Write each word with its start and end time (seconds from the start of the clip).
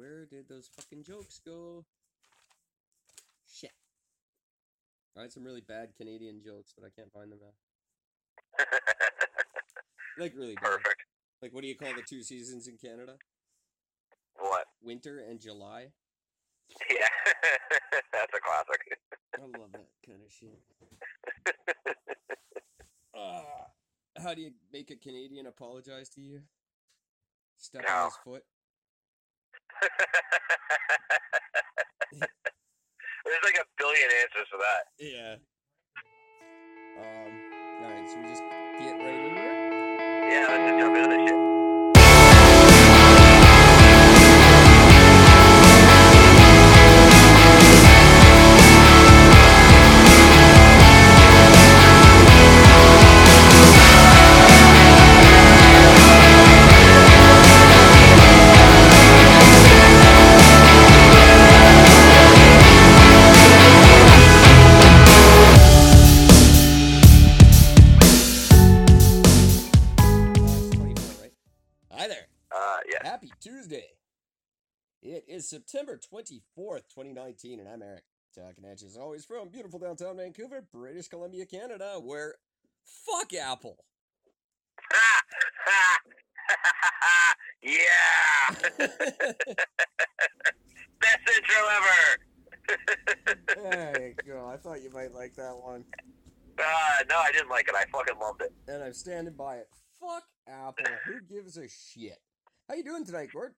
Where 0.00 0.24
did 0.24 0.48
those 0.48 0.66
fucking 0.74 1.04
jokes 1.04 1.42
go? 1.44 1.84
Shit. 3.46 3.72
I 5.14 5.20
had 5.20 5.32
some 5.32 5.44
really 5.44 5.60
bad 5.60 5.90
Canadian 5.94 6.40
jokes, 6.42 6.72
but 6.74 6.86
I 6.86 6.90
can't 6.98 7.12
find 7.12 7.30
them 7.30 7.38
now. 7.42 8.64
Like 10.18 10.34
really 10.36 10.54
bad. 10.56 10.64
Perfect. 10.64 11.02
Like 11.40 11.52
what 11.54 11.62
do 11.62 11.68
you 11.68 11.76
call 11.76 11.94
the 11.94 12.02
two 12.02 12.22
seasons 12.22 12.66
in 12.66 12.76
Canada? 12.76 13.14
What? 14.38 14.66
Winter 14.82 15.22
and 15.28 15.40
July. 15.40 15.86
Yeah, 16.90 17.06
that's 18.12 18.32
a 18.34 18.40
classic. 18.40 18.98
I 19.38 19.42
love 19.58 19.72
that 19.72 19.86
kind 20.06 20.20
of 20.24 20.30
shit. 20.32 20.60
Uh, 23.16 23.42
how 24.22 24.34
do 24.34 24.42
you 24.42 24.50
make 24.72 24.90
a 24.90 24.96
Canadian 24.96 25.46
apologize 25.46 26.08
to 26.10 26.20
you? 26.20 26.40
Step 27.56 27.84
on 27.88 27.96
No. 27.96 28.04
his 28.06 28.14
foot. 28.24 28.42
There's 33.24 33.44
like 33.44 33.58
a 33.60 33.64
billion 33.78 34.08
answers 34.22 34.48
for 34.50 34.58
that. 34.58 34.82
Yeah. 34.98 35.36
Um. 36.98 37.32
All 37.84 37.90
right. 37.90 38.10
So 38.10 38.16
we 38.20 38.26
just 38.28 38.42
get 38.80 38.94
right 38.98 39.26
into 39.26 39.40
it. 39.40 39.70
Yeah, 40.32 40.46
let's 40.48 40.64
just 40.70 40.78
jump 40.80 40.96
into 40.96 41.08
this 41.08 41.30
shit. 41.30 41.49
September 75.50 75.98
24th, 75.98 76.86
2019, 76.94 77.58
and 77.58 77.68
I'm 77.68 77.82
Eric. 77.82 78.04
Talking 78.32 78.64
at 78.70 78.80
you 78.80 78.86
as 78.86 78.96
always 78.96 79.24
from 79.24 79.48
beautiful 79.48 79.80
downtown 79.80 80.16
Vancouver, 80.16 80.64
British 80.72 81.08
Columbia, 81.08 81.44
Canada, 81.44 81.98
where 82.00 82.36
fuck 82.84 83.34
Apple. 83.34 83.84
yeah! 87.64 88.54
Best 91.00 91.18
intro 91.36 91.62
ever! 91.72 92.18
there 93.56 94.06
you 94.06 94.14
go. 94.32 94.46
I 94.46 94.56
thought 94.56 94.82
you 94.82 94.90
might 94.90 95.12
like 95.12 95.34
that 95.34 95.56
one. 95.56 95.84
uh, 96.60 97.02
no, 97.08 97.18
I 97.18 97.32
didn't 97.32 97.50
like 97.50 97.66
it. 97.66 97.74
I 97.74 97.86
fucking 97.90 98.20
loved 98.20 98.42
it. 98.42 98.52
And 98.68 98.84
I'm 98.84 98.92
standing 98.92 99.34
by 99.34 99.56
it. 99.56 99.68
Fuck 100.00 100.22
Apple. 100.46 100.86
Who 101.06 101.20
gives 101.22 101.56
a 101.56 101.68
shit? 101.68 102.20
How 102.68 102.76
you 102.76 102.84
doing 102.84 103.04
tonight, 103.04 103.30
Gord? 103.32 103.54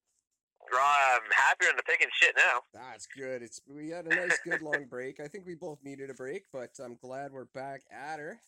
I'm 0.70 1.22
happier 1.34 1.68
than 1.68 1.76
the 1.76 1.82
picking 1.82 2.08
shit 2.12 2.34
now. 2.36 2.60
That's 2.72 3.06
good. 3.06 3.42
It's 3.42 3.60
we 3.68 3.90
had 3.90 4.06
a 4.06 4.14
nice, 4.14 4.38
good 4.44 4.62
long 4.62 4.86
break. 4.88 5.20
I 5.20 5.28
think 5.28 5.46
we 5.46 5.54
both 5.54 5.78
needed 5.84 6.10
a 6.10 6.14
break, 6.14 6.44
but 6.52 6.70
I'm 6.82 6.96
glad 6.96 7.32
we're 7.32 7.46
back 7.46 7.82
at 7.90 8.18
her. 8.18 8.40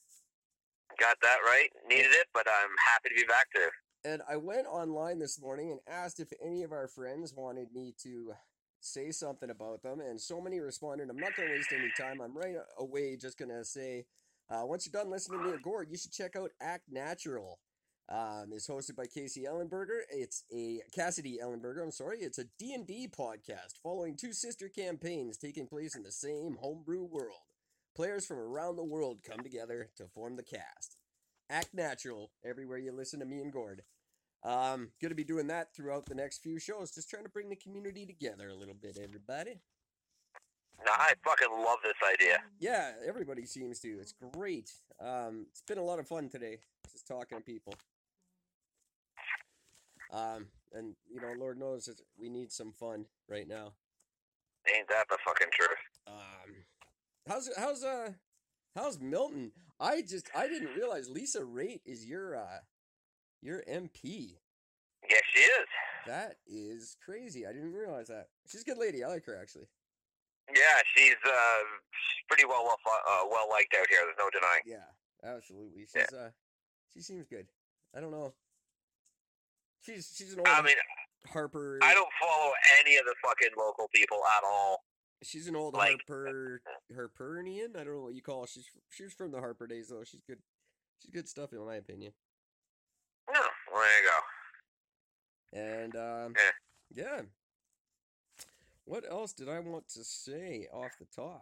Got 0.98 1.16
that 1.22 1.38
right. 1.44 1.68
Needed 1.88 2.12
it, 2.12 2.26
but 2.32 2.46
I'm 2.46 2.70
happy 2.92 3.08
to 3.10 3.14
be 3.14 3.26
back 3.26 3.48
there. 3.54 3.70
And 4.04 4.22
I 4.30 4.36
went 4.36 4.66
online 4.66 5.18
this 5.18 5.40
morning 5.40 5.70
and 5.70 5.80
asked 5.88 6.20
if 6.20 6.28
any 6.44 6.62
of 6.62 6.72
our 6.72 6.88
friends 6.88 7.34
wanted 7.34 7.72
me 7.74 7.94
to 8.02 8.34
say 8.80 9.10
something 9.10 9.50
about 9.50 9.82
them, 9.82 10.00
and 10.00 10.20
so 10.20 10.40
many 10.40 10.60
responded. 10.60 11.08
I'm 11.10 11.16
not 11.16 11.34
going 11.36 11.48
to 11.48 11.54
waste 11.54 11.72
any 11.72 11.90
time. 11.98 12.20
I'm 12.20 12.36
right 12.36 12.56
away 12.78 13.16
just 13.16 13.38
going 13.38 13.50
to 13.50 13.64
say, 13.64 14.04
uh, 14.50 14.62
once 14.64 14.86
you're 14.86 15.02
done 15.02 15.10
listening 15.10 15.40
to 15.40 15.46
me 15.46 15.52
or 15.52 15.58
Gord, 15.58 15.88
you 15.90 15.96
should 15.96 16.12
check 16.12 16.36
out 16.36 16.50
Act 16.60 16.84
Natural. 16.90 17.58
Um, 18.08 18.50
it's 18.52 18.68
hosted 18.68 18.96
by 18.96 19.06
Casey 19.06 19.44
Ellenberger. 19.44 20.00
It's 20.10 20.44
a 20.52 20.82
Cassidy 20.94 21.38
Ellenberger. 21.42 21.82
I'm 21.82 21.90
sorry. 21.90 22.18
It's 22.18 22.38
a 22.38 22.44
D&D 22.58 23.08
podcast 23.18 23.78
following 23.82 24.16
two 24.16 24.32
sister 24.32 24.68
campaigns 24.68 25.38
taking 25.38 25.66
place 25.66 25.96
in 25.96 26.02
the 26.02 26.12
same 26.12 26.58
homebrew 26.60 27.04
world. 27.04 27.40
Players 27.96 28.26
from 28.26 28.38
around 28.38 28.76
the 28.76 28.84
world 28.84 29.20
come 29.26 29.40
together 29.40 29.90
to 29.96 30.06
form 30.06 30.36
the 30.36 30.42
cast. 30.42 30.96
Act 31.48 31.72
Natural 31.72 32.30
everywhere 32.44 32.78
you 32.78 32.92
listen 32.92 33.20
to 33.20 33.26
me 33.26 33.40
and 33.40 33.52
Gord. 33.52 33.82
Um, 34.42 34.90
gonna 35.00 35.14
be 35.14 35.24
doing 35.24 35.46
that 35.46 35.74
throughout 35.74 36.04
the 36.04 36.14
next 36.14 36.42
few 36.42 36.58
shows, 36.58 36.90
just 36.90 37.08
trying 37.08 37.22
to 37.22 37.30
bring 37.30 37.48
the 37.48 37.56
community 37.56 38.04
together 38.04 38.48
a 38.48 38.54
little 38.54 38.74
bit, 38.74 38.98
everybody. 39.02 39.60
I 40.86 41.12
fucking 41.24 41.64
love 41.64 41.78
this 41.82 41.94
idea. 42.12 42.38
Yeah, 42.58 42.92
everybody 43.06 43.46
seems 43.46 43.80
to. 43.80 43.88
It's 43.88 44.12
great. 44.12 44.70
Um, 45.00 45.46
it's 45.50 45.62
been 45.62 45.78
a 45.78 45.82
lot 45.82 45.98
of 45.98 46.06
fun 46.06 46.28
today, 46.28 46.58
just 46.92 47.06
talking 47.06 47.38
to 47.38 47.44
people. 47.44 47.74
Um, 50.12 50.46
and 50.72 50.94
you 51.12 51.20
know, 51.20 51.32
Lord 51.38 51.58
knows 51.58 51.86
that 51.86 52.00
we 52.18 52.28
need 52.28 52.52
some 52.52 52.72
fun 52.72 53.06
right 53.28 53.48
now. 53.48 53.72
Ain't 54.74 54.88
that 54.88 55.06
the 55.08 55.18
fucking 55.24 55.48
truth? 55.52 55.70
Um, 56.06 56.54
how's 57.28 57.50
how's 57.56 57.84
uh 57.84 58.12
how's 58.74 58.98
Milton? 59.00 59.52
I 59.80 60.02
just 60.02 60.30
I 60.34 60.48
didn't 60.48 60.74
realize 60.74 61.08
Lisa 61.08 61.40
Raitt 61.40 61.80
is 61.84 62.06
your 62.06 62.36
uh 62.36 62.60
your 63.42 63.62
MP. 63.70 64.36
Yes, 65.08 65.22
she 65.32 65.40
is. 65.40 65.66
That 66.06 66.36
is 66.46 66.96
crazy. 67.04 67.46
I 67.46 67.52
didn't 67.52 67.72
realize 67.72 68.08
that. 68.08 68.28
She's 68.46 68.62
a 68.62 68.64
good 68.64 68.78
lady. 68.78 69.04
I 69.04 69.08
like 69.08 69.26
her 69.26 69.38
actually. 69.40 69.68
Yeah, 70.48 70.82
she's 70.94 71.16
uh, 71.26 71.58
she's 71.90 72.24
pretty 72.28 72.44
well 72.44 72.64
well 72.64 72.76
uh, 72.86 73.24
well 73.30 73.48
liked 73.48 73.74
out 73.78 73.86
here. 73.88 74.00
There's 74.04 74.16
no 74.18 74.28
denying. 74.30 74.62
Yeah, 74.66 75.34
absolutely. 75.36 75.86
Yeah. 75.94 76.02
She's 76.02 76.14
uh 76.14 76.30
she 76.92 77.00
seems 77.00 77.26
good. 77.26 77.46
I 77.96 78.00
don't 78.00 78.10
know. 78.10 78.34
She's 79.84 80.12
she's 80.16 80.32
an 80.32 80.40
old 80.40 80.48
I 80.48 80.62
mean, 80.62 80.74
Harper. 81.28 81.78
I 81.82 81.92
don't 81.94 82.08
follow 82.20 82.52
any 82.80 82.96
of 82.96 83.04
the 83.04 83.14
fucking 83.24 83.50
local 83.58 83.88
people 83.94 84.18
at 84.38 84.44
all. 84.44 84.78
She's 85.22 85.46
an 85.48 85.56
old 85.56 85.74
like- 85.74 86.00
Harper 86.08 86.60
Harperian. 86.92 87.76
I 87.76 87.84
don't 87.84 87.94
know 87.94 88.02
what 88.02 88.14
you 88.14 88.22
call. 88.22 88.42
Her. 88.42 88.46
She's 88.46 88.66
she's 88.90 89.12
from 89.12 89.30
the 89.32 89.40
Harper 89.40 89.66
days 89.66 89.88
though. 89.88 90.04
She's 90.04 90.22
good. 90.26 90.38
She's 91.00 91.10
good 91.10 91.28
stuff 91.28 91.52
in 91.52 91.64
my 91.64 91.76
opinion. 91.76 92.12
No, 93.32 93.40
well, 93.72 93.82
there 93.82 94.02
you 94.02 94.08
go. 94.10 95.58
And 95.58 95.96
um, 95.96 96.34
Yeah. 96.94 97.04
yeah. 97.04 97.20
What 98.84 99.04
else 99.10 99.32
did 99.32 99.48
I 99.48 99.60
want 99.60 99.88
to 99.94 100.04
say 100.04 100.66
off 100.72 100.92
the 100.98 101.06
top? 101.06 101.40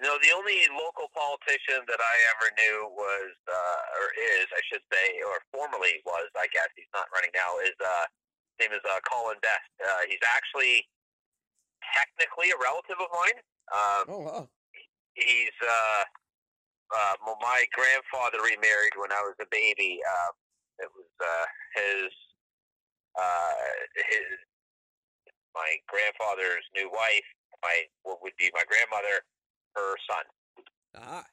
No, 0.00 0.16
the 0.24 0.32
only 0.32 0.64
local 0.72 1.12
politician 1.12 1.84
that 1.84 2.00
I 2.00 2.14
ever 2.32 2.48
knew 2.56 2.88
was, 2.96 3.36
uh, 3.44 3.80
or 4.00 4.08
is, 4.16 4.48
I 4.48 4.62
should 4.64 4.80
say, 4.88 5.20
or 5.28 5.44
formerly 5.52 6.00
was, 6.08 6.32
I 6.40 6.48
guess 6.56 6.72
he's 6.72 6.88
not 6.96 7.04
running 7.12 7.30
now, 7.36 7.60
is, 7.60 7.76
uh, 7.84 8.08
his 8.56 8.64
name 8.64 8.72
is 8.72 8.84
uh, 8.88 8.96
Colin 9.04 9.36
Best. 9.44 9.68
Uh, 9.76 10.08
he's 10.08 10.24
actually 10.24 10.88
technically 11.92 12.48
a 12.48 12.56
relative 12.56 12.96
of 12.96 13.12
mine. 13.12 13.38
Um, 13.76 14.04
Oh 14.08 14.22
wow. 14.24 14.44
he's, 15.14 15.56
uh, 15.60 16.02
uh, 16.96 17.14
well, 17.20 17.36
my 17.44 17.68
grandfather 17.76 18.40
remarried 18.40 18.96
when 18.96 19.12
I 19.12 19.20
was 19.20 19.36
a 19.36 19.48
baby. 19.52 20.00
Um, 20.00 20.32
it 20.80 20.90
was 20.96 21.12
uh, 21.20 21.46
his, 21.76 22.08
uh, 23.20 23.68
his, 24.08 24.28
my 25.52 25.76
grandfather's 25.92 26.64
new 26.72 26.88
wife, 26.88 27.28
my 27.60 27.84
what 28.02 28.22
would 28.24 28.32
be 28.40 28.48
my 28.56 28.64
grandmother, 28.64 29.20
her 29.74 29.94
son. 30.08 30.24
Ah, 30.96 31.24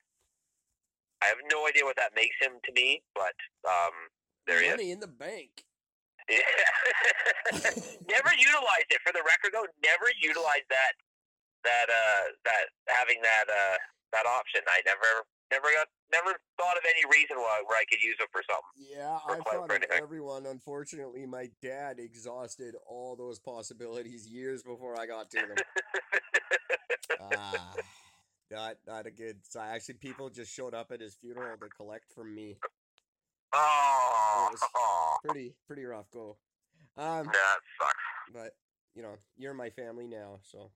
I 1.21 1.25
have 1.25 1.37
no 1.51 1.67
idea 1.67 1.83
what 1.83 1.97
that 1.97 2.15
makes 2.15 2.35
him 2.39 2.61
to 2.63 2.71
me, 2.73 3.01
but 3.15 3.33
um, 3.65 3.93
there 4.45 4.61
he 4.61 4.67
is. 4.67 4.77
money 4.77 4.91
in 4.91 4.99
the 4.99 5.09
bank. 5.09 5.65
never 6.29 8.33
utilized 8.35 8.91
it. 8.91 8.99
For 9.01 9.15
the 9.15 9.23
record, 9.23 9.55
though, 9.55 9.65
never 9.79 10.11
utilized 10.19 10.67
that 10.69 10.93
that 11.63 11.89
uh 11.89 12.35
that 12.45 12.69
having 12.87 13.21
that 13.23 13.47
uh 13.47 13.77
that 14.11 14.27
option. 14.27 14.61
I 14.67 14.83
never 14.85 15.25
never 15.51 15.67
got 15.71 15.87
never 16.11 16.35
thought 16.59 16.77
of 16.77 16.83
any 16.83 17.05
reason 17.11 17.37
why 17.37 17.61
where 17.65 17.77
I 17.77 17.85
could 17.89 18.01
use 18.01 18.17
it 18.19 18.27
for 18.31 18.43
something. 18.43 18.75
Yeah, 18.75 19.19
I 19.25 19.39
thought 19.39 19.71
of 19.71 19.83
everyone. 19.91 20.45
Unfortunately, 20.45 21.25
my 21.25 21.49
dad 21.61 21.99
exhausted 21.99 22.75
all 22.87 23.15
those 23.15 23.39
possibilities 23.39 24.27
years 24.27 24.63
before 24.63 24.99
I 24.99 25.05
got 25.05 25.29
to 25.31 25.37
them. 25.37 25.57
ah, 27.21 27.73
not 28.51 28.75
not 28.87 29.05
a 29.05 29.11
good. 29.11 29.37
So 29.49 29.59
actually, 29.59 29.95
people 29.95 30.29
just 30.29 30.53
showed 30.53 30.73
up 30.73 30.91
at 30.91 31.01
his 31.01 31.15
funeral 31.15 31.57
to 31.57 31.69
collect 31.69 32.11
from 32.13 32.33
me. 32.35 32.57
oh, 33.53 34.49
Pretty 35.25 35.55
pretty 35.67 35.85
rough 35.85 36.09
go. 36.11 36.37
Um, 36.97 37.25
that 37.25 37.57
sucks. 37.79 38.33
but 38.33 38.51
you 38.95 39.01
know, 39.03 39.15
you're 39.37 39.53
my 39.53 39.69
family 39.69 40.07
now, 40.07 40.39
so. 40.43 40.71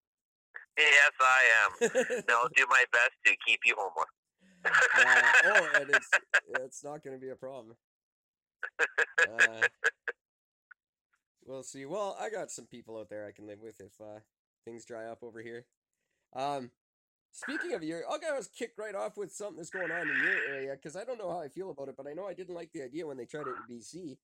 Yes, 0.77 1.12
I 1.19 1.41
am. 1.63 1.89
And 2.18 2.23
I'll 2.29 2.50
do 2.56 2.65
my 2.69 2.83
best 2.91 3.12
to 3.25 3.35
keep 3.45 3.59
you 3.65 3.75
homeless. 3.77 4.07
Uh, 4.63 5.21
oh, 5.45 5.68
and 5.81 5.89
it's 5.95 6.09
it's 6.59 6.83
not 6.83 7.03
going 7.03 7.15
to 7.15 7.21
be 7.21 7.29
a 7.29 7.35
problem. 7.35 7.75
Uh, 8.79 9.68
we'll 11.45 11.63
see. 11.63 11.85
Well, 11.85 12.18
I 12.19 12.29
got 12.29 12.51
some 12.51 12.65
people 12.65 12.97
out 12.97 13.09
there 13.09 13.25
I 13.27 13.31
can 13.31 13.47
live 13.47 13.59
with 13.62 13.79
if 13.81 14.00
uh, 14.00 14.19
things 14.65 14.85
dry 14.85 15.06
up 15.06 15.23
over 15.23 15.41
here. 15.41 15.65
Um, 16.33 16.71
speaking 17.31 17.74
of 17.74 17.83
your, 17.83 18.04
I'll 18.10 18.19
get 18.19 18.33
us 18.33 18.48
kicked 18.48 18.78
right 18.78 18.95
off 18.95 19.18
with 19.18 19.31
something 19.33 19.57
that's 19.57 19.69
going 19.69 19.92
on 19.92 20.10
in 20.10 20.18
your 20.24 20.56
area 20.56 20.74
because 20.75 20.95
I 20.95 21.04
don't 21.04 21.18
know 21.18 21.30
how 21.31 21.39
I 21.42 21.48
feel 21.50 21.69
about 21.72 21.89
it, 21.89 21.95
but 21.98 22.07
I 22.07 22.13
know 22.13 22.28
I 22.28 22.33
didn't 22.33 22.56
like 22.56 22.72
the 22.74 22.83
idea 22.83 23.07
when 23.07 23.18
they 23.18 23.25
tried 23.25 23.48
it 23.48 23.56
in 23.69 23.75
BC. 23.78 24.18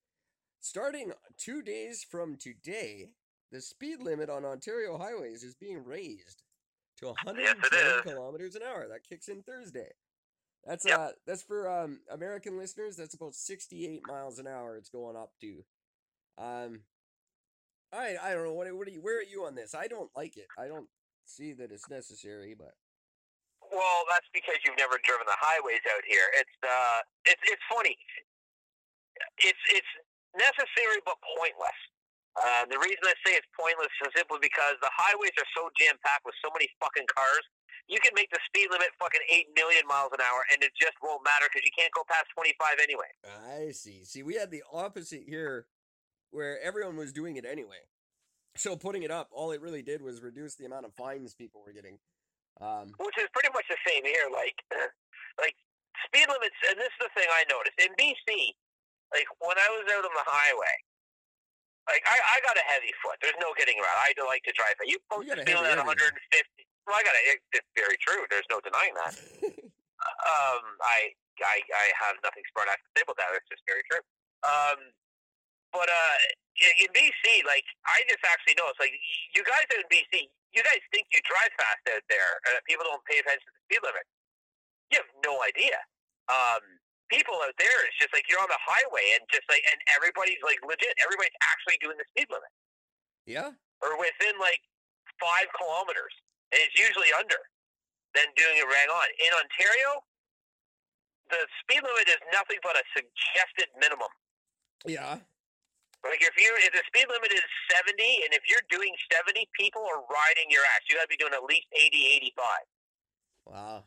Starting 0.60 1.14
two 1.38 1.62
days 1.62 2.04
from 2.10 2.36
today, 2.38 3.12
the 3.52 3.62
speed 3.62 4.02
limit 4.02 4.30
on 4.30 4.46
Ontario 4.46 4.98
highways 4.98 5.44
is 5.44 5.56
being 5.56 5.84
raised 5.84 6.44
to 7.00 7.08
110 7.08 7.80
is. 7.80 8.02
kilometers 8.02 8.56
an 8.56 8.64
hour. 8.64 8.88
That 8.88 9.04
kicks 9.08 9.28
in 9.30 9.44
Thursday. 9.44 9.92
That's 10.66 10.86
Yep. 10.86 11.00
uh 11.00 11.12
that's 11.26 11.44
for 11.44 11.70
um 11.70 12.02
American 12.12 12.58
listeners. 12.58 12.98
That's 12.98 13.14
about 13.14 13.36
68 13.36 14.06
miles 14.06 14.40
an 14.40 14.48
hour. 14.48 14.76
It's 14.78 14.90
going 14.90 15.16
up 15.16 15.32
to. 15.42 15.64
Um, 16.38 16.82
I 17.94 18.18
I 18.22 18.34
don't 18.34 18.44
know 18.44 18.54
what 18.54 18.72
what 18.76 18.88
are 18.88 18.92
you 18.92 19.02
where 19.02 19.20
are 19.20 19.24
you 19.24 19.46
on 19.46 19.56
this? 19.56 19.74
I 19.74 19.88
don't 19.88 20.10
like 20.16 20.38
it. 20.38 20.48
I 20.58 20.68
don't 20.68 20.90
see 21.26 21.54
that 21.54 21.72
it's 21.72 21.90
necessary, 21.90 22.54
but 22.58 22.74
Well, 23.78 24.10
that's 24.10 24.26
because 24.34 24.58
you've 24.66 24.82
never 24.82 24.98
driven 25.06 25.30
the 25.30 25.38
highways 25.38 25.86
out 25.94 26.02
here. 26.10 26.26
It's 26.42 26.58
uh, 26.66 27.06
it's 27.30 27.44
it's 27.46 27.62
funny. 27.70 27.94
It's 29.46 29.64
it's 29.70 29.92
necessary 30.34 30.98
but 31.06 31.22
pointless. 31.38 31.78
Uh, 32.34 32.66
the 32.74 32.82
reason 32.82 33.06
I 33.06 33.14
say 33.22 33.38
it's 33.38 33.50
pointless 33.54 33.94
is 34.02 34.18
simply 34.18 34.42
because 34.42 34.82
the 34.82 34.90
highways 34.90 35.34
are 35.38 35.50
so 35.54 35.70
jam 35.78 35.98
packed 36.02 36.26
with 36.26 36.34
so 36.42 36.50
many 36.54 36.70
fucking 36.82 37.06
cars. 37.06 37.46
You 37.86 38.02
can 38.02 38.18
make 38.18 38.34
the 38.34 38.42
speed 38.50 38.74
limit 38.74 38.90
fucking 38.98 39.22
eight 39.30 39.54
million 39.54 39.86
miles 39.86 40.10
an 40.10 40.26
hour, 40.26 40.42
and 40.50 40.66
it 40.66 40.74
just 40.74 40.98
won't 41.06 41.22
matter 41.22 41.46
because 41.46 41.62
you 41.62 41.74
can't 41.78 41.94
go 41.94 42.02
past 42.10 42.34
twenty 42.34 42.58
five 42.58 42.82
anyway. 42.82 43.14
I 43.22 43.78
see. 43.78 44.10
See, 44.10 44.26
we 44.26 44.42
had 44.42 44.50
the 44.50 44.66
opposite 44.74 45.22
here 45.30 45.70
where 46.34 46.58
everyone 46.66 46.98
was 46.98 47.14
doing 47.14 47.38
it 47.38 47.46
anyway. 47.46 47.86
So 48.58 48.74
putting 48.74 49.06
it 49.06 49.14
up, 49.14 49.30
all 49.30 49.54
it 49.54 49.62
really 49.62 49.86
did 49.86 50.02
was 50.02 50.26
reduce 50.26 50.58
the 50.58 50.66
amount 50.66 50.90
of 50.90 50.98
fines 50.98 51.38
people 51.38 51.62
were 51.62 51.74
getting. 51.74 52.02
Um, 52.58 52.90
which 52.98 53.18
is 53.22 53.30
pretty 53.34 53.54
much 53.54 53.66
the 53.70 53.78
same 53.86 54.02
here. 54.02 54.28
Like, 54.34 54.58
like 55.44 55.54
speed 56.10 56.26
limits, 56.26 56.58
and 56.70 56.78
this 56.82 56.90
is 56.90 57.02
the 57.06 57.12
thing 57.14 57.30
I 57.30 57.46
noticed 57.50 57.78
in 57.78 57.94
BC. 57.98 58.54
Like 59.14 59.30
when 59.40 59.56
I 59.56 59.70
was 59.72 59.86
out 59.94 60.04
on 60.04 60.12
the 60.18 60.28
highway, 60.28 60.76
like 61.88 62.04
I, 62.04 62.18
I 62.18 62.38
got 62.44 62.60
a 62.60 62.66
heavy 62.68 62.92
foot. 63.00 63.16
There's 63.24 63.38
no 63.40 63.56
getting 63.56 63.80
around. 63.80 63.98
I 64.04 64.12
like 64.28 64.44
to 64.50 64.54
drive. 64.58 64.76
You 64.84 65.00
post 65.08 65.30
You 65.32 65.38
speed 65.40 65.56
limit 65.56 65.80
at 65.80 65.88
150. 65.88 66.20
Well, 66.88 66.96
I 67.00 67.04
got 67.08 67.16
a. 67.16 67.22
it- 67.32 67.46
It's 67.56 67.72
very 67.78 67.96
true. 68.04 68.28
There's 68.28 68.48
no 68.52 68.60
denying 68.60 68.96
that. 69.00 69.14
Um, 69.98 70.64
I, 70.82 71.10
I, 71.42 71.58
I 71.74 71.86
have 72.06 72.16
nothing 72.22 72.46
smart 72.54 72.70
enough 72.70 72.80
to 72.86 72.90
say 72.96 73.02
about 73.04 73.18
that. 73.18 73.34
It's 73.34 73.50
just 73.50 73.66
very 73.66 73.82
true. 73.90 74.00
Um, 74.46 74.94
but 75.74 75.90
uh, 75.90 76.16
in, 76.80 76.90
BC, 76.94 77.44
like 77.50 77.66
I 77.90 78.06
just 78.06 78.22
actually 78.24 78.56
noticed, 78.62 78.80
like 78.80 78.94
you 79.36 79.42
guys 79.44 79.66
in 79.74 79.84
BC, 79.90 80.30
you 80.56 80.62
guys 80.64 80.82
think 80.94 81.08
you 81.12 81.20
drive 81.28 81.52
fast 81.60 81.84
out 81.92 82.06
there, 82.08 82.32
and 82.48 82.52
that 82.58 82.64
people 82.66 82.88
don't 82.88 83.04
pay 83.06 83.20
attention 83.20 83.44
to 83.48 83.54
the 83.54 83.64
speed 83.68 83.82
limit. 83.84 84.06
You 84.92 85.04
have 85.04 85.12
no 85.24 85.44
idea. 85.44 85.76
Um, 86.32 86.64
people 87.12 87.36
out 87.44 87.56
there, 87.60 87.80
it's 87.88 88.00
just 88.00 88.12
like 88.16 88.28
you're 88.32 88.40
on 88.40 88.52
the 88.52 88.60
highway, 88.60 89.16
and 89.20 89.24
just 89.28 89.48
like, 89.52 89.64
and 89.68 89.80
everybody's 89.96 90.40
like 90.44 90.60
legit. 90.64 90.96
Everybody's 91.04 91.36
actually 91.44 91.80
doing 91.84 92.00
the 92.00 92.08
speed 92.16 92.28
limit, 92.32 92.52
yeah, 93.28 93.52
or 93.84 94.00
within 94.00 94.36
like 94.40 94.64
five 95.20 95.48
kilometers, 95.56 96.14
and 96.56 96.60
it's 96.64 96.76
usually 96.78 97.12
under. 97.16 97.40
Then 98.16 98.32
doing 98.40 98.56
it 98.58 98.66
rang 98.66 98.90
on 98.90 99.08
in 99.20 99.32
Ontario. 99.36 100.02
The 101.30 101.44
speed 101.60 101.84
limit 101.84 102.08
is 102.08 102.24
nothing 102.32 102.58
but 102.64 102.80
a 102.80 102.84
suggested 102.96 103.68
minimum. 103.78 104.10
yeah. 104.88 105.20
Like 106.06 106.22
if 106.22 106.36
you 106.38 106.50
if 106.62 106.72
the 106.72 106.84
speed 106.88 107.10
limit 107.10 107.34
is 107.34 107.46
70 107.74 107.98
and 108.26 108.32
if 108.32 108.46
you're 108.46 108.64
doing 108.70 108.94
70, 109.10 109.50
people 109.58 109.82
are 109.84 110.06
riding 110.08 110.48
your 110.54 110.62
ass. 110.78 110.86
You 110.90 110.96
got 110.96 111.10
to 111.10 111.14
be 111.14 111.20
doing 111.20 111.34
at 111.34 111.44
least 111.44 111.68
80, 111.74 112.34
85. 112.38 112.44
Wow. 113.50 113.78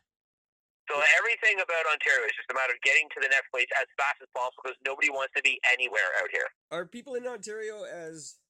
So 0.90 0.98
everything 1.22 1.62
about 1.62 1.86
Ontario 1.86 2.26
is 2.26 2.34
just 2.34 2.50
a 2.50 2.56
matter 2.58 2.74
of 2.74 2.82
getting 2.82 3.06
to 3.14 3.22
the 3.22 3.30
next 3.30 3.46
place 3.54 3.70
as 3.78 3.86
fast 3.94 4.18
as 4.18 4.26
possible 4.34 4.58
because 4.66 4.78
nobody 4.82 5.06
wants 5.06 5.30
to 5.38 5.42
be 5.46 5.62
anywhere 5.70 6.10
out 6.18 6.34
here. 6.34 6.50
Are 6.74 6.82
people 6.82 7.14
in 7.14 7.26
Ontario 7.30 7.86
as 7.86 8.42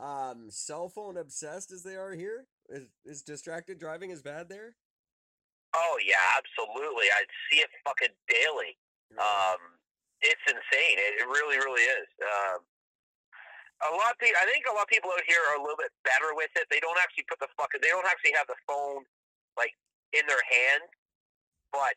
um 0.00 0.48
cell 0.48 0.88
phone 0.88 1.20
obsessed 1.20 1.70
as 1.70 1.84
they 1.84 2.00
are 2.00 2.16
here? 2.16 2.48
Is 2.72 2.88
is 3.04 3.20
distracted 3.20 3.76
driving 3.76 4.08
as 4.08 4.24
bad 4.24 4.48
there? 4.48 4.80
Oh 5.76 5.96
yeah, 6.00 6.40
absolutely. 6.40 7.12
I 7.12 7.28
see 7.50 7.60
it 7.60 7.68
fucking 7.84 8.16
daily. 8.24 8.80
Um, 9.20 9.60
it's 10.24 10.44
insane. 10.48 10.96
It, 10.96 11.20
it 11.20 11.28
really, 11.28 11.60
really 11.60 11.84
is. 11.84 12.08
Um, 12.24 12.64
a 13.82 13.92
lot 13.92 14.14
of 14.14 14.18
people, 14.22 14.38
I 14.38 14.46
think 14.46 14.64
a 14.70 14.74
lot 14.74 14.86
of 14.86 14.92
people 14.92 15.10
out 15.10 15.26
here 15.26 15.42
are 15.50 15.58
a 15.58 15.62
little 15.62 15.78
bit 15.78 15.90
better 16.06 16.32
with 16.38 16.54
it. 16.54 16.70
They 16.70 16.78
don't 16.78 16.98
actually 17.02 17.26
put 17.26 17.42
the 17.42 17.50
fucking, 17.58 17.82
they 17.82 17.90
don't 17.90 18.06
actually 18.06 18.34
have 18.38 18.46
the 18.46 18.58
phone 18.64 19.02
like 19.58 19.74
in 20.14 20.24
their 20.30 20.42
hand, 20.46 20.86
but 21.74 21.96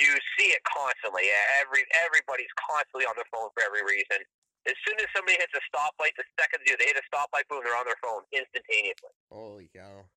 you 0.00 0.10
see 0.34 0.50
it 0.56 0.64
constantly. 0.64 1.28
Every 1.60 1.84
everybody's 1.92 2.50
constantly 2.56 3.04
on 3.04 3.14
their 3.14 3.28
phone 3.28 3.52
for 3.52 3.62
every 3.62 3.84
reason. 3.84 4.24
As 4.68 4.76
soon 4.84 4.96
as 5.00 5.08
somebody 5.12 5.40
hits 5.40 5.52
a 5.56 5.62
stoplight, 5.68 6.16
the 6.16 6.24
second 6.36 6.64
they 6.64 6.76
hit 6.76 6.96
a 6.96 7.04
stoplight, 7.08 7.48
boom, 7.48 7.64
they're 7.64 7.76
on 7.76 7.88
their 7.88 8.00
phone 8.00 8.24
instantaneously. 8.32 9.12
Holy 9.28 9.68
cow. 9.72 10.08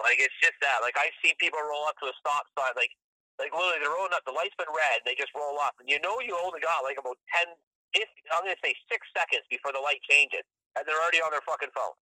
Like 0.00 0.20
it's 0.20 0.36
just 0.44 0.56
that. 0.60 0.84
Like 0.84 0.96
I 1.00 1.08
see 1.24 1.32
people 1.40 1.60
roll 1.60 1.88
up 1.88 1.96
to 2.04 2.12
a 2.12 2.16
stop 2.20 2.44
sign, 2.56 2.76
like 2.76 2.92
like 3.40 3.52
literally 3.52 3.80
they're 3.80 3.92
rolling 3.92 4.12
up. 4.12 4.24
The 4.28 4.36
light's 4.36 4.56
been 4.56 4.68
red, 4.68 5.04
and 5.04 5.08
they 5.08 5.16
just 5.16 5.32
roll 5.32 5.56
up, 5.60 5.76
and 5.80 5.88
you 5.88 6.00
know 6.04 6.20
you 6.20 6.36
only 6.36 6.60
got 6.60 6.84
like 6.84 7.00
about 7.00 7.16
ten, 7.32 7.56
if 7.96 8.08
I'm 8.30 8.44
gonna 8.44 8.60
say 8.60 8.76
six 8.92 9.08
seconds 9.16 9.48
before 9.48 9.72
the 9.72 9.80
light 9.80 10.00
changes, 10.04 10.44
and 10.76 10.84
they're 10.84 11.00
already 11.00 11.24
on 11.24 11.32
their 11.32 11.44
fucking 11.48 11.72
phone. 11.72 11.96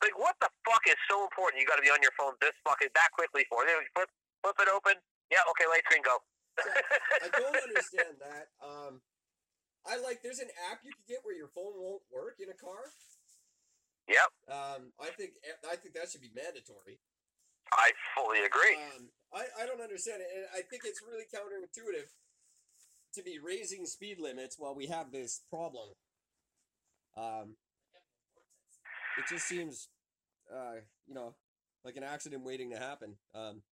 Like 0.00 0.16
what 0.16 0.38
the 0.40 0.48
fuck 0.64 0.80
is 0.88 0.96
so 1.10 1.26
important? 1.26 1.60
You 1.60 1.66
got 1.68 1.76
to 1.76 1.84
be 1.84 1.92
on 1.92 2.00
your 2.00 2.14
phone 2.16 2.32
this 2.40 2.56
fucking 2.64 2.88
that 2.94 3.10
quickly 3.12 3.44
for? 3.52 3.66
They 3.68 3.76
Flip, 3.92 4.08
flip 4.40 4.56
it 4.64 4.70
open. 4.72 4.96
Yeah, 5.28 5.44
okay, 5.52 5.68
light 5.68 5.84
screen 5.84 6.00
go. 6.00 6.16
I 6.56 7.28
don't 7.36 7.56
understand 7.60 8.16
that. 8.20 8.48
Um, 8.64 9.00
I 9.84 9.96
like. 10.00 10.20
There's 10.24 10.40
an 10.40 10.52
app 10.72 10.80
you 10.84 10.92
can 10.92 11.04
get 11.08 11.20
where 11.24 11.36
your 11.36 11.48
phone 11.52 11.76
won't 11.76 12.04
work 12.12 12.40
in 12.40 12.48
a 12.48 12.56
car. 12.56 12.92
Yep, 14.08 14.30
Um, 14.50 14.82
I 14.98 15.14
think 15.14 15.38
I 15.70 15.76
think 15.78 15.94
that 15.94 16.10
should 16.10 16.24
be 16.24 16.34
mandatory. 16.34 16.98
I 17.70 17.94
fully 18.18 18.42
agree. 18.42 18.74
Um, 18.74 19.06
I 19.30 19.46
I 19.54 19.62
don't 19.68 19.78
understand 19.78 20.18
it, 20.24 20.28
and 20.34 20.44
I 20.50 20.66
think 20.66 20.82
it's 20.82 20.98
really 21.04 21.28
counterintuitive 21.30 22.10
to 23.14 23.22
be 23.22 23.38
raising 23.42 23.86
speed 23.86 24.18
limits 24.20 24.56
while 24.58 24.74
we 24.74 24.86
have 24.86 25.10
this 25.12 25.42
problem. 25.50 25.90
Um, 27.16 27.56
it 29.18 29.26
just 29.28 29.46
seems, 29.46 29.88
uh, 30.52 30.78
you 31.06 31.14
know, 31.14 31.34
like 31.84 31.96
an 31.96 32.04
accident 32.04 32.44
waiting 32.44 32.70
to 32.70 32.78
happen. 32.78 33.16
Um, 33.34 33.62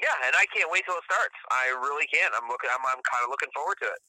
Yeah, 0.00 0.14
and 0.26 0.34
I 0.34 0.46
can't 0.54 0.70
wait 0.70 0.82
till 0.86 0.96
it 0.98 1.04
starts. 1.06 1.34
I 1.50 1.70
really 1.78 2.06
can. 2.10 2.30
I'm 2.34 2.48
looking. 2.48 2.70
I'm, 2.72 2.82
I'm 2.86 3.02
kind 3.06 3.22
of 3.26 3.30
looking 3.30 3.50
forward 3.54 3.78
to 3.82 3.88
it. 3.90 4.02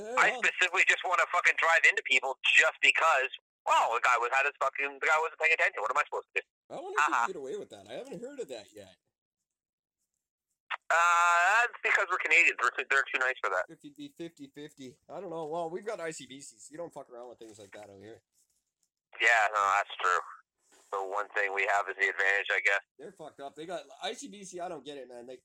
eh, 0.00 0.14
I 0.20 0.32
specifically 0.36 0.84
just 0.88 1.04
want 1.04 1.20
to 1.20 1.26
fucking 1.32 1.56
drive 1.60 1.84
into 1.88 2.02
people 2.04 2.36
just 2.56 2.76
because. 2.80 3.28
Well, 3.68 3.92
the 3.92 4.00
guy 4.00 4.16
was 4.16 4.32
had 4.32 4.48
his 4.48 4.56
fucking. 4.56 4.96
The 5.00 5.08
guy 5.08 5.18
wasn't 5.20 5.40
paying 5.40 5.52
attention. 5.52 5.84
What 5.84 5.92
am 5.92 6.00
I 6.00 6.04
supposed 6.08 6.28
to 6.32 6.40
do? 6.40 6.44
I 6.72 6.80
wonder 6.80 6.96
if 6.96 6.96
you 6.96 7.12
haha. 7.12 7.24
can 7.24 7.32
get 7.36 7.40
away 7.44 7.56
with 7.60 7.68
that. 7.76 7.84
I 7.88 7.94
haven't 8.00 8.20
heard 8.24 8.40
of 8.40 8.48
that 8.48 8.68
yet. 8.72 8.96
Uh, 10.88 11.60
that's 11.68 11.76
because 11.84 12.06
we're 12.08 12.18
Canadians. 12.24 12.56
We're 12.62 12.72
too, 12.72 12.88
they're 12.88 13.04
too 13.12 13.20
nice 13.20 13.36
for 13.44 13.50
that. 13.52 13.68
If 13.68 13.84
you'd 13.84 13.96
be 13.96 14.08
50-50. 14.16 14.96
I 15.12 15.20
don't 15.20 15.28
know. 15.28 15.44
Well, 15.44 15.68
we've 15.68 15.84
got 15.84 16.00
ICBCs. 16.00 16.72
You 16.72 16.78
don't 16.78 16.92
fuck 16.92 17.12
around 17.12 17.28
with 17.28 17.38
things 17.38 17.58
like 17.58 17.72
that 17.72 17.92
out 17.92 18.00
here. 18.00 18.22
Yeah, 19.20 19.52
no, 19.52 19.60
that's 19.76 19.92
true. 20.00 20.20
The 20.92 21.04
one 21.04 21.28
thing 21.36 21.52
we 21.52 21.68
have 21.68 21.84
is 21.92 21.96
the 22.00 22.08
advantage, 22.08 22.48
I 22.48 22.60
guess. 22.64 22.80
They're 22.98 23.12
fucked 23.12 23.40
up. 23.40 23.56
They 23.56 23.66
got 23.66 23.84
ICBC. 24.04 24.60
I 24.60 24.68
don't 24.68 24.84
get 24.84 24.96
it, 24.96 25.08
man. 25.08 25.26
They 25.26 25.38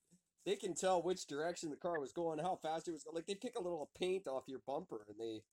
they 0.46 0.56
can 0.56 0.76
tell 0.76 1.02
which 1.02 1.28
direction 1.28 1.70
the 1.70 1.76
car 1.80 2.00
was 2.00 2.12
going, 2.12 2.40
how 2.40 2.60
fast 2.62 2.88
it 2.88 2.92
was 2.92 3.04
going. 3.04 3.16
Like 3.16 3.28
they 3.28 3.36
pick 3.36 3.56
a 3.56 3.64
little 3.64 3.90
paint 3.98 4.28
off 4.28 4.44
your 4.48 4.60
bumper, 4.68 5.04
and 5.08 5.20
they 5.20 5.44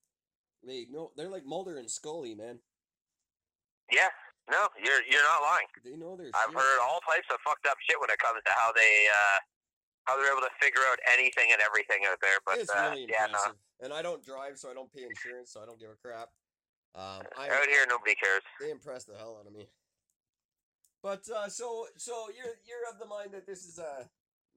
they 0.65 0.87
know 0.91 1.11
they're 1.17 1.31
like 1.31 1.43
Mulder 1.45 1.75
and 1.75 1.91
Scully, 1.91 2.35
man. 2.35 2.59
Yeah, 3.91 4.07
no, 4.49 4.67
you're 4.79 5.03
you're 5.11 5.23
not 5.27 5.43
lying. 5.43 5.67
They 5.83 5.95
know 5.99 6.15
their 6.15 6.31
I've 6.35 6.51
shit. 6.51 6.55
heard 6.55 6.79
all 6.83 6.99
types 7.03 7.27
of 7.31 7.39
fucked 7.43 7.67
up 7.67 7.75
shit 7.83 7.99
when 7.99 8.09
it 8.11 8.19
comes 8.19 8.39
to 8.45 8.51
how 8.55 8.71
they 8.71 9.07
uh 9.11 9.39
how 10.05 10.17
they're 10.17 10.31
able 10.31 10.41
to 10.41 10.55
figure 10.59 10.81
out 10.91 10.99
anything 11.13 11.49
and 11.51 11.61
everything 11.61 12.03
out 12.09 12.17
there. 12.21 12.39
But 12.45 12.59
it's 12.59 12.73
uh, 12.73 12.91
really 12.91 13.07
yeah, 13.09 13.27
no. 13.31 13.53
And 13.81 13.93
I 13.93 14.01
don't 14.01 14.23
drive, 14.23 14.57
so 14.57 14.69
I 14.69 14.73
don't 14.73 14.91
pay 14.93 15.03
insurance, 15.03 15.51
so 15.53 15.61
I 15.61 15.65
don't 15.65 15.79
give 15.79 15.89
a 15.89 15.99
crap. 16.01 16.29
Um, 16.93 17.23
I 17.39 17.47
out 17.47 17.67
here 17.69 17.85
nobody 17.87 18.15
cares. 18.15 18.43
they 18.59 18.69
impress 18.69 19.05
the 19.05 19.15
hell 19.15 19.37
out 19.39 19.47
of 19.47 19.53
me. 19.53 19.67
But 21.01 21.23
uh, 21.29 21.49
so 21.49 21.87
so 21.97 22.27
you're 22.35 22.59
you're 22.67 22.85
of 22.91 22.99
the 22.99 23.07
mind 23.07 23.31
that 23.33 23.47
this 23.47 23.65
is 23.65 23.79
uh 23.79 24.05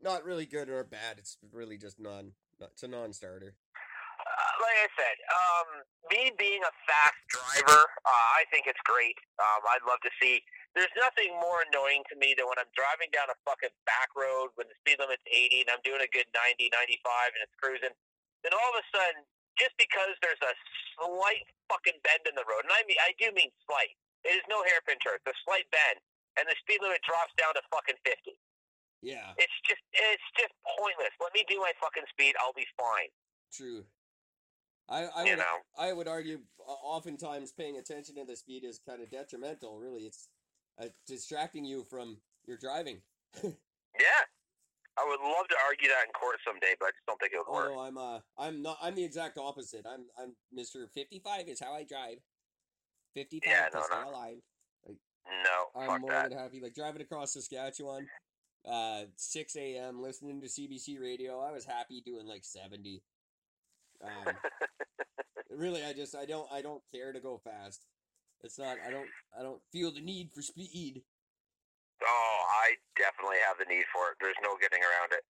not 0.03 0.25
really 0.25 0.47
good 0.47 0.69
or 0.69 0.85
bad. 0.85 1.17
It's 1.19 1.39
really 1.53 1.79
just 1.79 2.01
non. 2.01 2.33
It's 2.61 2.83
a 2.83 2.89
non-starter. 2.89 3.55
Uh, 3.55 4.53
like 4.63 4.79
I 4.79 4.89
said, 4.97 5.17
um, 5.27 5.69
me 6.11 6.33
being 6.39 6.63
a 6.63 6.73
fast 6.87 7.19
driver, 7.29 7.83
uh, 7.83 8.29
I 8.39 8.45
think 8.51 8.65
it's 8.67 8.81
great. 8.85 9.19
Um, 9.39 9.61
I'd 9.69 9.85
love 9.87 10.01
to 10.03 10.11
see. 10.21 10.41
There's 10.75 10.90
nothing 10.99 11.31
more 11.38 11.62
annoying 11.71 12.02
to 12.11 12.19
me 12.19 12.35
than 12.35 12.50
when 12.50 12.59
I'm 12.59 12.71
driving 12.75 13.09
down 13.14 13.31
a 13.31 13.38
fucking 13.47 13.71
back 13.87 14.11
road 14.19 14.50
when 14.59 14.66
the 14.66 14.75
speed 14.83 14.99
limit's 14.99 15.23
80 15.26 15.62
and 15.62 15.71
I'm 15.71 15.83
doing 15.87 16.02
a 16.02 16.11
good 16.11 16.26
90, 16.35 16.66
95 16.66 17.31
and 17.38 17.43
it's 17.47 17.54
cruising. 17.62 17.95
Then 18.43 18.52
all 18.52 18.71
of 18.75 18.78
a 18.83 18.87
sudden, 18.90 19.23
just 19.54 19.78
because 19.78 20.19
there's 20.19 20.43
a 20.43 20.50
slight 20.99 21.47
fucking 21.71 22.02
bend 22.02 22.26
in 22.26 22.35
the 22.35 22.43
road, 22.45 22.66
and 22.66 22.75
I 22.75 22.83
mean, 22.90 22.99
I 22.99 23.14
do 23.23 23.31
mean 23.33 23.54
slight. 23.71 23.95
It 24.26 24.35
is 24.35 24.45
no 24.50 24.66
hairpin 24.66 24.99
turn. 24.99 25.23
It's 25.23 25.31
a 25.31 25.37
slight 25.47 25.64
bend, 25.71 26.02
and 26.37 26.45
the 26.50 26.59
speed 26.59 26.83
limit 26.83 27.00
drops 27.07 27.31
down 27.38 27.54
to 27.54 27.62
fucking 27.71 27.97
fifty. 28.02 28.35
Yeah, 29.04 29.37
It's 29.37 29.52
just, 29.69 29.85
it's 29.93 30.28
just 30.33 30.52
pointless. 30.81 31.12
Let 31.21 31.37
me 31.37 31.45
do 31.45 31.61
my 31.61 31.76
fucking 31.76 32.09
speed. 32.09 32.35
I'll 32.40 32.57
be 32.57 32.66
fine. 32.75 33.12
true. 33.52 33.85
I 34.88 35.04
I 35.12 35.25
You 35.25 35.37
would 35.37 35.45
know. 35.45 35.57
I 35.78 35.93
would 35.93 36.09
argue 36.09 36.40
oftentimes 36.59 37.52
paying 37.52 37.76
attention 37.76 38.16
to 38.16 38.25
the 38.25 38.35
speed 38.37 38.64
is 38.64 38.81
kind 38.81 39.00
of 39.02 39.11
detrimental. 39.11 39.78
Really, 39.78 40.02
it's 40.04 40.28
uh, 40.81 40.87
distracting 41.07 41.64
you 41.64 41.85
from 41.85 42.19
your 42.47 42.57
driving. 42.59 42.99
Yeah. 43.97 44.26
I 44.99 45.04
would 45.09 45.21
love 45.21 45.47
to 45.49 45.54
argue 45.69 45.87
that 45.88 46.07
in 46.07 46.12
court 46.12 46.37
someday, 46.45 46.75
but 46.81 46.87
I 46.87 46.90
just 46.90 47.07
don't 47.07 47.19
think 47.21 47.33
it 47.33 47.38
would 47.38 47.52
work. 47.52 47.71
Although 47.71 47.81
I'm 47.81 47.97
uh 47.99 48.19
I'm 48.37 48.61
not 48.61 48.76
I'm 48.83 48.97
the 48.97 49.04
exact 49.04 49.38
opposite. 49.38 49.87
I'm 49.88 50.07
I'm 50.19 50.35
Mr. 50.57 50.88
55 50.93 51.47
is 51.49 51.61
how 51.61 51.73
I 51.75 51.85
drive. 51.85 52.19
55 53.14 53.49
Yeah, 53.49 53.69
to 53.69 53.76
no, 53.78 54.02
no. 54.02 54.11
alive. 54.11 54.38
No, 54.88 55.81
I'm 55.81 55.87
fuck 55.88 56.00
more 56.00 56.11
that. 56.11 56.31
than 56.31 56.38
happy. 56.38 56.61
Like 56.61 56.75
driving 56.75 57.02
across 57.02 57.33
Saskatchewan, 57.35 58.09
uh, 58.69 59.02
6 59.16 59.57
a.m. 59.57 60.02
listening 60.02 60.40
to 60.40 60.49
CBC 60.49 61.00
radio. 61.00 61.38
I 61.40 61.52
was 61.52 61.64
happy 61.64 62.02
doing 62.04 62.26
like 62.26 62.45
70. 62.45 63.00
Um, 64.02 64.35
really, 65.50 65.85
I 65.85 65.93
just 65.93 66.16
I 66.16 66.25
don't 66.25 66.50
I 66.52 66.62
don't 66.62 66.83
care 66.93 67.12
to 67.12 67.21
go 67.21 67.38
fast. 67.38 67.85
It's 68.43 68.59
not 68.59 68.76
I 68.87 68.91
don't 68.91 69.09
I 69.38 69.43
don't 69.43 69.62
feel 69.73 69.93
the 69.93 70.00
need 70.00 70.31
for 70.35 70.43
speed. 70.43 71.03
Oh, 72.03 72.38
I 72.67 72.76
definitely 72.99 73.41
have 73.47 73.57
the 73.57 73.69
need 73.71 73.87
for 73.95 74.12
it. 74.12 74.19
There's 74.21 74.38
no 74.43 74.59
getting 74.61 74.83
around 74.83 75.14
it. 75.14 75.25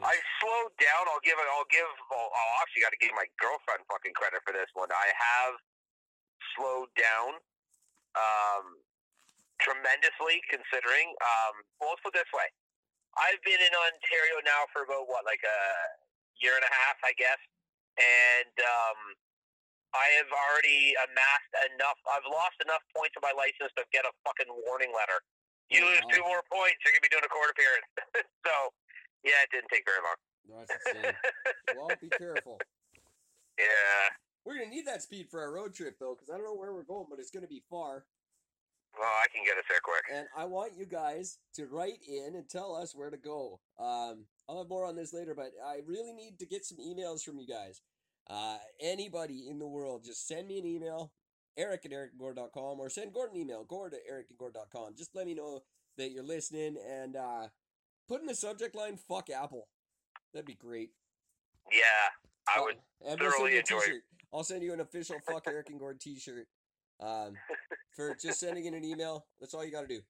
I 0.00 0.16
slowed 0.40 0.72
down. 0.80 1.04
I'll 1.10 1.20
give. 1.20 1.36
it. 1.36 1.48
I'll 1.52 1.68
give. 1.68 1.88
Well, 2.08 2.32
I'll 2.32 2.56
actually 2.64 2.86
got 2.86 2.94
to 2.96 3.00
give 3.02 3.12
my 3.12 3.28
girlfriend 3.36 3.84
fucking 3.90 4.16
credit 4.16 4.40
for 4.46 4.56
this 4.56 4.70
one. 4.72 4.88
I 4.88 5.08
have 5.12 5.54
slowed 6.56 6.88
down 6.96 7.36
um, 8.16 8.80
tremendously, 9.60 10.40
considering. 10.48 11.12
Um, 11.20 11.54
well, 11.76 11.92
let's 11.92 12.00
put 12.00 12.16
it 12.16 12.24
this 12.24 12.32
way: 12.32 12.48
I've 13.20 13.42
been 13.44 13.60
in 13.60 13.74
Ontario 13.74 14.40
now 14.46 14.64
for 14.72 14.86
about 14.88 15.10
what, 15.12 15.28
like 15.28 15.42
a 15.44 15.60
year 16.40 16.56
and 16.56 16.64
a 16.64 16.72
half, 16.72 16.96
I 17.04 17.12
guess, 17.20 17.40
and 18.00 18.54
um, 18.64 19.00
I 19.90 20.06
have 20.22 20.30
already 20.30 20.94
amassed 21.02 21.52
enough. 21.74 21.98
I've 22.06 22.26
lost 22.30 22.58
enough 22.62 22.82
points 22.94 23.18
on 23.18 23.26
my 23.26 23.34
license 23.34 23.74
to 23.74 23.82
get 23.90 24.06
a 24.06 24.12
fucking 24.22 24.46
warning 24.66 24.94
letter. 24.94 25.18
You 25.70 25.82
Oh, 25.82 25.90
lose 25.90 26.02
wow. 26.06 26.10
two 26.14 26.22
more 26.26 26.42
points, 26.50 26.78
you're 26.82 26.94
gonna 26.94 27.06
be 27.06 27.10
doing 27.14 27.26
a 27.26 27.30
court 27.30 27.50
appearance. 27.50 27.86
so, 28.46 28.54
yeah, 29.26 29.38
it 29.46 29.50
didn't 29.50 29.70
take 29.70 29.86
very 29.86 30.02
long. 30.02 30.18
That's 30.50 30.70
insane. 30.74 31.14
well, 31.78 31.90
be 32.02 32.10
careful. 32.10 32.58
Yeah. 33.58 34.14
We're 34.44 34.54
gonna 34.58 34.70
need 34.70 34.86
that 34.86 35.02
speed 35.02 35.28
for 35.30 35.40
our 35.42 35.52
road 35.52 35.74
trip 35.74 35.98
though, 35.98 36.14
because 36.14 36.30
I 36.30 36.38
don't 36.38 36.46
know 36.46 36.54
where 36.58 36.72
we're 36.72 36.86
going, 36.86 37.06
but 37.10 37.18
it's 37.18 37.30
gonna 37.30 37.46
be 37.50 37.62
far. 37.70 38.06
Well, 38.98 39.06
I 39.08 39.26
can 39.32 39.44
get 39.44 39.56
us 39.56 39.64
there 39.68 39.78
quick. 39.82 40.02
and 40.12 40.26
I 40.36 40.44
want 40.46 40.72
you 40.76 40.84
guys 40.86 41.38
to 41.54 41.66
write 41.66 42.02
in 42.08 42.34
and 42.34 42.48
tell 42.48 42.74
us 42.74 42.94
where 42.94 43.10
to 43.10 43.16
go. 43.16 43.60
Um, 43.78 44.26
I'll 44.48 44.58
have 44.58 44.68
more 44.68 44.84
on 44.86 44.96
this 44.96 45.12
later, 45.14 45.34
but 45.34 45.52
I 45.64 45.82
really 45.86 46.12
need 46.12 46.38
to 46.40 46.46
get 46.46 46.64
some 46.64 46.78
emails 46.78 47.22
from 47.22 47.38
you 47.38 47.46
guys. 47.46 47.82
Uh, 48.28 48.58
anybody 48.80 49.48
in 49.48 49.58
the 49.58 49.66
world, 49.66 50.04
just 50.04 50.26
send 50.28 50.46
me 50.48 50.58
an 50.58 50.66
email, 50.66 51.12
eric 51.56 51.84
at 51.84 51.90
ericandgord.com, 51.92 52.78
or 52.78 52.88
send 52.88 53.12
Gordon 53.12 53.36
an 53.36 53.42
email, 53.42 53.64
gord 53.64 53.94
at 53.94 54.00
ericandgord.com. 54.10 54.94
Just 54.96 55.14
let 55.14 55.26
me 55.26 55.34
know 55.34 55.62
that 55.96 56.12
you're 56.12 56.22
listening 56.22 56.76
and 56.88 57.16
uh, 57.16 57.48
put 58.08 58.20
in 58.20 58.26
the 58.26 58.34
subject 58.34 58.74
line, 58.76 58.96
fuck 58.96 59.30
Apple. 59.30 59.66
That'd 60.32 60.46
be 60.46 60.54
great. 60.54 60.90
Yeah, 61.72 62.54
I 62.56 62.60
would. 62.60 62.76
and 63.06 63.20
we'll 63.20 63.30
send 63.30 63.38
thoroughly 63.38 63.58
enjoy 63.58 63.76
it. 63.78 63.84
t-shirt. 63.84 64.02
I'll 64.32 64.44
send 64.44 64.62
you 64.62 64.72
an 64.72 64.80
official 64.80 65.16
fuck 65.28 65.44
Eric 65.48 65.70
and 65.70 65.78
Gord 65.80 66.00
t-shirt. 66.00 66.46
Um, 67.00 67.34
for 67.96 68.14
just 68.14 68.38
sending 68.38 68.66
in 68.66 68.74
an 68.74 68.84
email. 68.84 69.26
That's 69.40 69.54
all 69.54 69.64
you 69.64 69.72
got 69.72 69.82
to 69.82 69.86
do, 69.88 70.00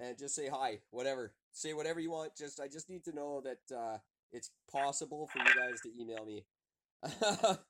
and 0.00 0.16
just 0.16 0.34
say 0.34 0.48
hi. 0.48 0.78
Whatever, 0.90 1.32
say 1.52 1.74
whatever 1.74 1.98
you 2.00 2.10
want. 2.12 2.36
Just 2.36 2.60
I 2.60 2.68
just 2.68 2.88
need 2.88 3.04
to 3.04 3.12
know 3.12 3.42
that 3.42 3.76
uh, 3.76 3.98
it's 4.32 4.50
possible 4.70 5.28
for 5.32 5.38
you 5.40 5.52
guys 5.54 5.80
to 5.82 5.90
email 6.00 6.24
me. 6.24 6.44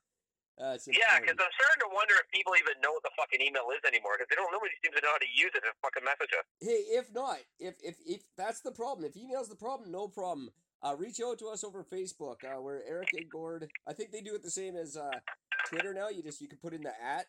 That's 0.59 0.91
Yeah, 0.91 1.15
because. 1.23 1.39
I'm 1.39 1.55
starting 1.55 1.81
to 1.87 1.91
wonder 1.95 2.13
if 2.19 2.27
people 2.35 2.51
even 2.59 2.75
know 2.83 2.91
what 2.91 3.03
the 3.03 3.15
fucking 3.15 3.39
email 3.39 3.71
is 3.71 3.79
anymore. 3.87 4.19
Because 4.19 4.27
they 4.27 4.35
don't. 4.35 4.51
Nobody 4.51 4.75
seems 4.83 4.95
to 4.95 5.01
know 5.01 5.15
how 5.15 5.23
to 5.23 5.31
use 5.31 5.55
it 5.55 5.63
to 5.63 5.71
fucking 5.79 6.03
message 6.03 6.35
us. 6.35 6.43
Hey, 6.59 6.83
if 6.99 7.07
not, 7.15 7.39
if 7.59 7.75
if 7.79 7.95
if 8.03 8.21
that's 8.35 8.59
the 8.59 8.75
problem, 8.75 9.07
if 9.07 9.15
email's 9.15 9.47
the 9.47 9.55
problem, 9.55 9.91
no 9.91 10.07
problem. 10.07 10.51
Uh, 10.83 10.95
reach 10.97 11.19
out 11.23 11.39
to 11.39 11.47
us 11.47 11.63
over 11.63 11.83
Facebook. 11.83 12.43
Uh, 12.43 12.61
we're 12.61 12.83
Eric 12.87 13.09
and 13.13 13.29
Gord. 13.29 13.71
I 13.87 13.93
think 13.93 14.11
they 14.11 14.21
do 14.21 14.35
it 14.35 14.43
the 14.43 14.51
same 14.51 14.75
as 14.75 14.95
uh, 14.95 15.11
Twitter 15.67 15.93
now. 15.93 16.09
You 16.09 16.23
just 16.23 16.41
you 16.41 16.47
can 16.47 16.59
put 16.59 16.73
in 16.73 16.83
the 16.83 16.91
at, 17.01 17.27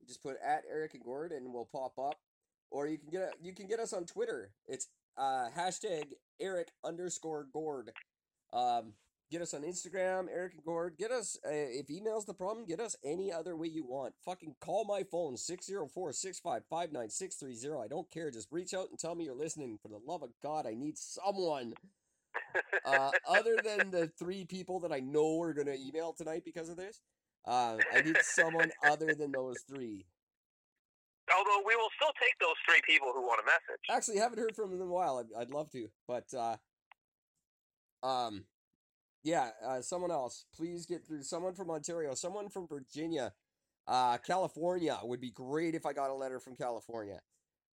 you 0.00 0.06
just 0.06 0.22
put 0.22 0.36
at 0.44 0.62
Eric 0.70 0.94
and 0.94 1.04
Gord, 1.04 1.30
and 1.30 1.52
we'll 1.52 1.68
pop 1.70 1.98
up. 1.98 2.18
Or 2.70 2.88
you 2.88 2.98
can 2.98 3.10
get 3.10 3.22
a, 3.22 3.30
you 3.40 3.52
can 3.54 3.68
get 3.68 3.78
us 3.78 3.92
on 3.92 4.04
Twitter. 4.04 4.50
It's 4.66 4.88
uh, 5.16 5.48
hashtag 5.56 6.06
Eric 6.40 6.72
underscore 6.84 7.46
Gord. 7.52 7.92
Um, 8.52 8.94
get 9.34 9.42
us 9.42 9.52
on 9.52 9.62
Instagram, 9.62 10.28
Eric 10.32 10.54
and 10.54 10.64
Gord. 10.64 10.94
Get 10.96 11.10
us 11.10 11.36
uh, 11.44 11.50
if 11.50 11.90
email's 11.90 12.24
the 12.24 12.34
problem. 12.34 12.66
Get 12.66 12.78
us 12.78 12.94
any 13.04 13.32
other 13.32 13.56
way 13.56 13.66
you 13.66 13.84
want. 13.84 14.14
Fucking 14.24 14.54
call 14.60 14.84
my 14.84 15.02
phone 15.02 15.34
604-655-9630. 15.34 17.84
I 17.84 17.88
don't 17.88 18.08
care. 18.12 18.30
Just 18.30 18.52
reach 18.52 18.74
out 18.74 18.90
and 18.90 18.98
tell 18.98 19.16
me 19.16 19.24
you're 19.24 19.34
listening. 19.34 19.80
For 19.82 19.88
the 19.88 19.98
love 20.06 20.22
of 20.22 20.30
God, 20.40 20.68
I 20.68 20.74
need 20.74 20.96
someone. 20.96 21.74
Uh, 22.84 23.10
other 23.28 23.56
than 23.64 23.90
the 23.90 24.08
three 24.18 24.44
people 24.44 24.80
that 24.80 24.92
I 24.92 25.00
know 25.00 25.40
are 25.40 25.54
gonna 25.54 25.74
email 25.74 26.12
tonight 26.12 26.42
because 26.44 26.68
of 26.68 26.76
this, 26.76 27.00
uh, 27.46 27.78
I 27.92 28.02
need 28.02 28.18
someone 28.22 28.70
other 28.84 29.14
than 29.14 29.32
those 29.32 29.56
three. 29.68 30.04
Although 31.36 31.62
we 31.66 31.74
will 31.76 31.90
still 31.96 32.12
take 32.20 32.38
those 32.40 32.54
three 32.68 32.80
people 32.86 33.12
who 33.14 33.22
want 33.22 33.40
a 33.40 33.46
message. 33.46 33.80
Actually, 33.90 34.18
haven't 34.18 34.38
heard 34.38 34.54
from 34.54 34.70
them 34.70 34.80
in 34.80 34.86
a 34.86 34.90
while. 34.90 35.18
I'd, 35.18 35.32
I'd 35.42 35.50
love 35.50 35.70
to, 35.70 35.88
but 36.06 36.32
uh, 36.34 36.56
um, 38.06 38.44
yeah, 39.24 39.50
uh, 39.66 39.80
someone 39.80 40.10
else. 40.10 40.44
Please 40.54 40.86
get 40.86 41.04
through. 41.06 41.22
Someone 41.22 41.54
from 41.54 41.70
Ontario. 41.70 42.14
Someone 42.14 42.50
from 42.50 42.68
Virginia. 42.68 43.32
Uh, 43.86 44.18
California 44.18 44.98
would 45.02 45.20
be 45.20 45.30
great 45.30 45.74
if 45.74 45.86
I 45.86 45.92
got 45.92 46.10
a 46.10 46.14
letter 46.14 46.38
from 46.38 46.54
California. 46.56 47.20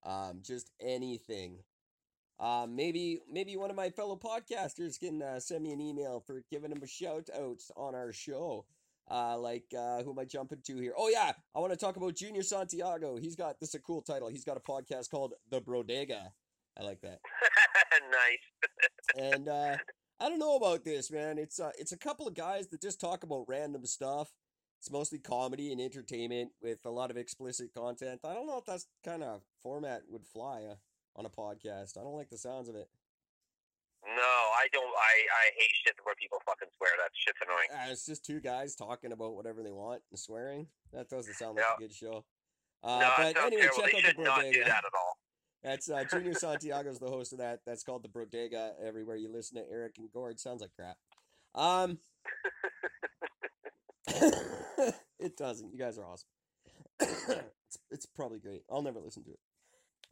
Um, 0.05 0.41
just 0.43 0.71
anything. 0.79 1.59
Um, 2.39 2.75
maybe 2.75 3.19
maybe 3.29 3.57
one 3.57 3.69
of 3.69 3.75
my 3.75 3.89
fellow 3.89 4.15
podcasters 4.15 4.97
can 4.97 5.21
uh, 5.21 5.39
send 5.39 5.63
me 5.63 5.73
an 5.73 5.81
email 5.81 6.23
for 6.25 6.43
giving 6.49 6.69
them 6.69 6.81
a 6.81 6.87
shout 6.87 7.29
out 7.35 7.59
on 7.75 7.95
our 7.95 8.13
show. 8.13 8.65
Uh, 9.11 9.37
like 9.37 9.65
uh, 9.77 10.03
who 10.03 10.11
am 10.11 10.19
I 10.19 10.25
jumping 10.25 10.61
to 10.67 10.77
here? 10.77 10.93
Oh 10.97 11.09
yeah, 11.09 11.31
I 11.55 11.59
want 11.59 11.73
to 11.73 11.77
talk 11.77 11.97
about 11.97 12.15
Junior 12.15 12.43
Santiago. 12.43 13.17
He's 13.17 13.35
got 13.35 13.59
this 13.59 13.69
is 13.69 13.75
a 13.75 13.79
cool 13.79 14.01
title. 14.03 14.29
He's 14.29 14.45
got 14.45 14.55
a 14.55 14.59
podcast 14.59 15.09
called 15.09 15.33
The 15.49 15.59
Brodega. 15.59 16.29
I 16.79 16.83
like 16.83 17.01
that. 17.01 17.19
nice. 18.11 19.33
And 19.33 19.49
uh, 19.49 19.77
I 20.19 20.27
don't 20.29 20.39
know 20.39 20.55
about 20.57 20.83
this, 20.83 21.11
man. 21.11 21.37
It's 21.37 21.59
uh, 21.59 21.71
it's 21.79 21.91
a 21.91 21.97
couple 21.97 22.27
of 22.27 22.33
guys 22.33 22.67
that 22.67 22.81
just 22.81 22.99
talk 22.99 23.23
about 23.23 23.45
random 23.47 23.85
stuff. 23.85 24.31
It's 24.79 24.91
mostly 24.91 25.19
comedy 25.19 25.71
and 25.71 25.81
entertainment 25.81 26.51
with 26.61 26.79
a 26.85 26.89
lot 26.89 27.11
of 27.11 27.17
explicit 27.17 27.73
content. 27.75 28.21
I 28.23 28.33
don't 28.33 28.47
know 28.47 28.57
if 28.57 28.65
that's 28.65 28.87
kind 29.03 29.23
of 29.23 29.41
format 29.61 30.03
would 30.09 30.25
fly 30.25 30.63
uh, 30.69 30.75
on 31.17 31.25
a 31.25 31.29
podcast. 31.29 31.97
I 31.97 32.01
don't 32.03 32.15
like 32.15 32.29
the 32.29 32.37
sounds 32.37 32.69
of 32.69 32.75
it. 32.75 32.87
No, 34.05 34.11
I 34.21 34.67
don't. 34.71 34.83
I 34.87 35.13
I 35.41 35.45
hate 35.57 35.71
shit 35.85 35.95
where 36.03 36.15
people 36.15 36.39
fucking 36.45 36.69
swear. 36.77 36.91
That 36.97 37.11
shit's 37.13 37.39
annoying. 37.43 37.67
Uh, 37.89 37.91
it's 37.91 38.05
just 38.05 38.25
two 38.25 38.39
guys 38.39 38.75
talking 38.75 39.11
about 39.11 39.35
whatever 39.35 39.61
they 39.63 39.71
want 39.71 40.01
and 40.11 40.19
swearing. 40.19 40.67
That 40.93 41.09
doesn't 41.09 41.33
sound 41.35 41.55
like 41.57 41.65
Yeah. 41.67 41.75
a 41.77 41.87
good 41.87 41.93
show. 41.93 42.25
Uh, 42.81 42.99
no, 42.99 43.11
but 43.17 43.37
anyway, 43.37 43.61
terrible. 43.63 43.81
check 43.83 43.91
They 43.91 43.97
out 43.97 44.01
the 44.01 44.07
should 44.07 44.17
not 45.63 45.79
do 45.85 45.91
Brodega. 45.91 45.91
that 45.91 45.91
at 45.91 45.91
all. 45.91 45.91
That's 45.91 45.91
uh, 45.91 46.03
Junior 46.05 46.33
Santiago's 46.33 46.99
the 46.99 47.07
host 47.09 47.33
of 47.33 47.39
that. 47.39 47.61
That's 47.65 47.83
called 47.83 48.03
the 48.03 48.09
Brodega. 48.09 48.71
Everywhere 48.85 49.15
you 49.15 49.31
listen 49.31 49.57
to 49.57 49.69
Eric 49.71 49.95
and 49.97 50.11
Gord, 50.11 50.39
sounds 50.39 50.61
like 50.61 50.71
crap. 50.75 50.97
Um, 51.55 51.99
it 55.19 55.37
doesn't. 55.37 55.71
You 55.73 55.79
guys 55.79 55.97
are 55.97 56.05
awesome. 56.05 56.27
it's, 57.01 57.77
it's 57.91 58.05
probably 58.05 58.39
great. 58.39 58.63
I'll 58.69 58.81
never 58.81 58.99
listen 58.99 59.23
to 59.25 59.31
it. 59.31 59.39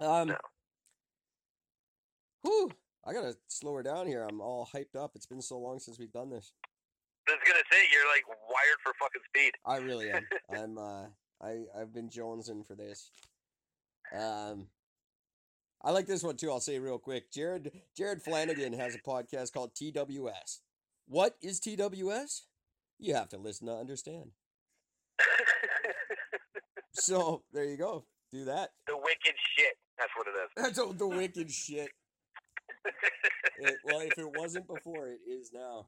Um, 0.06 0.28
No. 0.30 0.38
whew, 2.44 2.72
I 3.06 3.14
gotta 3.14 3.36
slow 3.48 3.74
her 3.76 3.84
down 3.84 4.08
here. 4.08 4.24
I'm 4.30 4.42
all 4.42 4.70
hyped 4.74 4.96
up. 4.96 5.12
It's 5.16 5.26
been 5.26 5.42
so 5.42 5.58
long 5.58 5.80
since 5.80 6.00
we've 6.00 6.12
done 6.12 6.30
this. 6.30 6.52
I 7.28 7.32
was 7.34 7.40
gonna 7.46 7.64
say 7.72 7.78
you're 7.92 8.08
like 8.08 8.26
wired 8.28 8.80
for 8.84 8.94
fucking 9.00 9.22
speed. 9.28 9.52
I 9.66 9.78
really 9.78 10.12
am. 10.12 10.28
I'm 10.50 10.78
uh 10.78 11.08
I 11.42 11.66
I've 11.80 11.94
been 11.94 12.10
jonesing 12.10 12.66
for 12.66 12.76
this. 12.76 13.12
Um 14.14 14.68
I 15.84 15.92
like 15.92 16.08
this 16.08 16.24
one 16.24 16.38
too, 16.38 16.52
I'll 16.52 16.60
say 16.60 16.80
real 16.80 16.98
quick. 16.98 17.32
Jared 17.32 17.72
Jared 17.96 18.22
Flanagan 18.22 18.74
has 18.74 18.96
a 18.96 19.00
podcast 19.00 19.54
called 19.54 19.74
TWS. 19.74 20.60
What 21.08 21.36
is 21.42 21.60
TWS? 21.60 22.42
You 23.00 23.14
have 23.14 23.30
to 23.30 23.38
listen 23.38 23.68
to 23.68 23.74
understand. 23.74 24.32
So 27.00 27.44
there 27.54 27.66
you 27.66 27.78
go. 27.78 28.06
Do 28.32 28.46
that. 28.46 28.72
the 28.88 28.98
wicked 28.98 29.36
shit. 29.56 29.78
That's 29.98 30.12
what 30.18 30.28
it 30.28 30.32
is. 30.32 30.50
That's 30.58 30.80
all 30.80 30.94
the 30.94 31.08
wicked 31.08 31.52
shit. 31.52 31.90
It, 33.60 33.76
well, 33.86 34.02
if 34.02 34.18
it 34.18 34.38
wasn't 34.38 34.68
before, 34.68 35.08
it 35.08 35.20
is 35.28 35.52
now. 35.54 35.88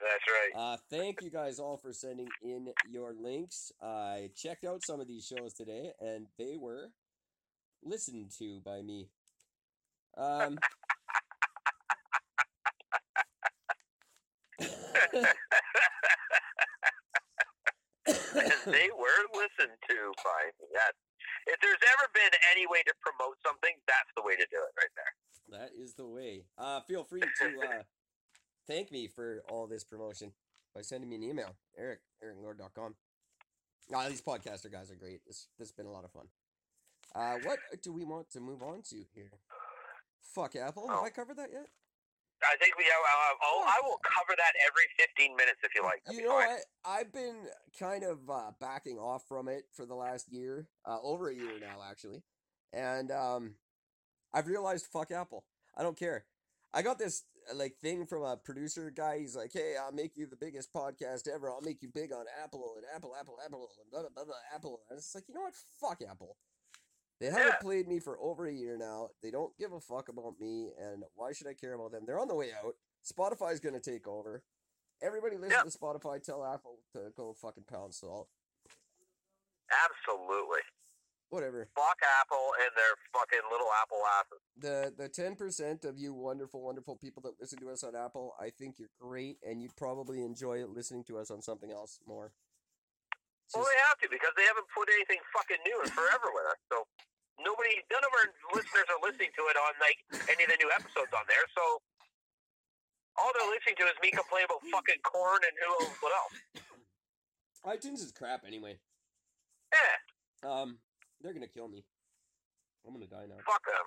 That's 0.00 0.24
right. 0.28 0.72
Uh, 0.72 0.76
thank 0.90 1.22
you 1.22 1.30
guys 1.30 1.58
all 1.58 1.76
for 1.76 1.92
sending 1.92 2.28
in 2.42 2.72
your 2.90 3.14
links. 3.14 3.70
I 3.82 4.30
checked 4.34 4.64
out 4.64 4.84
some 4.84 5.00
of 5.00 5.06
these 5.06 5.26
shows 5.26 5.52
today, 5.52 5.92
and 6.00 6.26
they 6.38 6.56
were 6.58 6.90
listened 7.84 8.30
to 8.38 8.60
by 8.64 8.82
me. 8.82 9.10
Um, 10.16 10.58
they 18.66 18.88
were 18.96 19.20
listened 19.34 19.76
to 19.88 19.98
by 20.24 20.50
me. 20.58 20.66
That 20.72 20.92
if 21.46 21.60
there's 21.60 21.84
ever 21.92 22.08
been 22.14 22.32
any 22.52 22.66
way 22.66 22.82
to 22.86 22.94
promote 23.00 23.36
something, 23.44 23.76
that's 23.86 24.10
the 24.16 24.22
way 24.22 24.36
to 24.36 24.46
do 24.50 24.56
it 24.56 24.72
right 24.76 24.94
there. 24.96 25.60
that 25.60 25.70
is 25.78 25.94
the 25.94 26.06
way. 26.06 26.44
Uh, 26.56 26.80
feel 26.80 27.04
free 27.04 27.20
to 27.20 27.46
uh, 27.60 27.82
thank 28.66 28.90
me 28.90 29.06
for 29.06 29.42
all 29.50 29.66
this 29.66 29.84
promotion 29.84 30.32
by 30.74 30.80
sending 30.82 31.10
me 31.10 31.16
an 31.16 31.22
email, 31.22 31.56
Eric, 31.78 32.00
ericlord.com. 32.24 32.94
Ah, 33.94 34.08
these 34.08 34.22
podcaster 34.22 34.70
guys 34.72 34.90
are 34.90 34.96
great. 34.96 35.20
This, 35.26 35.48
this 35.58 35.68
has 35.68 35.72
been 35.72 35.86
a 35.86 35.92
lot 35.92 36.04
of 36.04 36.10
fun. 36.10 36.26
Uh, 37.14 37.36
what 37.44 37.58
do 37.82 37.92
we 37.92 38.04
want 38.04 38.30
to 38.30 38.40
move 38.40 38.62
on 38.62 38.82
to 38.90 38.96
here? 39.14 39.30
Fuck 40.36 40.54
Apple. 40.54 40.86
Have 40.88 40.98
Oh. 41.00 41.04
I 41.04 41.08
covered 41.10 41.38
that 41.38 41.48
yet? 41.50 41.66
I 42.44 42.54
think 42.60 42.76
we 42.76 42.84
have. 42.84 43.00
Uh, 43.00 43.34
oh, 43.44 43.64
I 43.66 43.80
will 43.82 43.96
cover 44.04 44.34
that 44.36 44.52
every 44.68 44.84
15 44.98 45.34
minutes 45.36 45.56
if 45.64 45.74
you 45.74 45.82
like. 45.82 46.04
That'd 46.04 46.20
You 46.20 46.26
know 46.28 46.36
fine. 46.38 46.48
what? 46.48 46.60
I've 46.84 47.10
been 47.12 47.36
kind 47.80 48.04
of 48.04 48.28
uh, 48.28 48.50
backing 48.60 48.98
off 48.98 49.24
from 49.26 49.48
it 49.48 49.64
for 49.72 49.86
the 49.86 49.94
last 49.94 50.30
year, 50.30 50.68
uh, 50.84 50.98
over 51.02 51.30
a 51.30 51.34
year 51.34 51.58
now, 51.58 51.80
actually, 51.88 52.22
and 52.74 53.10
um, 53.10 53.54
I've 54.34 54.46
realized 54.48 54.84
fuck 54.92 55.10
Apple. 55.10 55.46
I 55.74 55.82
don't 55.82 55.98
care. 55.98 56.26
I 56.74 56.82
got 56.82 56.98
this 56.98 57.24
uh, 57.50 57.54
like 57.56 57.78
thing 57.80 58.04
from 58.04 58.22
a 58.22 58.36
producer 58.36 58.90
guy. 58.94 59.18
He's 59.20 59.34
like, 59.34 59.52
"Hey, 59.54 59.76
I'll 59.82 59.92
make 59.92 60.12
you 60.16 60.26
the 60.26 60.36
biggest 60.36 60.70
podcast 60.74 61.26
ever. 61.34 61.50
I'll 61.50 61.62
make 61.62 61.80
you 61.82 61.88
big 61.88 62.12
on 62.12 62.26
Apple 62.44 62.74
and 62.76 62.84
Apple, 62.94 63.14
Apple, 63.18 63.38
Apple, 63.42 63.70
and 63.80 63.90
blah 63.90 64.00
blah 64.02 64.10
blah, 64.14 64.24
blah 64.26 64.34
Apple." 64.54 64.82
And 64.90 64.98
it's 64.98 65.14
like, 65.14 65.24
you 65.28 65.34
know 65.34 65.40
what? 65.40 65.54
Fuck 65.80 66.02
Apple. 66.06 66.36
They 67.18 67.26
haven't 67.26 67.46
Yeah. 67.46 67.58
played 67.58 67.88
me 67.88 67.98
for 67.98 68.18
over 68.20 68.46
a 68.46 68.52
year 68.52 68.76
now. 68.76 69.10
They 69.22 69.30
don't 69.30 69.56
give 69.56 69.72
a 69.72 69.80
fuck 69.80 70.08
about 70.08 70.38
me, 70.38 70.72
and 70.78 71.04
why 71.14 71.32
should 71.32 71.46
I 71.46 71.54
care 71.54 71.72
about 71.72 71.92
them? 71.92 72.04
They're 72.06 72.18
on 72.18 72.28
the 72.28 72.34
way 72.34 72.52
out. 72.52 72.76
Spotify's 73.04 73.60
gonna 73.60 73.80
take 73.80 74.06
over. 74.06 74.42
Everybody 75.00 75.36
listen 75.36 75.56
Yeah. 75.56 75.62
to 75.70 75.78
Spotify. 75.78 76.22
Tell 76.22 76.44
Apple 76.44 76.82
to 76.92 77.10
go 77.10 77.32
fucking 77.34 77.64
pound 77.64 77.94
salt. 77.94 78.28
Absolutely. 79.70 80.60
Whatever. 81.28 81.68
Fuck 81.74 81.98
Apple 82.20 82.52
and 82.60 82.70
their 82.76 82.96
fucking 83.12 83.40
little 83.50 83.66
Apple 83.82 84.06
asses. 84.06 84.40
The 84.56 84.94
the 84.96 85.08
ten 85.08 85.34
percent 85.34 85.84
of 85.84 85.98
you 85.98 86.14
wonderful, 86.14 86.62
wonderful 86.62 86.96
people 86.96 87.20
that 87.22 87.40
listen 87.40 87.58
to 87.60 87.70
us 87.70 87.82
on 87.82 87.96
Apple, 87.96 88.34
I 88.38 88.50
think 88.50 88.78
you're 88.78 88.90
great, 89.00 89.38
and 89.42 89.60
you'd 89.60 89.74
probably 89.76 90.22
enjoy 90.22 90.64
listening 90.66 91.02
to 91.04 91.18
us 91.18 91.30
on 91.30 91.42
something 91.42 91.70
else 91.72 91.98
more. 92.06 92.32
Well, 93.54 93.62
they 93.68 93.78
have 93.90 93.98
to 94.02 94.08
because 94.10 94.34
they 94.34 94.46
haven't 94.48 94.66
put 94.74 94.90
anything 94.90 95.22
fucking 95.30 95.62
new 95.62 95.78
in 95.84 95.88
forever 95.94 96.28
with 96.34 96.46
us. 96.50 96.60
So 96.72 96.82
nobody, 97.38 97.78
none 97.92 98.02
of 98.02 98.10
our 98.10 98.26
listeners 98.58 98.86
are 98.90 99.00
listening 99.04 99.30
to 99.38 99.42
it 99.52 99.56
on 99.60 99.72
like 99.78 99.98
any 100.32 100.42
of 100.46 100.50
the 100.50 100.58
new 100.58 100.70
episodes 100.74 101.12
on 101.14 101.22
there. 101.30 101.46
So 101.54 101.62
all 103.16 103.30
they're 103.32 103.48
listening 103.48 103.78
to 103.80 103.86
is 103.86 103.96
me 104.02 104.10
complain 104.10 104.44
about 104.50 104.60
fucking 104.66 105.00
corn 105.06 105.40
and 105.46 105.54
who 105.62 105.66
knows 105.78 105.94
what 106.02 106.12
else. 106.12 106.36
iTunes 107.64 108.02
is 108.02 108.10
crap 108.12 108.42
anyway. 108.46 108.76
Yeah, 109.72 109.96
Um, 110.48 110.78
they're 111.22 111.32
gonna 111.34 111.48
kill 111.50 111.68
me. 111.68 111.84
I'm 112.86 112.94
gonna 112.94 113.06
die 113.10 113.26
now. 113.26 113.40
fuck 113.46 113.64
them. 113.66 113.86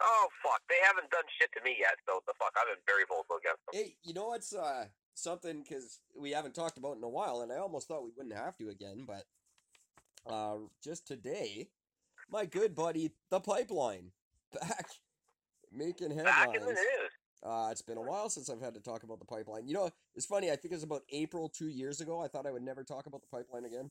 Oh 0.00 0.28
fuck, 0.42 0.62
they 0.68 0.80
haven't 0.86 1.10
done 1.12 1.24
shit 1.36 1.52
to 1.56 1.60
me 1.64 1.76
yet. 1.78 1.96
So 2.08 2.22
the 2.26 2.32
fuck, 2.40 2.52
I've 2.56 2.72
been 2.72 2.84
very 2.88 3.04
vocal 3.04 3.36
against 3.36 3.60
them. 3.68 3.74
Hey, 3.76 3.96
you 4.02 4.14
know 4.14 4.28
what's 4.32 4.54
uh 4.54 4.86
something 5.22 5.62
because 5.62 6.00
we 6.18 6.30
haven't 6.30 6.54
talked 6.54 6.78
about 6.78 6.96
in 6.96 7.04
a 7.04 7.08
while, 7.08 7.40
and 7.40 7.52
I 7.52 7.56
almost 7.56 7.88
thought 7.88 8.04
we 8.04 8.10
wouldn't 8.16 8.36
have 8.36 8.56
to 8.58 8.68
again, 8.68 9.06
but 9.06 9.24
uh, 10.30 10.56
just 10.82 11.06
today, 11.06 11.68
my 12.30 12.44
good 12.44 12.74
buddy, 12.74 13.12
the 13.30 13.40
Pipeline, 13.40 14.12
back 14.60 14.86
making 15.72 16.16
Back 16.16 16.54
in 16.54 16.60
the 16.60 16.66
headlines. 16.66 16.78
Uh, 17.42 17.68
it's 17.70 17.82
been 17.82 17.96
a 17.96 18.02
while 18.02 18.28
since 18.28 18.50
I've 18.50 18.60
had 18.60 18.74
to 18.74 18.80
talk 18.80 19.02
about 19.02 19.18
the 19.18 19.24
pipeline. 19.24 19.66
You 19.66 19.72
know, 19.72 19.90
it's 20.14 20.26
funny. 20.26 20.48
I 20.50 20.56
think 20.56 20.72
it 20.72 20.76
was 20.76 20.82
about 20.82 21.04
April 21.10 21.48
two 21.48 21.68
years 21.68 22.02
ago. 22.02 22.22
I 22.22 22.28
thought 22.28 22.46
I 22.46 22.50
would 22.50 22.62
never 22.62 22.84
talk 22.84 23.06
about 23.06 23.22
the 23.22 23.28
pipeline 23.28 23.64
again, 23.64 23.90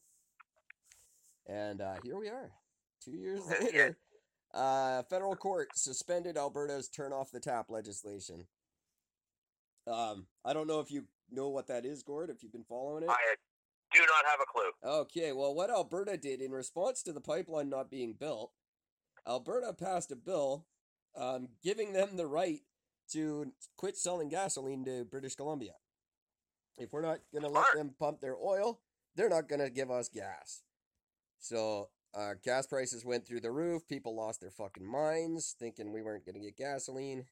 and 1.47 1.81
uh, 1.81 1.95
here 2.03 2.19
we 2.19 2.29
are, 2.29 2.51
two 3.03 3.17
years 3.17 3.41
later. 3.61 3.97
Uh, 4.53 5.03
federal 5.03 5.35
court 5.35 5.69
suspended 5.75 6.37
Alberta's 6.37 6.89
turn 6.89 7.13
off 7.13 7.31
the 7.31 7.39
tap 7.39 7.67
legislation. 7.69 8.45
Um, 9.87 10.25
I 10.45 10.53
don't 10.53 10.67
know 10.67 10.79
if 10.79 10.91
you 10.91 11.05
know 11.31 11.49
what 11.49 11.67
that 11.67 11.85
is, 11.85 12.03
Gord. 12.03 12.29
If 12.29 12.43
you've 12.43 12.51
been 12.51 12.63
following 12.63 13.03
it. 13.03 13.09
I 13.09 13.35
do 13.93 13.99
not 13.99 14.25
have 14.29 14.39
a 14.41 14.45
clue. 14.45 14.99
Okay, 15.01 15.31
well, 15.31 15.53
what 15.53 15.69
Alberta 15.69 16.17
did 16.17 16.41
in 16.41 16.51
response 16.51 17.01
to 17.03 17.13
the 17.13 17.21
pipeline 17.21 17.69
not 17.69 17.89
being 17.89 18.13
built, 18.13 18.51
Alberta 19.27 19.73
passed 19.73 20.11
a 20.11 20.15
bill 20.15 20.65
um, 21.17 21.49
giving 21.63 21.93
them 21.93 22.15
the 22.15 22.27
right 22.27 22.61
to 23.11 23.51
quit 23.77 23.97
selling 23.97 24.29
gasoline 24.29 24.85
to 24.85 25.05
British 25.05 25.35
Columbia. 25.35 25.73
If 26.77 26.93
we're 26.93 27.01
not 27.01 27.19
going 27.33 27.43
to 27.43 27.49
let 27.49 27.65
them 27.75 27.93
pump 27.99 28.21
their 28.21 28.37
oil, 28.37 28.79
they're 29.15 29.29
not 29.29 29.49
going 29.49 29.59
to 29.59 29.69
give 29.69 29.91
us 29.91 30.07
gas. 30.07 30.63
So, 31.39 31.89
uh, 32.13 32.33
gas 32.43 32.67
prices 32.67 33.05
went 33.05 33.27
through 33.27 33.41
the 33.41 33.51
roof. 33.51 33.87
People 33.87 34.15
lost 34.15 34.41
their 34.41 34.51
fucking 34.51 34.85
minds 34.85 35.55
thinking 35.59 35.91
we 35.91 36.01
weren't 36.01 36.25
going 36.25 36.35
to 36.35 36.41
get 36.41 36.57
gasoline 36.57 37.25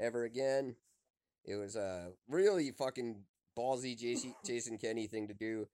ever 0.00 0.24
again. 0.24 0.76
It 1.44 1.56
was 1.56 1.76
a 1.76 2.12
really 2.28 2.70
fucking 2.72 3.22
ballsy 3.58 3.98
JC, 3.98 4.34
Jason 4.46 4.78
Kenney 4.78 5.06
thing 5.06 5.28
to 5.28 5.34
do 5.34 5.66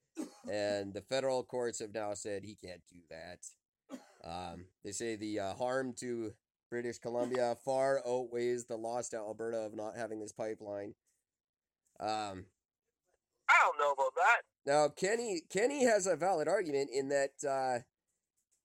and 0.50 0.92
the 0.92 1.00
federal 1.00 1.42
courts 1.42 1.80
have 1.80 1.94
now 1.94 2.14
said 2.14 2.42
he 2.44 2.54
can't 2.54 2.82
do 2.90 2.98
that. 3.10 3.98
Um, 4.24 4.66
they 4.84 4.92
say 4.92 5.16
the 5.16 5.40
uh, 5.40 5.54
harm 5.54 5.94
to 6.00 6.32
British 6.70 6.98
Columbia 6.98 7.56
far 7.64 8.02
outweighs 8.06 8.64
the 8.64 8.76
loss 8.76 9.08
to 9.10 9.16
Alberta 9.16 9.58
of 9.58 9.74
not 9.74 9.96
having 9.96 10.20
this 10.20 10.32
pipeline. 10.32 10.94
Um, 12.00 12.46
I 13.48 13.54
don't 13.62 13.78
know 13.78 13.92
about 13.92 14.14
that. 14.16 14.40
now 14.66 14.88
Kenney 14.88 15.42
Kenney 15.50 15.84
has 15.84 16.06
a 16.06 16.16
valid 16.16 16.48
argument 16.48 16.90
in 16.92 17.08
that 17.10 17.48
uh, 17.48 17.82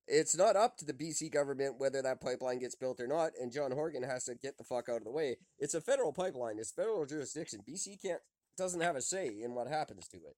it's 0.08 0.36
not 0.36 0.56
up 0.56 0.78
to 0.78 0.86
the 0.86 0.94
BC 0.94 1.32
government 1.32 1.76
whether 1.78 2.02
that 2.02 2.22
pipeline 2.22 2.60
gets 2.60 2.76
built 2.76 3.00
or 3.00 3.08
not, 3.08 3.32
and 3.40 3.52
John 3.52 3.72
Horgan 3.72 4.04
has 4.04 4.24
to 4.26 4.36
get 4.36 4.58
the 4.58 4.64
fuck 4.64 4.90
out 4.90 4.98
of 4.98 5.04
the 5.04 5.12
way. 5.12 5.38
It's 5.60 5.74
a 5.74 5.82
federal 5.82 6.14
pipeline; 6.14 6.58
it's 6.58 6.72
federal 6.72 7.06
jurisdiction. 7.06 7.60
BC 7.70 8.02
can't 8.02 8.22
doesn't 8.60 8.82
have 8.82 8.96
a 8.96 9.02
say 9.02 9.28
in 9.42 9.56
what 9.56 9.68
happens 9.68 10.08
to 10.10 10.18
it. 10.18 10.36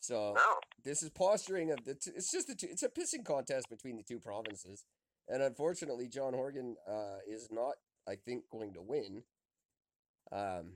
So 0.00 0.34
No. 0.36 0.60
this 0.84 1.02
is 1.02 1.10
posturing 1.10 1.72
of 1.72 1.84
the. 1.84 1.94
Two, 1.94 2.12
it's 2.14 2.30
just 2.30 2.46
the 2.46 2.54
two. 2.54 2.68
It's 2.70 2.84
a 2.84 2.88
pissing 2.88 3.24
contest 3.24 3.68
between 3.68 3.96
the 3.96 4.04
two 4.04 4.20
provinces, 4.20 4.84
and 5.26 5.42
unfortunately, 5.42 6.06
John 6.06 6.34
Horgan 6.34 6.76
uh, 6.88 7.18
is 7.26 7.48
not. 7.50 7.74
I 8.08 8.14
think 8.14 8.44
going 8.50 8.74
to 8.74 8.82
win. 8.82 9.24
Um. 10.30 10.74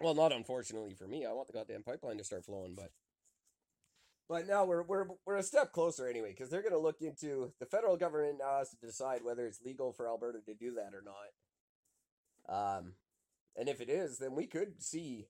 Well, 0.00 0.14
not 0.14 0.32
unfortunately 0.32 0.94
for 0.94 1.06
me. 1.06 1.24
I 1.24 1.32
want 1.32 1.46
the 1.46 1.54
goddamn 1.54 1.84
pipeline 1.84 2.18
to 2.18 2.24
start 2.24 2.44
flowing, 2.44 2.74
but. 2.74 2.90
But 4.28 4.46
now 4.48 4.64
we're 4.64 4.82
we're 4.82 5.06
we're 5.26 5.36
a 5.36 5.42
step 5.42 5.72
closer 5.72 6.08
anyway, 6.08 6.30
because 6.30 6.48
they're 6.50 6.62
going 6.62 6.72
to 6.72 6.78
look 6.78 7.02
into 7.02 7.52
the 7.60 7.66
federal 7.66 7.96
government 7.96 8.38
now 8.40 8.58
has 8.58 8.70
to 8.70 8.76
decide 8.76 9.22
whether 9.22 9.46
it's 9.46 9.60
legal 9.62 9.92
for 9.92 10.08
Alberta 10.08 10.38
to 10.46 10.54
do 10.54 10.72
that 10.74 10.92
or 10.94 11.02
not. 11.04 12.78
Um, 12.78 12.94
and 13.54 13.68
if 13.68 13.80
it 13.82 13.90
is, 13.90 14.18
then 14.18 14.34
we 14.34 14.46
could 14.46 14.82
see 14.82 15.26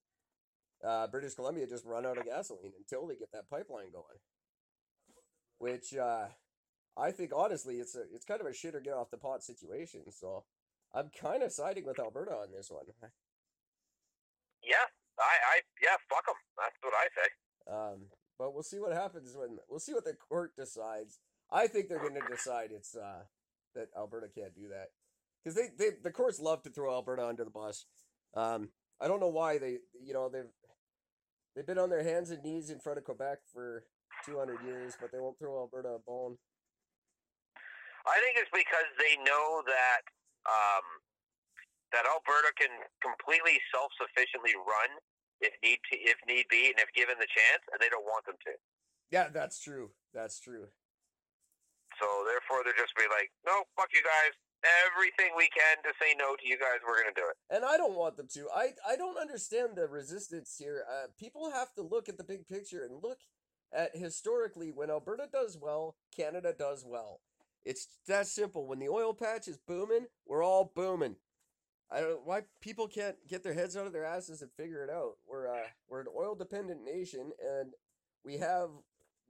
uh, 0.87 1.07
British 1.07 1.35
Columbia 1.35 1.67
just 1.67 1.85
run 1.85 2.07
out 2.07 2.19
of 2.19 2.25
gasoline 2.25 2.73
until 2.79 3.07
they 3.07 3.17
get 3.17 3.33
that 3.33 3.49
pipeline 3.49 3.91
going. 3.93 4.19
Which 5.59 5.95
uh, 5.95 6.27
I 6.97 7.11
think 7.11 7.33
honestly, 7.35 7.77
it's 7.77 7.95
a 7.95 8.03
it's 8.13 8.25
kind 8.25 8.41
of 8.41 8.47
a 8.47 8.55
shit 8.55 8.75
or 8.75 8.81
get 8.81 8.95
off 8.95 9.11
the 9.11 9.19
pot 9.19 9.43
situation. 9.43 10.03
So 10.11 10.45
I'm 10.95 11.11
kind 11.21 11.43
of 11.43 11.53
siding 11.53 11.85
with 11.87 11.99
Alberta 11.99 12.33
on 12.33 12.53
this 12.53 12.71
one. 12.71 12.85
Yeah. 14.63 14.87
I. 15.19 15.23
I. 15.23 15.61
Yeah. 15.83 15.97
Fuck 16.09 16.27
them. 16.27 16.37
That's 16.59 16.77
what 16.83 16.95
I 16.95 17.07
say. 17.15 17.29
Um, 17.73 18.07
but 18.39 18.53
we'll 18.53 18.63
see 18.63 18.81
what 18.81 18.93
happens 18.93 19.35
when 19.37 19.59
we'll 19.69 19.81
see 19.81 19.95
what 19.95 20.05
the 20.05 20.15
court 20.15 20.53
decides. 20.57 21.19
I 21.51 21.67
think 21.67 21.89
they're 21.89 21.99
going 21.99 22.15
to 22.15 22.35
decide 22.35 22.71
it's 22.73 22.97
uh, 22.97 23.23
that 23.75 23.89
Alberta 23.97 24.29
can't 24.35 24.55
do 24.55 24.69
that 24.69 24.89
because 25.43 25.57
they, 25.57 25.69
they 25.79 25.97
the 26.03 26.11
courts 26.11 26.41
love 26.41 26.63
to 26.63 26.71
throw 26.71 26.93
Alberta 26.93 27.27
under 27.27 27.45
the 27.45 27.51
bus. 27.51 27.87
Um, 28.35 28.71
I 29.01 29.09
don't 29.09 29.21
know 29.21 29.29
why 29.29 29.59
they 29.59 29.79
you 30.03 30.13
know 30.13 30.29
they've 30.29 30.51
they've 31.55 31.67
been 31.67 31.79
on 31.79 31.91
their 31.91 32.03
hands 32.03 32.31
and 32.31 32.43
knees 32.43 32.71
in 32.71 32.79
front 32.79 32.99
of 32.99 33.05
Quebec 33.05 33.39
for 33.53 33.85
200 34.27 34.59
years, 34.67 34.95
but 35.01 35.11
they 35.11 35.19
won't 35.19 35.39
throw 35.39 35.59
Alberta 35.59 35.97
a 35.97 36.03
bone. 36.03 36.37
I 38.05 38.21
think 38.21 38.37
it's 38.37 38.53
because 38.53 38.91
they 39.01 39.17
know 39.25 39.65
that 39.65 40.05
um, 40.45 40.85
that 41.97 42.05
Alberta 42.05 42.53
can 42.61 42.69
completely 43.01 43.57
self 43.73 43.89
sufficiently 43.97 44.53
run 44.61 45.01
if 45.41 45.57
need 45.65 45.81
to, 45.89 45.95
if 45.97 46.21
need 46.29 46.45
be, 46.53 46.69
and 46.69 46.77
if 46.77 46.93
given 46.93 47.17
the 47.17 47.29
chance, 47.29 47.65
and 47.73 47.81
they 47.81 47.89
don't 47.89 48.05
want 48.05 48.29
them 48.29 48.37
to. 48.45 48.53
Yeah, 49.09 49.33
that's 49.33 49.57
true. 49.61 49.97
That's 50.13 50.37
true. 50.37 50.69
So 51.97 52.07
therefore, 52.29 52.67
they're 52.67 52.77
just 52.77 52.93
be 52.99 53.09
like, 53.09 53.31
no, 53.47 53.65
fuck 53.79 53.89
you 53.95 54.03
guys, 54.05 54.35
everything 54.87 55.33
we 55.37 55.49
can 55.49 55.83
to 55.83 55.93
say 56.01 56.15
no 56.19 56.37
to 56.37 56.47
you 56.47 56.59
guys. 56.59 56.81
We're 56.87 57.03
going 57.03 57.15
to 57.15 57.21
do 57.21 57.29
it. 57.29 57.37
And 57.55 57.65
I 57.65 57.77
don't 57.77 57.97
want 57.97 58.17
them 58.17 58.29
to. 58.35 58.49
I 58.55 58.73
I 58.89 58.97
don't 58.97 59.19
understand 59.19 59.77
the 59.77 59.87
resistance 59.87 60.57
here. 60.59 60.85
Uh, 60.89 61.09
people 61.19 61.51
have 61.51 61.73
to 61.75 61.83
look 61.83 62.09
at 62.09 62.19
the 62.19 62.25
big 62.25 62.47
picture 62.47 62.85
and 62.85 63.03
look 63.03 63.19
at 63.73 63.97
historically 63.97 64.71
when 64.71 64.91
Alberta 64.91 65.29
does 65.33 65.59
well, 65.61 65.97
Canada 66.17 66.55
does 66.57 66.85
well. 66.87 67.21
It's 67.65 67.89
that 68.07 68.27
simple. 68.27 68.67
When 68.67 68.79
the 68.79 68.89
oil 68.89 69.15
patch 69.15 69.49
is 69.49 69.59
booming, 69.59 70.07
we're 70.27 70.45
all 70.45 70.73
booming. 70.75 71.17
I 71.91 72.01
don't 72.01 72.25
why 72.25 72.43
people 72.61 72.89
can't 72.89 73.17
get 73.29 73.43
their 73.43 73.55
heads 73.55 73.77
out 73.77 73.87
of 73.87 73.93
their 73.93 74.05
asses 74.05 74.43
and 74.43 74.51
figure 74.53 74.83
it 74.85 74.91
out. 74.91 75.15
We're 75.27 75.49
uh, 75.49 75.69
we're 75.89 76.01
an 76.01 76.07
oil 76.17 76.35
dependent 76.35 76.85
nation, 76.85 77.33
and 77.41 77.73
we 78.25 78.39
have 78.39 78.71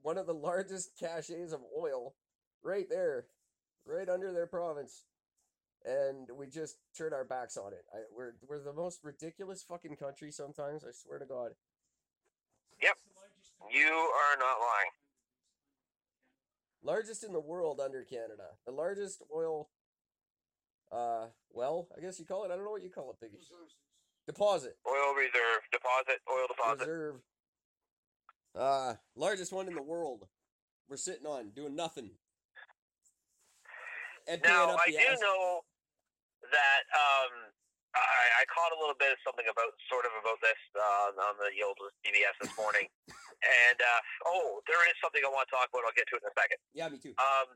one 0.01 0.17
of 0.17 0.25
the 0.25 0.33
largest 0.33 0.91
caches 0.99 1.53
of 1.53 1.61
oil 1.77 2.15
right 2.63 2.87
there, 2.89 3.25
right 3.85 4.09
under 4.09 4.33
their 4.33 4.47
province, 4.47 5.03
and 5.85 6.27
we 6.35 6.47
just 6.47 6.77
turn 6.97 7.13
our 7.13 7.23
backs 7.23 7.57
on 7.57 7.71
it. 7.73 7.85
I, 7.93 7.99
we're 8.15 8.33
we're 8.47 8.63
the 8.63 8.73
most 8.73 8.99
ridiculous 9.03 9.63
fucking 9.63 9.95
country 9.97 10.31
sometimes. 10.31 10.83
I 10.83 10.91
swear 10.91 11.19
to 11.19 11.25
God. 11.25 11.51
Yep, 12.81 12.97
you 13.71 13.87
are 13.87 14.37
not 14.39 14.57
lying. 14.59 14.91
Largest 16.83 17.23
in 17.23 17.33
the 17.33 17.39
world 17.39 17.79
under 17.83 18.03
Canada. 18.03 18.49
The 18.65 18.71
largest 18.71 19.23
oil 19.33 19.69
uh 20.91 21.27
well, 21.51 21.87
I 21.97 22.01
guess 22.01 22.19
you 22.19 22.25
call 22.25 22.43
it. 22.43 22.51
I 22.51 22.55
don't 22.55 22.65
know 22.65 22.71
what 22.71 22.83
you 22.83 22.89
call 22.89 23.11
it, 23.11 23.23
Biggie. 23.23 23.41
Deposit. 24.27 24.77
Oil 24.87 25.13
reserve 25.15 25.61
deposit. 25.71 26.19
Oil 26.31 26.47
deposit. 26.47 26.79
Reserve. 26.79 27.15
Uh 28.55 28.93
largest 29.15 29.53
one 29.53 29.67
in 29.67 29.75
the 29.75 29.81
world. 29.81 30.27
We're 30.89 30.97
sitting 30.97 31.25
on 31.25 31.49
doing 31.55 31.75
nothing. 31.75 32.11
And 34.27 34.41
Now 34.43 34.75
I 34.75 34.89
do 34.89 35.21
know 35.21 35.61
that 36.51 36.83
um, 36.93 37.31
I, 37.95 38.41
I 38.41 38.43
caught 38.51 38.75
a 38.75 38.79
little 38.79 38.97
bit 38.97 39.15
of 39.15 39.19
something 39.23 39.47
about 39.47 39.71
sort 39.87 40.03
of 40.03 40.13
about 40.19 40.39
this 40.43 40.59
uh, 40.75 41.15
on 41.31 41.35
the 41.39 41.51
old 41.63 41.79
CBS 42.03 42.35
this 42.43 42.53
morning, 42.59 42.91
and 43.65 43.77
uh, 43.79 44.01
oh, 44.29 44.59
there 44.67 44.81
is 44.89 44.95
something 44.99 45.23
I 45.23 45.31
want 45.31 45.47
to 45.47 45.53
talk 45.55 45.71
about. 45.71 45.87
I'll 45.87 45.95
get 45.95 46.09
to 46.11 46.19
it 46.19 46.23
in 46.25 46.29
a 46.29 46.35
second. 46.35 46.59
Yeah, 46.75 46.91
me 46.91 46.99
too. 46.99 47.15
Um, 47.17 47.47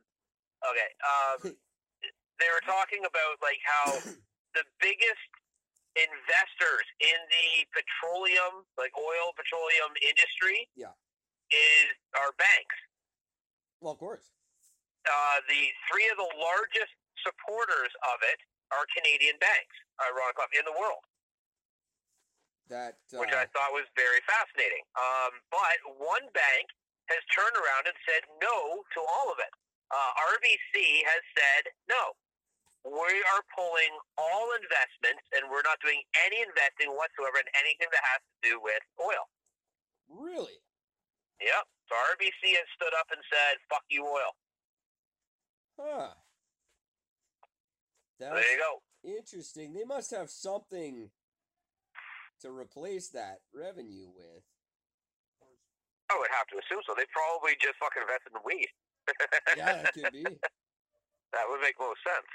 okay. 0.64 0.90
Um, 1.04 1.38
they 2.40 2.50
were 2.56 2.64
talking 2.64 3.04
about 3.04 3.36
like 3.44 3.60
how 3.68 4.00
the 4.58 4.64
biggest 4.80 5.30
investors 5.98 6.86
in 7.04 7.20
the 7.28 7.66
petroleum, 7.76 8.64
like 8.80 8.96
oil 8.96 9.36
petroleum 9.36 9.92
industry, 10.06 10.70
Yeah. 10.78 10.96
is 11.52 11.92
our 12.16 12.32
banks. 12.40 12.78
Well, 13.82 13.94
of 13.94 14.00
course. 14.00 14.32
Uh, 15.08 15.38
the 15.48 15.72
three 15.90 16.08
of 16.12 16.16
the 16.20 16.32
largest 16.40 16.94
supporters 17.24 17.92
of 18.08 18.20
it 18.24 18.40
are 18.72 18.86
Canadian 18.94 19.38
banks, 19.42 19.76
ironically, 20.02 20.58
in 20.58 20.66
the 20.66 20.76
world, 20.78 21.04
That 22.70 23.02
uh, 23.14 23.22
which 23.22 23.34
I 23.34 23.50
thought 23.52 23.74
was 23.74 23.90
very 23.98 24.22
fascinating. 24.30 24.86
Um, 24.98 25.32
but 25.50 25.78
one 25.98 26.26
bank 26.34 26.70
has 27.10 27.22
turned 27.34 27.58
around 27.58 27.90
and 27.90 27.98
said 28.06 28.24
no 28.38 28.86
to 28.94 29.00
all 29.02 29.34
of 29.34 29.42
it. 29.42 29.54
Uh, 29.90 30.12
RBC 30.38 31.02
has 31.10 31.22
said 31.34 31.74
no. 31.90 32.14
We 32.86 33.12
are 33.36 33.44
pulling 33.58 33.92
all 34.16 34.56
investments, 34.56 35.26
and 35.36 35.52
we're 35.52 35.66
not 35.68 35.82
doing 35.84 36.00
any 36.24 36.40
investing 36.40 36.96
whatsoever 36.96 37.42
in 37.42 37.50
anything 37.60 37.92
that 37.92 38.06
has 38.08 38.22
to 38.24 38.36
do 38.46 38.54
with 38.62 38.80
oil. 39.02 39.26
really 40.08 40.62
Yep. 41.44 41.66
So 41.88 41.96
RBC 42.16 42.56
has 42.56 42.68
stood 42.76 42.94
up 42.96 43.08
and 43.12 43.20
said, 43.32 43.58
"Fuck 43.68 43.84
you, 43.90 44.06
oil." 44.06 44.32
huh. 45.80 46.14
That's 48.20 48.36
there 48.36 48.52
you 48.52 48.60
go. 48.60 48.82
interesting. 49.18 49.74
They 49.74 49.86
must 49.86 50.12
have 50.12 50.30
something 50.30 51.10
to 52.42 52.52
replace 52.52 53.10
that 53.10 53.40
revenue 53.54 54.08
with. 54.16 54.44
I 56.12 56.18
would 56.18 56.32
have 56.34 56.48
to 56.52 56.58
assume 56.58 56.82
so. 56.88 56.94
They 56.98 57.06
probably 57.14 57.54
just 57.62 57.78
fucking 57.80 58.02
invested 58.02 58.34
in 58.34 58.42
weed. 58.44 58.72
Yeah, 59.56 59.84
that 59.84 59.94
could 59.94 60.12
be. 60.12 60.24
that 61.34 61.46
would 61.48 61.62
make 61.62 61.78
most 61.80 62.02
sense. 62.02 62.30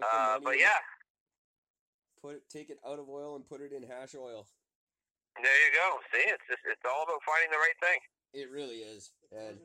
Uh, 0.00 0.40
but 0.42 0.54
in- 0.54 0.60
yeah, 0.60 0.80
put 2.20 2.36
it, 2.36 2.44
take 2.48 2.70
it 2.70 2.78
out 2.86 2.98
of 2.98 3.08
oil 3.08 3.36
and 3.36 3.46
put 3.46 3.60
it 3.60 3.72
in 3.72 3.82
hash 3.84 4.14
oil. 4.16 4.48
there 5.36 5.60
you 5.68 5.70
go. 5.76 6.00
See, 6.12 6.24
it's 6.26 6.42
just, 6.48 6.64
it's 6.64 6.84
all 6.84 7.04
about 7.04 7.20
finding 7.24 7.52
the 7.52 7.60
right 7.60 7.78
thing. 7.80 8.00
It 8.34 8.50
really 8.50 8.84
is, 8.84 9.12
and 9.32 9.56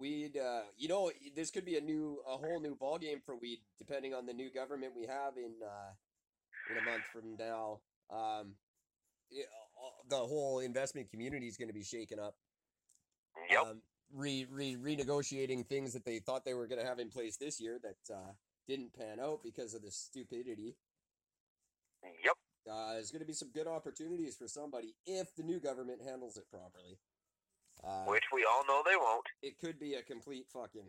weed. 0.00 0.36
Uh, 0.36 0.62
you 0.76 0.88
know, 0.88 1.10
this 1.36 1.50
could 1.50 1.64
be 1.64 1.76
a 1.76 1.80
new, 1.80 2.18
a 2.26 2.36
whole 2.36 2.60
new 2.60 2.74
ball 2.74 2.98
game 2.98 3.20
for 3.24 3.36
weed, 3.36 3.58
depending 3.78 4.14
on 4.14 4.26
the 4.26 4.32
new 4.32 4.50
government 4.50 4.92
we 4.96 5.06
have 5.06 5.36
in 5.36 5.52
uh, 5.64 5.92
in 6.70 6.78
a 6.78 6.90
month 6.90 7.04
from 7.12 7.36
now. 7.38 7.80
Um, 8.10 8.54
it, 9.30 9.46
the 10.08 10.16
whole 10.16 10.60
investment 10.60 11.10
community 11.10 11.46
is 11.46 11.56
going 11.56 11.68
to 11.68 11.74
be 11.74 11.84
shaken 11.84 12.18
up. 12.18 12.34
Yep. 13.50 13.62
Um, 13.62 13.82
re, 14.12 14.46
re 14.50 14.76
renegotiating 14.76 15.66
things 15.66 15.92
that 15.92 16.04
they 16.04 16.18
thought 16.18 16.44
they 16.44 16.54
were 16.54 16.66
going 16.66 16.80
to 16.80 16.86
have 16.86 16.98
in 16.98 17.10
place 17.10 17.36
this 17.36 17.60
year 17.60 17.78
that 17.82 18.14
uh, 18.14 18.32
didn't 18.66 18.92
pan 18.94 19.20
out 19.20 19.40
because 19.42 19.74
of 19.74 19.82
the 19.82 19.90
stupidity. 19.90 20.76
yep. 22.24 22.34
Uh, 22.70 22.94
there's 22.94 23.10
going 23.10 23.20
to 23.20 23.26
be 23.26 23.32
some 23.32 23.50
good 23.52 23.66
opportunities 23.66 24.36
for 24.36 24.46
somebody 24.46 24.94
if 25.06 25.34
the 25.34 25.42
new 25.42 25.58
government 25.58 26.00
handles 26.04 26.36
it 26.36 26.44
properly. 26.50 26.98
Uh, 27.82 28.04
Which 28.04 28.24
we 28.32 28.44
all 28.44 28.64
know 28.68 28.82
they 28.84 28.96
won't. 28.96 29.24
it 29.42 29.58
could 29.58 29.78
be 29.80 29.94
a 29.94 30.02
complete 30.02 30.46
fucking 30.52 30.84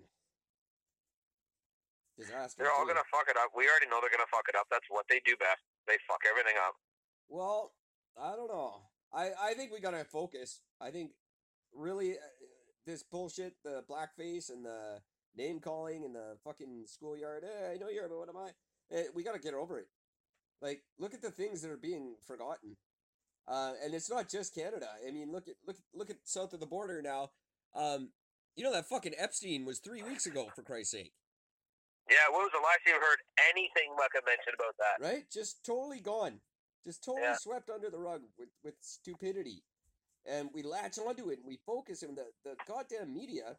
disaster. 2.18 2.64
They're 2.64 2.72
all 2.72 2.84
too. 2.84 2.94
gonna 2.94 3.08
fuck 3.12 3.28
it 3.30 3.38
up. 3.38 3.52
We 3.56 3.68
already 3.70 3.88
know 3.88 4.00
they're 4.02 4.12
gonna 4.12 4.30
fuck 4.30 4.46
it 4.50 4.56
up. 4.56 4.68
That's 4.70 4.86
what 4.90 5.06
they 5.10 5.22
do 5.26 5.36
best. 5.40 5.64
They 5.88 5.96
fuck 6.08 6.20
everything 6.30 6.56
up. 6.60 6.76
Well, 7.30 7.72
I 8.20 8.36
don't 8.36 8.50
know. 8.52 8.82
I 9.14 9.32
I 9.40 9.54
think 9.54 9.72
we 9.72 9.80
gotta 9.80 10.04
focus. 10.04 10.62
I 10.80 10.92
think 10.92 11.12
really 11.74 12.14
uh, 12.14 12.22
this 12.86 13.04
bullshit, 13.04 13.56
the 13.64 13.84
blackface 13.90 14.50
and 14.50 14.66
the 14.66 15.00
name 15.36 15.60
calling 15.60 16.04
and 16.04 16.14
the 16.14 16.36
fucking 16.44 16.84
schoolyard. 16.88 17.44
Hey, 17.44 17.74
I 17.76 17.78
know 17.78 17.90
you're, 17.90 18.10
but 18.10 18.18
what 18.20 18.30
am 18.30 18.38
I? 18.38 18.50
Eh, 18.92 19.04
we 19.16 19.24
gotta 19.24 19.40
get 19.40 19.54
over 19.54 19.80
it. 19.80 19.88
Like, 20.62 20.84
look 21.00 21.14
at 21.14 21.22
the 21.22 21.32
things 21.32 21.62
that 21.62 21.72
are 21.72 21.78
being 21.78 22.16
forgotten. 22.28 22.76
Uh, 23.48 23.74
and 23.84 23.94
it's 23.94 24.10
not 24.10 24.30
just 24.30 24.54
Canada. 24.56 24.88
I 25.08 25.12
mean, 25.12 25.32
look 25.32 25.48
at 25.48 25.56
look 25.66 25.78
look 25.94 26.10
at 26.10 26.18
south 26.24 26.54
of 26.54 26.60
the 26.60 26.66
border 26.66 27.02
now. 27.02 27.32
Um, 27.76 28.10
you 28.56 28.64
know 28.64 28.72
that 28.74 28.88
fucking 28.88 29.14
Epstein 29.18 29.66
was 29.66 29.80
three 29.80 30.04
weeks 30.04 30.26
ago, 30.26 30.48
for 30.56 30.62
Christ's 30.64 30.92
sake. 30.92 31.14
Yeah. 32.10 32.18
When 32.32 32.42
was 32.42 32.52
the 32.54 32.60
last 32.60 32.80
you 32.86 32.94
heard 32.94 33.20
anything 33.50 33.92
like 33.98 34.12
I 34.16 34.22
mentioned 34.26 34.56
about 34.56 34.76
that? 34.78 35.04
right? 35.06 35.24
Just 35.32 35.66
totally 35.66 36.00
gone, 36.00 36.40
just 36.86 37.04
totally 37.04 37.24
Yeah. 37.24 37.38
swept 37.38 37.70
under 37.70 37.90
the 37.90 38.00
rug 38.00 38.22
with 38.38 38.50
with 38.64 38.76
stupidity, 38.82 39.64
and 40.26 40.50
we 40.54 40.62
latch 40.64 40.98
onto 41.00 41.30
it 41.30 41.40
and 41.40 41.48
we 41.48 41.58
focus, 41.66 42.04
and 42.04 42.18
the 42.18 42.28
the 42.44 42.56
goddamn 42.68 43.14
media 43.14 43.58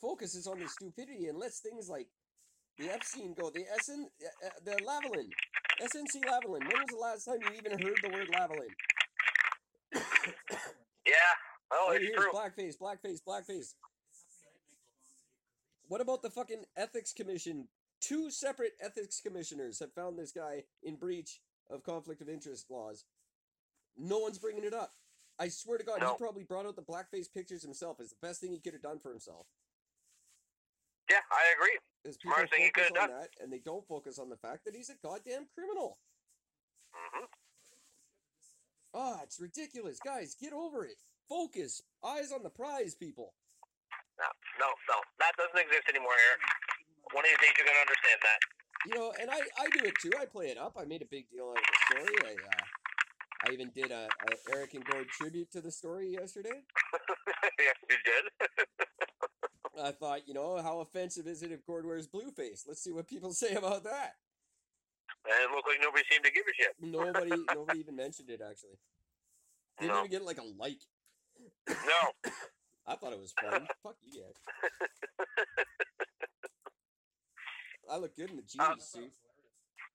focuses 0.00 0.46
on 0.46 0.58
the 0.60 0.68
stupidity 0.68 1.26
and 1.28 1.38
lets 1.38 1.60
things 1.60 1.88
like 1.88 2.08
the 2.78 2.92
Epstein 2.92 3.34
go, 3.34 3.50
the 3.50 3.64
SN, 3.80 4.06
uh, 4.22 4.46
uh, 4.46 4.50
the 4.64 4.72
Lavalin, 4.84 5.28
SNC 5.80 6.24
Lavalin. 6.24 6.60
When 6.60 6.80
was 6.80 6.90
the 6.90 6.96
last 6.96 7.24
time 7.24 7.38
you 7.42 7.56
even 7.58 7.72
heard 7.78 7.96
the 8.02 8.10
word 8.10 8.28
Lavalin? 8.28 8.70
Yeah. 11.06 11.14
Oh, 11.70 11.92
it's 11.94 12.04
true. 12.14 12.30
blackface, 12.32 12.76
blackface, 12.78 13.20
blackface. 13.26 13.74
What 15.88 16.00
about 16.00 16.22
the 16.22 16.30
fucking 16.30 16.64
ethics 16.76 17.12
commission? 17.12 17.68
Two 18.00 18.30
separate 18.30 18.72
ethics 18.82 19.20
commissioners 19.20 19.78
have 19.80 19.92
found 19.92 20.18
this 20.18 20.32
guy 20.32 20.64
in 20.82 20.96
breach 20.96 21.40
of 21.70 21.82
conflict 21.82 22.20
of 22.20 22.28
interest 22.28 22.66
laws. 22.70 23.04
No 23.96 24.18
one's 24.18 24.38
bringing 24.38 24.64
it 24.64 24.74
up. 24.74 24.92
I 25.38 25.48
swear 25.48 25.78
to 25.78 25.84
God, 25.84 26.00
No. 26.00 26.12
he 26.12 26.18
probably 26.18 26.44
brought 26.44 26.66
out 26.66 26.76
the 26.76 26.82
blackface 26.82 27.32
pictures 27.32 27.62
himself. 27.62 27.98
It's 28.00 28.10
the 28.10 28.26
best 28.26 28.40
thing 28.40 28.52
he 28.52 28.60
could 28.60 28.72
have 28.72 28.82
done 28.82 28.98
for 28.98 29.10
himself. 29.10 29.46
Yeah, 31.10 31.20
I 31.30 31.52
agree. 31.54 31.78
Is 32.04 32.16
people 32.16 32.34
Smartest 32.36 32.52
thing 32.54 32.62
he 32.64 32.72
focus 32.74 32.92
on 33.00 33.08
that, 33.08 33.28
and 33.40 33.52
they 33.52 33.60
don't 33.64 33.86
focus 33.88 34.18
on 34.18 34.28
the 34.28 34.36
fact 34.36 34.64
that 34.64 34.74
he's 34.74 34.90
a 34.90 34.96
goddamn 35.02 35.46
criminal. 35.54 35.98
hmm 36.92 37.24
Ah, 38.94 39.20
it's 39.22 39.40
ridiculous, 39.40 39.98
guys. 40.04 40.36
Get 40.40 40.52
over 40.52 40.84
it. 40.84 40.96
Focus. 41.28 41.82
Eyes 42.04 42.30
on 42.32 42.42
the 42.42 42.50
prize, 42.50 42.94
people. 42.94 43.34
No, 44.18 44.26
no, 44.60 44.66
no. 44.88 44.98
That 45.18 45.32
doesn't 45.36 45.58
exist 45.58 45.88
anymore, 45.88 46.14
Eric. 46.30 46.40
One 47.12 47.24
of 47.24 47.30
these 47.30 47.38
days 47.40 47.54
you're 47.58 47.66
gonna 47.66 47.80
understand 47.80 48.20
that. 48.22 48.38
You 48.86 48.94
know, 48.94 49.12
and 49.20 49.30
I, 49.30 49.40
I 49.58 49.68
do 49.72 49.84
it 49.84 49.94
too. 50.00 50.12
I 50.20 50.26
play 50.26 50.48
it 50.48 50.58
up. 50.58 50.76
I 50.78 50.84
made 50.84 51.02
a 51.02 51.06
big 51.10 51.28
deal 51.30 51.50
out 51.50 51.58
of 51.58 51.64
the 51.66 52.04
story. 52.06 52.16
I 52.24 52.34
uh, 52.34 52.64
I 53.48 53.52
even 53.52 53.70
did 53.74 53.90
a, 53.90 54.08
a 54.08 54.56
Eric 54.56 54.74
and 54.74 54.84
Gord 54.84 55.08
tribute 55.08 55.50
to 55.52 55.60
the 55.60 55.72
story 55.72 56.08
yesterday. 56.10 56.62
yes, 57.58 57.76
you 57.90 57.96
did. 58.04 58.48
I 59.82 59.90
thought, 59.92 60.26
you 60.28 60.34
know, 60.34 60.60
how 60.62 60.80
offensive 60.80 61.26
is 61.26 61.42
it 61.42 61.50
if 61.52 61.64
Gord 61.66 61.84
wears 61.86 62.06
blue 62.06 62.30
face? 62.30 62.64
Let's 62.66 62.82
see 62.82 62.92
what 62.92 63.08
people 63.08 63.32
say 63.42 63.54
about 63.54 63.84
that. 63.84 64.14
and 65.26 65.34
it 65.44 65.50
looked 65.54 65.68
like 65.68 65.80
nobody 65.82 66.04
seemed 66.10 66.24
to 66.24 66.30
give 66.32 66.44
a 66.48 66.54
shit. 66.54 66.74
Nobody 66.80 67.30
nobody 67.54 67.80
even 67.80 67.96
mentioned 67.96 68.30
it 68.30 68.40
actually. 68.40 68.78
Didn't 69.80 69.92
No. 69.92 69.98
even 70.00 70.10
get 70.10 70.22
like 70.24 70.38
a 70.38 70.44
like. 70.58 70.78
No. 71.68 72.30
I 72.86 72.96
thought 72.96 73.12
it 73.12 73.18
was 73.20 73.32
fun. 73.40 73.66
Fuck 73.82 73.96
you 74.02 74.20
guys. 74.22 74.36
geez, 78.46 78.84
Sue. 78.84 79.10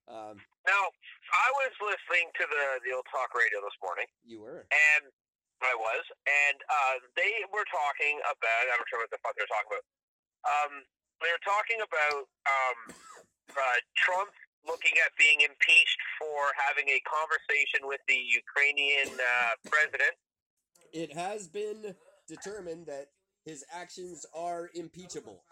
Um, 0.10 0.42
Now, 0.66 0.84
I 1.32 1.48
was 1.62 1.74
listening 1.86 2.30
to 2.34 2.46
the 2.50 2.64
the 2.90 2.96
old 2.96 3.06
talk 3.14 3.30
radio 3.38 3.62
this 3.62 3.78
morning, 3.84 4.06
you 4.26 4.42
were. 4.42 4.66
and 4.74 5.06
I 5.64 5.76
was, 5.76 6.04
and 6.24 6.58
uh, 6.68 6.96
they 7.20 7.44
were 7.52 7.68
talking 7.68 8.20
about. 8.24 8.64
I'm 8.72 8.80
not 8.80 8.88
sure 8.88 9.02
what 9.04 9.12
the 9.12 9.22
fuck 9.22 9.36
they're 9.36 9.50
talking 9.50 9.76
about. 9.76 9.86
Um, 10.48 10.74
they 11.20 11.32
were 11.32 11.46
talking 11.46 11.80
about 11.84 12.24
um, 12.48 12.78
uh, 13.52 13.80
Trump 14.00 14.32
looking 14.68 14.96
at 15.04 15.12
being 15.16 15.44
impeached 15.44 16.02
for 16.20 16.52
having 16.56 16.88
a 16.92 17.00
conversation 17.08 17.88
with 17.88 18.00
the 18.08 18.20
Ukrainian 18.20 19.12
uh, 19.16 19.54
president. 19.68 20.16
It 20.92 21.12
has 21.16 21.48
been 21.48 21.96
determined 22.28 22.88
that 22.88 23.12
his 23.44 23.64
actions 23.72 24.26
are 24.36 24.70
impeachable. 24.76 25.44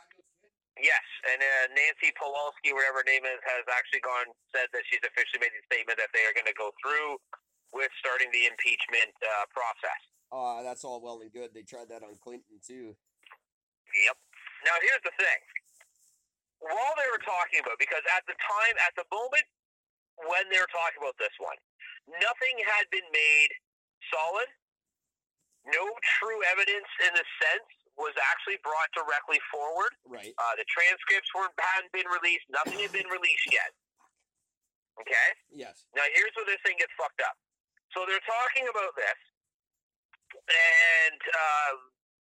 Yes, 0.77 1.05
and 1.25 1.41
uh, 1.41 1.73
Nancy 1.73 2.13
Pelosi, 2.13 2.69
whatever 2.69 3.01
her 3.01 3.09
name 3.09 3.25
is, 3.25 3.41
has 3.49 3.65
actually 3.65 4.05
gone 4.05 4.29
said 4.53 4.69
that 4.77 4.85
she's 4.85 5.01
officially 5.01 5.41
made 5.41 5.55
the 5.57 5.65
statement 5.65 5.97
that 5.97 6.13
they 6.13 6.21
are 6.29 6.35
going 6.37 6.45
to 6.45 6.53
go 6.53 6.69
through 6.77 7.17
with 7.73 7.91
starting 7.99 8.31
the 8.31 8.47
impeachment 8.47 9.11
uh, 9.21 9.45
process. 9.51 10.01
Uh, 10.31 10.63
that's 10.63 10.83
all 10.83 10.99
well 10.99 11.23
and 11.23 11.31
good. 11.31 11.55
They 11.55 11.63
tried 11.63 11.87
that 11.91 12.03
on 12.03 12.19
Clinton 12.19 12.59
too. 12.59 12.95
Yep. 14.05 14.17
Now 14.67 14.75
here's 14.83 15.03
the 15.07 15.15
thing. 15.15 15.39
While 16.59 16.95
they 16.97 17.07
were 17.13 17.21
talking 17.21 17.61
about, 17.61 17.77
because 17.79 18.03
at 18.17 18.25
the 18.25 18.35
time, 18.35 18.75
at 18.81 18.93
the 18.97 19.05
moment 19.13 19.45
when 20.25 20.49
they 20.49 20.59
were 20.59 20.71
talking 20.73 20.99
about 20.99 21.15
this 21.21 21.33
one, 21.39 21.55
nothing 22.19 22.55
had 22.65 22.89
been 22.89 23.05
made 23.13 23.51
solid. 24.09 24.49
No 25.69 25.83
true 26.19 26.39
evidence 26.47 26.89
in 27.03 27.11
the 27.13 27.25
sense 27.43 27.69
was 27.99 28.13
actually 28.19 28.61
brought 28.63 28.89
directly 28.93 29.41
forward. 29.51 29.91
Right. 30.05 30.31
Uh, 30.37 30.53
the 30.55 30.65
transcripts 30.69 31.29
weren't 31.33 31.53
hadn't 31.57 31.91
been 31.91 32.07
released. 32.07 32.45
Nothing 32.47 32.79
had 32.79 32.93
been 32.93 33.09
released 33.09 33.47
yet. 33.49 33.73
Okay. 35.01 35.29
Yes. 35.53 35.85
Now 35.93 36.05
here's 36.13 36.33
where 36.33 36.47
this 36.47 36.61
thing 36.65 36.77
gets 36.81 36.93
fucked 36.97 37.21
up. 37.21 37.37
So 37.97 38.05
they're 38.05 38.29
talking 38.29 38.69
about 38.69 38.93
this, 38.93 39.17
and 40.29 41.17
uh, 41.17 41.73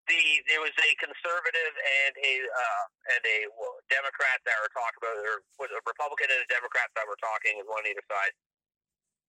the 0.08 0.40
there 0.48 0.64
was 0.64 0.72
a 0.72 0.90
conservative 0.96 1.74
and 1.76 2.16
a 2.16 2.32
uh, 2.48 2.84
and 3.12 3.20
a 3.20 3.38
well, 3.60 3.76
Democrat 3.92 4.40
that 4.48 4.56
were 4.64 4.72
talking 4.72 5.04
about, 5.04 5.20
or 5.20 5.44
was 5.60 5.68
a 5.76 5.84
Republican 5.84 6.32
and 6.32 6.40
a 6.40 6.48
Democrat 6.48 6.88
that 6.96 7.04
were 7.04 7.20
talking, 7.20 7.60
one 7.68 7.84
on 7.84 7.92
either 7.92 8.00
side. 8.08 8.32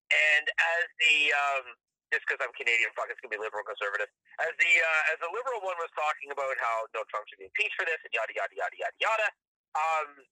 And 0.08 0.48
as 0.48 0.88
the 1.04 1.36
um, 1.36 1.76
just 2.16 2.24
because 2.24 2.40
I'm 2.40 2.56
Canadian, 2.56 2.96
fuck, 2.96 3.12
it's 3.12 3.20
gonna 3.20 3.36
be 3.36 3.44
liberal 3.44 3.68
conservative. 3.68 4.08
As 4.40 4.56
the 4.56 4.72
uh, 4.72 5.12
as 5.12 5.20
the 5.20 5.28
liberal 5.28 5.60
one 5.68 5.76
was 5.84 5.92
talking 6.00 6.32
about 6.32 6.56
how 6.64 6.88
no 6.96 7.04
Trump 7.12 7.28
should 7.28 7.44
be 7.44 7.52
impeached 7.52 7.76
for 7.76 7.84
this 7.84 8.00
and 8.08 8.14
yada 8.16 8.32
yada 8.32 8.56
yada 8.56 8.78
yada 8.88 8.96
yada. 9.04 9.28
Um, 9.76 10.24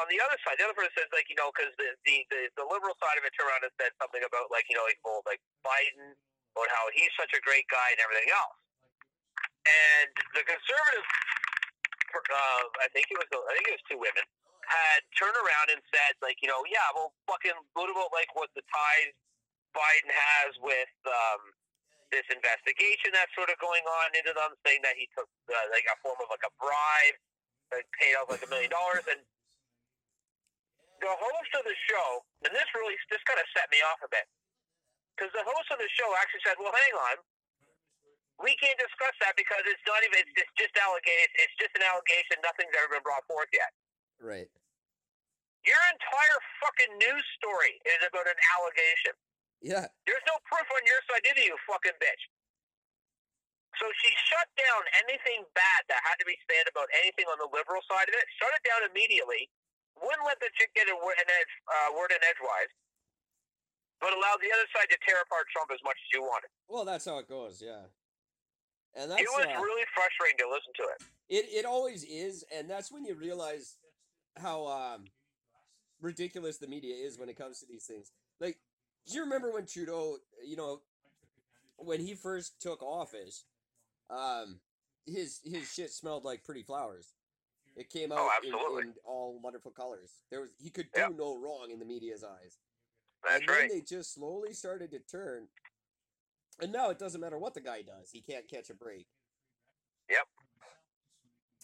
on 0.00 0.06
the 0.10 0.18
other 0.18 0.38
side, 0.42 0.58
the 0.58 0.66
other 0.66 0.76
person 0.76 0.92
says 0.98 1.10
like 1.14 1.26
you 1.30 1.38
know 1.38 1.50
because 1.54 1.70
the, 1.78 1.94
the 2.06 2.16
the 2.30 2.40
the 2.58 2.66
liberal 2.66 2.94
side 2.98 3.18
of 3.18 3.24
it 3.26 3.32
turned 3.34 3.50
around 3.50 3.64
and 3.66 3.74
said 3.78 3.94
something 3.98 4.22
about 4.22 4.50
like 4.50 4.66
you 4.66 4.76
know 4.76 4.86
like 4.86 4.98
well 5.06 5.22
like 5.26 5.40
Biden 5.62 6.14
about 6.54 6.70
how 6.70 6.86
he's 6.94 7.10
such 7.18 7.34
a 7.34 7.40
great 7.42 7.66
guy 7.70 7.94
and 7.94 8.00
everything 8.02 8.30
else. 8.30 8.58
And 9.64 10.12
the 10.36 10.44
conservative, 10.44 11.06
uh, 12.12 12.62
I 12.84 12.88
think 12.92 13.10
it 13.10 13.18
was 13.18 13.28
I 13.30 13.52
think 13.58 13.66
it 13.70 13.74
was 13.80 13.86
two 13.90 13.98
women, 13.98 14.22
had 14.66 15.00
turned 15.18 15.38
around 15.38 15.74
and 15.74 15.80
said 15.90 16.18
like 16.20 16.38
you 16.42 16.50
know 16.50 16.62
yeah 16.66 16.84
well 16.94 17.14
fucking 17.30 17.56
what 17.74 17.90
about 17.90 18.10
like 18.14 18.30
what 18.34 18.50
the 18.58 18.62
ties 18.70 19.14
Biden 19.74 20.10
has 20.14 20.54
with 20.62 20.94
um, 21.04 21.42
this 22.14 22.24
investigation 22.30 23.10
that's 23.10 23.34
sort 23.34 23.50
of 23.50 23.58
going 23.58 23.82
on 23.82 24.14
into 24.14 24.30
them, 24.30 24.54
saying 24.62 24.80
that 24.86 24.94
he 24.94 25.10
took 25.18 25.26
uh, 25.50 25.66
like 25.74 25.84
a 25.90 25.98
form 26.00 26.16
of 26.22 26.30
like 26.30 26.46
a 26.46 26.52
bribe, 26.62 27.18
like 27.74 27.86
paid 27.98 28.14
out 28.14 28.30
like 28.30 28.40
a 28.46 28.48
million 28.48 28.70
dollars, 28.70 29.02
and 29.10 29.20
the 31.04 31.12
host 31.12 31.52
of 31.60 31.62
the 31.68 31.76
show, 31.92 32.24
and 32.48 32.50
this 32.56 32.64
really 32.72 32.96
this 33.12 33.20
kind 33.28 33.36
of 33.36 33.44
set 33.52 33.68
me 33.68 33.84
off 33.84 34.00
a 34.00 34.08
bit, 34.08 34.24
because 35.12 35.28
the 35.36 35.44
host 35.44 35.68
of 35.68 35.78
the 35.78 35.90
show 35.92 36.08
actually 36.16 36.40
said, 36.48 36.56
"Well, 36.56 36.72
hang 36.72 36.94
on, 37.12 37.16
we 38.40 38.56
can't 38.56 38.80
discuss 38.80 39.12
that 39.20 39.36
because 39.36 39.60
it's 39.68 39.84
not 39.84 40.00
even 40.08 40.24
it's, 40.24 40.54
just 40.56 40.72
allegation. 40.80 41.30
It's 41.44 41.56
just 41.60 41.76
an 41.76 41.84
allegation. 41.84 42.40
Nothing's 42.40 42.72
ever 42.80 42.96
been 42.96 43.04
brought 43.04 43.28
forth 43.28 43.52
yet. 43.52 43.70
Right. 44.16 44.48
Your 45.68 45.80
entire 45.92 46.38
fucking 46.64 46.92
news 46.96 47.24
story 47.36 47.76
is 47.84 48.00
about 48.08 48.24
an 48.24 48.40
allegation." 48.56 49.14
Yeah. 49.60 49.88
There's 50.04 50.24
no 50.28 50.36
proof 50.44 50.68
on 50.76 50.82
your 50.84 51.00
side 51.08 51.24
either, 51.24 51.40
you 51.40 51.56
fucking 51.64 51.96
bitch. 51.96 52.24
So 53.80 53.88
she 54.04 54.12
shut 54.30 54.46
down 54.54 54.82
anything 55.02 55.42
bad 55.56 55.80
that 55.88 55.98
had 56.04 56.20
to 56.20 56.26
be 56.28 56.36
said 56.46 56.68
about 56.68 56.86
anything 57.00 57.26
on 57.26 57.40
the 57.40 57.48
liberal 57.48 57.82
side 57.88 58.06
of 58.06 58.14
it. 58.14 58.26
Shut 58.38 58.52
it 58.54 58.62
down 58.62 58.86
immediately. 58.86 59.50
Wouldn't 59.98 60.26
let 60.26 60.38
the 60.42 60.50
chick 60.58 60.74
get 60.74 60.90
a 60.90 60.96
word, 60.98 61.16
an 61.18 61.28
edge, 61.30 61.52
uh, 61.70 61.88
word 61.94 62.10
in 62.10 62.18
edgewise, 62.18 62.72
but 64.02 64.10
allowed 64.10 64.42
the 64.42 64.50
other 64.50 64.66
side 64.74 64.90
to 64.90 64.98
tear 65.06 65.22
apart 65.22 65.46
Trump 65.54 65.70
as 65.70 65.80
much 65.86 65.96
as 65.96 66.08
you 66.12 66.22
wanted. 66.22 66.50
Well, 66.66 66.84
that's 66.84 67.06
how 67.06 67.18
it 67.22 67.28
goes. 67.28 67.62
Yeah. 67.62 67.88
And 68.94 69.10
that's 69.10 69.22
it 69.22 69.28
was 69.30 69.46
uh, 69.46 69.60
really 69.60 69.86
frustrating 69.94 70.38
to 70.38 70.48
listen 70.50 70.72
to 70.78 70.84
it. 70.94 70.98
It 71.28 71.44
it 71.50 71.64
always 71.64 72.04
is, 72.04 72.44
and 72.54 72.70
that's 72.70 72.92
when 72.92 73.04
you 73.04 73.14
realize 73.14 73.78
how 74.36 74.66
um 74.66 75.04
ridiculous 76.00 76.58
the 76.58 76.68
media 76.68 76.94
is 76.94 77.18
when 77.18 77.28
it 77.28 77.36
comes 77.36 77.60
to 77.60 77.66
these 77.66 77.86
things. 77.86 78.12
Like, 78.40 78.58
do 79.06 79.14
you 79.14 79.22
remember 79.22 79.50
when 79.52 79.66
Trudeau, 79.66 80.18
you 80.44 80.56
know, 80.56 80.80
when 81.76 82.00
he 82.00 82.14
first 82.14 82.60
took 82.60 82.82
office, 82.82 83.44
um, 84.10 84.60
his 85.06 85.40
his 85.44 85.72
shit 85.72 85.90
smelled 85.90 86.24
like 86.24 86.44
pretty 86.44 86.62
flowers. 86.62 87.14
It 87.76 87.90
came 87.90 88.12
out 88.12 88.18
Oh, 88.20 88.78
in, 88.78 88.84
in 88.88 88.94
all 89.04 89.38
wonderful 89.42 89.72
colors. 89.72 90.12
There 90.30 90.40
was 90.40 90.50
he 90.62 90.70
could 90.70 90.86
do 90.92 91.00
Yeah. 91.00 91.08
no 91.16 91.36
wrong 91.36 91.70
in 91.72 91.78
the 91.78 91.84
media's 91.84 92.22
eyes. 92.22 92.58
That's 93.24 93.40
and 93.40 93.48
then 93.48 93.56
right. 93.56 93.70
they 93.70 93.80
just 93.80 94.14
slowly 94.14 94.52
started 94.52 94.90
to 94.92 94.98
turn. 95.00 95.48
And 96.60 96.70
now 96.72 96.90
it 96.90 96.98
doesn't 96.98 97.20
matter 97.20 97.38
what 97.38 97.54
the 97.54 97.60
guy 97.60 97.82
does; 97.82 98.10
he 98.12 98.20
can't 98.20 98.46
catch 98.48 98.70
a 98.70 98.74
break. 98.74 99.06
Yep. 100.08 100.26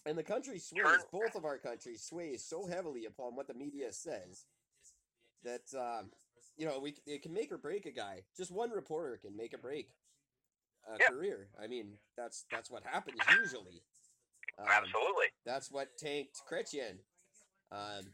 And 0.07 0.19
the 0.19 0.23
country 0.25 0.59
sways. 0.59 0.83
Turn- 0.85 1.01
Both 1.13 1.37
of 1.37 1.45
our 1.45 1.59
countries 1.59 2.03
sway 2.03 2.37
so 2.39 2.67
heavily 2.67 3.05
upon 3.05 3.37
what 3.37 3.47
the 3.47 3.55
media 3.55 3.93
says 3.93 4.47
that 5.45 5.63
um, 5.79 6.11
you 6.57 6.67
know 6.67 6.81
we 6.81 6.97
it 7.07 7.23
can 7.23 7.33
make 7.33 7.53
or 7.53 7.59
break 7.59 7.87
a 7.87 7.93
guy. 7.93 8.23
Just 8.37 8.51
one 8.51 8.71
reporter 8.71 9.17
can 9.23 9.37
make 9.37 9.55
or 9.55 9.59
break 9.59 9.95
a 10.89 10.97
Yeah. 10.99 11.09
career. 11.09 11.51
I 11.63 11.69
mean, 11.69 11.99
that's 12.17 12.47
that's 12.51 12.71
what 12.71 12.83
happens 12.85 13.19
usually. 13.39 13.83
Um, 14.61 14.67
Absolutely. 14.69 15.27
that's 15.47 15.71
what 15.71 15.97
tanked 15.99 16.43
Chrétien. 16.51 16.99
Um, 17.73 18.13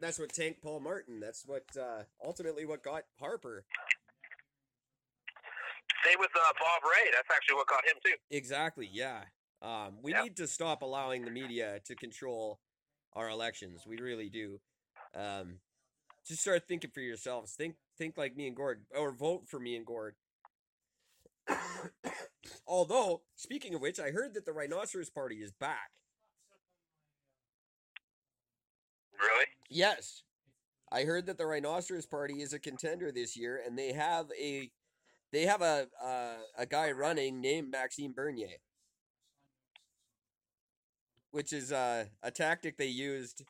that's 0.00 0.18
what 0.18 0.32
tanked 0.32 0.62
Paul 0.62 0.80
Martin. 0.80 1.20
That's 1.20 1.44
what 1.46 1.64
uh, 1.80 2.02
ultimately 2.24 2.66
what 2.66 2.82
got 2.82 3.04
Harper. 3.18 3.64
Same 6.04 6.16
with 6.18 6.30
uh, 6.34 6.52
Bob 6.58 6.82
Rae. 6.82 7.10
That's 7.14 7.28
actually 7.34 7.54
what 7.54 7.68
got 7.68 7.84
him 7.84 7.94
too. 8.04 8.14
Exactly. 8.30 8.88
Yeah. 8.92 9.20
Um, 9.62 9.98
we 10.02 10.12
need 10.12 10.36
to 10.38 10.48
stop 10.48 10.82
allowing 10.82 11.24
the 11.24 11.30
media 11.30 11.78
to 11.86 11.94
control 11.94 12.58
our 13.14 13.30
elections. 13.30 13.82
We 13.86 13.98
really 13.98 14.28
do. 14.28 14.60
Um, 15.14 15.58
just 16.26 16.40
start 16.40 16.66
thinking 16.66 16.90
for 16.92 17.00
yourselves. 17.00 17.52
Think 17.52 17.76
think 17.96 18.18
like 18.18 18.36
me 18.36 18.48
and 18.48 18.56
Gord, 18.56 18.82
or 18.96 19.12
vote 19.12 19.48
for 19.48 19.60
me 19.60 19.76
and 19.76 19.86
Gord. 19.86 20.14
Although, 22.72 23.20
speaking 23.36 23.74
of 23.74 23.82
which, 23.82 24.00
I 24.00 24.12
heard 24.12 24.32
that 24.32 24.46
the 24.46 24.52
Rhinoceros 24.54 25.10
Party 25.10 25.42
is 25.42 25.52
back. 25.52 25.90
Really? 29.20 29.44
Yes. 29.68 30.22
I 30.90 31.02
heard 31.02 31.26
that 31.26 31.36
the 31.36 31.44
Rhinoceros 31.44 32.06
Party 32.06 32.40
is 32.40 32.54
a 32.54 32.58
contender 32.58 33.12
this 33.12 33.36
year, 33.36 33.60
and 33.62 33.78
they 33.78 33.92
have 33.92 34.28
a 34.40 34.70
they 35.32 35.42
have 35.42 35.60
a 35.60 35.88
uh, 36.02 36.36
a 36.56 36.64
guy 36.64 36.92
running 36.92 37.42
named 37.42 37.70
Maxime 37.70 38.14
Bernier, 38.14 38.56
which 41.30 41.52
is 41.52 41.72
uh, 41.72 42.06
a 42.22 42.30
tactic 42.30 42.78
they 42.78 42.86
used 42.86 43.42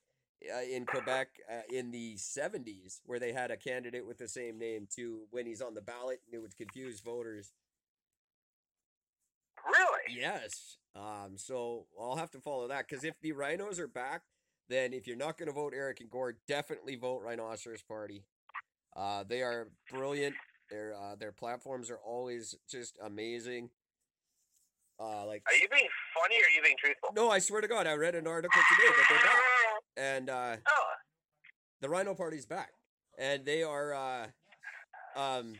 uh, 0.52 0.62
in 0.62 0.84
Quebec 0.84 1.28
uh, 1.48 1.60
in 1.72 1.92
the 1.92 2.16
seventies, 2.16 3.00
where 3.06 3.20
they 3.20 3.32
had 3.32 3.52
a 3.52 3.56
candidate 3.56 4.04
with 4.04 4.18
the 4.18 4.26
same 4.26 4.58
name 4.58 4.88
too 4.92 5.28
when 5.30 5.46
he's 5.46 5.62
on 5.62 5.74
the 5.74 5.80
ballot, 5.80 6.22
and 6.26 6.34
it 6.34 6.42
would 6.42 6.56
confuse 6.56 6.98
voters. 6.98 7.52
Really? 9.66 10.20
Yes. 10.20 10.76
Um. 10.94 11.36
So 11.36 11.86
I'll 12.00 12.16
have 12.16 12.30
to 12.32 12.40
follow 12.40 12.68
that 12.68 12.86
because 12.88 13.04
if 13.04 13.14
the 13.20 13.32
Rhinos 13.32 13.78
are 13.78 13.88
back, 13.88 14.22
then 14.68 14.92
if 14.92 15.06
you're 15.06 15.16
not 15.16 15.38
going 15.38 15.46
to 15.48 15.52
vote 15.54 15.72
Eric 15.74 16.00
and 16.00 16.10
Gord, 16.10 16.36
definitely 16.46 16.96
vote 16.96 17.22
Rhinoceros 17.24 17.82
Party. 17.82 18.24
Uh, 18.94 19.24
they 19.26 19.42
are 19.42 19.70
brilliant. 19.90 20.34
Their 20.70 20.94
uh, 20.94 21.16
their 21.16 21.32
platforms 21.32 21.90
are 21.90 21.98
always 22.04 22.54
just 22.70 22.98
amazing. 23.02 23.70
Uh, 25.00 25.26
like 25.26 25.42
Are 25.48 25.54
you 25.54 25.66
being 25.70 25.88
funny 26.14 26.36
or 26.36 26.44
are 26.46 26.54
you 26.56 26.62
being 26.62 26.76
truthful? 26.78 27.08
no, 27.14 27.30
I 27.30 27.38
swear 27.40 27.60
to 27.60 27.66
God, 27.68 27.86
I 27.86 27.94
read 27.94 28.14
an 28.14 28.26
article 28.26 28.60
today 28.76 28.92
that 28.96 29.06
they're 29.08 29.18
back, 29.18 29.38
and 29.96 30.30
uh, 30.30 30.56
Oh, 30.68 30.84
the 31.80 31.88
Rhino 31.88 32.14
Party's 32.14 32.46
back, 32.46 32.70
and 33.18 33.44
they 33.44 33.62
are 33.64 33.94
uh, 33.94 34.26
um, 35.16 35.54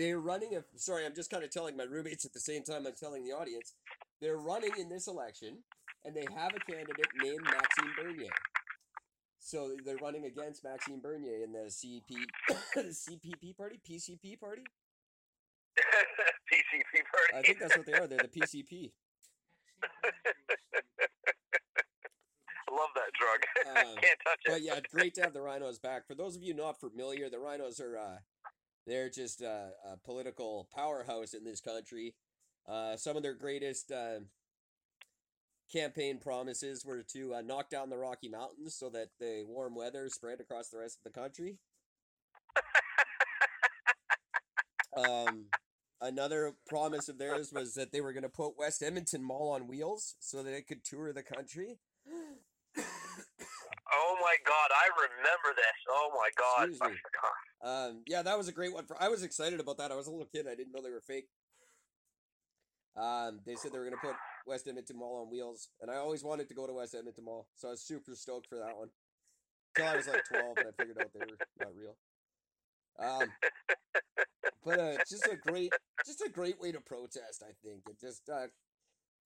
they're 0.00 0.18
running 0.18 0.56
a. 0.56 0.64
Sorry, 0.76 1.04
I'm 1.04 1.14
just 1.14 1.30
kind 1.30 1.44
of 1.44 1.50
telling 1.50 1.76
my 1.76 1.84
roommates 1.84 2.24
at 2.24 2.32
the 2.32 2.40
same 2.40 2.62
time 2.62 2.86
I'm 2.86 2.94
telling 2.98 3.22
the 3.22 3.32
audience. 3.32 3.74
They're 4.20 4.38
running 4.38 4.72
in 4.78 4.88
this 4.88 5.06
election, 5.06 5.58
and 6.06 6.16
they 6.16 6.24
have 6.34 6.52
a 6.54 6.60
candidate 6.72 7.06
named 7.22 7.42
Maxime 7.44 7.92
Bernier. 7.96 8.30
So 9.38 9.76
they're 9.84 9.98
running 9.98 10.24
against 10.24 10.64
Maxime 10.64 11.00
Bernier 11.02 11.44
in 11.44 11.52
the 11.52 11.68
CP, 11.68 12.16
the 12.74 12.82
CPP 12.82 13.56
party, 13.56 13.78
PCP 13.86 14.40
party. 14.40 14.62
PCP 16.50 17.02
party. 17.12 17.36
I 17.36 17.42
think 17.42 17.58
that's 17.60 17.76
what 17.76 17.84
they 17.84 17.92
are. 17.92 18.06
They're 18.06 18.18
the 18.18 18.40
PCP. 18.40 18.92
I 19.82 19.86
love 22.72 22.90
that 22.94 23.12
drug. 23.18 23.40
Um, 23.70 23.94
Can't 24.00 24.18
touch 24.26 24.40
it. 24.46 24.50
But 24.50 24.62
yeah, 24.62 24.80
great 24.92 25.14
to 25.14 25.20
have 25.20 25.32
the 25.32 25.40
Rhinos 25.40 25.78
back. 25.78 26.06
For 26.06 26.14
those 26.14 26.34
of 26.34 26.42
you 26.42 26.54
not 26.54 26.80
familiar, 26.80 27.30
the 27.30 27.38
Rhinos 27.38 27.78
are 27.78 27.96
uh, 27.96 28.16
they're 28.86 29.10
just 29.10 29.40
a 29.42 29.70
political 30.04 30.68
powerhouse 30.74 31.34
in 31.34 31.44
this 31.44 31.60
country. 31.60 32.14
Uh, 32.68 32.96
some 32.96 33.16
of 33.16 33.22
their 33.22 33.34
greatest 33.34 33.90
uh, 33.90 34.20
campaign 35.72 36.18
promises 36.18 36.84
were 36.84 37.02
to 37.02 37.34
uh, 37.34 37.40
knock 37.40 37.70
down 37.70 37.90
the 37.90 37.96
Rocky 37.96 38.28
Mountains 38.28 38.76
so 38.76 38.88
that 38.90 39.08
the 39.18 39.44
warm 39.46 39.74
weather 39.74 40.08
spread 40.08 40.40
across 40.40 40.68
the 40.68 40.78
rest 40.78 40.98
of 40.98 41.12
the 41.12 41.20
country. 41.20 41.58
um, 44.96 45.46
another 46.00 46.54
promise 46.66 47.08
of 47.08 47.18
theirs 47.18 47.52
was 47.52 47.74
that 47.74 47.92
they 47.92 48.00
were 48.00 48.12
going 48.12 48.22
to 48.22 48.28
put 48.28 48.58
West 48.58 48.82
Edmonton 48.82 49.22
Mall 49.22 49.50
on 49.50 49.68
wheels 49.68 50.16
so 50.20 50.42
that 50.42 50.54
it 50.54 50.66
could 50.66 50.84
tour 50.84 51.12
the 51.12 51.22
country. 51.22 51.78
Oh 53.92 54.16
my 54.20 54.36
god, 54.46 54.70
I 54.70 54.86
remember 54.96 55.50
this. 55.56 55.78
Oh 55.88 56.10
my 56.14 56.30
god, 56.36 56.62
I 56.62 56.64
Seriously. 56.64 57.00
forgot. 57.02 57.88
Um, 57.90 58.02
yeah, 58.06 58.22
that 58.22 58.38
was 58.38 58.48
a 58.48 58.52
great 58.52 58.72
one. 58.72 58.86
For 58.86 58.96
I 59.00 59.08
was 59.08 59.22
excited 59.22 59.60
about 59.60 59.78
that. 59.78 59.90
I 59.90 59.96
was 59.96 60.06
a 60.06 60.10
little 60.10 60.28
kid. 60.32 60.46
I 60.46 60.54
didn't 60.54 60.72
know 60.72 60.82
they 60.82 60.90
were 60.90 61.00
fake. 61.00 61.28
Um, 62.96 63.40
they 63.46 63.54
said 63.54 63.72
they 63.72 63.78
were 63.78 63.84
gonna 63.84 63.96
put 64.02 64.16
West 64.46 64.66
Edmonton 64.66 64.98
Mall 64.98 65.22
on 65.22 65.30
wheels, 65.30 65.68
and 65.80 65.90
I 65.90 65.96
always 65.96 66.24
wanted 66.24 66.48
to 66.48 66.54
go 66.54 66.66
to 66.66 66.72
West 66.72 66.94
Edmonton 66.94 67.24
Mall, 67.24 67.48
so 67.54 67.68
I 67.68 67.70
was 67.72 67.82
super 67.82 68.14
stoked 68.14 68.48
for 68.48 68.58
that 68.58 68.76
one. 68.76 68.88
Till 69.76 69.86
I 69.86 69.96
was 69.96 70.08
like 70.08 70.24
twelve, 70.24 70.58
and 70.58 70.66
I 70.68 70.72
figured 70.76 70.98
out 71.00 71.12
they 71.12 71.20
were 71.20 71.38
not 71.60 71.74
real. 71.76 71.96
Um, 72.98 73.28
but 74.64 74.78
uh, 74.78 74.96
just 75.08 75.26
a 75.26 75.36
great, 75.36 75.72
just 76.04 76.20
a 76.20 76.28
great 76.28 76.60
way 76.60 76.72
to 76.72 76.80
protest. 76.80 77.42
I 77.42 77.52
think 77.64 77.82
it 77.88 78.00
just 78.00 78.28
uh, 78.28 78.48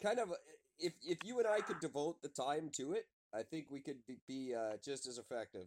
kind 0.03 0.18
of 0.18 0.31
if 0.79 0.92
if 1.03 1.18
you 1.24 1.38
and 1.38 1.48
I 1.48 1.61
could 1.61 1.81
devote 1.81 2.22
the 2.22 2.29
time 2.29 2.70
to 2.77 2.92
it, 2.92 3.07
I 3.37 3.42
think 3.42 3.66
we 3.70 3.81
could 3.81 3.99
be, 4.07 4.16
be 4.29 4.55
uh, 4.55 4.77
just 4.85 5.07
as 5.09 5.18
effective. 5.18 5.66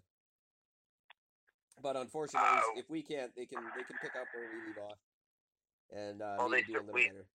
But 1.82 1.96
unfortunately, 1.96 2.48
Oh. 2.50 2.74
if 2.78 2.90
we 2.90 3.02
can't, 3.04 3.36
they 3.36 3.46
can 3.46 3.64
they 3.76 3.84
can 3.84 3.98
pick 4.02 4.16
up 4.16 4.26
where 4.34 4.50
we 4.50 4.68
leave 4.68 4.78
off, 4.80 4.98
and 5.92 6.22
uh, 6.22 6.36
Well, 6.40 6.50
they 6.50 6.58
maybe 6.58 6.74
do 6.74 6.80
a 6.80 6.82
little 6.82 6.94
we- 6.94 7.08
better. 7.08 7.26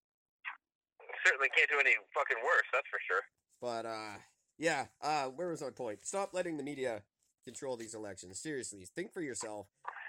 Certainly 1.24 1.50
can't 1.56 1.70
do 1.70 1.78
any 1.78 1.94
fucking 2.14 2.38
worse, 2.44 2.66
that's 2.72 2.88
for 2.88 2.98
sure. 3.06 3.22
But 3.60 3.86
uh, 3.86 4.14
yeah, 4.58 4.86
uh, 5.00 5.26
where 5.26 5.48
was 5.48 5.62
my 5.62 5.70
point? 5.70 6.04
Stop 6.04 6.30
letting 6.34 6.56
the 6.56 6.62
media 6.64 7.02
control 7.44 7.76
these 7.76 7.94
elections. 7.94 8.40
Seriously, 8.40 8.84
think 8.96 9.12
for 9.12 9.20
yourself. 9.20 9.68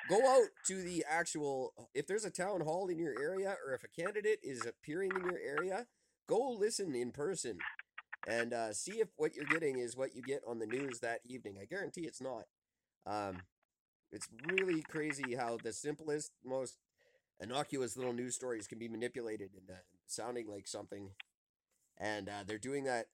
Go 0.09 0.25
out 0.27 0.47
to 0.67 0.81
the 0.81 1.05
actual. 1.07 1.73
If 1.93 2.07
there's 2.07 2.25
a 2.25 2.31
town 2.31 2.61
hall 2.61 2.87
in 2.87 2.97
your 2.97 3.13
area, 3.21 3.55
or 3.65 3.73
if 3.73 3.83
a 3.83 3.87
candidate 4.01 4.39
is 4.41 4.65
appearing 4.65 5.11
in 5.15 5.23
your 5.23 5.39
area, 5.39 5.85
go 6.27 6.49
listen 6.49 6.95
in 6.95 7.11
person, 7.11 7.59
and 8.25 8.53
uh, 8.53 8.73
see 8.73 8.99
if 8.99 9.09
what 9.17 9.35
you're 9.35 9.45
getting 9.45 9.77
is 9.79 9.95
what 9.97 10.15
you 10.15 10.21
get 10.23 10.41
on 10.47 10.59
the 10.59 10.65
news 10.67 10.99
that 10.99 11.21
evening. 11.25 11.57
I 11.61 11.65
guarantee 11.65 12.01
it's 12.01 12.21
not. 12.21 12.43
Um, 13.05 13.43
it's 14.11 14.29
really 14.43 14.83
crazy 14.83 15.35
how 15.35 15.57
the 15.57 15.73
simplest, 15.73 16.31
most 16.45 16.77
innocuous 17.41 17.97
little 17.97 18.13
news 18.13 18.35
stories 18.35 18.67
can 18.67 18.79
be 18.79 18.87
manipulated 18.87 19.51
into 19.55 19.73
sounding 20.07 20.47
like 20.47 20.67
something. 20.67 21.11
And 21.97 22.29
uh, 22.29 22.43
they're 22.45 22.57
doing 22.57 22.85
that 22.85 23.07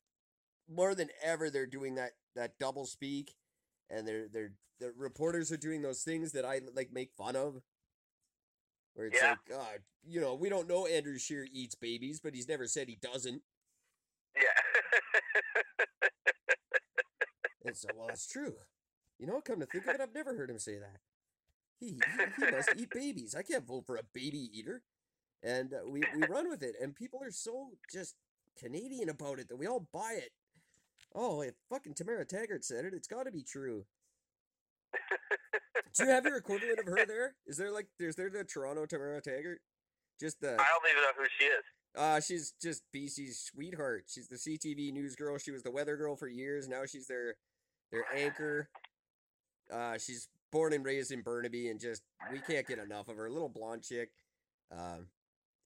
more 0.70 0.96
than 0.96 1.10
ever. 1.24 1.50
They're 1.50 1.66
doing 1.66 1.96
that 1.96 2.12
that 2.36 2.60
double 2.60 2.86
speak, 2.86 3.36
and 3.90 4.08
they're 4.08 4.28
they're 4.30 4.54
the 4.80 4.94
reporters 4.98 5.52
are 5.52 5.58
doing 5.58 5.82
those 5.82 6.04
things 6.04 6.32
that 6.34 6.46
I 6.46 6.62
like 6.76 6.92
make 6.92 7.12
fun 7.18 7.36
of. 7.36 7.62
Where 8.94 9.08
it's 9.08 9.22
Yeah. 9.22 9.30
like, 9.32 9.46
God, 9.48 9.80
you 10.04 10.20
know, 10.20 10.36
we 10.36 10.50
don't 10.50 10.68
know 10.68 10.86
Andrew 10.86 11.18
Scheer 11.18 11.48
eats 11.52 11.76
babies, 11.76 12.20
but 12.20 12.34
he's 12.36 12.48
never 12.48 12.68
said 12.68 12.88
he 12.88 12.96
doesn't. 13.02 13.42
And 17.66 17.76
so, 17.76 17.90
well, 17.96 18.08
that's 18.08 18.28
true. 18.28 18.56
You 19.20 19.28
know, 19.28 19.42
come 19.42 19.60
to 19.60 19.66
think 19.66 19.86
of 19.86 19.96
it, 19.96 20.02
I've 20.02 20.14
never 20.14 20.36
heard 20.36 20.50
him 20.50 20.60
say 20.60 20.80
that. 20.80 21.02
He, 21.80 21.88
he, 21.88 22.46
he 22.46 22.52
must 22.52 22.74
eat 22.78 22.90
babies. 22.90 23.36
I 23.36 23.44
can't 23.44 23.68
vote 23.68 23.86
for 23.86 23.98
a 23.98 24.04
baby 24.14 24.50
eater. 24.54 24.82
And 25.44 25.74
uh, 25.74 25.88
we, 25.88 26.04
we 26.16 26.26
run 26.28 26.50
with 26.50 26.64
it. 26.64 26.76
And 26.82 26.96
people 26.96 27.22
are 27.24 27.32
so 27.32 27.72
just 27.92 28.16
Canadian 28.58 29.10
about 29.10 29.40
it 29.40 29.50
that 29.50 29.58
we 29.58 29.68
all 29.68 29.88
buy 29.94 30.14
it. 30.18 30.32
Oh, 31.14 31.42
if 31.42 31.54
fucking 31.70 31.94
Tamara 31.94 32.26
Taggart 32.26 32.64
said 32.64 32.86
it, 32.86 32.94
it's 32.94 33.08
got 33.08 33.24
to 33.24 33.32
be 33.32 33.44
true. 33.44 33.86
Do 35.96 36.06
you 36.06 36.12
have 36.12 36.26
your 36.26 36.38
equivalent 36.38 36.80
of 36.80 36.86
her 36.86 37.06
there? 37.06 37.36
Is 37.46 37.58
there 37.58 37.72
like, 37.72 37.88
is 38.00 38.16
there 38.16 38.30
the 38.30 38.44
Toronto 38.44 38.86
Tamara 38.86 39.22
Taggart? 39.22 39.62
Just 40.20 40.40
the, 40.42 40.54
I 40.54 40.58
don't 40.58 40.90
even 40.90 41.02
know 41.02 41.14
who 41.18 41.26
she 41.38 41.46
is. 41.46 41.64
Uh, 41.98 42.20
she's 42.20 42.54
just 42.62 42.84
BC's 42.96 43.40
sweetheart. 43.40 44.06
She's 44.08 44.28
the 44.28 44.36
CTV 44.36 44.94
news 44.94 45.16
girl. 45.16 45.38
She 45.38 45.52
was 45.52 45.64
the 45.64 45.72
weather 45.72 45.98
girl 45.98 46.16
for 46.16 46.28
years. 46.28 46.68
Now 46.68 46.86
she's 46.86 47.08
their 47.08 47.36
their 47.92 48.06
anchor. 48.16 48.70
Uh, 49.72 49.98
she's 49.98 50.28
born 50.52 50.74
and 50.74 50.86
raised 50.86 51.12
in 51.12 51.22
Burnaby, 51.22 51.70
and 51.70 51.80
just 51.80 52.04
we 52.32 52.40
can't 52.40 52.68
get 52.68 52.80
enough 52.80 53.08
of 53.08 53.18
her. 53.18 53.30
Little 53.30 53.50
blonde 53.50 53.84
chick. 53.84 54.10
Um, 54.72 55.08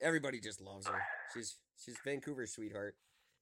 everybody 0.01 0.39
just 0.39 0.62
loves 0.62 0.88
her. 0.88 1.01
She's 1.33 1.57
she's 1.77 1.97
Vancouver's 2.05 2.53
sweetheart, 2.53 2.95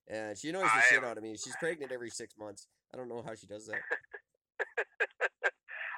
and 0.07 0.37
she 0.37 0.49
annoys 0.49 0.63
the 0.63 0.81
shit 0.89 1.03
out 1.03 1.17
of 1.17 1.23
me. 1.23 1.35
She's 1.37 1.55
pregnant 1.57 1.91
every 1.91 2.09
six 2.09 2.35
months. 2.37 2.67
I 2.93 2.97
don't 2.97 3.09
know 3.09 3.23
how 3.25 3.35
she 3.35 3.47
does 3.47 3.67
that. 3.67 3.79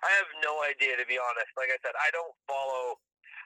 I 0.03 0.11
have 0.19 0.29
no 0.43 0.59
idea 0.67 0.99
to 0.99 1.07
be 1.07 1.15
honest. 1.15 1.51
Like 1.55 1.71
I 1.71 1.79
said, 1.81 1.95
I 1.95 2.11
don't 2.11 2.35
follow. 2.47 2.99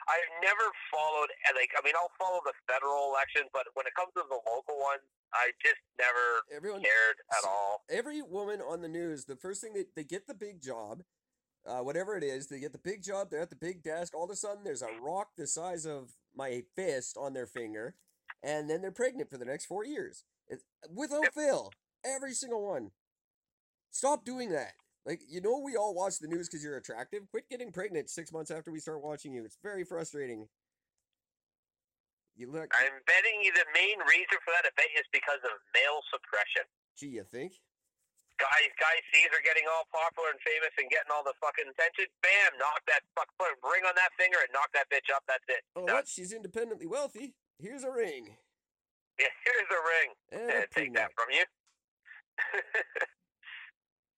I've 0.07 0.31
never 0.41 0.63
followed 0.91 1.29
like 1.55 1.71
I 1.77 1.83
mean 1.83 1.93
I'll 1.99 2.13
follow 2.17 2.39
the 2.45 2.55
federal 2.67 3.11
elections, 3.11 3.51
but 3.51 3.67
when 3.75 3.85
it 3.85 3.93
comes 3.95 4.11
to 4.15 4.23
the 4.27 4.39
local 4.47 4.79
ones, 4.79 5.03
I 5.33 5.51
just 5.59 5.81
never 5.99 6.43
Everyone, 6.55 6.81
cared 6.81 7.17
at 7.31 7.43
all. 7.47 7.83
every 7.89 8.21
woman 8.21 8.61
on 8.61 8.81
the 8.81 8.87
news, 8.87 9.25
the 9.25 9.35
first 9.35 9.61
thing 9.61 9.73
they, 9.73 9.85
they 9.95 10.03
get 10.03 10.27
the 10.27 10.33
big 10.33 10.61
job, 10.61 11.03
uh, 11.65 11.79
whatever 11.79 12.15
it 12.15 12.23
is, 12.23 12.47
they 12.47 12.59
get 12.59 12.71
the 12.71 12.79
big 12.79 13.03
job, 13.03 13.29
they're 13.29 13.41
at 13.41 13.49
the 13.49 13.55
big 13.59 13.83
desk, 13.83 14.15
all 14.15 14.23
of 14.23 14.31
a 14.31 14.35
sudden 14.35 14.63
there's 14.63 14.81
a 14.81 14.89
rock 15.01 15.29
the 15.37 15.47
size 15.47 15.85
of 15.85 16.11
my 16.35 16.63
fist 16.75 17.17
on 17.19 17.33
their 17.33 17.47
finger, 17.47 17.95
and 18.43 18.69
then 18.69 18.81
they're 18.81 18.91
pregnant 18.91 19.29
for 19.29 19.37
the 19.37 19.45
next 19.45 19.65
four 19.65 19.83
years. 19.83 20.23
It's, 20.47 20.63
without 20.89 21.33
fail. 21.33 21.71
Every 22.05 22.33
single 22.33 22.65
one. 22.65 22.91
Stop 23.91 24.23
doing 24.23 24.49
that. 24.51 24.73
Like, 25.07 25.23
you 25.23 25.39
know, 25.39 25.63
we 25.63 25.79
all 25.79 25.95
watch 25.95 26.19
the 26.19 26.27
news 26.27 26.51
because 26.51 26.59
you're 26.59 26.75
attractive. 26.75 27.23
Quit 27.31 27.47
getting 27.47 27.71
pregnant 27.71 28.11
six 28.11 28.35
months 28.35 28.51
after 28.51 28.75
we 28.75 28.83
start 28.83 28.99
watching 28.99 29.31
you. 29.31 29.47
It's 29.47 29.55
very 29.63 29.87
frustrating. 29.87 30.51
You 32.35 32.51
look, 32.51 32.67
I'm 32.75 32.99
betting 33.07 33.39
you 33.39 33.55
the 33.55 33.63
main 33.71 33.97
reason 34.03 34.35
for 34.43 34.51
that 34.51 34.67
I 34.67 34.75
bet 34.75 34.91
is 34.99 35.07
because 35.15 35.39
of 35.47 35.55
male 35.71 36.03
suppression. 36.11 36.67
gee, 36.99 37.15
you 37.15 37.23
think? 37.23 37.55
Guys, 38.37 38.69
guys 38.77 39.01
sees 39.09 39.31
her 39.31 39.41
getting 39.41 39.65
all 39.65 39.87
popular 39.89 40.29
and 40.29 40.37
famous 40.43 40.69
and 40.77 40.85
getting 40.91 41.09
all 41.09 41.23
the 41.25 41.33
fucking 41.41 41.65
attention. 41.65 42.05
Bam! 42.21 42.59
Knock 42.61 42.83
that 42.91 43.01
fuck 43.17 43.31
put 43.41 43.49
a 43.49 43.57
ring 43.65 43.87
on 43.87 43.95
that 43.97 44.13
finger 44.19 44.37
and 44.43 44.51
knock 44.53 44.69
that 44.77 44.91
bitch 44.93 45.09
up. 45.09 45.25
That's 45.25 45.47
it. 45.49 45.65
Oh, 45.73 45.87
what? 45.87 46.05
She's 46.05 46.35
independently 46.35 46.85
wealthy. 46.85 47.33
Here's 47.63 47.87
a 47.87 47.89
ring. 47.95 48.35
Yeah, 49.17 49.33
here's 49.41 49.65
a 49.73 49.81
ring. 49.81 50.09
And 50.29 50.45
Yeah, 50.45 50.65
take 50.69 50.93
that 50.93 51.09
from 51.17 51.33
you. 51.33 51.41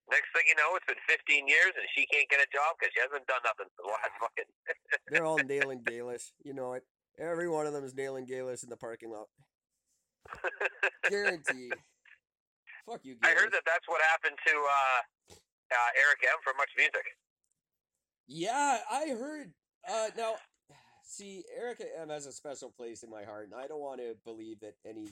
Next 0.10 0.30
thing 0.34 0.46
you 0.50 0.58
know, 0.58 0.74
it's 0.74 0.90
been 0.90 0.98
15 1.06 1.48
years 1.48 1.74
and 1.78 1.86
she 1.94 2.06
can't 2.10 2.26
get 2.30 2.42
a 2.42 2.50
job 2.50 2.78
because 2.78 2.90
she 2.94 3.02
hasn't 3.02 3.30
done 3.30 3.42
nothing 3.46 3.70
for 3.78 3.86
the 3.86 3.92
last 3.94 4.16
fucking. 4.22 4.50
They're 5.14 5.26
all 5.26 5.38
nailing 5.38 5.86
Gaelish. 5.86 6.34
You 6.44 6.54
know 6.54 6.74
it. 6.74 6.84
Every 7.20 7.50
one 7.50 7.68
of 7.68 7.74
them 7.74 7.84
is 7.84 7.94
nailing 7.94 8.26
Gaelish 8.26 8.64
in 8.64 8.70
the 8.70 8.78
parking 8.78 9.12
lot. 9.12 9.28
Guaranteed. 11.10 11.74
Fuck 12.86 13.02
you, 13.04 13.18
I 13.22 13.30
heard 13.30 13.52
that 13.54 13.62
that's 13.66 13.88
what 13.88 14.02
happened 14.10 14.38
to 14.48 14.54
uh, 14.54 15.00
uh, 15.30 15.90
Eric 15.94 16.26
M 16.26 16.40
from 16.44 16.58
Much 16.58 16.72
Music. 16.76 17.06
Yeah, 18.28 18.80
I 18.90 19.10
heard. 19.10 19.52
Uh, 19.88 20.08
now, 20.18 20.36
see, 21.04 21.44
Erica 21.56 21.84
M 22.02 22.10
has 22.10 22.26
a 22.26 22.32
special 22.32 22.72
place 22.76 23.04
in 23.04 23.10
my 23.10 23.24
heart, 23.24 23.50
and 23.52 23.60
I 23.60 23.68
don't 23.68 23.82
want 23.82 24.00
to 24.00 24.16
believe 24.26 24.60
that 24.62 24.74
any 24.88 25.10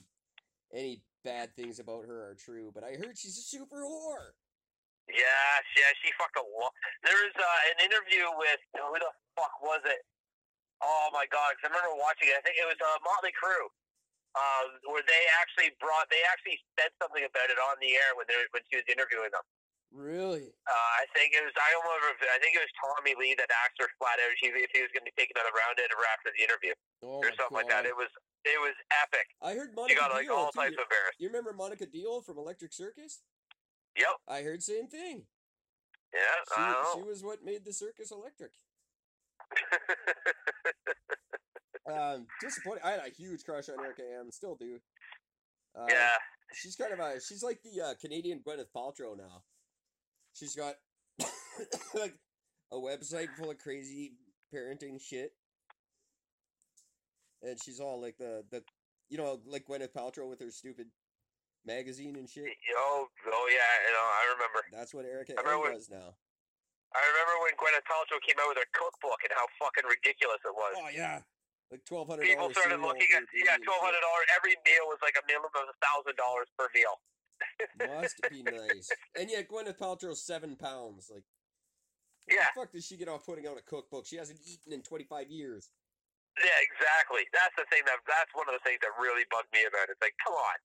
any 0.74 1.02
bad 1.24 1.56
things 1.56 1.80
about 1.80 2.06
her 2.06 2.30
are 2.30 2.36
true. 2.36 2.72
But 2.74 2.84
I 2.84 2.92
heard 2.92 3.18
she's 3.18 3.38
a 3.38 3.42
super 3.42 3.84
whore. 3.84 4.32
Yeah, 5.08 5.52
yeah, 5.80 5.92
she 6.04 6.12
fucked 6.20 6.36
a 6.36 6.44
lot. 6.44 6.72
There 7.04 7.16
was 7.16 7.36
uh, 7.40 7.72
an 7.72 7.78
interview 7.88 8.28
with 8.36 8.60
who 8.76 8.92
the 9.00 9.12
fuck 9.40 9.56
was 9.64 9.80
it? 9.88 10.04
Oh 10.84 11.08
my 11.16 11.26
god! 11.32 11.56
'cause 11.58 11.72
I 11.72 11.74
remember 11.74 11.96
watching 11.98 12.28
it. 12.30 12.36
I 12.38 12.44
think 12.44 12.60
it 12.60 12.68
was 12.68 12.78
uh, 12.78 13.00
Motley 13.02 13.34
Crue, 13.34 13.72
uh, 14.38 14.64
where 14.94 15.02
they 15.08 15.24
actually 15.42 15.74
brought, 15.82 16.06
they 16.14 16.22
actually 16.30 16.60
said 16.78 16.94
something 17.02 17.24
about 17.26 17.50
it 17.50 17.58
on 17.58 17.80
the 17.82 17.96
air 17.98 18.14
when 18.20 18.28
they 18.30 18.38
when 18.54 18.62
she 18.70 18.78
was 18.78 18.86
interviewing 18.92 19.32
them. 19.34 19.42
Really? 19.96 20.52
Uh, 20.68 20.90
I 21.02 21.08
think 21.16 21.32
it 21.34 21.42
was. 21.42 21.56
I 21.56 21.68
don't 21.72 21.88
remember. 21.88 22.28
I 22.30 22.38
think 22.44 22.60
it 22.60 22.62
was 22.62 22.74
Tommy 22.78 23.16
Lee 23.16 23.34
that 23.40 23.48
asked 23.64 23.80
her 23.80 23.88
flat 23.98 24.20
out 24.20 24.30
if 24.36 24.44
he, 24.44 24.52
if 24.60 24.70
he 24.76 24.84
was 24.84 24.92
going 24.92 25.08
to 25.08 25.16
take 25.16 25.32
another 25.34 25.56
round 25.56 25.80
at 25.80 25.88
her 25.90 26.04
after 26.12 26.30
the 26.36 26.44
interview 26.44 26.76
Oh 27.02 27.24
or 27.24 27.32
something 27.40 27.56
like 27.64 27.72
that. 27.72 27.88
It 27.88 27.96
was 27.96 28.12
it 28.44 28.60
was 28.60 28.76
epic. 28.92 29.26
I 29.40 29.56
heard 29.56 29.72
She 29.72 29.80
Monica 29.80 29.98
got 29.98 30.12
like 30.12 30.28
all 30.30 30.52
too. 30.52 30.60
types 30.60 30.76
of 30.76 30.86
embarrassed. 30.86 31.18
You 31.24 31.32
remember 31.32 31.56
Monika 31.56 31.88
Deol 31.88 32.20
from 32.22 32.36
Electric 32.38 32.76
Circus? 32.76 33.24
Yep. 33.98 34.16
I 34.28 34.42
heard 34.42 34.62
same 34.64 34.88
thing. 34.88 35.24
Yeah, 36.14 36.20
She, 36.56 36.62
I 36.62 36.94
she 36.96 37.02
was 37.02 37.24
what 37.24 37.44
made 37.44 37.66
the 37.66 37.74
circus 37.74 38.12
electric. 38.12 38.52
Um, 41.88 42.28
disappointing. 42.42 42.84
I 42.84 42.92
had 42.92 43.00
a 43.00 43.10
huge 43.10 43.46
crush 43.46 43.70
on 43.70 43.84
Erica 43.84 44.02
M. 44.20 44.30
Still 44.32 44.56
do. 44.56 44.80
Um, 45.76 45.86
yeah, 45.90 46.18
she's 46.54 46.76
kind 46.76 46.92
of 46.92 47.00
a 47.00 47.22
she's 47.22 47.44
like 47.44 47.60
the 47.64 47.82
uh, 47.82 47.94
Canadian 48.02 48.42
Gwyneth 48.46 48.72
Paltrow 48.76 49.18
now. 49.18 49.44
She's 50.34 50.56
got 50.56 50.76
like 51.94 52.16
a 52.72 52.76
website 52.76 53.30
full 53.38 53.52
of 53.52 53.58
crazy 53.60 54.14
parenting 54.54 55.02
shit, 55.02 55.32
and 57.42 57.58
she's 57.64 57.80
all 57.80 58.02
like 58.02 58.18
the 58.18 58.44
the 58.52 58.64
you 59.10 59.18
know 59.18 59.40
like 59.46 59.66
Gwyneth 59.66 59.94
Paltrow 59.96 60.28
with 60.28 60.42
her 60.42 60.52
stupid 60.52 60.88
magazine 61.68 62.16
and 62.16 62.26
shit. 62.32 62.48
oh, 62.80 63.06
oh 63.12 63.48
yeah, 63.52 63.72
you 63.84 63.92
know, 63.92 64.08
I 64.08 64.24
remember. 64.34 64.60
That's 64.72 64.94
what 64.96 65.04
Erica 65.04 65.36
I 65.38 65.44
remember 65.44 65.68
M 65.68 65.76
when- 65.76 65.78
does 65.78 65.92
now. 65.92 66.16
I 66.96 67.04
remember 67.04 67.36
when 67.44 67.54
Gwyneth 67.60 67.84
Paltrow 67.84 68.18
came 68.24 68.40
out 68.40 68.48
with 68.56 68.64
her 68.64 68.70
cookbook 68.72 69.20
and 69.28 69.36
how 69.36 69.44
fucking 69.60 69.84
ridiculous 69.92 70.40
it 70.48 70.56
was. 70.56 70.74
Oh 70.80 70.88
yeah, 70.88 71.20
like 71.70 71.84
twelve 71.84 72.08
hundred. 72.08 72.32
People 72.32 72.48
started 72.56 72.80
looking 72.80 73.12
at 73.12 73.28
yeah, 73.36 73.60
twelve 73.60 73.84
hundred 73.84 74.00
dollars. 74.00 74.26
Every 74.40 74.56
meal 74.64 74.88
was 74.88 74.98
like 75.04 75.20
a 75.20 75.24
minimum 75.28 75.52
of 75.52 75.68
a 75.68 75.78
thousand 75.84 76.16
dollars 76.16 76.48
per 76.56 76.72
meal. 76.72 76.96
Must 78.02 78.18
be 78.32 78.42
nice. 78.42 78.88
And 79.20 79.28
yet 79.30 79.52
Gwyneth 79.52 79.78
Paltrow's 79.78 80.24
seven 80.26 80.56
pounds. 80.56 81.12
Like, 81.12 81.28
Yeah. 82.26 82.50
How 82.56 82.64
the 82.64 82.66
fuck 82.66 82.72
does 82.74 82.88
she 82.88 82.96
get 82.98 83.12
off 83.12 83.28
putting 83.28 83.46
out 83.46 83.60
a 83.60 83.66
cookbook? 83.68 84.08
She 84.08 84.16
hasn't 84.18 84.40
eaten 84.48 84.72
in 84.72 84.82
twenty 84.82 85.04
five 85.06 85.28
years. 85.30 85.70
Yeah, 86.40 86.58
exactly. 86.72 87.28
That's 87.36 87.54
the 87.60 87.68
thing 87.68 87.84
that 87.84 88.00
that's 88.08 88.32
one 88.32 88.48
of 88.48 88.56
the 88.56 88.64
things 88.64 88.80
that 88.82 88.96
really 88.96 89.28
bugged 89.28 89.52
me 89.52 89.68
about 89.68 89.92
it. 89.92 90.00
It's 90.00 90.02
like, 90.02 90.16
come 90.24 90.34
on, 90.40 90.58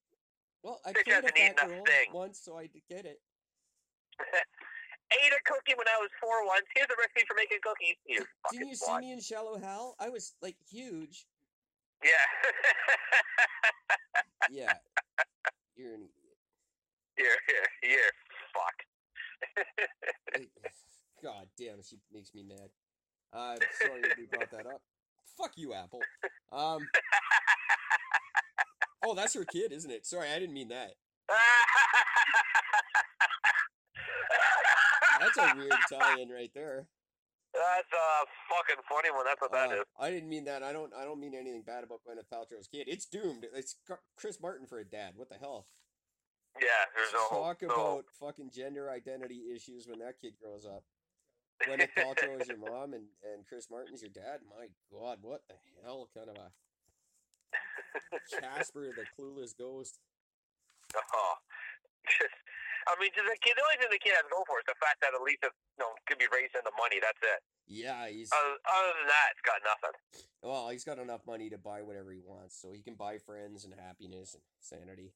Well, 0.62 0.80
I 0.86 0.90
Bitch 0.90 1.04
played 1.04 1.06
a 1.08 1.14
hasn't 1.14 1.38
eaten 1.38 1.54
fat 1.58 1.66
a 1.66 1.68
girl 1.68 1.84
thing. 1.84 2.08
once, 2.12 2.40
so 2.42 2.56
I 2.56 2.68
get 2.88 3.04
it. 3.04 3.20
ate 5.12 5.32
a 5.32 5.42
cookie 5.44 5.74
when 5.76 5.88
I 5.88 5.98
was 6.00 6.10
four 6.20 6.46
once. 6.46 6.64
Here's 6.74 6.88
a 6.88 6.96
recipe 6.96 7.26
for 7.26 7.34
making 7.34 7.58
cookies. 7.62 7.96
You 8.06 8.24
Didn't 8.50 8.68
you 8.68 8.76
see 8.76 8.98
me 8.98 9.12
in 9.12 9.20
Shallow 9.20 9.58
Hal? 9.58 9.96
I 9.98 10.08
was 10.08 10.34
like 10.40 10.56
huge. 10.70 11.26
Yeah. 12.02 12.10
Yeah, 14.50 14.72
you're 15.76 15.94
an 15.94 16.02
idiot. 16.02 16.36
you're, 17.16 17.26
you're, 17.48 17.92
you're. 17.92 18.12
Like, 18.58 20.48
God 21.22 21.46
damn, 21.56 21.82
she 21.82 21.98
makes 22.12 22.34
me 22.34 22.42
mad. 22.42 22.68
I'm 23.32 23.58
sorry 23.80 24.02
we 24.18 24.26
brought 24.26 24.50
that 24.50 24.66
up. 24.66 24.82
Fuck 25.38 25.52
you, 25.56 25.74
Apple. 25.74 26.00
Um. 26.50 26.86
Oh, 29.04 29.14
that's 29.14 29.34
her 29.34 29.44
kid, 29.44 29.72
isn't 29.72 29.90
it? 29.90 30.06
Sorry, 30.06 30.28
I 30.30 30.38
didn't 30.38 30.54
mean 30.54 30.68
that. 30.68 30.94
That's 35.20 35.36
a 35.38 35.54
weird 35.56 35.72
tie-in 35.90 36.28
right 36.30 36.50
there. 36.54 36.86
That's 37.54 37.92
a 37.92 38.26
fucking 38.48 38.82
funny 38.88 39.10
one. 39.10 39.24
That's 39.26 39.40
what 39.40 39.52
that 39.52 39.70
Uh, 39.70 39.80
is. 39.82 39.84
I 40.00 40.10
didn't 40.10 40.28
mean 40.28 40.44
that. 40.46 40.62
I 40.62 40.72
don't. 40.72 40.92
I 40.94 41.04
don't 41.04 41.20
mean 41.20 41.34
anything 41.34 41.62
bad 41.62 41.84
about 41.84 42.00
Gwyneth 42.02 42.26
Paltrow's 42.32 42.66
kid. 42.66 42.88
It's 42.88 43.04
doomed. 43.06 43.46
It's 43.54 43.76
Chris 44.16 44.40
Martin 44.40 44.66
for 44.66 44.78
a 44.78 44.84
dad. 44.84 45.12
What 45.16 45.28
the 45.28 45.36
hell? 45.36 45.68
Yeah, 46.60 46.68
there's 46.96 47.12
no. 47.12 47.28
Talk 47.28 47.62
No 47.62 47.68
about 47.68 48.04
fucking 48.18 48.50
gender 48.54 48.90
identity 48.90 49.52
issues 49.54 49.86
when 49.86 49.98
that 50.00 50.18
kid 50.20 50.34
grows 50.42 50.64
up. 50.66 50.82
Gwyneth 51.66 51.90
Paltrow 51.96 52.40
is 52.40 52.48
your 52.48 52.56
mom 52.58 52.94
and, 52.94 53.04
and 53.22 53.46
Chris 53.46 53.68
Martin's 53.70 54.02
your 54.02 54.10
dad. 54.10 54.40
My 54.48 54.66
God, 54.90 55.18
what 55.20 55.42
the 55.48 55.54
hell 55.84 56.08
kind 56.16 56.30
of 56.30 56.36
a 56.36 56.50
Casper 58.40 58.88
the 58.92 59.06
clueless 59.16 59.52
ghost? 59.56 60.00
Oh. 60.96 61.34
just, 62.06 62.34
I 62.88 62.98
mean, 62.98 63.10
the 63.14 63.38
kid. 63.38 63.54
The 63.54 63.62
only 63.62 63.78
thing 63.78 63.90
the 63.94 64.02
kid 64.02 64.14
has 64.18 64.26
to 64.26 64.32
go 64.32 64.42
for 64.44 64.58
is 64.58 64.66
the 64.66 64.74
fact 64.82 64.98
that 65.06 65.14
at 65.14 65.22
least 65.22 65.46
it, 65.46 65.54
you 65.78 65.86
know 65.86 65.94
could 66.10 66.18
be 66.18 66.26
raised 66.34 66.58
in 66.58 66.64
the 66.66 66.74
money. 66.74 66.98
That's 66.98 67.20
it. 67.22 67.40
Yeah, 67.70 68.10
he's 68.10 68.28
Other, 68.34 68.58
other 68.58 68.92
than 68.98 69.06
that, 69.06 69.28
it's 69.38 69.44
got 69.46 69.60
nothing. 69.62 69.94
well, 70.42 70.68
he's 70.68 70.82
got 70.82 70.98
enough 70.98 71.22
money 71.24 71.48
to 71.54 71.58
buy 71.58 71.80
whatever 71.86 72.10
he 72.10 72.18
wants, 72.18 72.58
so 72.58 72.74
he 72.74 72.82
can 72.82 72.98
buy 72.98 73.22
friends 73.22 73.64
and 73.64 73.72
happiness 73.78 74.34
and 74.34 74.42
sanity. 74.58 75.14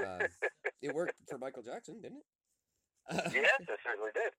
Uh, 0.00 0.24
it 0.82 0.94
worked 0.94 1.20
for 1.28 1.36
Michael 1.36 1.62
Jackson, 1.62 2.00
didn't 2.00 2.24
it? 2.24 2.28
Yes, 3.34 3.60
it 3.68 3.80
certainly 3.84 4.10
did. 4.16 4.32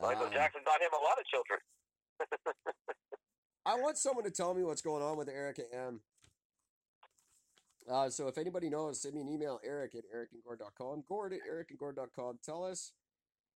Michael 0.00 0.30
Um, 0.30 0.32
Jackson 0.32 0.62
got 0.64 0.78
him 0.80 0.94
a 0.94 1.02
lot 1.02 1.18
of 1.18 1.26
children. 1.26 1.58
I 3.66 3.74
want 3.74 3.98
someone 3.98 4.24
to 4.24 4.30
tell 4.30 4.54
me 4.54 4.62
what's 4.62 4.80
going 4.80 5.02
on 5.02 5.18
with 5.18 5.28
Erica 5.28 5.62
M. 5.74 6.00
Uh, 7.90 8.10
so 8.10 8.28
if 8.28 8.36
anybody 8.36 8.68
knows, 8.68 9.00
send 9.00 9.14
me 9.14 9.20
an 9.22 9.28
email, 9.28 9.60
eric 9.64 9.94
at 9.94 10.04
ericandgord.com, 10.14 11.04
gord 11.08 11.32
at 11.32 11.40
ericandgord.com. 11.50 12.38
Tell 12.44 12.64
us, 12.64 12.92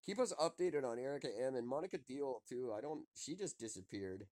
keep 0.06 0.20
us 0.20 0.34
updated 0.40 0.86
on 0.86 0.98
Erica 1.00 1.28
M 1.46 1.56
and 1.56 1.70
Monika 1.70 2.00
Deol 2.10 2.36
too. 2.48 2.74
I 2.76 2.82
don't, 2.82 3.02
she 3.14 3.36
just 3.36 3.60
disappeared. 3.60 4.28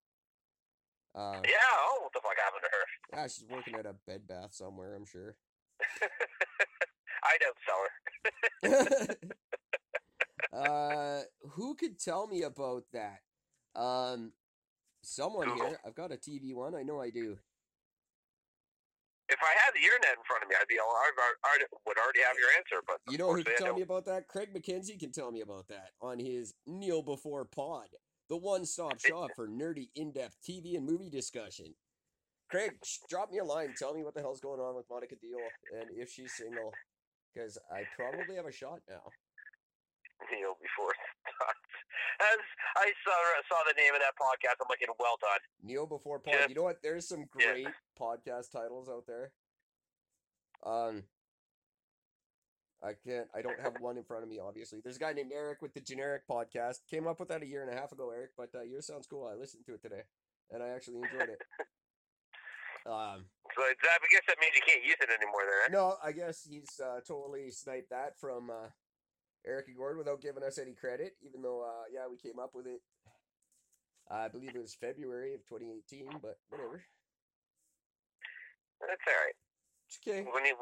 Uh, 1.13 1.41
Yeah. 1.43 1.57
Oh, 1.73 1.99
what 2.03 2.13
the 2.13 2.19
fuck 2.21 2.37
happened 2.37 2.61
to 2.63 2.69
her? 2.71 2.85
yeah, 3.21 3.27
she's 3.27 3.45
working 3.49 3.75
at 3.75 3.85
a 3.85 3.95
bed 4.07 4.27
bath 4.27 4.53
somewhere, 4.53 4.95
I'm 4.95 5.05
sure. 5.05 5.35
I 7.23 7.37
don't 7.41 7.57
sell 7.65 9.09
her. 9.11 9.17
uh, 10.57 11.21
who 11.51 11.75
could 11.75 11.99
tell 11.99 12.27
me 12.27 12.43
about 12.43 12.83
that? 12.93 13.19
Um, 13.75 14.31
someone 15.03 15.49
Google. 15.49 15.67
here. 15.67 15.79
I've 15.85 15.95
got 15.95 16.11
a 16.13 16.15
TV 16.15 16.53
one. 16.53 16.75
I 16.75 16.83
know 16.83 17.01
I 17.01 17.09
do. 17.09 17.37
If 19.29 19.39
I 19.45 19.53
had 19.61 19.71
the 19.77 19.85
internet 19.85 20.17
in 20.17 20.23
front 20.25 20.43
of 20.43 20.49
me, 20.49 20.55
I'd 20.59 20.67
be 20.67 20.79
all, 20.79 20.89
I, 20.89 21.09
would 21.85 21.97
already 21.97 22.21
have 22.25 22.35
your 22.37 22.49
answer. 22.57 22.81
But 22.85 22.97
You 23.09 23.17
know 23.17 23.33
who 23.33 23.43
can 23.43 23.55
tell 23.57 23.75
me 23.75 23.83
about 23.83 24.05
that? 24.05 24.27
Craig 24.27 24.49
McKenzie 24.53 24.99
can 24.99 25.11
tell 25.11 25.31
me 25.31 25.41
about 25.41 25.67
that 25.69 25.91
on 26.01 26.17
his 26.17 26.53
Kneel 26.65 27.03
Before 27.03 27.45
Pod, 27.45 27.87
the 28.27 28.37
one-stop 28.37 28.99
shop 29.05 29.31
for 29.35 29.47
nerdy, 29.47 29.89
in-depth 29.95 30.37
TV 30.41 30.75
and 30.75 30.85
movie 30.85 31.09
discussion. 31.09 31.75
Craig, 32.49 32.73
drop 33.07 33.31
me 33.31 33.37
a 33.37 33.43
line. 33.43 33.75
Tell 33.77 33.93
me 33.93 34.03
what 34.03 34.15
the 34.15 34.21
hell's 34.21 34.41
going 34.41 34.59
on 34.59 34.75
with 34.75 34.89
Monika 34.89 35.13
Deol 35.13 35.79
and 35.79 35.89
if 35.95 36.09
she's 36.09 36.33
single, 36.33 36.73
because 37.31 37.59
I 37.71 37.83
probably 37.95 38.35
have 38.35 38.47
a 38.47 38.51
shot 38.51 38.79
now. 38.89 39.03
Kneel 40.27 40.55
before 40.59 40.91
it 40.91 40.99
starts. 41.31 41.69
As 42.19 42.39
I 42.75 42.91
saw 43.07 43.15
saw 43.47 43.63
the 43.67 43.75
name 43.79 43.95
of 43.95 44.01
that 44.03 44.15
podcast, 44.19 44.59
I'm 44.59 44.67
like, 44.69 44.83
well 44.99 45.15
done. 45.21 45.39
Kneel 45.63 45.87
Before 45.87 46.19
Pod. 46.19 46.33
Yeah. 46.35 46.47
You 46.49 46.55
know 46.55 46.63
what? 46.63 46.81
There's 46.83 47.07
some 47.07 47.25
Yeah. 47.39 47.53
great 47.53 47.67
podcast 47.99 48.51
titles 48.51 48.89
out 48.89 49.05
there. 49.07 49.31
Um, 50.65 51.03
I 52.83 52.93
can't. 53.05 53.27
I 53.35 53.41
don't 53.41 53.59
have 53.59 53.79
one 53.79 53.97
in 53.97 54.03
front 54.03 54.23
of 54.23 54.29
me. 54.29 54.39
Obviously, 54.39 54.79
there's 54.83 54.97
a 54.97 54.99
guy 54.99 55.13
named 55.13 55.31
Eric 55.33 55.61
with 55.61 55.73
the 55.73 55.81
Generic 55.81 56.23
Podcast. 56.29 56.79
Came 56.89 57.07
up 57.07 57.19
with 57.19 57.29
that 57.29 57.43
a 57.43 57.47
year 57.47 57.61
and 57.63 57.71
a 57.71 57.75
half 57.79 57.91
ago, 57.91 58.11
Eric. 58.11 58.31
But 58.37 58.49
uh, 58.55 58.63
yours 58.63 58.87
sounds 58.87 59.07
cool. 59.07 59.27
I 59.27 59.35
listened 59.35 59.65
to 59.65 59.73
it 59.75 59.81
today, 59.81 60.03
and 60.51 60.61
I 60.63 60.69
actually 60.69 60.97
enjoyed 60.97 61.29
it. 61.29 61.41
Um, 62.85 63.25
So 63.53 63.61
I 63.61 63.73
guess 64.09 64.23
that 64.27 64.39
means 64.39 64.55
you 64.55 64.61
can't 64.65 64.83
use 64.83 64.95
it 65.01 65.09
anymore, 65.11 65.41
then. 65.43 65.75
eh? 65.75 65.77
no, 65.77 65.97
I 66.01 66.13
guess 66.13 66.47
he's 66.49 66.79
uh, 66.79 67.01
totally 67.05 67.51
sniped 67.51 67.89
that 67.91 68.17
from 68.17 68.49
uh, 68.49 68.69
Eric 69.45 69.67
and 69.67 69.77
Gord 69.77 69.97
without 69.97 70.21
giving 70.21 70.43
us 70.43 70.57
any 70.57 70.73
credit. 70.73 71.15
Even 71.21 71.41
though, 71.41 71.61
uh, 71.61 71.87
yeah, 71.91 72.07
we 72.09 72.17
came 72.17 72.39
up 72.39 72.51
with 72.53 72.67
it. 72.67 72.81
I 74.09 74.27
believe 74.27 74.55
it 74.55 74.61
was 74.61 74.73
February 74.73 75.35
of 75.35 75.45
2018, 75.45 76.19
but 76.21 76.41
whatever. 76.49 76.81
That's 78.81 79.05
all 79.05 79.19
right. 79.21 79.37
It's 79.85 79.99
okay. 80.01 80.25
When 80.25 80.45
he, 80.45 80.53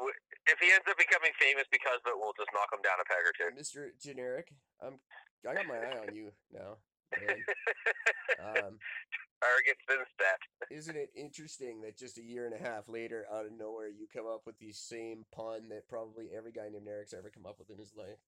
if 0.48 0.58
he 0.60 0.68
ends 0.72 0.84
up 0.88 0.96
becoming 1.00 1.32
famous 1.40 1.64
because 1.72 2.00
of 2.04 2.12
it, 2.12 2.18
we'll 2.20 2.36
just 2.36 2.52
knock 2.52 2.68
him 2.72 2.84
down 2.84 3.00
a 3.00 3.06
peg 3.08 3.24
or 3.24 3.32
two. 3.36 3.48
Mr. 3.56 3.92
Generic, 4.00 4.52
I'm 4.80 5.00
I 5.48 5.54
got 5.54 5.66
my 5.66 5.78
eye 5.80 6.00
on 6.00 6.14
you 6.14 6.32
now. 6.52 6.76
man. 7.14 7.40
Um, 8.40 8.76
Arrogance 9.38 9.78
stat. 10.14 10.40
isn't 10.70 10.96
it 10.96 11.10
interesting 11.14 11.80
that 11.82 11.96
just 11.96 12.18
a 12.18 12.22
year 12.22 12.46
and 12.46 12.54
a 12.54 12.58
half 12.58 12.88
later, 12.88 13.26
out 13.32 13.46
of 13.46 13.52
nowhere, 13.52 13.88
you 13.88 14.06
come 14.12 14.26
up 14.26 14.42
with 14.46 14.58
the 14.58 14.72
same 14.72 15.24
pun 15.32 15.68
that 15.70 15.88
probably 15.88 16.26
every 16.36 16.50
guy 16.50 16.68
named 16.68 16.88
Eric's 16.88 17.14
ever 17.14 17.30
come 17.30 17.46
up 17.46 17.58
with 17.58 17.70
in 17.70 17.78
his 17.78 17.94
life? 17.96 18.18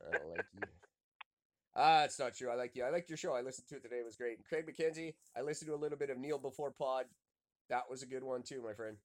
I 0.00 0.10
don't 0.12 0.30
like 0.30 0.46
you. 0.54 0.68
Ah, 1.76 2.04
it's 2.04 2.18
not 2.18 2.34
true. 2.34 2.50
I 2.50 2.54
like 2.54 2.76
you. 2.76 2.84
I 2.84 2.90
liked 2.90 3.10
your 3.10 3.16
show. 3.16 3.34
I 3.34 3.40
listened 3.40 3.68
to 3.68 3.76
it 3.76 3.82
today. 3.82 3.96
It 3.98 4.04
was 4.04 4.16
great. 4.16 4.36
And 4.38 4.46
Craig 4.46 4.66
McKenzie, 4.66 5.14
I 5.36 5.42
listened 5.42 5.68
to 5.68 5.74
a 5.74 5.76
little 5.80 5.98
bit 5.98 6.10
of 6.10 6.18
Kneel 6.18 6.38
before 6.38 6.70
Pod. 6.70 7.06
That 7.68 7.90
was 7.90 8.02
a 8.02 8.06
good 8.06 8.22
one 8.22 8.42
too, 8.42 8.62
my 8.62 8.74
friend. 8.74 8.96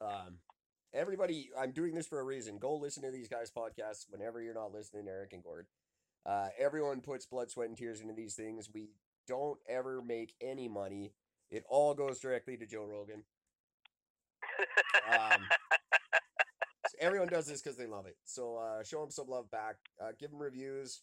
Um, 0.00 0.38
everybody, 0.94 1.50
I'm 1.58 1.72
doing 1.72 1.94
this 1.94 2.06
for 2.06 2.20
a 2.20 2.24
reason. 2.24 2.58
Go 2.58 2.76
listen 2.76 3.02
to 3.02 3.10
these 3.10 3.28
guys' 3.28 3.50
podcasts 3.50 4.06
whenever 4.08 4.40
you're 4.40 4.54
not 4.54 4.72
listening 4.72 5.08
Eric 5.08 5.32
and 5.32 5.42
Gord. 5.42 5.66
Uh, 6.24 6.48
everyone 6.58 7.00
puts 7.00 7.26
blood, 7.26 7.50
sweat, 7.50 7.68
and 7.68 7.76
tears 7.76 8.00
into 8.00 8.14
these 8.14 8.34
things. 8.34 8.68
We 8.72 8.90
don't 9.26 9.58
ever 9.68 10.00
make 10.02 10.34
any 10.40 10.68
money. 10.68 11.12
It 11.50 11.64
all 11.68 11.94
goes 11.94 12.20
directly 12.20 12.56
to 12.56 12.66
Joe 12.66 12.84
Rogan. 12.84 13.24
Um, 15.10 15.48
everyone 17.00 17.28
does 17.28 17.46
this 17.46 17.60
because 17.62 17.76
they 17.76 17.86
love 17.86 18.06
it. 18.06 18.16
So 18.24 18.56
uh, 18.56 18.82
show 18.82 19.00
them 19.00 19.10
some 19.10 19.28
love 19.28 19.50
back. 19.50 19.76
Uh, 20.00 20.12
give 20.18 20.30
them 20.30 20.40
reviews. 20.40 21.02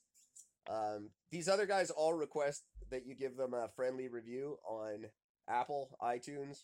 Um, 0.70 1.10
these 1.32 1.50
other 1.50 1.66
guys 1.66 1.90
all 1.90 2.14
request 2.14 2.64
that 2.92 3.06
you 3.06 3.16
give 3.16 3.36
them 3.38 3.54
a 3.54 3.70
friendly 3.76 4.08
review 4.08 4.58
on 4.68 5.06
Apple, 5.48 5.98
iTunes. 6.02 6.64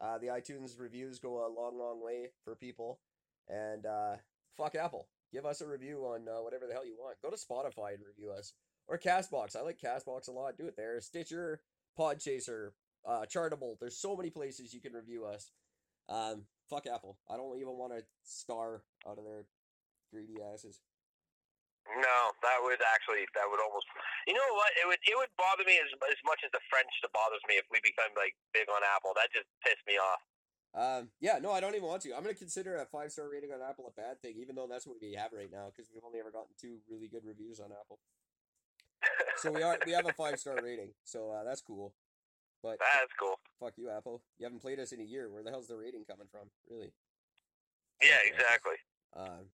Uh, 0.00 0.18
the 0.18 0.28
iTunes 0.28 0.78
reviews 0.78 1.18
go 1.18 1.46
a 1.46 1.52
long, 1.52 1.78
long 1.78 2.02
way 2.02 2.30
for 2.44 2.54
people. 2.54 3.00
And 3.48 3.86
uh, 3.86 4.16
fuck 4.56 4.74
Apple. 4.74 5.08
give 5.32 5.46
us 5.46 5.60
a 5.60 5.66
review 5.66 6.00
on 6.00 6.28
uh, 6.28 6.42
whatever 6.42 6.66
the 6.66 6.74
hell 6.74 6.86
you 6.86 6.96
want. 6.98 7.16
Go 7.22 7.30
to 7.30 7.36
Spotify 7.36 7.94
and 7.94 8.04
review 8.06 8.30
us 8.30 8.52
or 8.86 8.98
Castbox. 8.98 9.56
I 9.56 9.62
like 9.62 9.78
Castbox 9.78 10.28
a 10.28 10.32
lot. 10.32 10.56
Do 10.56 10.66
it 10.66 10.76
there. 10.76 11.00
Stitcher, 11.00 11.60
Podchaser, 11.98 12.70
uh, 13.06 13.24
Chartable. 13.26 13.76
There's 13.80 14.00
so 14.00 14.16
many 14.16 14.30
places 14.30 14.74
you 14.74 14.80
can 14.80 14.92
review 14.92 15.24
us. 15.24 15.50
Um, 16.08 16.44
fuck 16.68 16.86
Apple. 16.86 17.18
I 17.28 17.36
don't 17.36 17.56
even 17.56 17.74
want 17.80 17.96
a 17.96 18.04
star 18.22 18.84
out 19.08 19.18
of 19.18 19.24
their 19.24 19.48
greedy 20.12 20.40
asses. 20.40 20.80
No, 21.88 22.18
that 22.44 22.60
would 22.60 22.84
actually 22.84 23.24
that 23.32 23.48
would 23.48 23.64
almost. 23.64 23.88
You 24.28 24.36
know 24.36 24.50
what? 24.52 24.70
It 24.76 24.84
would 24.84 25.00
it 25.00 25.16
would 25.16 25.32
bother 25.40 25.64
me 25.64 25.80
as 25.80 25.88
as 26.12 26.20
much 26.28 26.44
as 26.44 26.52
the 26.52 26.60
French 26.68 26.92
that 27.00 27.12
bothers 27.16 27.40
me 27.48 27.56
if 27.56 27.64
we 27.72 27.80
become 27.80 28.12
like 28.12 28.36
big 28.52 28.68
on 28.68 28.84
Apple. 28.84 29.16
That 29.16 29.32
just 29.32 29.48
pissed 29.64 29.84
me 29.88 29.96
off. 29.96 30.20
Um, 30.76 31.08
yeah, 31.16 31.40
no, 31.40 31.48
I 31.48 31.64
don't 31.64 31.72
even 31.72 31.88
want 31.88 32.04
to. 32.04 32.12
I'm 32.12 32.20
gonna 32.20 32.36
consider 32.36 32.76
a 32.76 32.84
five 32.84 33.08
star 33.08 33.32
rating 33.32 33.56
on 33.56 33.64
Apple 33.64 33.88
a 33.88 33.94
bad 33.96 34.20
thing, 34.20 34.36
even 34.36 34.52
though 34.52 34.68
that's 34.68 34.84
what 34.84 35.00
we 35.00 35.16
have 35.16 35.32
right 35.32 35.48
now, 35.48 35.72
because 35.72 35.88
we've 35.88 36.04
only 36.04 36.20
ever 36.20 36.28
gotten 36.28 36.52
two 36.60 36.84
really 36.92 37.08
good 37.08 37.24
reviews 37.24 37.56
on 37.56 37.72
Apple. 37.72 37.98
So 39.38 39.52
we 39.52 39.62
are 39.62 39.78
we 39.86 39.92
have 39.92 40.04
a 40.04 40.12
five 40.12 40.38
star 40.38 40.58
rating, 40.62 40.92
so 41.04 41.30
uh, 41.30 41.44
that's 41.44 41.62
cool. 41.62 41.94
But 42.62 42.78
That's 42.80 43.12
cool. 43.18 43.38
fuck 43.60 43.74
you, 43.76 43.88
Apple. 43.90 44.22
You 44.38 44.44
haven't 44.46 44.60
played 44.62 44.80
us 44.80 44.92
in 44.92 45.00
a 45.00 45.04
year. 45.04 45.30
Where 45.30 45.42
the 45.42 45.50
hell's 45.50 45.68
the 45.68 45.76
rating 45.76 46.04
coming 46.04 46.26
from? 46.30 46.50
Really? 46.68 46.90
Yeah, 48.02 48.18
exactly. 48.26 48.74
Um, 49.16 49.46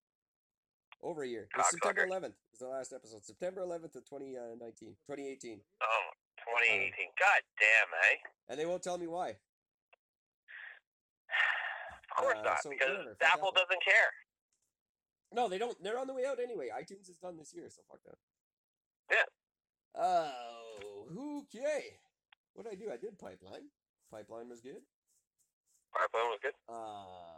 over 1.03 1.23
a 1.23 1.29
year. 1.29 1.43
It 1.43 1.51
Cock 1.53 1.67
was 1.73 1.81
September 1.83 2.07
11th 2.09 2.35
is 2.53 2.59
the 2.61 2.69
last 2.69 2.93
episode. 2.93 3.25
September 3.25 3.61
11th 3.61 3.97
of 3.97 4.05
2019, 4.09 4.97
2018. 5.07 5.61
Oh, 5.83 6.09
2018. 6.65 6.93
God 7.21 7.41
damn, 7.61 7.91
eh? 8.09 8.17
And 8.49 8.59
they 8.59 8.67
won't 8.67 8.83
tell 8.83 8.99
me 8.99 9.07
why. 9.07 9.37
Of 12.17 12.23
course 12.23 12.39
Uh, 12.39 12.43
not, 12.45 12.63
so 12.63 12.71
because 12.71 12.89
whatever, 12.89 13.17
Apple 13.21 13.49
Apple. 13.49 13.53
doesn't 13.53 13.83
care. 13.83 14.11
No, 15.33 15.49
they 15.49 15.59
don't. 15.59 15.75
They're 15.83 15.99
on 15.99 16.07
the 16.07 16.15
way 16.15 16.25
out 16.25 16.39
anyway. 16.39 16.69
iTunes 16.71 17.11
is 17.11 17.17
done 17.17 17.37
this 17.37 17.53
year, 17.53 17.67
so 17.69 17.83
fuck 17.91 17.99
that. 18.07 18.15
Yeah. 19.11 20.01
Oh, 20.01 21.43
okay. 21.43 21.99
What 22.55 22.65
did 22.65 22.73
I 22.73 22.77
do? 22.77 22.91
I 22.91 22.97
did 22.97 23.19
Pipeline. 23.19 23.69
Pipeline 24.11 24.49
was 24.49 24.61
good. 24.61 24.83
Pipeline 25.93 26.31
was 26.31 26.39
good. 26.43 26.55
Uh, 26.69 27.35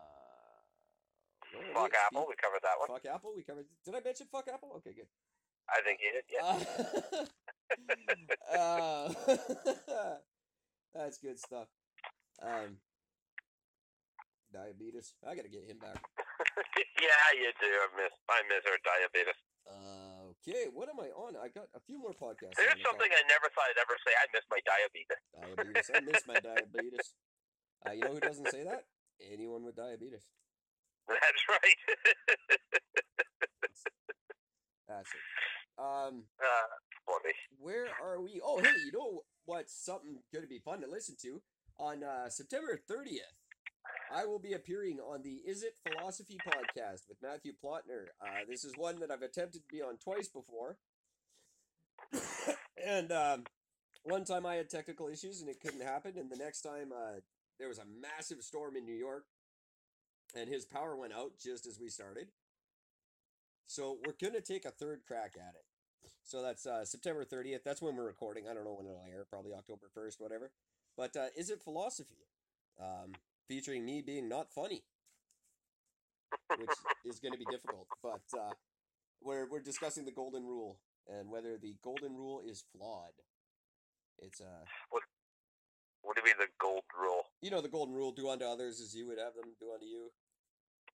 Fuck 1.72 1.92
Apple. 2.06 2.26
We 2.28 2.34
covered 2.36 2.62
that 2.62 2.76
one. 2.78 2.88
Fuck 2.88 3.06
Apple. 3.06 3.32
We 3.34 3.42
covered. 3.42 3.66
Did 3.84 3.94
I 3.94 4.00
mention 4.04 4.26
fuck 4.30 4.48
Apple? 4.52 4.72
Okay, 4.76 4.92
good. 4.92 5.08
I 5.68 5.80
think 5.82 6.00
you 6.00 6.12
did. 6.12 6.26
Yeah. 6.30 6.52
Uh, 8.52 9.08
uh, 9.90 10.16
that's 10.94 11.18
good 11.18 11.38
stuff. 11.38 11.68
Um, 12.42 12.78
diabetes. 14.52 15.14
I 15.26 15.34
gotta 15.34 15.48
get 15.48 15.64
him 15.64 15.78
back. 15.78 15.96
yeah, 17.00 17.26
you 17.34 17.50
do. 17.60 17.66
I 17.66 17.88
miss. 17.96 18.12
I 18.28 18.42
miss 18.48 18.64
her 18.64 18.78
diabetes. 18.84 19.40
Okay, 20.46 20.70
what 20.70 20.88
am 20.88 21.02
I 21.02 21.10
on? 21.10 21.34
I 21.34 21.50
got 21.50 21.66
a 21.74 21.80
few 21.90 21.98
more 21.98 22.14
podcasts. 22.14 22.54
There's 22.54 22.78
something 22.78 23.10
I 23.10 23.22
never 23.26 23.50
thought 23.50 23.66
I'd 23.66 23.82
ever 23.82 23.98
say. 23.98 24.14
I 24.14 24.30
miss 24.30 24.46
my 24.46 24.62
diabetes. 24.62 25.18
Diabetes. 25.34 25.90
I 25.90 26.00
miss 26.06 26.22
my 26.22 26.38
diabetes. 26.54 27.06
Uh, 27.82 27.92
you 27.92 28.02
know 28.06 28.14
who 28.14 28.20
doesn't 28.20 28.48
say 28.54 28.62
that? 28.62 28.86
Anyone 29.18 29.64
with 29.64 29.74
diabetes. 29.74 30.22
That's 31.08 31.42
right. 31.50 31.78
That's 34.86 35.10
it. 35.10 35.24
Um, 35.78 36.24
uh, 36.38 36.66
where 37.58 37.88
are 38.02 38.22
we? 38.22 38.40
Oh, 38.42 38.60
hey, 38.62 38.70
you 38.86 38.92
know 38.92 39.22
what's 39.46 39.74
something 39.74 40.18
going 40.32 40.44
to 40.44 40.48
be 40.48 40.60
fun 40.60 40.80
to 40.80 40.86
listen 40.86 41.16
to? 41.22 41.42
On 41.78 42.02
uh, 42.02 42.30
September 42.30 42.80
30th, 42.88 43.34
I 44.14 44.24
will 44.24 44.38
be 44.38 44.52
appearing 44.52 44.98
on 45.00 45.22
the 45.22 45.40
Is 45.46 45.62
It 45.62 45.76
Philosophy 45.86 46.38
podcast 46.46 47.08
with 47.08 47.18
Matthew 47.22 47.52
Plotner. 47.52 48.06
Uh, 48.20 48.44
this 48.48 48.64
is 48.64 48.74
one 48.76 49.00
that 49.00 49.10
I've 49.10 49.22
attempted 49.22 49.62
to 49.62 49.68
be 49.68 49.82
on 49.82 49.96
twice 49.98 50.28
before. 50.28 50.78
and 52.86 53.10
um, 53.10 53.44
one 54.04 54.24
time 54.24 54.46
I 54.46 54.54
had 54.54 54.70
technical 54.70 55.08
issues 55.08 55.40
and 55.40 55.50
it 55.50 55.60
couldn't 55.60 55.82
happen. 55.82 56.12
And 56.16 56.30
the 56.30 56.36
next 56.36 56.62
time 56.62 56.92
uh, 56.92 57.20
there 57.58 57.68
was 57.68 57.78
a 57.78 57.84
massive 58.00 58.42
storm 58.42 58.76
in 58.76 58.84
New 58.84 58.94
York 58.94 59.24
and 60.36 60.48
his 60.48 60.64
power 60.64 60.96
went 60.96 61.12
out 61.12 61.32
just 61.42 61.66
as 61.66 61.78
we 61.80 61.88
started. 61.88 62.28
So 63.66 63.98
we're 64.06 64.14
going 64.20 64.40
to 64.40 64.40
take 64.40 64.64
a 64.64 64.70
third 64.70 65.00
crack 65.06 65.34
at 65.36 65.54
it. 65.54 65.64
So 66.22 66.42
that's 66.42 66.66
uh, 66.66 66.84
September 66.84 67.24
30th. 67.24 67.64
That's 67.64 67.82
when 67.82 67.96
we're 67.96 68.06
recording. 68.06 68.44
I 68.48 68.54
don't 68.54 68.64
know 68.64 68.74
when 68.74 68.86
it'll 68.86 69.02
air, 69.08 69.26
probably 69.28 69.52
October 69.52 69.86
1st, 69.96 70.14
whatever. 70.18 70.52
But 70.96 71.16
uh, 71.16 71.26
is 71.36 71.50
it 71.50 71.62
philosophy? 71.62 72.26
Um, 72.80 73.12
featuring 73.48 73.84
me 73.84 74.02
being 74.02 74.28
not 74.28 74.52
funny, 74.52 74.84
which 76.58 76.70
is 77.04 77.20
going 77.20 77.32
to 77.32 77.38
be 77.38 77.46
difficult. 77.50 77.86
But 78.02 78.22
uh, 78.38 78.52
we're 79.22 79.48
we're 79.48 79.60
discussing 79.60 80.04
the 80.04 80.12
golden 80.12 80.44
rule 80.44 80.78
and 81.08 81.30
whether 81.30 81.56
the 81.56 81.76
golden 81.82 82.14
rule 82.16 82.42
is 82.44 82.64
flawed. 82.76 83.12
It's 84.18 84.40
uh, 84.40 84.64
What 84.90 85.02
what 86.02 86.16
do 86.16 86.22
you 86.22 86.26
mean 86.26 86.36
the 86.38 86.48
gold 86.60 86.82
rule? 86.98 87.22
you 87.42 87.50
know, 87.50 87.60
the 87.60 87.68
golden 87.68 87.94
rule: 87.94 88.12
do 88.12 88.28
unto 88.28 88.44
others 88.44 88.80
as 88.80 88.94
you 88.94 89.06
would 89.08 89.18
have 89.18 89.34
them 89.34 89.54
do 89.60 89.72
unto 89.72 89.86
you. 89.86 90.10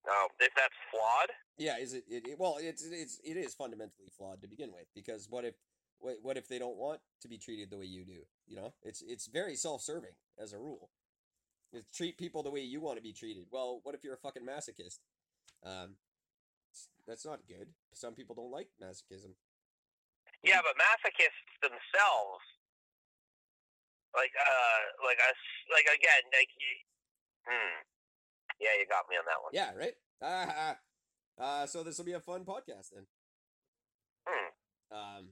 Um, 0.08 0.28
if 0.40 0.52
that's 0.56 0.74
flawed, 0.90 1.30
Yeah, 1.58 1.78
is 1.78 1.94
it, 1.94 2.02
it, 2.08 2.26
it? 2.26 2.38
Well, 2.38 2.56
it's 2.60 2.84
it's 2.84 3.20
it 3.24 3.36
is 3.36 3.54
fundamentally 3.54 4.08
flawed 4.16 4.42
to 4.42 4.48
begin 4.48 4.72
with 4.72 4.86
because 4.94 5.28
what 5.30 5.44
if 5.44 5.54
what 6.00 6.16
what 6.22 6.36
if 6.36 6.48
they 6.48 6.58
don't 6.58 6.76
want 6.76 7.00
to 7.20 7.28
be 7.28 7.38
treated 7.38 7.70
the 7.70 7.78
way 7.78 7.84
you 7.84 8.04
do? 8.04 8.22
You 8.48 8.56
know, 8.56 8.74
it's 8.82 9.00
it's 9.02 9.28
very 9.28 9.54
self-serving 9.54 10.14
as 10.42 10.52
a 10.52 10.58
rule. 10.58 10.90
It's 11.72 11.96
treat 11.96 12.18
people 12.18 12.42
the 12.42 12.50
way 12.50 12.60
you 12.60 12.80
want 12.80 12.96
to 12.98 13.02
be 13.02 13.12
treated. 13.12 13.46
Well, 13.50 13.80
what 13.82 13.94
if 13.94 14.04
you're 14.04 14.14
a 14.14 14.20
fucking 14.20 14.44
masochist? 14.44 15.00
Um, 15.64 15.96
that's 17.06 17.24
not 17.24 17.40
good. 17.48 17.68
Some 17.94 18.14
people 18.14 18.34
don't 18.34 18.52
like 18.52 18.68
masochism. 18.82 19.32
yeah, 20.44 20.60
but 20.60 20.76
masochists 20.76 21.48
themselves, 21.62 22.44
like, 24.14 24.32
uh, 24.36 24.80
like 25.06 25.18
us, 25.18 25.40
like 25.72 25.86
again, 25.88 26.22
like, 26.32 26.48
hmm, 27.48 27.80
yeah, 28.60 28.76
you 28.78 28.86
got 28.86 29.08
me 29.08 29.16
on 29.16 29.24
that 29.26 29.40
one. 29.42 29.52
Yeah, 29.52 29.72
right. 29.74 29.96
Ah. 30.22 30.76
uh, 31.40 31.66
so 31.66 31.82
this 31.82 31.98
will 31.98 32.04
be 32.04 32.12
a 32.12 32.20
fun 32.20 32.44
podcast 32.44 32.90
then. 32.92 33.06
Hmm. 34.28 34.50
Um, 34.94 35.24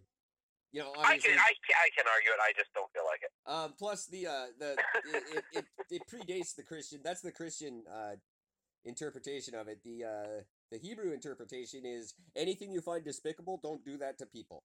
you 0.73 0.81
know, 0.81 0.93
I 0.99 1.18
can, 1.18 1.33
I, 1.33 1.53
can, 1.66 1.77
I 1.77 1.89
can 1.97 2.05
argue 2.07 2.31
it. 2.31 2.41
I 2.41 2.53
just 2.57 2.73
don't 2.75 2.91
feel 2.93 3.03
like 3.05 3.21
it. 3.23 3.33
Um, 3.51 3.75
plus 3.79 4.07
the 4.07 4.27
uh 4.27 4.47
the 4.59 4.77
it, 5.05 5.45
it, 5.53 5.64
it, 5.91 6.03
predates 6.12 6.55
the 6.55 6.62
Christian. 6.62 7.01
That's 7.03 7.21
the 7.21 7.33
Christian 7.33 7.83
uh 7.93 8.16
interpretation 8.85 9.55
of 9.55 9.68
it. 9.68 9.83
The 9.85 10.05
uh 10.05 10.43
the 10.71 10.79
Hebrew 10.79 11.12
interpretation 11.12 11.85
is 11.85 12.14
anything 12.37 12.71
you 12.71 12.81
find 12.81 13.05
despicable, 13.05 13.59
don't 13.62 13.85
do 13.85 13.99
that 13.99 14.18
to 14.18 14.27
people. 14.27 14.62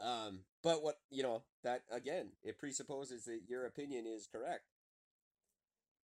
Um, 0.00 0.40
but 0.62 0.82
what 0.82 0.96
you 1.10 1.22
know 1.22 1.42
that 1.62 1.82
again, 1.92 2.30
it 2.42 2.58
presupposes 2.58 3.24
that 3.26 3.40
your 3.48 3.66
opinion 3.66 4.06
is 4.06 4.26
correct. 4.30 4.64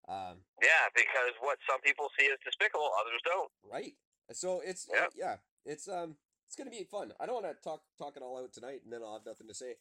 Um, 0.08 0.42
Yeah, 0.62 0.88
because 0.94 1.32
what 1.40 1.58
some 1.68 1.80
people 1.80 2.08
see 2.18 2.26
as 2.26 2.38
despicable, 2.44 2.90
others 3.00 3.20
don't. 3.24 3.50
right. 3.70 3.94
So 4.32 4.60
it's 4.60 4.88
Yeah. 4.92 5.04
uh, 5.04 5.08
yeah, 5.16 5.36
it's 5.64 5.88
um 5.88 6.16
it's 6.50 6.56
gonna 6.56 6.68
be 6.70 6.82
fun. 6.82 7.12
I 7.20 7.26
don't 7.26 7.40
want 7.40 7.46
to 7.46 7.62
talk 7.62 7.80
talk 7.96 8.16
it 8.16 8.22
all 8.24 8.36
out 8.42 8.52
tonight, 8.52 8.80
and 8.82 8.92
then 8.92 9.02
I'll 9.04 9.12
have 9.12 9.24
nothing 9.24 9.46
to 9.46 9.54
say. 9.54 9.76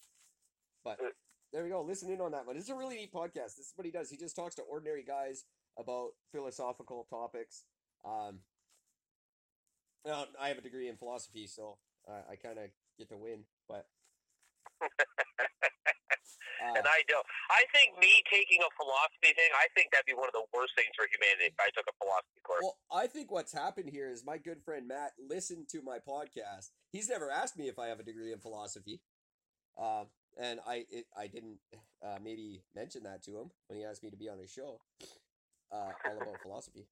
But 0.83 1.01
Uh. 1.01 1.09
there 1.51 1.63
we 1.63 1.69
go. 1.71 1.81
Listen 1.81 2.11
in 2.11 2.21
on 2.21 2.31
that 2.33 2.45
one. 2.45 2.57
It's 2.57 2.69
a 2.69 2.75
really 2.75 2.95
neat 2.95 3.11
podcast. 3.11 3.57
This 3.57 3.65
is 3.65 3.73
what 3.75 3.85
he 3.85 3.91
does. 3.91 4.11
He 4.11 4.17
just 4.17 4.35
talks 4.35 4.53
to 4.55 4.61
ordinary 4.61 5.03
guys 5.03 5.45
about 5.77 6.11
philosophical 6.31 7.05
topics. 7.09 7.63
Um, 8.05 8.43
well, 10.05 10.27
I 10.39 10.49
have 10.49 10.59
a 10.59 10.61
degree 10.61 10.87
in 10.89 10.95
philosophy, 10.95 11.47
so 11.47 11.79
I, 12.07 12.33
I 12.33 12.35
kind 12.35 12.59
of 12.59 12.69
get 12.99 13.09
to 13.09 13.17
win. 13.17 13.45
But 13.67 13.87
uh, 16.61 16.75
And 16.77 16.85
I 16.85 16.99
don't. 17.07 17.25
I 17.49 17.63
think 17.71 17.97
me 17.99 18.11
taking 18.29 18.59
a 18.61 18.71
philosophy 18.75 19.31
thing, 19.33 19.51
I 19.55 19.67
think 19.75 19.91
that'd 19.91 20.05
be 20.05 20.13
one 20.13 20.27
of 20.27 20.35
the 20.35 20.45
worst 20.53 20.75
things 20.75 20.91
for 20.95 21.07
humanity 21.07 21.51
if 21.51 21.59
I 21.59 21.71
took 21.71 21.87
a 21.87 21.95
philosophy 21.97 22.41
course. 22.43 22.63
Well, 22.63 22.77
I 22.91 23.07
think 23.07 23.31
what's 23.31 23.53
happened 23.53 23.89
here 23.89 24.11
is 24.11 24.25
my 24.25 24.37
good 24.37 24.61
friend 24.63 24.87
Matt 24.87 25.13
listened 25.19 25.69
to 25.71 25.81
my 25.81 25.99
podcast. 25.99 26.71
He's 26.91 27.07
never 27.07 27.31
asked 27.31 27.57
me 27.57 27.67
if 27.67 27.79
I 27.79 27.87
have 27.87 27.99
a 27.99 28.07
degree 28.07 28.33
in 28.33 28.39
philosophy, 28.39 29.01
um, 29.79 30.07
and 30.39 30.59
I 30.67 30.85
it, 30.89 31.05
I 31.17 31.27
didn't 31.27 31.59
uh, 32.03 32.19
maybe 32.23 32.63
mention 32.75 33.03
that 33.03 33.23
to 33.23 33.31
him 33.39 33.51
when 33.67 33.79
he 33.79 33.85
asked 33.85 34.03
me 34.03 34.09
to 34.09 34.17
be 34.17 34.29
on 34.29 34.39
his 34.39 34.51
show, 34.51 34.81
uh, 35.71 35.91
all 36.05 36.17
about 36.17 36.41
philosophy. 36.41 36.87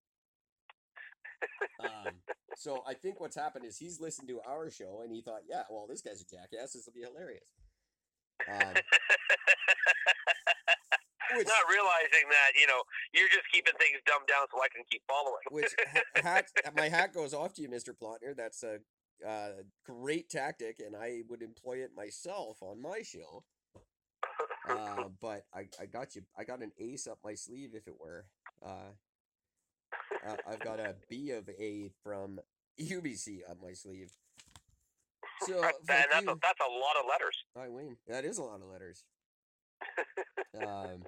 Um, 1.80 2.14
so 2.56 2.84
I 2.88 2.94
think 2.94 3.20
what's 3.20 3.36
happened 3.36 3.66
is 3.66 3.78
he's 3.78 4.00
listened 4.00 4.28
to 4.30 4.42
our 4.48 4.70
show 4.70 5.02
and 5.04 5.12
he 5.12 5.22
thought, 5.22 5.42
yeah, 5.48 5.64
well, 5.70 5.86
this 5.88 6.02
guy's 6.02 6.22
a 6.22 6.26
jackass. 6.26 6.74
This 6.74 6.86
will 6.86 6.94
be 6.94 7.02
hilarious. 7.06 7.44
Um, 8.50 8.74
which, 11.36 11.48
Not 11.48 11.66
realizing 11.70 12.30
that, 12.30 12.60
you 12.60 12.68
know, 12.68 12.82
you're 13.14 13.30
just 13.30 13.50
keeping 13.52 13.74
things 13.80 14.00
dumbed 14.06 14.28
down 14.28 14.48
so 14.52 14.62
I 14.62 14.68
can 14.74 14.84
keep 14.90 15.02
following. 15.08 15.44
which 15.52 15.74
hat, 16.16 16.48
my 16.76 16.90
hat 16.90 17.14
goes 17.14 17.34
off 17.34 17.54
to 17.56 17.62
you, 17.62 17.70
Mister 17.70 17.94
Plotner. 17.94 18.36
That's 18.36 18.64
a 18.64 18.80
uh, 19.28 19.50
great 19.86 20.30
tactic, 20.30 20.80
and 20.86 20.96
I 20.96 21.22
would 21.30 21.42
employ 21.42 21.78
it 21.78 21.92
myself 21.96 22.58
on 22.62 22.82
my 22.82 23.02
show. 23.02 23.44
Uh, 24.70 25.06
but 25.22 25.44
I, 25.54 25.68
I 25.82 25.86
got 25.86 26.16
you. 26.16 26.22
I 26.38 26.44
got 26.44 26.62
an 26.62 26.72
ace 26.80 27.08
up 27.08 27.20
my 27.24 27.34
sleeve, 27.36 27.72
if 27.74 27.88
it 27.88 27.96
were. 28.00 28.26
Uh, 28.66 28.94
uh, 30.28 30.36
I've 30.48 30.60
got 30.60 30.80
a 30.80 30.96
B 31.10 31.32
of 31.32 31.50
A 31.50 31.90
from 32.04 32.40
UBC 32.82 33.40
up 33.50 33.58
my 33.62 33.74
sleeve. 33.74 34.12
So 35.46 35.62
That- 35.62 36.08
that's, 36.12 36.26
a, 36.26 36.36
that's 36.42 36.60
a 36.60 36.72
lot 36.72 36.98
of 37.00 37.06
letters. 37.10 37.38
I 37.56 37.70
win. 37.70 37.98
That 38.08 38.26
is 38.26 38.38
a 38.38 38.44
lot 38.44 38.62
of 38.62 38.68
letters. 38.68 39.04
um, 40.60 41.04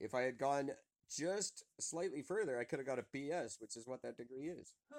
if 0.00 0.14
I 0.14 0.22
had 0.22 0.38
gone 0.38 0.70
just 1.10 1.64
slightly 1.80 2.22
further, 2.22 2.58
I 2.58 2.64
could 2.64 2.78
have 2.78 2.86
got 2.86 2.98
a 2.98 3.04
BS, 3.14 3.60
which 3.60 3.76
is 3.76 3.86
what 3.86 4.02
that 4.02 4.16
degree 4.16 4.48
is. 4.48 4.74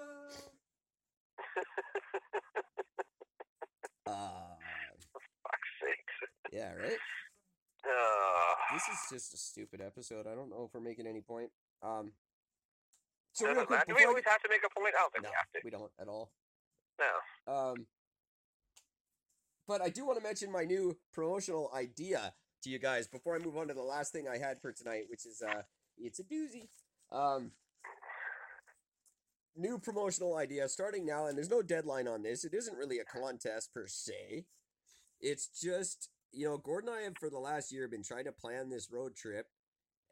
Uh, 4.06 4.56
Fuck's 5.42 5.68
sakes. 5.82 6.16
yeah, 6.52 6.72
right. 6.74 6.96
Uh, 7.84 8.54
This 8.72 8.82
is 8.88 8.98
just 9.12 9.34
a 9.34 9.36
stupid 9.36 9.80
episode. 9.82 10.26
I 10.26 10.34
don't 10.34 10.48
know 10.50 10.64
if 10.66 10.74
we're 10.74 10.80
making 10.80 11.06
any 11.06 11.20
point. 11.20 11.50
Um, 11.82 12.12
so 13.32 13.44
doesn't 13.46 13.58
real 13.58 13.66
quick. 13.66 13.86
Do 13.86 13.94
we 13.94 13.98
before 13.98 14.06
I 14.06 14.08
always 14.08 14.24
have 14.26 14.40
to 14.42 14.48
make 14.50 14.62
a 14.64 14.80
point? 14.80 14.94
I 14.96 15.00
don't 15.02 15.12
think 15.12 15.24
No, 15.24 15.30
we 15.30 15.34
have 15.36 15.50
to. 15.52 15.60
we 15.64 15.70
don't 15.70 15.92
at 16.00 16.08
all. 16.08 16.32
No. 16.98 17.52
Um, 17.52 17.86
but 19.66 19.82
I 19.82 19.90
do 19.90 20.06
want 20.06 20.18
to 20.18 20.24
mention 20.24 20.50
my 20.50 20.64
new 20.64 20.96
promotional 21.12 21.70
idea 21.76 22.32
to 22.62 22.70
you 22.70 22.78
guys 22.78 23.06
before 23.06 23.36
I 23.36 23.38
move 23.38 23.56
on 23.56 23.68
to 23.68 23.74
the 23.74 23.82
last 23.82 24.12
thing 24.12 24.26
I 24.28 24.38
had 24.38 24.60
for 24.60 24.72
tonight, 24.72 25.04
which 25.08 25.26
is 25.26 25.42
uh, 25.42 25.62
it's 25.96 26.20
a 26.20 26.24
doozy. 26.24 26.68
Um, 27.10 27.52
new 29.56 29.78
promotional 29.78 30.36
idea 30.36 30.68
starting 30.68 31.06
now, 31.06 31.26
and 31.26 31.36
there's 31.36 31.50
no 31.50 31.62
deadline 31.62 32.08
on 32.08 32.22
this. 32.22 32.44
It 32.44 32.54
isn't 32.54 32.76
really 32.76 32.98
a 32.98 33.04
contest 33.04 33.72
per 33.72 33.86
se. 33.86 34.44
It's 35.20 35.48
just 35.48 36.10
you 36.32 36.46
know, 36.46 36.58
Gordon 36.58 36.90
and 36.90 36.98
I 36.98 37.02
have 37.02 37.18
for 37.18 37.30
the 37.30 37.38
last 37.38 37.72
year 37.72 37.88
been 37.88 38.02
trying 38.02 38.24
to 38.24 38.32
plan 38.32 38.68
this 38.68 38.88
road 38.92 39.16
trip, 39.16 39.46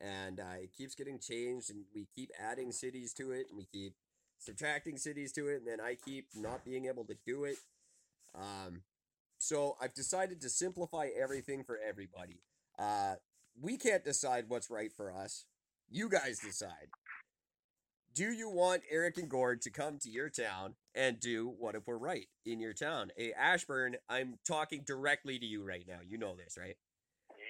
and 0.01 0.41
uh, 0.41 0.63
it 0.63 0.73
keeps 0.77 0.95
getting 0.95 1.19
changed, 1.19 1.71
and 1.71 1.85
we 1.95 2.07
keep 2.15 2.31
adding 2.41 2.73
cities 2.73 3.13
to 3.15 3.33
it, 3.33 3.47
and 3.49 3.59
we 3.59 3.67
keep 3.73 3.95
subtracting 4.39 4.97
cities 4.97 5.33
to 5.33 5.49
it, 5.49 5.57
and 5.59 5.67
then 5.67 5.81
I 5.81 5.97
keep 6.03 6.29
not 6.35 6.65
being 6.65 6.87
able 6.87 7.05
to 7.05 7.17
do 7.27 7.45
it. 7.45 7.57
Um, 8.35 8.83
so 9.47 9.77
I've 9.81 9.95
decided 9.95 10.41
to 10.41 10.49
simplify 10.49 11.09
everything 11.17 11.63
for 11.63 11.79
everybody. 11.79 12.41
Uh, 12.77 13.15
we 13.61 13.77
can't 13.77 14.05
decide 14.05 14.47
what's 14.49 14.71
right 14.71 14.93
for 14.93 15.13
us. 15.13 15.45
You 15.89 16.09
guys 16.09 16.41
decide. 16.41 16.89
Do 18.13 18.25
you 18.33 18.51
want 18.51 18.83
Eric 18.91 19.19
and 19.19 19.29
Gord 19.29 19.63
to 19.63 19.71
come 19.71 19.99
to 19.99 20.11
your 20.11 20.29
town 20.31 20.75
and 20.95 21.21
do 21.21 21.55
what 21.59 21.75
if 21.77 21.87
we're 21.87 21.97
right 21.97 22.27
in 22.45 22.59
your 22.59 22.73
town? 22.73 23.13
Hey, 23.17 23.33
Ashburn, 23.39 23.97
I'm 24.09 24.39
talking 24.47 24.83
directly 24.85 25.39
to 25.39 25.47
you 25.47 25.63
right 25.63 25.85
now. 25.87 25.99
You 26.05 26.19
know 26.19 26.35
this, 26.35 26.57
right? 26.59 26.77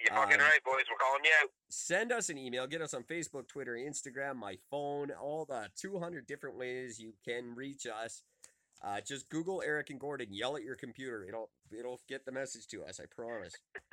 You're 0.04 0.14
fucking 0.18 0.34
Um, 0.34 0.40
right, 0.40 0.62
boys. 0.64 0.84
We're 0.90 0.98
calling 0.98 1.24
you 1.24 1.30
out. 1.42 1.50
send 1.70 2.12
us 2.12 2.28
an 2.28 2.36
email. 2.36 2.66
Get 2.66 2.82
us 2.82 2.92
on 2.92 3.04
Facebook, 3.04 3.48
Twitter, 3.48 3.74
Instagram, 3.74 4.36
my 4.36 4.58
phone, 4.70 5.12
all 5.12 5.46
the 5.46 5.70
200 5.80 6.26
different 6.26 6.58
ways 6.58 7.00
you 7.00 7.14
can 7.24 7.54
reach 7.54 7.86
us. 7.86 8.22
Uh, 8.84 9.00
just 9.00 9.30
Google 9.30 9.62
Eric 9.64 9.88
and 9.88 9.98
Gordon. 9.98 10.28
Yell 10.30 10.56
at 10.56 10.62
your 10.62 10.76
computer. 10.76 11.24
It'll 11.26 11.50
it'll 11.78 12.00
get 12.08 12.24
the 12.24 12.32
message 12.32 12.66
to 12.68 12.84
us. 12.84 13.00
I 13.00 13.04
promise. 13.06 13.54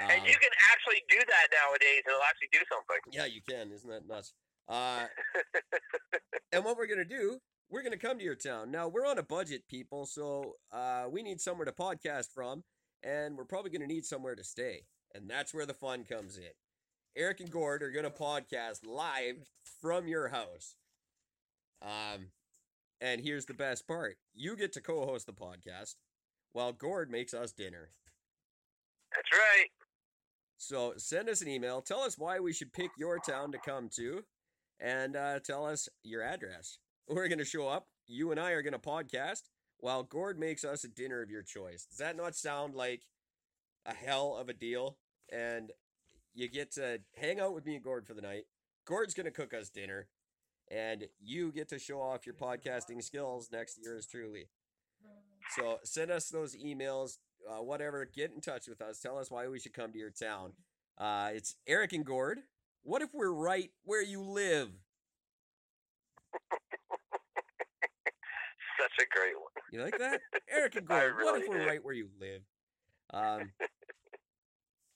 and 0.00 0.20
Um, 0.20 0.26
you 0.26 0.36
can 0.38 0.50
actually 0.72 1.02
do 1.08 1.18
that 1.18 1.48
nowadays, 1.52 2.02
and 2.06 2.12
it'll 2.14 2.22
actually 2.28 2.48
do 2.52 2.60
something. 2.70 3.12
yeah, 3.12 3.26
you 3.26 3.40
can. 3.48 3.72
Isn't 3.72 3.90
that 3.90 4.06
nuts? 4.06 4.32
Uh, 4.68 5.06
and 6.52 6.64
what 6.64 6.76
we're 6.76 6.86
gonna 6.86 7.04
do? 7.04 7.38
We're 7.68 7.82
gonna 7.82 7.96
come 7.96 8.18
to 8.18 8.24
your 8.24 8.36
town. 8.36 8.70
Now 8.70 8.88
we're 8.88 9.06
on 9.06 9.18
a 9.18 9.22
budget, 9.22 9.62
people, 9.68 10.06
so 10.06 10.54
uh, 10.72 11.06
we 11.10 11.22
need 11.22 11.40
somewhere 11.40 11.64
to 11.66 11.72
podcast 11.72 12.32
from, 12.32 12.62
and 13.02 13.36
we're 13.36 13.44
probably 13.44 13.70
gonna 13.70 13.86
need 13.86 14.04
somewhere 14.04 14.34
to 14.36 14.44
stay, 14.44 14.84
and 15.14 15.28
that's 15.28 15.52
where 15.54 15.66
the 15.66 15.74
fun 15.74 16.04
comes 16.04 16.36
in. 16.36 16.52
Eric 17.16 17.40
and 17.40 17.50
Gord 17.50 17.82
are 17.82 17.90
gonna 17.90 18.10
podcast 18.10 18.86
live 18.86 19.48
from 19.80 20.06
your 20.06 20.28
house. 20.28 20.76
Um, 21.82 22.28
and 23.00 23.20
here's 23.20 23.46
the 23.46 23.54
best 23.54 23.88
part: 23.88 24.18
you 24.34 24.56
get 24.56 24.72
to 24.74 24.80
co-host 24.80 25.26
the 25.26 25.32
podcast, 25.32 25.94
while 26.52 26.72
Gord 26.72 27.10
makes 27.10 27.34
us 27.34 27.52
dinner. 27.52 27.90
That's 29.14 29.28
right. 29.32 29.68
So 30.56 30.92
send 30.98 31.28
us 31.28 31.40
an 31.40 31.48
email. 31.48 31.80
Tell 31.80 32.00
us 32.00 32.18
why 32.18 32.38
we 32.38 32.52
should 32.52 32.72
pick 32.72 32.90
your 32.98 33.18
town 33.18 33.52
to 33.52 33.58
come 33.58 33.88
to, 33.96 34.22
and 34.78 35.16
uh, 35.16 35.40
tell 35.40 35.64
us 35.66 35.88
your 36.02 36.22
address. 36.22 36.78
We're 37.08 37.28
gonna 37.28 37.44
show 37.44 37.66
up. 37.66 37.86
You 38.06 38.30
and 38.30 38.38
I 38.38 38.50
are 38.50 38.62
gonna 38.62 38.78
podcast 38.78 39.42
while 39.78 40.02
Gord 40.02 40.38
makes 40.38 40.64
us 40.64 40.84
a 40.84 40.88
dinner 40.88 41.22
of 41.22 41.30
your 41.30 41.42
choice. 41.42 41.86
Does 41.86 41.98
that 41.98 42.16
not 42.16 42.36
sound 42.36 42.74
like 42.74 43.02
a 43.86 43.94
hell 43.94 44.36
of 44.36 44.48
a 44.48 44.52
deal? 44.52 44.98
And 45.32 45.72
you 46.34 46.48
get 46.48 46.72
to 46.72 47.00
hang 47.16 47.40
out 47.40 47.54
with 47.54 47.66
me 47.66 47.76
and 47.76 47.84
Gord 47.84 48.06
for 48.06 48.14
the 48.14 48.22
night. 48.22 48.44
Gord's 48.86 49.14
gonna 49.14 49.30
cook 49.30 49.54
us 49.54 49.70
dinner, 49.70 50.08
and 50.70 51.06
you 51.20 51.52
get 51.52 51.68
to 51.70 51.78
show 51.78 52.00
off 52.00 52.26
your 52.26 52.34
podcasting 52.34 53.02
skills 53.02 53.48
next 53.50 53.78
year 53.82 53.96
as 53.96 54.06
truly. 54.06 54.48
So 55.56 55.78
send 55.84 56.10
us 56.10 56.28
those 56.28 56.56
emails, 56.56 57.18
uh, 57.48 57.62
whatever. 57.62 58.04
Get 58.04 58.32
in 58.32 58.40
touch 58.40 58.68
with 58.68 58.80
us. 58.80 59.00
Tell 59.00 59.18
us 59.18 59.30
why 59.30 59.48
we 59.48 59.58
should 59.58 59.72
come 59.74 59.92
to 59.92 59.98
your 59.98 60.10
town. 60.10 60.52
Uh, 60.98 61.30
it's 61.32 61.56
Eric 61.66 61.92
and 61.92 62.04
Gord. 62.04 62.40
What 62.82 63.02
if 63.02 63.10
we're 63.14 63.32
right 63.32 63.70
where 63.84 64.02
you 64.02 64.22
live? 64.22 64.70
Such 68.78 69.06
a 69.06 69.18
great 69.18 69.34
one. 69.36 69.50
You 69.72 69.82
like 69.82 69.98
that? 69.98 70.20
Eric 70.50 70.76
and 70.76 70.86
Gord. 70.88 71.14
what 71.16 71.42
if 71.42 71.48
we're 71.48 71.58
do. 71.60 71.66
right 71.66 71.84
where 71.84 71.94
you 71.94 72.08
live? 72.20 72.42
Um, 73.12 73.50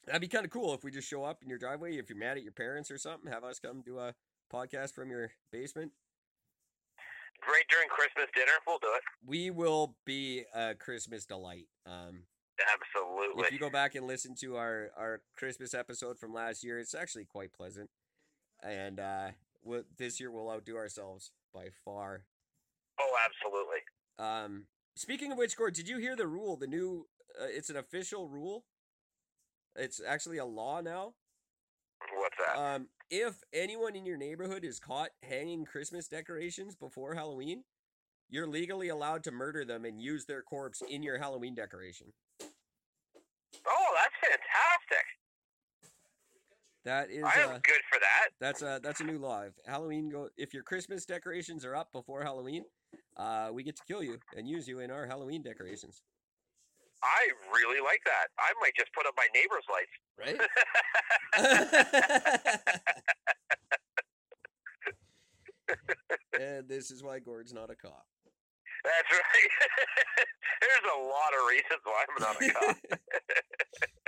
that'd 0.05 0.21
be 0.21 0.27
kind 0.27 0.45
of 0.45 0.51
cool 0.51 0.73
if 0.73 0.83
we 0.83 0.91
just 0.91 1.07
show 1.07 1.23
up 1.23 1.43
in 1.43 1.49
your 1.49 1.59
driveway. 1.59 1.97
If 1.97 2.09
you're 2.09 2.17
mad 2.17 2.37
at 2.37 2.43
your 2.43 2.51
parents 2.53 2.89
or 2.89 2.97
something, 2.97 3.31
have 3.31 3.43
us 3.43 3.59
come 3.59 3.81
do 3.81 3.99
a 3.99 4.13
podcast 4.51 4.93
from 4.93 5.09
your 5.11 5.31
basement. 5.51 5.91
Right 7.47 7.63
during 7.69 7.87
Christmas 7.89 8.25
dinner, 8.33 8.51
we'll 8.65 8.79
do 8.79 8.87
it. 8.95 9.03
We 9.25 9.51
will 9.51 9.95
be 10.05 10.43
a 10.53 10.73
Christmas 10.73 11.25
delight. 11.25 11.67
Um, 11.85 12.23
Absolutely. 12.73 13.43
if 13.43 13.51
you 13.51 13.59
go 13.59 13.69
back 13.69 13.95
and 13.95 14.07
listen 14.07 14.35
to 14.41 14.55
our 14.55 14.89
our 14.97 15.21
Christmas 15.37 15.73
episode 15.73 16.17
from 16.17 16.33
last 16.33 16.63
year, 16.63 16.79
it's 16.79 16.95
actually 16.95 17.25
quite 17.25 17.53
pleasant. 17.53 17.89
And 18.63 18.99
uh, 18.99 19.27
we 19.63 19.79
this 19.97 20.19
year 20.19 20.31
we'll 20.31 20.49
outdo 20.49 20.75
ourselves 20.77 21.31
by 21.53 21.67
far. 21.83 22.23
oh, 22.99 23.15
absolutely. 23.25 23.81
Um, 24.17 24.65
speaking 24.95 25.31
of 25.31 25.37
which, 25.37 25.57
Gord, 25.57 25.73
did 25.73 25.87
you 25.87 25.97
hear 25.97 26.15
the 26.15 26.27
rule? 26.27 26.57
The 26.57 26.67
new, 26.67 27.07
uh, 27.39 27.47
it's 27.49 27.69
an 27.69 27.77
official 27.77 28.27
rule. 28.27 28.65
It's 29.75 30.01
actually 30.05 30.37
a 30.37 30.45
law 30.45 30.81
now. 30.81 31.15
What's 32.37 32.53
that? 32.53 32.75
Um, 32.75 32.87
if 33.09 33.35
anyone 33.53 33.95
in 33.95 34.05
your 34.05 34.17
neighborhood 34.17 34.63
is 34.63 34.79
caught 34.79 35.09
hanging 35.23 35.65
Christmas 35.65 36.07
decorations 36.07 36.75
before 36.75 37.15
Halloween, 37.15 37.63
you're 38.29 38.47
legally 38.47 38.89
allowed 38.89 39.23
to 39.25 39.31
murder 39.31 39.65
them 39.65 39.85
and 39.85 40.01
use 40.01 40.25
their 40.25 40.41
corpse 40.41 40.81
in 40.89 41.03
your 41.03 41.17
Halloween 41.17 41.55
decoration. 41.55 42.07
oh, 42.41 43.93
that's 43.95 44.15
fantastic. 44.21 45.05
That 46.83 47.09
is, 47.09 47.23
I 47.23 47.39
am 47.41 47.49
uh, 47.49 47.59
good 47.63 47.81
for 47.91 47.99
that. 47.99 48.29
that's 48.39 48.61
a 48.61 48.79
that's 48.83 48.99
a 48.99 49.03
new 49.03 49.17
law. 49.17 49.41
If 49.41 49.53
Halloween 49.65 50.09
go, 50.09 50.29
if 50.37 50.53
your 50.53 50.61
Christmas 50.61 51.03
decorations 51.03 51.65
are 51.65 51.75
up 51.75 51.91
before 51.91 52.21
Halloween, 52.21 52.63
uh, 53.17 53.49
we 53.51 53.63
get 53.63 53.75
to 53.77 53.81
kill 53.87 54.03
you 54.03 54.19
and 54.37 54.47
use 54.47 54.67
you 54.67 54.79
in 54.79 54.91
our 54.91 55.07
Halloween 55.07 55.41
decorations. 55.41 56.03
I 57.05 57.29
really 57.53 57.81
like 57.81 58.01
that. 58.05 58.33
I 58.39 58.51
might 58.61 58.73
just 58.75 58.91
put 58.93 59.05
up 59.05 59.13
my 59.15 59.27
neighbor's 59.33 59.63
lights. 59.69 59.93
Right? 60.17 60.41
and 66.39 66.67
this 66.67 66.89
is 66.89 67.03
why 67.03 67.19
Gord's 67.19 67.53
not 67.53 67.69
a 67.69 67.75
cop. 67.75 68.07
That's 68.83 69.11
right. 69.11 69.49
There's 70.61 70.87
a 70.95 70.99
lot 71.01 71.31
of 71.33 71.47
reasons 71.49 71.81
why 71.83 72.05
I'm 72.09 72.21
not 72.21 72.35
a 72.41 72.43
cop. 72.53 72.77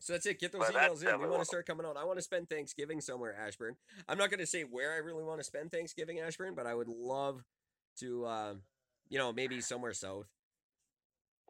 so 0.00 0.12
that's 0.12 0.26
it. 0.26 0.40
Get 0.40 0.52
those 0.52 0.62
emails 0.68 1.04
in. 1.06 1.20
We 1.20 1.28
want 1.28 1.42
to 1.42 1.46
start 1.46 1.66
coming 1.66 1.86
out. 1.86 1.96
I 1.96 2.04
want 2.04 2.18
to 2.18 2.22
spend 2.22 2.48
Thanksgiving 2.48 3.00
somewhere, 3.00 3.36
Ashburn. 3.36 3.76
I'm 4.08 4.18
not 4.18 4.30
going 4.30 4.40
to 4.40 4.46
say 4.46 4.62
where 4.62 4.92
I 4.92 4.98
really 4.98 5.24
want 5.24 5.40
to 5.40 5.44
spend 5.44 5.70
Thanksgiving, 5.70 6.20
Ashburn, 6.20 6.54
but 6.54 6.66
I 6.66 6.74
would 6.74 6.88
love 6.88 7.44
to, 8.00 8.26
um, 8.26 8.62
you 9.08 9.18
know, 9.18 9.32
maybe 9.32 9.60
somewhere 9.60 9.92
south. 9.92 10.26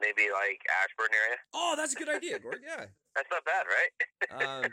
Maybe 0.01 0.31
like 0.33 0.61
Ashburn 0.83 1.13
area. 1.13 1.39
Oh, 1.55 1.75
that's 1.77 1.93
a 1.93 1.97
good 1.97 2.09
idea, 2.09 2.39
Gord. 2.39 2.61
Yeah. 2.65 2.87
That's 3.17 3.29
not 3.31 3.45
bad, 3.45 3.65
right? 3.67 3.91
Um, 4.65 4.71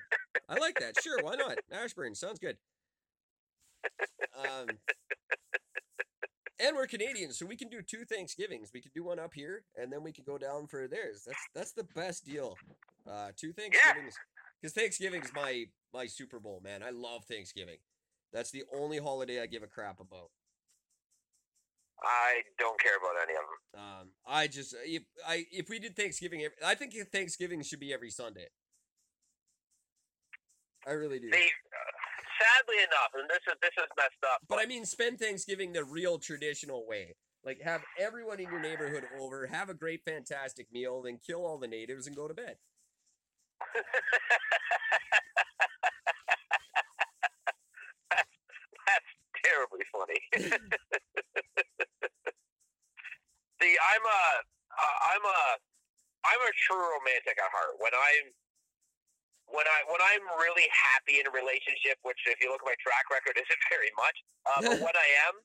I 0.47 0.59
like 0.59 0.79
that. 0.79 1.01
Sure, 1.01 1.17
why 1.23 1.35
not? 1.35 1.57
Ashburn 1.71 2.13
sounds 2.13 2.37
good. 2.37 2.57
Um, 4.37 4.67
and 6.59 6.75
we're 6.75 6.85
Canadians, 6.85 7.39
so 7.39 7.45
we 7.45 7.55
can 7.55 7.69
do 7.69 7.81
two 7.81 8.05
Thanksgivings. 8.05 8.69
We 8.73 8.81
could 8.81 8.93
do 8.93 9.03
one 9.03 9.19
up 9.19 9.33
here, 9.33 9.63
and 9.75 9.91
then 9.91 10.03
we 10.03 10.11
could 10.11 10.25
go 10.25 10.37
down 10.37 10.67
for 10.67 10.87
theirs. 10.87 11.23
That's 11.25 11.47
that's 11.55 11.71
the 11.73 11.85
best 11.95 12.25
deal. 12.25 12.55
Uh, 13.09 13.29
two 13.35 13.53
Thanksgivings, 13.53 14.15
because 14.61 14.73
Thanksgiving 14.73 15.23
is 15.23 15.31
my 15.35 15.65
my 15.93 16.05
Super 16.05 16.39
Bowl, 16.39 16.61
man. 16.63 16.83
I 16.83 16.89
love 16.91 17.25
Thanksgiving. 17.25 17.77
That's 18.33 18.51
the 18.51 18.63
only 18.75 18.99
holiday 18.99 19.41
I 19.41 19.47
give 19.47 19.63
a 19.63 19.67
crap 19.67 19.99
about. 19.99 20.29
I 22.03 22.41
don't 22.59 22.79
care 22.79 22.97
about 22.97 23.15
any 23.23 23.33
of 23.33 23.45
them. 23.47 23.57
Um, 23.81 24.07
I 24.27 24.47
just 24.47 24.75
if 24.85 25.03
I 25.27 25.45
if 25.51 25.69
we 25.69 25.79
did 25.79 25.95
Thanksgiving, 25.95 26.41
every, 26.41 26.57
I 26.65 26.75
think 26.75 26.93
Thanksgiving 27.11 27.61
should 27.63 27.79
be 27.79 27.93
every 27.93 28.09
Sunday. 28.09 28.47
I 30.87 30.91
really 30.91 31.19
do. 31.19 31.29
They, 31.29 31.37
uh, 31.37 31.91
sadly 32.39 32.77
enough, 32.77 33.11
and 33.15 33.29
this 33.29 33.41
is 33.47 33.55
this 33.61 33.71
is 33.77 33.89
messed 33.97 34.23
up. 34.31 34.41
But 34.47 34.59
I 34.59 34.65
mean, 34.65 34.85
spend 34.85 35.19
Thanksgiving 35.19 35.73
the 35.73 35.83
real 35.83 36.19
traditional 36.19 36.85
way. 36.87 37.15
Like 37.43 37.61
have 37.61 37.81
everyone 37.99 38.39
in 38.39 38.49
your 38.49 38.61
neighborhood 38.61 39.05
over, 39.19 39.47
have 39.47 39.69
a 39.69 39.73
great, 39.73 40.01
fantastic 40.03 40.67
meal, 40.71 41.01
then 41.01 41.19
kill 41.25 41.45
all 41.45 41.57
the 41.57 41.67
natives 41.67 42.05
and 42.05 42.15
go 42.15 42.27
to 42.27 42.33
bed. 42.33 42.57
That's 48.11 49.05
terribly 49.45 49.85
funny. 49.91 50.19
I'm 53.87 54.03
a, 54.03 54.21
uh, 54.75 54.97
I'm 55.15 55.23
a, 55.23 55.39
I'm 56.27 56.41
a 56.43 56.51
true 56.67 56.83
romantic 56.99 57.39
at 57.39 57.49
heart. 57.49 57.79
When 57.79 57.95
I'm, 57.95 58.25
when 59.47 59.63
I, 59.63 59.79
when 59.87 60.01
I'm 60.03 60.23
really 60.43 60.67
happy 60.67 61.23
in 61.23 61.25
a 61.27 61.33
relationship, 61.33 61.95
which 62.03 62.19
if 62.27 62.43
you 62.43 62.51
look 62.51 62.59
at 62.63 62.67
my 62.67 62.79
track 62.83 63.07
record, 63.07 63.39
isn't 63.41 63.63
very 63.71 63.93
much. 63.95 64.17
Uh, 64.43 64.59
but 64.67 64.77
when 64.83 64.95
I 64.97 65.09
am, 65.31 65.39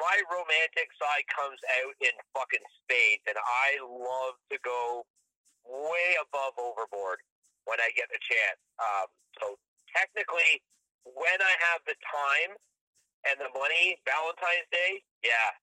my 0.00 0.16
romantic 0.32 0.88
side 0.96 1.24
comes 1.28 1.60
out 1.84 1.94
in 2.00 2.14
fucking 2.32 2.64
spades, 2.80 3.22
and 3.28 3.36
I 3.36 3.76
love 3.84 4.40
to 4.48 4.56
go 4.64 5.04
way 5.68 6.16
above 6.18 6.56
overboard 6.56 7.20
when 7.68 7.78
I 7.78 7.92
get 7.94 8.08
the 8.10 8.18
chance. 8.18 8.58
Um, 8.80 9.08
so 9.38 9.46
technically, 9.92 10.64
when 11.04 11.38
I 11.38 11.54
have 11.70 11.84
the 11.86 11.94
time 12.02 12.56
and 13.28 13.38
the 13.38 13.50
money, 13.54 14.00
Valentine's 14.02 14.66
Day, 14.74 15.04
yeah, 15.22 15.54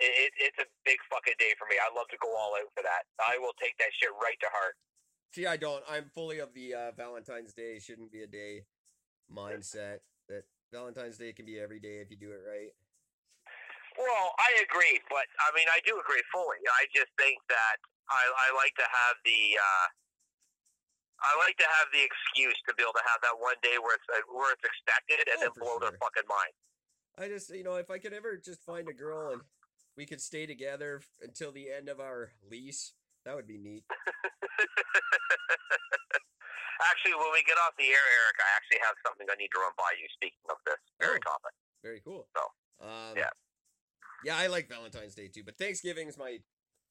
it, 0.00 0.12
it, 0.14 0.32
it's 0.38 0.58
a 0.62 0.68
big 0.84 0.98
fucking 1.10 1.38
day 1.38 1.52
for 1.58 1.66
me. 1.66 1.76
I 1.78 1.90
love 1.94 2.06
to 2.14 2.18
go 2.22 2.30
all 2.34 2.54
out 2.54 2.70
for 2.74 2.82
that. 2.82 3.06
I 3.18 3.38
will 3.38 3.54
take 3.58 3.74
that 3.78 3.90
shit 3.94 4.10
right 4.22 4.38
to 4.40 4.50
heart. 4.50 4.74
See, 5.34 5.44
I 5.46 5.56
don't. 5.58 5.84
I'm 5.90 6.08
fully 6.14 6.38
of 6.38 6.54
the 6.54 6.74
uh, 6.74 6.90
Valentine's 6.96 7.52
Day 7.52 7.78
shouldn't 7.78 8.10
be 8.10 8.22
a 8.22 8.30
day 8.30 8.64
mindset. 9.28 10.00
That 10.28 10.44
Valentine's 10.72 11.18
Day 11.18 11.32
can 11.32 11.44
be 11.44 11.60
every 11.60 11.80
day 11.80 12.00
if 12.00 12.10
you 12.10 12.16
do 12.16 12.32
it 12.32 12.40
right. 12.46 12.72
Well, 13.98 14.30
I 14.38 14.62
agree, 14.62 15.02
but 15.10 15.26
I 15.42 15.50
mean, 15.58 15.66
I 15.74 15.82
do 15.82 15.98
agree 15.98 16.22
fully. 16.30 16.62
I 16.64 16.86
just 16.94 17.10
think 17.18 17.42
that 17.50 17.76
I, 18.06 18.22
I 18.22 18.48
like 18.54 18.72
to 18.78 18.86
have 18.86 19.18
the 19.26 19.58
uh, 19.58 19.86
I 21.18 21.34
like 21.42 21.58
to 21.58 21.66
have 21.66 21.90
the 21.90 22.06
excuse 22.06 22.54
to 22.70 22.74
be 22.78 22.86
able 22.86 22.94
to 22.94 23.06
have 23.10 23.18
that 23.26 23.34
one 23.42 23.58
day 23.58 23.74
where 23.82 23.98
it's 23.98 24.06
uh, 24.06 24.22
where 24.30 24.54
it's 24.54 24.62
expected 24.62 25.26
and 25.26 25.42
Oh, 25.42 25.50
then 25.50 25.52
blow 25.58 25.76
their 25.82 25.98
fucking 25.98 26.30
mind. 26.30 26.54
I 27.18 27.26
just, 27.26 27.50
you 27.50 27.66
know, 27.66 27.74
if 27.74 27.90
I 27.90 27.98
could 27.98 28.14
ever 28.14 28.38
just 28.38 28.62
find 28.62 28.86
a 28.86 28.94
girl 28.94 29.34
and 29.34 29.42
we 29.98 30.06
could 30.06 30.20
stay 30.22 30.46
together 30.46 31.02
until 31.20 31.50
the 31.50 31.66
end 31.76 31.88
of 31.88 31.98
our 31.98 32.30
lease, 32.48 32.92
that 33.26 33.34
would 33.34 33.48
be 33.48 33.58
neat. 33.58 33.82
Actually, 36.78 37.14
when 37.18 37.32
we 37.34 37.42
get 37.42 37.58
off 37.66 37.74
the 37.76 37.90
air, 37.90 38.06
Eric, 38.22 38.36
I 38.38 38.46
actually 38.56 38.78
have 38.86 38.94
something 39.04 39.26
I 39.28 39.34
need 39.34 39.50
to 39.52 39.58
run 39.58 39.72
by 39.76 39.90
you. 39.98 40.06
Speaking 40.14 40.46
of 40.48 40.56
this 40.64 40.78
very 41.00 41.18
Oh. 41.18 41.26
topic, 41.26 41.52
Very 41.82 42.00
cool. 42.00 42.28
So, 42.36 42.86
um, 42.86 43.16
yeah. 43.16 43.30
Yeah, 44.24 44.36
I 44.38 44.46
like 44.46 44.68
Valentine's 44.68 45.14
Day 45.16 45.26
too, 45.28 45.42
but 45.44 45.58
Thanksgiving 45.58 46.06
is 46.08 46.16
my 46.16 46.38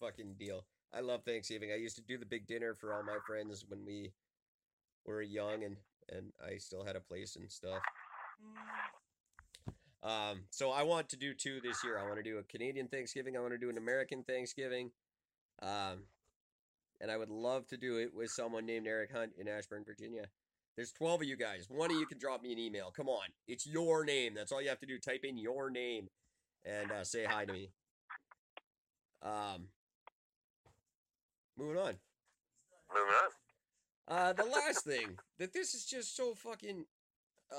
fucking 0.02 0.36
deal. 0.38 0.66
I 0.94 1.00
love 1.00 1.24
Thanksgiving. 1.24 1.72
I 1.72 1.76
used 1.76 1.96
to 1.96 2.02
do 2.02 2.18
the 2.18 2.26
big 2.26 2.46
dinner 2.48 2.74
for 2.74 2.94
all 2.94 3.04
my 3.04 3.18
friends 3.26 3.64
when 3.68 3.86
we 3.86 4.12
were 5.06 5.22
young 5.22 5.64
and 5.64 5.78
and 6.10 6.32
I 6.46 6.56
still 6.58 6.86
had 6.86 6.96
a 6.96 7.02
place 7.02 7.36
and 7.36 7.52
stuff. 7.52 7.82
Um, 10.08 10.44
so 10.52 10.72
I 10.72 10.84
want 10.84 11.10
to 11.10 11.18
do 11.18 11.34
two 11.34 11.60
this 11.62 11.84
year. 11.84 12.00
I 12.00 12.04
want 12.04 12.16
to 12.16 12.24
do 12.24 12.38
a 12.38 12.44
Canadian 12.44 12.88
Thanksgiving. 12.88 13.36
I 13.36 13.42
want 13.42 13.52
to 13.52 13.58
do 13.58 13.70
an 13.70 13.78
American 13.78 14.24
Thanksgiving. 14.24 14.92
Um, 15.62 16.04
and 17.02 17.12
I 17.12 17.18
would 17.18 17.30
love 17.30 17.68
to 17.68 17.78
do 17.78 17.98
it 17.98 18.16
with 18.16 18.32
someone 18.32 18.66
named 18.66 18.88
Eric 18.88 19.12
Hunt 19.12 19.34
in 19.38 19.50
Ashburn, 19.50 19.84
Virginia. 19.86 20.28
There's 20.78 20.94
12 20.94 21.22
of 21.22 21.28
you 21.28 21.36
guys. 21.36 21.68
One 21.70 21.92
of 21.92 21.98
you 21.98 22.06
can 22.06 22.20
drop 22.20 22.42
me 22.42 22.54
an 22.54 22.60
email. 22.60 22.94
Come 22.96 23.10
on. 23.10 23.28
It's 23.50 23.68
your 23.68 24.06
name. 24.06 24.34
That's 24.34 24.54
all 24.54 24.62
you 24.62 24.70
have 24.70 24.80
to 24.80 24.86
do. 24.86 24.98
Type 24.98 25.26
in 25.26 25.38
your 25.38 25.70
name 25.70 26.08
and 26.64 26.90
uh, 26.90 27.04
say 27.04 27.26
hi 27.26 27.44
to 27.44 27.52
me. 27.52 27.72
Um, 29.22 29.68
moving 31.58 31.78
on. 31.78 31.96
moving 32.94 33.14
on. 33.24 33.30
Uh, 34.08 34.34
the 34.34 34.46
last 34.46 34.86
thing 34.86 35.18
that 35.38 35.52
this 35.52 35.74
is 35.74 35.84
just 35.84 36.16
so 36.16 36.34
fucking 36.34 36.86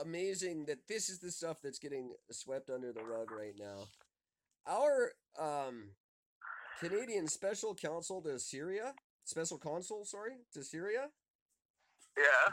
amazing 0.03 0.66
that 0.66 0.86
this 0.89 1.09
is 1.09 1.18
the 1.18 1.30
stuff 1.30 1.59
that's 1.62 1.78
getting 1.78 2.12
swept 2.30 2.70
under 2.70 2.93
the 2.93 3.05
rug 3.05 3.30
right 3.30 3.55
now. 3.59 3.86
Our 4.66 5.12
um, 5.39 5.91
Canadian 6.80 7.26
special 7.28 7.74
counsel 7.74 8.22
to 8.22 8.39
Syria, 8.39 8.95
special 9.24 9.59
consul, 9.59 10.05
sorry, 10.05 10.32
to 10.55 10.62
Syria. 10.62 11.09
Yeah. 12.16 12.53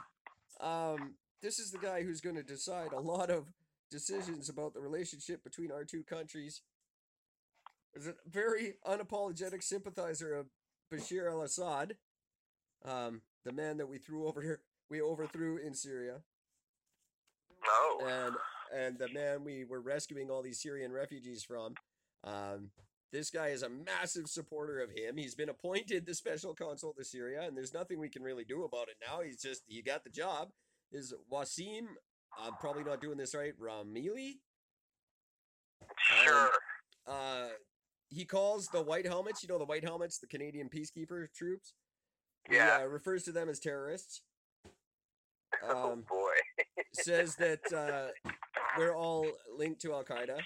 Um, 0.61 1.15
this 1.41 1.59
is 1.59 1.71
the 1.71 1.79
guy 1.79 2.03
who's 2.03 2.21
going 2.21 2.37
to 2.37 2.43
decide 2.43 2.93
a 2.93 3.01
lot 3.01 3.29
of 3.29 3.47
decisions 3.91 4.49
about 4.49 4.73
the 4.73 4.81
relationship 4.81 5.43
between 5.43 5.71
our 5.71 5.83
two 5.83 6.03
countries. 6.03 6.61
Is 7.93 8.07
a 8.07 8.13
very 8.29 8.73
unapologetic 8.85 9.63
sympathizer 9.63 10.33
of 10.33 10.47
Bashar 10.91 11.31
al-Assad, 11.31 11.95
um, 12.83 13.21
the 13.43 13.53
man 13.53 13.77
that 13.77 13.87
we 13.87 13.97
threw 13.97 14.27
over 14.27 14.41
here, 14.41 14.61
we 14.89 15.01
overthrew 15.01 15.57
in 15.57 15.73
Syria, 15.73 16.21
Oh. 17.67 17.99
and 18.05 18.35
and 18.73 18.97
the 18.97 19.09
man 19.13 19.43
we 19.43 19.63
were 19.63 19.79
rescuing 19.81 20.29
all 20.29 20.41
these 20.41 20.61
Syrian 20.61 20.91
refugees 20.91 21.43
from. 21.43 21.75
Um, 22.23 22.71
this 23.11 23.29
guy 23.29 23.47
is 23.49 23.63
a 23.63 23.69
massive 23.69 24.27
supporter 24.27 24.79
of 24.81 24.89
him. 24.89 25.15
He's 25.17 25.35
been 25.35 25.49
appointed 25.49 26.05
the 26.05 26.13
special 26.15 26.53
consul 26.53 26.93
to 26.97 27.03
Syria, 27.05 27.43
and 27.43 27.55
there's 27.55 27.73
nothing 27.73 27.99
we 27.99 28.09
can 28.09 28.23
really 28.23 28.43
do 28.43 28.63
about 28.65 28.89
it 28.89 28.95
now. 29.07 29.21
He's 29.21 29.41
just 29.41 29.61
he 29.67 29.81
got 29.81 30.03
the 30.03 30.09
job. 30.09 30.49
Is 30.91 31.13
Wasim? 31.31 31.85
I'm 32.37 32.53
probably 32.59 32.83
not 32.83 33.01
doing 33.01 33.17
this 33.17 33.33
right. 33.35 33.53
Ramili. 33.59 34.39
sure. 36.23 36.49
Uh, 37.07 37.47
he 38.09 38.25
calls 38.25 38.67
the 38.67 38.81
white 38.81 39.05
helmets. 39.05 39.43
You 39.43 39.49
know 39.49 39.59
the 39.59 39.65
white 39.65 39.83
helmets, 39.83 40.17
the 40.19 40.27
Canadian 40.27 40.69
peacekeeper 40.69 41.27
troops. 41.35 41.73
He, 42.49 42.55
Yeah. 42.55 42.79
uh, 42.81 42.85
refers 42.87 43.23
to 43.23 43.31
them 43.31 43.49
as 43.49 43.59
terrorists. 43.59 44.21
oh 45.63 45.93
Um, 45.93 46.01
boy. 46.01 46.34
Says 46.95 47.35
that 47.35 47.61
uh, 47.73 48.07
we're 48.77 48.95
all 48.95 49.27
linked 49.57 49.81
to 49.81 49.93
Al 49.93 50.03
Qaeda, 50.03 50.37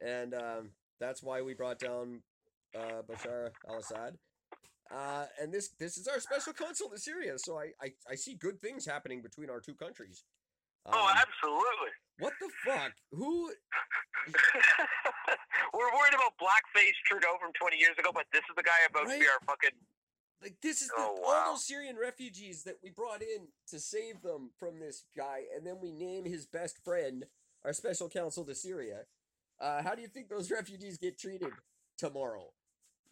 and 0.00 0.34
um, 0.34 0.70
that's 1.00 1.22
why 1.22 1.42
we 1.42 1.54
brought 1.54 1.78
down 1.78 2.22
uh, 2.78 3.02
Bashar 3.08 3.50
al-Assad. 3.68 4.18
Uh, 4.94 5.26
and 5.40 5.52
this 5.52 5.70
this 5.80 5.98
is 5.98 6.06
our 6.06 6.20
special 6.20 6.52
consul 6.52 6.88
to 6.90 6.98
Syria, 6.98 7.34
so 7.38 7.58
I, 7.58 7.72
I, 7.82 7.90
I 8.10 8.14
see 8.14 8.34
good 8.34 8.60
things 8.60 8.86
happening 8.86 9.20
between 9.20 9.50
our 9.50 9.60
two 9.60 9.74
countries. 9.74 10.22
oh, 10.86 10.92
Um, 10.92 11.16
absolutely. 11.16 11.90
what 12.20 12.32
the 12.40 12.48
fuck? 12.64 12.92
Who? 13.10 13.50
We're 15.74 15.90
worried 15.92 16.14
about 16.14 16.32
blackface 16.40 16.94
Trudeau 17.06 17.34
from 17.42 17.52
20 17.58 17.76
years 17.76 17.98
ago, 17.98 18.10
but 18.14 18.24
this 18.32 18.42
is 18.48 18.54
the 18.56 18.62
guy 18.62 18.78
about 18.88 19.10
to 19.10 19.18
be 19.18 19.26
our 19.26 19.40
fucking. 19.46 19.74
Like 20.42 20.56
this 20.62 20.82
is 20.82 20.88
the, 20.88 20.94
Oh, 20.98 21.18
all 21.26 21.52
those 21.52 21.64
Syrian 21.66 21.96
refugees 21.96 22.64
that 22.64 22.76
we 22.82 22.90
brought 22.90 23.22
in 23.22 23.48
to 23.68 23.80
save 23.80 24.22
them 24.22 24.50
from 24.58 24.78
this 24.78 25.04
guy, 25.16 25.42
and 25.56 25.66
then 25.66 25.76
we 25.80 25.92
name 25.92 26.24
his 26.24 26.46
best 26.46 26.84
friend 26.84 27.24
our 27.64 27.72
special 27.72 28.08
counsel 28.08 28.44
to 28.44 28.54
Syria. 28.54 29.02
Uh, 29.60 29.82
how 29.82 29.94
do 29.94 30.02
you 30.02 30.08
think 30.08 30.28
those 30.28 30.50
refugees 30.50 30.98
get 30.98 31.18
treated 31.18 31.52
tomorrow? 31.98 32.52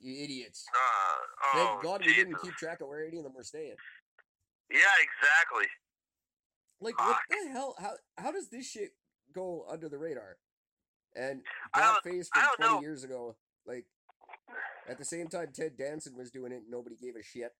You 0.01 0.22
idiots! 0.22 0.66
Uh, 0.75 1.57
Thank 1.59 1.70
oh, 1.70 1.81
God 1.83 2.03
we 2.05 2.14
didn't 2.14 2.37
keep 2.43 2.55
track 2.55 2.81
of 2.81 2.89
where 2.89 3.07
any 3.07 3.18
of 3.18 3.25
them 3.25 3.35
were 3.35 3.45
staying. 3.45 3.77
Yeah, 4.70 4.79
exactly. 5.01 5.66
Like, 6.81 6.99
what 6.99 7.16
the 7.31 7.51
hell? 7.51 7.75
How 7.79 7.93
how 8.18 8.33
does 8.33 8.49
this 8.49 8.68
shit 8.68 8.91
go 9.33 9.64
under 9.70 9.89
the 9.89 9.99
radar? 9.99 10.37
And 11.16 11.43
that 11.75 12.01
I 12.05 12.11
from 12.11 12.22
twenty 12.57 12.75
know. 12.75 12.81
years 12.81 13.05
ago, 13.05 13.37
like 13.66 13.87
at 14.88 14.98
the 14.98 15.05
same 15.05 15.28
time 15.28 15.48
Ted 15.52 15.76
Danson 15.76 16.16
was 16.16 16.30
doing 16.30 16.52
it, 16.52 16.62
and 16.62 16.70
nobody 16.70 16.96
gave 17.00 17.16
a 17.16 17.22
shit. 17.22 17.52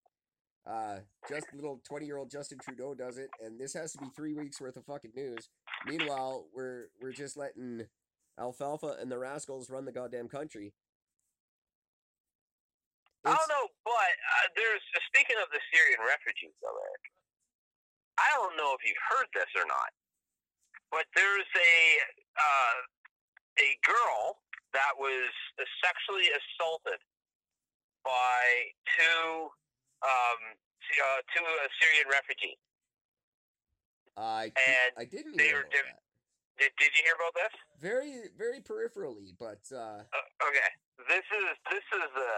Uh, 0.67 1.01
just 1.29 1.47
little 1.53 1.81
twenty-year-old 1.87 2.31
Justin 2.31 2.59
Trudeau 2.63 2.95
does 2.95 3.19
it, 3.19 3.29
and 3.45 3.61
this 3.61 3.75
has 3.75 3.93
to 3.93 3.99
be 3.99 4.07
three 4.17 4.33
weeks 4.33 4.61
worth 4.61 4.77
of 4.77 4.85
fucking 4.87 5.13
news. 5.15 5.51
Meanwhile, 5.87 6.47
we're 6.55 6.89
we're 7.03 7.13
just 7.13 7.37
letting 7.37 7.85
Alfalfa 8.41 8.97
and 8.99 9.13
the 9.13 9.19
Rascals 9.19 9.69
run 9.69 9.85
the 9.85 9.93
goddamn 9.93 10.29
country. 10.29 10.73
I 13.25 13.33
don't 13.33 13.49
know, 13.49 13.69
but 13.85 13.93
uh, 13.93 14.47
there's 14.57 14.85
speaking 15.09 15.37
of 15.41 15.49
the 15.49 15.61
Syrian 15.73 16.01
refugees, 16.01 16.53
though, 16.61 16.77
Eric. 16.77 17.05
I 18.21 18.29
don't 18.37 18.57
know 18.57 18.77
if 18.77 18.85
you've 18.85 19.05
heard 19.13 19.29
this 19.33 19.49
or 19.57 19.65
not, 19.65 19.93
but 20.93 21.05
there's 21.17 21.49
a 21.57 21.75
uh, 22.37 22.77
a 23.65 23.69
girl 23.85 24.44
that 24.75 24.95
was 24.99 25.31
sexually 25.81 26.29
assaulted 26.35 27.01
by 28.05 28.43
two 28.99 29.49
um, 30.05 30.41
uh, 30.53 31.21
two 31.33 31.47
uh, 31.47 31.69
Syrian 31.81 32.07
refugees. 32.11 32.61
I 34.15 34.53
And 34.55 34.91
I 34.99 35.05
didn't 35.09 35.39
they 35.39 35.51
hear 35.51 35.65
were 35.65 35.71
that. 35.71 36.03
Did, 36.55 36.71
did 36.79 36.91
you 36.95 37.03
hear 37.03 37.19
about 37.19 37.35
this? 37.35 37.55
Very 37.83 38.31
very 38.39 38.63
peripherally, 38.63 39.35
but 39.35 39.63
uh, 39.75 40.07
Uh, 40.07 40.47
okay, 40.51 40.71
this 41.11 41.27
is 41.35 41.47
this 41.71 41.87
is 41.99 42.11
a 42.15 42.35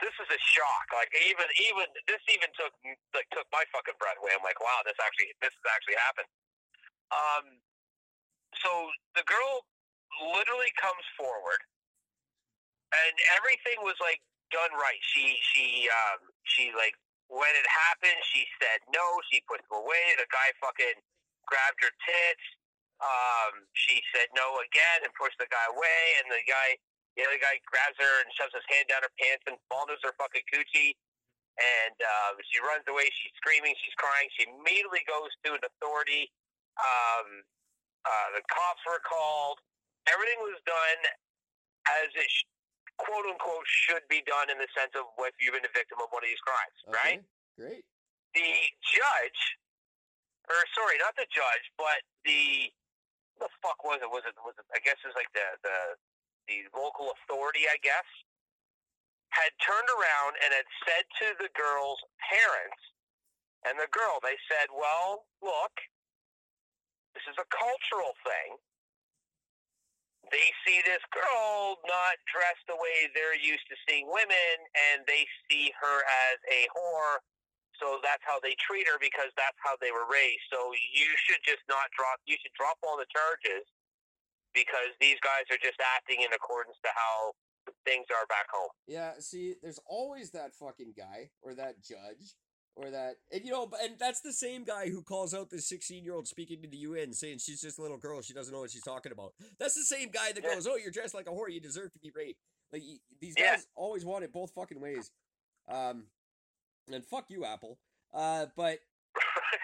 this 0.00 0.12
is 0.16 0.28
a 0.28 0.40
shock. 0.40 0.86
Like 0.92 1.08
even 1.24 1.48
even 1.72 1.86
this 2.04 2.20
even 2.28 2.50
took 2.52 2.72
like 3.16 3.28
took 3.32 3.48
my 3.48 3.64
fucking 3.72 3.96
breath 3.96 4.20
away. 4.20 4.36
I'm 4.36 4.44
like, 4.44 4.60
wow, 4.60 4.84
this 4.84 4.96
actually 5.00 5.32
this 5.40 5.52
has 5.56 5.66
actually 5.72 5.96
happened. 6.04 6.30
Um, 7.10 7.44
so 8.60 8.70
the 9.16 9.24
girl 9.24 9.64
literally 10.18 10.72
comes 10.78 11.06
forward 11.16 11.60
and 12.90 13.14
everything 13.38 13.78
was 13.86 13.96
like 14.02 14.18
done 14.50 14.74
right. 14.74 14.98
She 15.14 15.38
she 15.54 15.86
um 15.90 16.26
she 16.46 16.74
like 16.74 16.94
when 17.30 17.50
it 17.54 17.66
happened, 17.70 18.18
she 18.34 18.42
said 18.58 18.82
no. 18.90 19.06
She 19.30 19.38
put 19.46 19.62
them 19.62 19.78
away. 19.78 20.18
The 20.18 20.26
guy 20.34 20.50
fucking 20.58 20.98
grabbed 21.46 21.78
her 21.86 21.94
tits. 22.02 22.46
Um, 23.00 23.64
she 23.72 24.02
said 24.12 24.28
no 24.36 24.60
again 24.60 25.06
and 25.06 25.12
pushed 25.14 25.38
the 25.38 25.48
guy 25.48 25.66
away. 25.70 26.02
And 26.20 26.26
the 26.28 26.42
guy, 26.44 26.76
the 27.14 27.24
other 27.24 27.38
guy, 27.38 27.62
grabs 27.64 27.96
her 27.96 28.14
and 28.26 28.28
shoves 28.34 28.52
his 28.52 28.66
hand 28.68 28.90
down 28.90 29.06
her 29.06 29.14
pants 29.16 29.46
and 29.46 29.56
fondles 29.70 30.02
her 30.02 30.12
fucking 30.18 30.44
coochie. 30.50 30.98
And 31.56 31.96
uh, 32.02 32.34
she 32.50 32.58
runs 32.60 32.84
away. 32.90 33.06
She's 33.14 33.32
screaming. 33.38 33.78
She's 33.78 33.94
crying. 33.94 34.28
She 34.34 34.50
immediately 34.50 35.06
goes 35.06 35.30
to 35.46 35.54
an 35.54 35.62
authority. 35.62 36.28
Um, 36.82 37.46
uh, 38.04 38.28
the 38.36 38.42
cops 38.50 38.82
were 38.90 39.00
called. 39.06 39.62
Everything 40.10 40.40
was 40.42 40.58
done 40.66 41.00
as 41.88 42.10
it 42.14 42.28
sh- 42.28 42.48
quote 42.98 43.26
unquote 43.26 43.66
should 43.66 44.04
be 44.10 44.20
done 44.26 44.50
in 44.50 44.58
the 44.58 44.68
sense 44.76 44.92
of 44.98 45.08
if 45.24 45.34
you've 45.40 45.56
been 45.56 45.66
a 45.66 45.74
victim 45.74 46.02
of 46.02 46.10
one 46.10 46.20
of 46.22 46.28
these 46.28 46.42
crimes, 46.42 46.78
right? 46.90 47.22
Great. 47.56 47.84
The 48.34 48.50
judge, 48.94 49.40
or 50.50 50.58
sorry, 50.74 50.98
not 51.00 51.14
the 51.16 51.26
judge, 51.30 51.64
but 51.78 52.02
the 52.26 52.70
the 53.40 53.48
fuck 53.64 53.80
was 53.82 54.02
it? 54.04 54.10
Was 54.10 54.26
it 54.28 54.36
was 54.42 54.54
it? 54.58 54.66
I 54.74 54.82
guess 54.82 55.00
it 55.00 55.08
was 55.10 55.18
like 55.18 55.30
the 55.32 55.46
the 55.64 55.78
the 56.46 56.58
local 56.74 57.14
authority, 57.14 57.70
I 57.70 57.78
guess, 57.80 58.06
had 59.30 59.54
turned 59.62 59.88
around 59.88 60.38
and 60.42 60.50
had 60.52 60.68
said 60.84 61.04
to 61.22 61.26
the 61.38 61.50
girl's 61.54 62.02
parents 62.18 62.82
and 63.64 63.76
the 63.76 63.88
girl, 63.92 64.20
they 64.24 64.36
said, 64.48 64.72
"Well, 64.72 65.26
look, 65.42 65.74
this 67.12 67.24
is 67.28 67.36
a 67.36 67.44
cultural 67.52 68.16
thing." 68.24 68.56
They 70.28 70.52
see 70.62 70.84
this 70.84 71.00
girl 71.08 71.80
not 71.88 72.20
dressed 72.28 72.62
the 72.68 72.76
way 72.76 73.08
they're 73.16 73.38
used 73.40 73.64
to 73.72 73.76
seeing 73.88 74.04
women, 74.06 74.54
and 74.92 75.02
they 75.08 75.24
see 75.48 75.72
her 75.80 75.96
as 76.28 76.36
a 76.52 76.68
whore. 76.76 77.24
So 77.80 77.96
that's 78.04 78.20
how 78.28 78.36
they 78.44 78.52
treat 78.60 78.84
her 78.92 79.00
because 79.00 79.32
that's 79.40 79.56
how 79.64 79.80
they 79.80 79.88
were 79.88 80.04
raised. 80.04 80.44
So 80.52 80.76
you 80.76 81.08
should 81.24 81.40
just 81.40 81.64
not 81.64 81.88
drop. 81.96 82.20
You 82.28 82.36
should 82.36 82.52
drop 82.52 82.76
all 82.84 83.00
the 83.00 83.08
charges 83.08 83.64
because 84.52 84.92
these 85.00 85.16
guys 85.24 85.48
are 85.48 85.60
just 85.64 85.80
acting 85.80 86.20
in 86.20 86.30
accordance 86.36 86.76
to 86.84 86.90
how 86.92 87.32
things 87.88 88.04
are 88.12 88.28
back 88.28 88.52
home. 88.52 88.68
Yeah, 88.84 89.16
see, 89.18 89.56
there's 89.62 89.80
always 89.88 90.30
that 90.36 90.52
fucking 90.52 90.92
guy 90.92 91.30
or 91.40 91.54
that 91.54 91.80
judge 91.80 92.36
or 92.82 92.90
that, 92.90 93.16
and 93.32 93.44
you 93.44 93.50
know, 93.50 93.68
and 93.82 93.98
that's 93.98 94.20
the 94.20 94.32
same 94.32 94.64
guy 94.64 94.88
who 94.88 95.02
calls 95.02 95.34
out 95.34 95.50
this 95.50 95.68
16 95.68 96.02
year 96.04 96.14
old 96.14 96.26
speaking 96.26 96.62
to 96.62 96.68
the 96.68 96.78
UN 96.78 97.12
saying 97.12 97.38
she's 97.38 97.60
just 97.60 97.78
a 97.78 97.82
little 97.82 97.98
girl, 97.98 98.22
she 98.22 98.32
doesn't 98.32 98.52
know 98.54 98.60
what 98.60 98.70
she's 98.70 98.82
talking 98.82 99.12
about. 99.12 99.34
That's 99.58 99.74
the 99.74 99.84
same 99.84 100.10
guy 100.10 100.32
that 100.32 100.42
Yeah. 100.42 100.54
goes, 100.54 100.66
"Oh, 100.66 100.76
you're 100.76 100.90
dressed 100.90 101.14
like 101.14 101.26
a 101.26 101.30
whore, 101.30 101.52
you 101.52 101.60
deserve 101.60 101.92
to 101.92 101.98
be 101.98 102.10
raped." 102.14 102.40
Like 102.72 102.82
these 103.20 103.34
Yeah. 103.36 103.56
guys 103.56 103.66
always 103.74 104.04
want 104.04 104.24
it 104.24 104.32
both 104.32 104.52
fucking 104.52 104.80
ways. 104.80 105.10
Um, 105.68 106.06
and 106.90 107.04
fuck 107.04 107.30
you, 107.30 107.44
Apple. 107.44 107.78
Uh, 108.12 108.46
but 108.56 108.80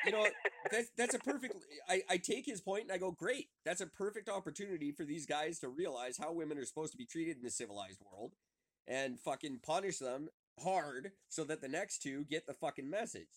you 0.04 0.12
know 0.12 0.26
that's 0.70 0.90
that's 0.96 1.14
a 1.14 1.18
perfect. 1.18 1.54
I 1.88 2.02
I 2.08 2.16
take 2.18 2.46
his 2.46 2.60
point 2.60 2.82
and 2.84 2.92
I 2.92 2.98
go, 2.98 3.10
great. 3.12 3.48
That's 3.64 3.80
a 3.80 3.86
perfect 3.86 4.28
opportunity 4.28 4.92
for 4.92 5.04
these 5.04 5.26
guys 5.26 5.58
to 5.60 5.68
realize 5.68 6.18
how 6.18 6.32
women 6.32 6.58
are 6.58 6.64
supposed 6.64 6.92
to 6.92 6.98
be 6.98 7.06
treated 7.06 7.36
in 7.38 7.42
the 7.42 7.50
civilized 7.50 8.00
world, 8.00 8.34
and 8.86 9.18
fucking 9.18 9.60
punish 9.60 9.98
them 9.98 10.28
hard 10.62 11.12
so 11.28 11.44
that 11.44 11.60
the 11.60 11.68
next 11.68 12.02
two 12.02 12.24
get 12.24 12.46
the 12.46 12.54
fucking 12.54 12.88
message. 12.88 13.28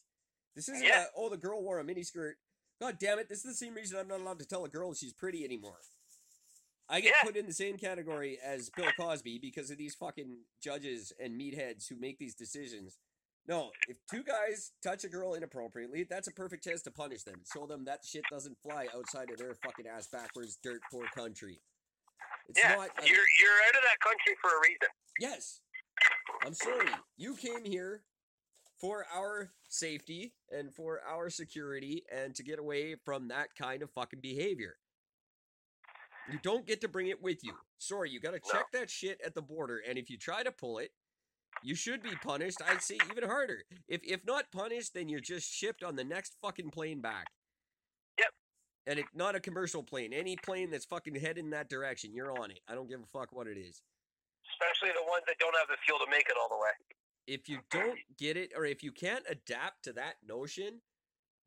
This 0.55 0.69
isn't 0.69 0.83
Yeah. 0.85 1.03
a, 1.03 1.07
oh 1.15 1.29
the 1.29 1.37
girl 1.37 1.61
wore 1.61 1.79
a 1.79 1.83
miniskirt. 1.83 2.33
God 2.81 2.97
damn 2.99 3.19
it! 3.19 3.27
This 3.27 3.39
is 3.39 3.59
the 3.59 3.65
same 3.65 3.73
reason 3.73 3.99
I'm 3.99 4.07
not 4.07 4.21
allowed 4.21 4.39
to 4.39 4.45
tell 4.47 4.63
a 4.65 4.69
girl 4.69 4.93
she's 4.93 5.13
pretty 5.13 5.43
anymore. 5.43 5.79
I 6.87 7.01
get 7.01 7.13
Yeah. 7.17 7.23
put 7.23 7.35
in 7.37 7.45
the 7.45 7.53
same 7.53 7.77
category 7.77 8.39
as 8.43 8.69
Bill 8.71 8.91
Cosby 8.97 9.37
because 9.39 9.69
of 9.69 9.77
these 9.77 9.95
fucking 9.95 10.45
judges 10.61 11.11
and 11.19 11.39
meatheads 11.39 11.87
who 11.87 11.95
make 11.97 12.17
these 12.17 12.33
decisions. 12.35 12.97
No, 13.47 13.71
if 13.87 13.97
two 14.09 14.23
guys 14.23 14.71
touch 14.83 15.03
a 15.03 15.09
girl 15.09 15.33
inappropriately, 15.33 16.03
that's 16.03 16.27
a 16.27 16.31
perfect 16.31 16.63
chance 16.63 16.81
to 16.83 16.91
punish 16.91 17.23
them. 17.23 17.41
Show 17.51 17.65
them 17.67 17.83
that 17.85 18.05
shit 18.05 18.23
doesn't 18.31 18.57
fly 18.61 18.87
outside 18.95 19.29
of 19.31 19.37
their 19.37 19.55
fucking 19.55 19.87
ass 19.87 20.07
backwards, 20.07 20.57
dirt 20.63 20.81
poor 20.91 21.05
country. 21.15 21.61
It's 22.47 22.59
yeah, 22.59 22.75
not. 22.75 22.89
a- 22.97 23.05
you're 23.07 23.15
you're 23.15 23.59
out 23.67 23.75
of 23.75 23.81
that 23.83 23.99
country 24.01 24.35
for 24.41 24.49
a 24.49 24.61
reason. 24.63 24.89
Yes. 25.19 25.61
I'm 26.45 26.53
sorry. 26.53 26.89
You 27.17 27.35
came 27.35 27.63
here 27.63 28.03
for 28.79 29.05
our 29.13 29.51
safety 29.67 30.33
and 30.51 30.73
for 30.73 31.01
our 31.07 31.29
security 31.29 32.03
and 32.13 32.33
to 32.35 32.43
get 32.43 32.59
away 32.59 32.95
from 33.03 33.27
that 33.27 33.49
kind 33.57 33.83
of 33.83 33.91
fucking 33.91 34.21
behavior. 34.21 34.77
You 36.31 36.39
don't 36.43 36.65
get 36.65 36.81
to 36.81 36.87
bring 36.87 37.07
it 37.07 37.21
with 37.21 37.43
you. 37.43 37.53
Sorry, 37.77 38.09
you 38.09 38.19
got 38.19 38.33
to 38.33 38.51
check 38.51 38.65
that 38.73 38.89
shit 38.89 39.19
at 39.25 39.35
the 39.35 39.41
border 39.41 39.81
and 39.87 39.97
if 39.97 40.09
you 40.09 40.17
try 40.17 40.43
to 40.43 40.51
pull 40.51 40.77
it, 40.77 40.91
you 41.63 41.75
should 41.75 42.01
be 42.01 42.15
punished. 42.23 42.61
I'd 42.65 42.81
say 42.81 42.97
even 43.11 43.27
harder. 43.27 43.63
If 43.87 44.01
if 44.03 44.25
not 44.25 44.51
punished, 44.51 44.93
then 44.93 45.09
you're 45.09 45.19
just 45.19 45.51
shipped 45.51 45.83
on 45.83 45.95
the 45.95 46.03
next 46.03 46.37
fucking 46.41 46.69
plane 46.69 47.01
back. 47.01 47.27
Yep. 48.17 48.29
And 48.87 48.99
it 48.99 49.05
not 49.13 49.35
a 49.35 49.39
commercial 49.39 49.83
plane. 49.83 50.13
Any 50.13 50.37
plane 50.37 50.69
that's 50.71 50.85
fucking 50.85 51.15
heading 51.15 51.49
that 51.49 51.69
direction, 51.69 52.13
you're 52.13 52.31
on 52.39 52.51
it. 52.51 52.59
I 52.69 52.75
don't 52.75 52.89
give 52.89 53.01
a 53.01 53.05
fuck 53.05 53.29
what 53.31 53.47
it 53.47 53.57
is. 53.57 53.81
Especially 54.59 54.89
the 54.93 55.07
ones 55.09 55.23
that 55.27 55.37
don't 55.39 55.55
have 55.57 55.67
the 55.69 55.77
fuel 55.85 55.99
to 55.99 56.09
make 56.11 56.27
it 56.27 56.35
all 56.41 56.49
the 56.49 56.55
way. 56.57 56.71
if 57.27 57.47
you 57.47 57.59
don't 57.71 57.99
get 58.17 58.35
it 58.35 58.51
or 58.55 58.65
if 58.65 58.83
you 58.83 58.91
can't 58.91 59.23
adapt 59.29 59.83
to 59.83 59.93
that 59.93 60.15
notion, 60.27 60.81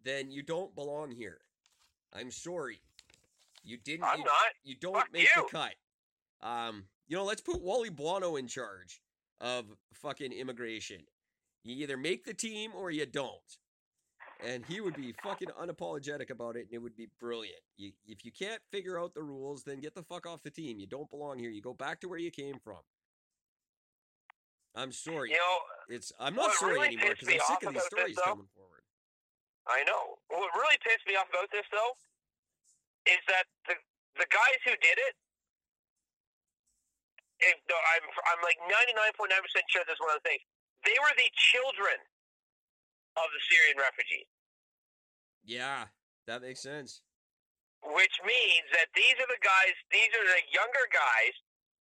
then 0.05 0.31
you 0.31 0.43
don't 0.43 0.75
belong 0.75 1.11
here. 1.11 1.39
I'm 2.15 2.31
sorry. 2.31 2.81
You 3.65 3.77
didn't 3.77 4.05
I'm 4.05 4.19
you, 4.21 4.25
not. 4.25 4.35
you 4.65 4.77
don't 4.81 4.95
Fuck 4.95 5.13
make 5.13 5.29
you. 5.37 5.43
the 5.43 5.49
cut. 5.51 5.75
Um, 6.47 6.85
you 7.07 7.17
know, 7.17 7.25
let's 7.25 7.41
put 7.41 7.61
Wally 7.63 7.91
Buono 7.91 8.37
in 8.37 8.47
charge 8.47 9.01
of 9.41 9.67
fucking 9.93 10.33
immigration. 10.33 11.01
You 11.65 11.77
either 11.83 11.97
make 11.97 12.25
the 12.25 12.35
team 12.35 12.73
or 12.75 12.91
you 12.91 13.07
don't. 13.07 13.59
And 14.45 14.65
he 14.67 14.81
would 14.81 14.97
be 14.97 15.15
fucking 15.23 15.49
unapologetic 15.61 16.31
about 16.31 16.57
it 16.57 16.63
and 16.67 16.73
it 16.73 16.79
would 16.83 16.97
be 16.97 17.09
brilliant. 17.21 17.61
You, 17.77 17.93
if 18.07 18.25
you 18.25 18.33
can't 18.33 18.61
figure 18.73 18.99
out 18.99 19.15
the 19.15 19.23
rules, 19.23 19.63
then 19.63 19.79
get 19.79 19.95
the 19.95 20.03
fuck 20.03 20.27
off 20.27 20.43
the 20.43 20.51
team. 20.51 20.81
You 20.81 20.87
don't 20.89 21.09
belong 21.11 21.39
here. 21.39 21.51
You 21.51 21.63
go 21.63 21.75
back 21.75 22.01
to 22.01 22.09
where 22.09 22.19
you 22.19 22.31
came 22.33 22.57
from. 22.65 22.79
I'm 24.75 24.93
sorry. 24.93 25.31
You 25.31 25.37
know, 25.37 25.59
It's 25.93 26.13
I'm 26.19 26.35
not 26.35 26.53
sorry 26.57 26.75
really 26.81 26.97
anymore 26.97 27.13
because 27.13 27.29
I'm 27.29 27.41
sick 27.45 27.63
of 27.69 27.75
these 27.77 27.85
about 27.85 27.91
this, 27.93 28.17
stories 28.17 28.19
coming 28.25 28.49
forward. 28.57 28.83
I 29.69 29.85
know. 29.85 30.19
What 30.33 30.49
really 30.57 30.81
pissed 30.83 31.05
me 31.07 31.15
off 31.15 31.29
about 31.31 31.53
this, 31.53 31.67
though, 31.71 31.93
is 33.07 33.21
that 33.29 33.45
the 33.69 33.77
the 34.17 34.29
guys 34.33 34.61
who 34.65 34.73
did 34.81 34.99
it. 34.99 35.15
If, 37.43 37.59
I'm 37.67 38.05
I'm 38.31 38.41
like 38.47 38.57
99.9 38.71 39.27
percent 39.43 39.67
sure 39.67 39.83
this 39.85 39.99
is 39.99 40.03
one 40.03 40.15
of 40.15 40.23
the 40.23 40.29
things. 40.31 40.47
They 40.87 40.95
were 41.03 41.11
the 41.19 41.27
children 41.53 41.99
of 43.19 43.27
the 43.35 43.41
Syrian 43.51 43.77
refugees, 43.83 44.31
Yeah, 45.45 45.91
that 46.31 46.41
makes 46.41 46.63
sense. 46.63 47.03
which 47.83 48.17
means 48.25 48.67
that 48.73 48.89
these 48.95 49.19
are 49.21 49.27
the 49.29 49.43
guys. 49.43 49.75
These 49.91 50.11
are 50.17 50.27
the 50.33 50.43
younger 50.55 50.87
guys 50.95 51.35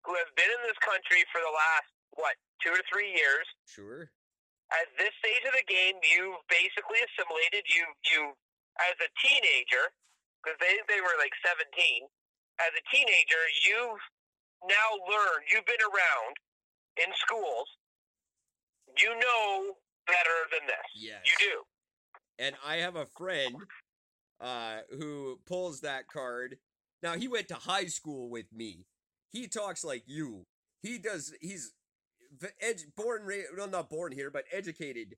who 0.08 0.16
have 0.16 0.32
been 0.34 0.48
in 0.48 0.62
this 0.64 0.80
country 0.80 1.22
for 1.28 1.38
the 1.44 1.52
last 1.52 1.92
what 2.20 2.36
two 2.62 2.70
or 2.70 2.84
three 2.92 3.10
years. 3.16 3.46
Sure. 3.66 4.12
at 4.70 4.86
this 5.00 5.10
stage 5.18 5.42
of 5.48 5.54
the 5.56 5.66
game, 5.66 5.98
you've 6.04 6.38
basically 6.46 7.00
assimilated. 7.10 7.64
You 7.66 7.84
you 8.12 8.22
as 8.78 8.96
a 9.02 9.10
teenager, 9.18 9.90
because 10.40 10.56
they 10.60 10.78
they 10.86 11.00
were 11.00 11.16
like 11.18 11.32
seventeen. 11.42 12.06
As 12.60 12.70
a 12.76 12.84
teenager, 12.92 13.42
you've 13.64 14.04
now 14.68 14.88
learned. 15.08 15.48
You've 15.48 15.64
been 15.66 15.80
around 15.80 16.34
in 17.00 17.08
schools. 17.16 17.68
You 19.00 19.10
know 19.18 19.74
better 20.06 20.38
than 20.52 20.66
this. 20.66 20.86
Yes. 20.94 21.20
You 21.24 21.32
do. 21.38 21.56
And 22.38 22.54
I 22.66 22.76
have 22.76 22.96
a 22.96 23.06
friend 23.06 23.56
uh 24.40 24.78
who 24.98 25.40
pulls 25.46 25.80
that 25.80 26.08
card. 26.08 26.56
Now 27.02 27.14
he 27.14 27.28
went 27.28 27.48
to 27.48 27.54
high 27.54 27.86
school 27.86 28.28
with 28.30 28.52
me. 28.52 28.84
He 29.30 29.48
talks 29.48 29.84
like 29.84 30.04
you. 30.06 30.46
He 30.82 30.98
does 30.98 31.32
he's 31.40 31.72
v- 32.40 32.48
ed- 32.60 32.82
born 32.96 33.22
ra- 33.24 33.36
well 33.56 33.68
not 33.68 33.88
born 33.90 34.12
here 34.12 34.30
but 34.30 34.44
educated 34.52 35.16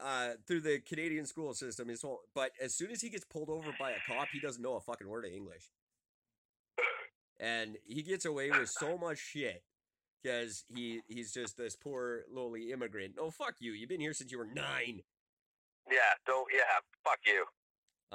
uh 0.00 0.30
through 0.46 0.60
the 0.60 0.78
Canadian 0.80 1.26
school 1.26 1.54
system 1.54 1.88
his 1.88 2.02
whole 2.02 2.20
but 2.34 2.52
as 2.60 2.74
soon 2.74 2.90
as 2.90 3.00
he 3.00 3.08
gets 3.10 3.24
pulled 3.24 3.50
over 3.50 3.74
by 3.78 3.90
a 3.90 3.98
cop 4.06 4.28
he 4.32 4.40
doesn't 4.40 4.62
know 4.62 4.74
a 4.74 4.80
fucking 4.80 5.08
word 5.08 5.24
of 5.24 5.32
English. 5.32 5.70
And 7.40 7.76
he 7.84 8.02
gets 8.02 8.24
away 8.24 8.50
with 8.50 8.68
so 8.68 8.96
much 8.96 9.18
shit 9.18 9.64
because 10.22 10.64
he 10.72 11.00
he's 11.08 11.32
just 11.32 11.56
this 11.56 11.74
poor 11.74 12.22
lowly 12.32 12.70
immigrant. 12.70 13.16
Oh 13.18 13.30
fuck 13.30 13.56
you. 13.58 13.72
You've 13.72 13.88
been 13.88 14.00
here 14.00 14.14
since 14.14 14.30
you 14.30 14.38
were 14.38 14.46
9. 14.46 15.02
Yeah. 15.90 15.96
Don't. 16.24 16.46
Yeah. 16.52 16.60
Fuck 17.02 17.18
you. 17.26 17.44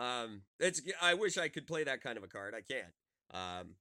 Um, 0.01 0.41
it's 0.59 0.81
I 1.01 1.15
wish 1.15 1.37
I 1.37 1.49
could 1.49 1.67
play 1.67 1.83
that 1.83 2.01
kind 2.01 2.17
of 2.17 2.23
a 2.23 2.27
card. 2.27 2.53
I 2.55 2.61
can't. 2.61 2.93
Um, 3.33 3.71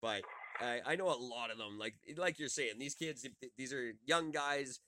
but 0.00 0.22
I 0.62 0.80
I 0.86 0.96
know 0.96 1.08
a 1.08 1.18
lot 1.18 1.50
of 1.50 1.58
them. 1.58 1.78
Like 1.78 1.94
like 2.16 2.38
you're 2.38 2.48
saying, 2.48 2.78
these 2.78 2.94
kids, 2.94 3.26
these 3.56 3.72
are 3.72 3.94
young 4.04 4.30
guys. 4.30 4.80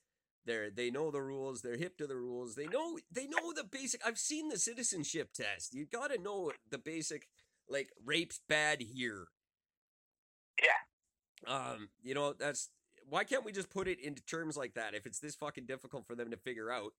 They're 0.47 0.70
they 0.70 0.91
know 0.91 1.11
the 1.11 1.22
rules. 1.22 1.62
They're 1.62 1.77
hip 1.77 1.97
to 1.99 2.07
the 2.07 2.16
rules. 2.16 2.55
They 2.55 2.66
know 2.66 2.99
they 3.11 3.27
know 3.27 3.53
the 3.53 3.64
basic. 3.64 4.07
I've 4.07 4.18
seen 4.18 4.49
the 4.49 4.59
citizenship 4.59 5.33
test. 5.35 5.75
You 5.75 5.87
got 5.87 6.11
to 6.11 6.18
know 6.18 6.53
the 6.70 6.79
basic. 6.79 7.29
Like 7.68 7.91
rape's 8.05 8.41
bad 8.49 8.83
here. 8.83 9.29
Yeah. 10.62 11.53
Um, 11.53 11.89
you 12.03 12.14
know 12.14 12.33
that's 12.33 12.70
why 13.09 13.25
can't 13.25 13.45
we 13.45 13.53
just 13.53 13.70
put 13.70 13.89
it 13.89 14.01
into 14.01 14.22
terms 14.22 14.57
like 14.57 14.75
that 14.75 14.95
if 14.95 15.07
it's 15.07 15.18
this 15.18 15.35
fucking 15.35 15.66
difficult 15.66 16.07
for 16.07 16.14
them 16.14 16.31
to 16.31 16.37
figure 16.37 16.70
out? 16.70 16.93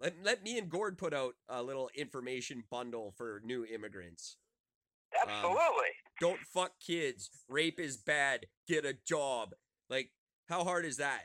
Let, 0.00 0.14
let 0.22 0.42
me 0.42 0.58
and 0.58 0.70
Gord 0.70 0.96
put 0.96 1.12
out 1.12 1.34
a 1.48 1.62
little 1.62 1.90
information 1.94 2.64
bundle 2.70 3.12
for 3.16 3.42
new 3.44 3.66
immigrants. 3.66 4.36
Absolutely. 5.20 5.92
Don't 6.20 6.40
fuck 6.40 6.72
kids. 6.84 7.30
Rape 7.48 7.80
is 7.80 7.96
bad. 7.96 8.46
Get 8.68 8.84
a 8.84 8.96
job. 9.06 9.54
Like, 9.88 10.10
how 10.48 10.64
hard 10.64 10.84
is 10.84 10.98
that? 10.98 11.24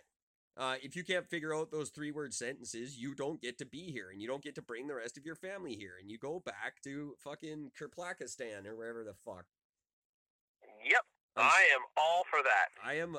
Uh, 0.57 0.75
if 0.81 0.95
you 0.95 1.03
can't 1.03 1.29
figure 1.29 1.53
out 1.53 1.69
those 1.69 1.89
three 1.89 2.11
word 2.11 2.33
sentences, 2.33 2.97
you 2.97 3.13
don't 3.13 3.41
get 3.41 3.57
to 3.57 3.65
be 3.65 3.91
here 3.91 4.09
and 4.09 4.21
you 4.21 4.27
don't 4.27 4.43
get 4.43 4.55
to 4.55 4.61
bring 4.61 4.87
the 4.87 4.95
rest 4.95 5.17
of 5.17 5.25
your 5.25 5.35
family 5.35 5.75
here 5.75 5.93
and 5.99 6.09
you 6.09 6.17
go 6.17 6.41
back 6.45 6.81
to 6.81 7.13
fucking 7.19 7.71
Kerplakistan 7.77 8.65
or 8.65 8.75
wherever 8.77 9.03
the 9.03 9.13
fuck. 9.25 9.45
Yep. 10.85 11.01
I'm 11.35 11.43
I 11.43 11.67
am 11.75 11.81
all 11.97 12.23
for 12.29 12.39
that. 12.41 12.69
I 12.83 12.93
am 12.93 13.17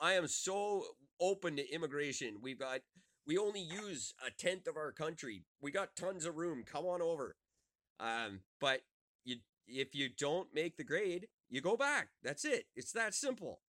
I 0.00 0.14
am 0.14 0.26
so 0.26 0.84
open 1.20 1.56
to 1.56 1.74
immigration. 1.74 2.38
We've 2.40 2.58
got 2.58 2.80
we 3.26 3.36
only 3.36 3.60
use 3.60 4.14
a 4.26 4.30
tenth 4.30 4.66
of 4.66 4.78
our 4.78 4.90
country. 4.90 5.42
We 5.60 5.70
got 5.70 5.94
tons 5.94 6.24
of 6.24 6.36
room. 6.36 6.64
Come 6.64 6.86
on 6.86 7.02
over. 7.02 7.36
Um, 8.00 8.40
but 8.58 8.80
you 9.24 9.36
if 9.68 9.94
you 9.94 10.08
don't 10.08 10.48
make 10.54 10.76
the 10.76 10.84
grade, 10.84 11.28
you 11.48 11.60
go 11.60 11.76
back. 11.76 12.08
That's 12.22 12.44
it. 12.44 12.64
It's 12.74 12.92
that 12.92 13.14
simple. 13.14 13.60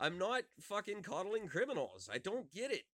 I'm 0.00 0.18
not 0.18 0.42
fucking 0.60 1.02
coddling 1.02 1.48
criminals. 1.48 2.08
I 2.12 2.18
don't 2.18 2.52
get 2.52 2.72
it. 2.72 2.84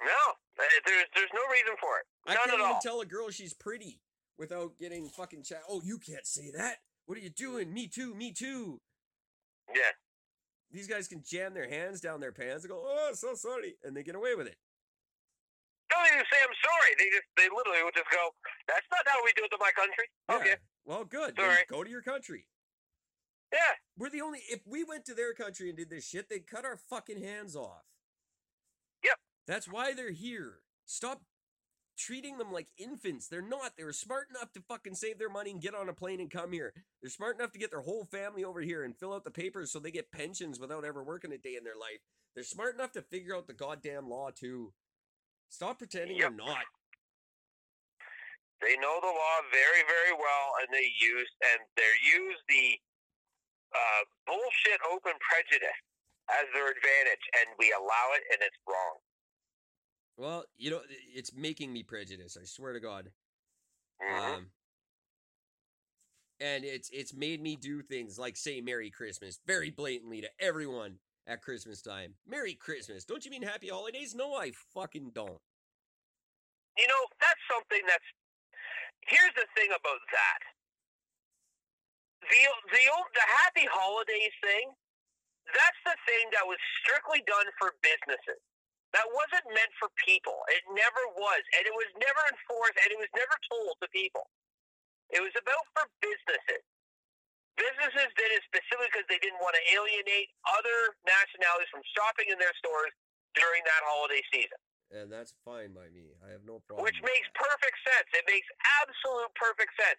No, 0.00 0.32
uh, 0.58 0.62
there's 0.84 1.04
there's 1.14 1.30
no 1.34 1.40
reason 1.50 1.74
for 1.80 1.98
it. 1.98 2.06
I 2.30 2.36
can't 2.36 2.54
even 2.54 2.66
all. 2.66 2.80
tell 2.82 3.00
a 3.00 3.06
girl 3.06 3.30
she's 3.30 3.54
pretty 3.54 4.00
without 4.38 4.78
getting 4.78 5.08
fucking 5.08 5.42
chat. 5.42 5.62
Oh, 5.68 5.80
you 5.82 5.98
can't 5.98 6.26
say 6.26 6.50
that. 6.56 6.76
What 7.06 7.16
are 7.18 7.22
you 7.22 7.30
doing? 7.30 7.72
Me 7.72 7.88
too. 7.88 8.14
Me 8.14 8.32
too. 8.32 8.80
Yeah. 9.74 9.92
These 10.70 10.88
guys 10.88 11.08
can 11.08 11.22
jam 11.24 11.54
their 11.54 11.68
hands 11.68 12.00
down 12.00 12.20
their 12.20 12.32
pants 12.32 12.64
and 12.64 12.70
go, 12.70 12.82
"Oh, 12.84 13.10
so 13.14 13.34
sorry," 13.34 13.76
and 13.82 13.96
they 13.96 14.02
get 14.02 14.14
away 14.14 14.34
with 14.34 14.46
it. 14.46 14.56
Don't 15.90 16.06
even 16.10 16.26
say 16.26 16.38
I'm 16.42 16.56
sorry. 16.62 16.92
They 16.98 17.08
just 17.14 17.28
they 17.36 17.48
literally 17.48 17.82
would 17.84 17.94
just 17.94 18.10
go, 18.10 18.34
That's 18.66 18.86
not 18.90 19.06
how 19.06 19.22
we 19.22 19.30
do 19.36 19.46
it 19.46 19.52
in 19.54 19.62
my 19.62 19.74
country. 19.74 20.06
Yeah. 20.28 20.36
Okay. 20.36 20.56
Well, 20.84 21.04
good. 21.04 21.34
Sorry. 21.36 21.66
go 21.70 21.84
to 21.84 21.90
your 21.90 22.02
country. 22.02 22.46
Yeah. 23.52 23.78
We're 23.96 24.10
the 24.10 24.22
only. 24.22 24.40
If 24.50 24.60
we 24.66 24.84
went 24.84 25.04
to 25.06 25.14
their 25.14 25.34
country 25.34 25.68
and 25.68 25.78
did 25.78 25.90
this 25.90 26.06
shit, 26.06 26.28
they'd 26.28 26.46
cut 26.46 26.64
our 26.64 26.76
fucking 26.76 27.22
hands 27.22 27.54
off. 27.54 27.86
Yep. 29.04 29.18
That's 29.46 29.70
why 29.70 29.94
they're 29.94 30.12
here. 30.12 30.60
Stop 30.84 31.22
treating 31.96 32.38
them 32.38 32.52
like 32.52 32.68
infants. 32.78 33.28
They're 33.28 33.42
not. 33.42 33.72
They 33.76 33.84
were 33.84 33.92
smart 33.92 34.28
enough 34.30 34.52
to 34.52 34.60
fucking 34.60 34.94
save 34.94 35.18
their 35.18 35.30
money 35.30 35.50
and 35.50 35.60
get 35.60 35.74
on 35.74 35.88
a 35.88 35.94
plane 35.94 36.20
and 36.20 36.30
come 36.30 36.52
here. 36.52 36.72
They're 37.00 37.10
smart 37.10 37.38
enough 37.38 37.52
to 37.52 37.58
get 37.58 37.70
their 37.70 37.80
whole 37.80 38.04
family 38.04 38.44
over 38.44 38.60
here 38.60 38.84
and 38.84 38.96
fill 38.96 39.14
out 39.14 39.24
the 39.24 39.30
papers 39.30 39.72
so 39.72 39.78
they 39.78 39.90
get 39.90 40.12
pensions 40.12 40.60
without 40.60 40.84
ever 40.84 41.02
working 41.02 41.32
a 41.32 41.38
day 41.38 41.56
in 41.56 41.64
their 41.64 41.76
life. 41.78 42.00
They're 42.34 42.44
smart 42.44 42.74
enough 42.74 42.92
to 42.92 43.02
figure 43.02 43.34
out 43.34 43.46
the 43.46 43.54
goddamn 43.54 44.08
law 44.08 44.30
too. 44.30 44.72
Stop 45.48 45.78
pretending 45.78 46.16
Yep. 46.16 46.20
you're 46.20 46.46
not. 46.46 46.64
They 48.60 48.76
know 48.78 48.98
the 49.00 49.06
law 49.06 49.38
very, 49.52 49.82
very 49.86 50.12
well 50.12 50.48
and 50.60 50.68
they 50.72 50.90
use 51.00 51.30
and 51.52 51.60
they 51.76 51.92
use 52.02 52.38
the 52.48 52.80
uh, 53.74 54.04
bullshit 54.26 54.80
open 54.90 55.12
prejudice 55.20 55.76
as 56.30 56.46
their 56.54 56.70
advantage 56.70 57.24
and 57.38 57.48
we 57.58 57.72
allow 57.72 58.12
it 58.16 58.22
and 58.32 58.40
it's 58.40 58.56
wrong. 58.66 58.96
Well, 60.16 60.44
you 60.56 60.70
know, 60.70 60.80
it's 61.14 61.34
making 61.34 61.72
me 61.72 61.82
prejudiced. 61.82 62.38
I 62.40 62.44
swear 62.44 62.72
to 62.72 62.80
God. 62.80 63.12
Mhm. 64.00 64.34
Um, 64.36 64.52
and 66.40 66.64
it's 66.64 66.90
it's 66.90 67.14
made 67.14 67.40
me 67.40 67.56
do 67.56 67.82
things 67.82 68.18
like 68.18 68.36
say 68.36 68.60
Merry 68.60 68.90
Christmas 68.90 69.38
very 69.46 69.70
blatantly 69.70 70.20
to 70.22 70.30
everyone 70.38 70.98
at 71.26 71.42
Christmas 71.42 71.82
time. 71.82 72.14
Merry 72.26 72.54
Christmas. 72.54 73.04
Don't 73.04 73.24
you 73.24 73.30
mean 73.30 73.42
Happy 73.42 73.68
Holidays? 73.68 74.14
No, 74.14 74.34
I 74.34 74.52
fucking 74.74 75.10
don't. 75.14 75.40
you 76.78 76.86
know, 76.88 77.02
that's 77.20 77.40
something 77.50 77.82
that's. 77.86 78.04
Here's 79.08 79.34
the 79.38 79.46
thing 79.54 79.70
about 79.70 80.02
that. 80.12 80.40
The 82.26 82.42
the 82.74 82.84
the 83.14 83.26
Happy 83.44 83.66
Holidays 83.70 84.34
thing. 84.42 84.72
That's 85.54 85.80
the 85.86 85.96
thing 86.10 86.26
that 86.34 86.46
was 86.46 86.58
strictly 86.82 87.22
done 87.26 87.46
for 87.58 87.74
businesses. 87.82 88.42
That 88.94 89.06
wasn't 89.14 89.46
meant 89.54 89.70
for 89.78 89.90
people. 90.02 90.34
It 90.50 90.64
never 90.74 91.02
was, 91.14 91.42
and 91.58 91.62
it 91.66 91.74
was 91.76 91.90
never 92.00 92.22
enforced, 92.32 92.78
and 92.82 92.90
it 92.94 93.00
was 93.00 93.12
never 93.14 93.36
told 93.50 93.78
to 93.82 93.88
people. 93.94 94.26
It 95.10 95.22
was 95.22 95.34
about 95.38 95.64
for 95.76 95.86
businesses. 96.02 96.64
Businesses 97.56 98.12
did 98.20 98.30
it 98.36 98.44
specifically 98.44 98.88
because 98.92 99.08
they 99.08 99.20
didn't 99.24 99.40
want 99.40 99.56
to 99.56 99.64
alienate 99.72 100.28
other 100.44 100.92
nationalities 101.08 101.68
from 101.72 101.80
shopping 101.96 102.28
in 102.28 102.36
their 102.36 102.52
stores 102.60 102.92
during 103.32 103.64
that 103.64 103.82
holiday 103.88 104.20
season. 104.28 104.60
And 104.92 105.10
that's 105.10 105.34
fine 105.42 105.72
by 105.72 105.90
me. 105.90 106.14
I 106.22 106.30
have 106.30 106.44
no 106.46 106.62
problem. 106.68 106.84
Which 106.84 107.00
makes 107.02 107.28
that. 107.32 107.48
perfect 107.48 107.76
sense. 107.82 108.08
It 108.12 108.24
makes 108.28 108.46
absolute 108.84 109.32
perfect 109.34 109.72
sense. 109.74 109.98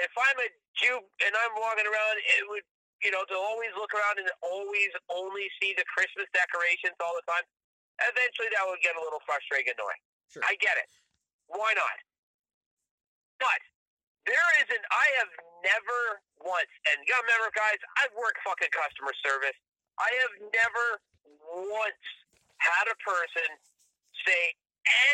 If 0.00 0.10
I'm 0.16 0.38
a 0.42 0.48
Jew 0.74 0.98
and 1.22 1.32
I'm 1.38 1.54
walking 1.54 1.86
around, 1.86 2.18
it 2.18 2.42
would, 2.50 2.66
you 2.98 3.14
know, 3.14 3.22
to 3.30 3.36
always 3.38 3.70
look 3.78 3.94
around 3.94 4.18
and 4.18 4.26
always 4.42 4.90
only 5.12 5.46
see 5.62 5.76
the 5.78 5.86
Christmas 5.86 6.26
decorations 6.34 6.98
all 6.98 7.14
the 7.14 7.22
time, 7.30 7.46
eventually 8.02 8.50
that 8.50 8.64
would 8.66 8.82
get 8.82 8.98
a 8.98 9.02
little 9.02 9.22
frustrating 9.22 9.70
and 9.70 9.78
annoying. 9.78 10.02
Sure. 10.32 10.42
I 10.42 10.58
get 10.58 10.74
it. 10.82 10.90
Why 11.46 11.70
not? 11.78 11.96
But 13.38 13.60
there 14.26 14.48
isn't, 14.66 14.84
I 14.88 15.06
have 15.22 15.30
never 15.62 16.23
once, 16.44 16.68
and 16.92 17.00
you 17.02 17.08
gotta 17.08 17.24
remember, 17.26 17.48
guys, 17.56 17.80
I've 18.04 18.12
worked 18.14 18.38
fucking 18.44 18.70
customer 18.70 19.12
service. 19.24 19.56
I 19.98 20.10
have 20.24 20.34
never 20.52 20.86
once 21.72 22.04
had 22.60 22.86
a 22.88 22.96
person 23.02 23.48
say 24.24 24.54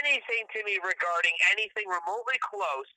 anything 0.02 0.44
to 0.54 0.60
me 0.66 0.76
regarding 0.82 1.32
anything 1.54 1.86
remotely 1.88 2.38
close 2.42 2.88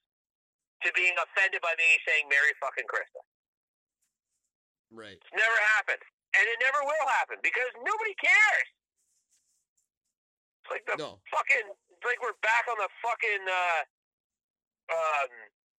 to 0.83 0.91
being 0.97 1.15
offended 1.15 1.61
by 1.63 1.71
me 1.79 1.87
saying 2.03 2.27
Merry 2.27 2.51
fucking 2.59 2.87
Christmas. 2.89 3.23
right. 4.91 5.17
It's 5.17 5.33
never 5.33 5.59
happened. 5.79 6.03
And 6.33 6.43
it 6.49 6.57
never 6.65 6.81
will 6.81 7.07
happen 7.21 7.37
because 7.45 7.69
nobody 7.85 8.13
cares. 8.17 8.67
It's 10.65 10.69
like 10.73 10.85
the 10.89 10.97
No. 10.97 11.21
fucking 11.29 11.65
it's 11.93 12.05
like 12.05 12.19
we're 12.25 12.37
back 12.41 12.65
on 12.69 12.77
the 12.81 12.89
fucking 13.05 13.43
uh 13.47 13.81
um 14.91 15.31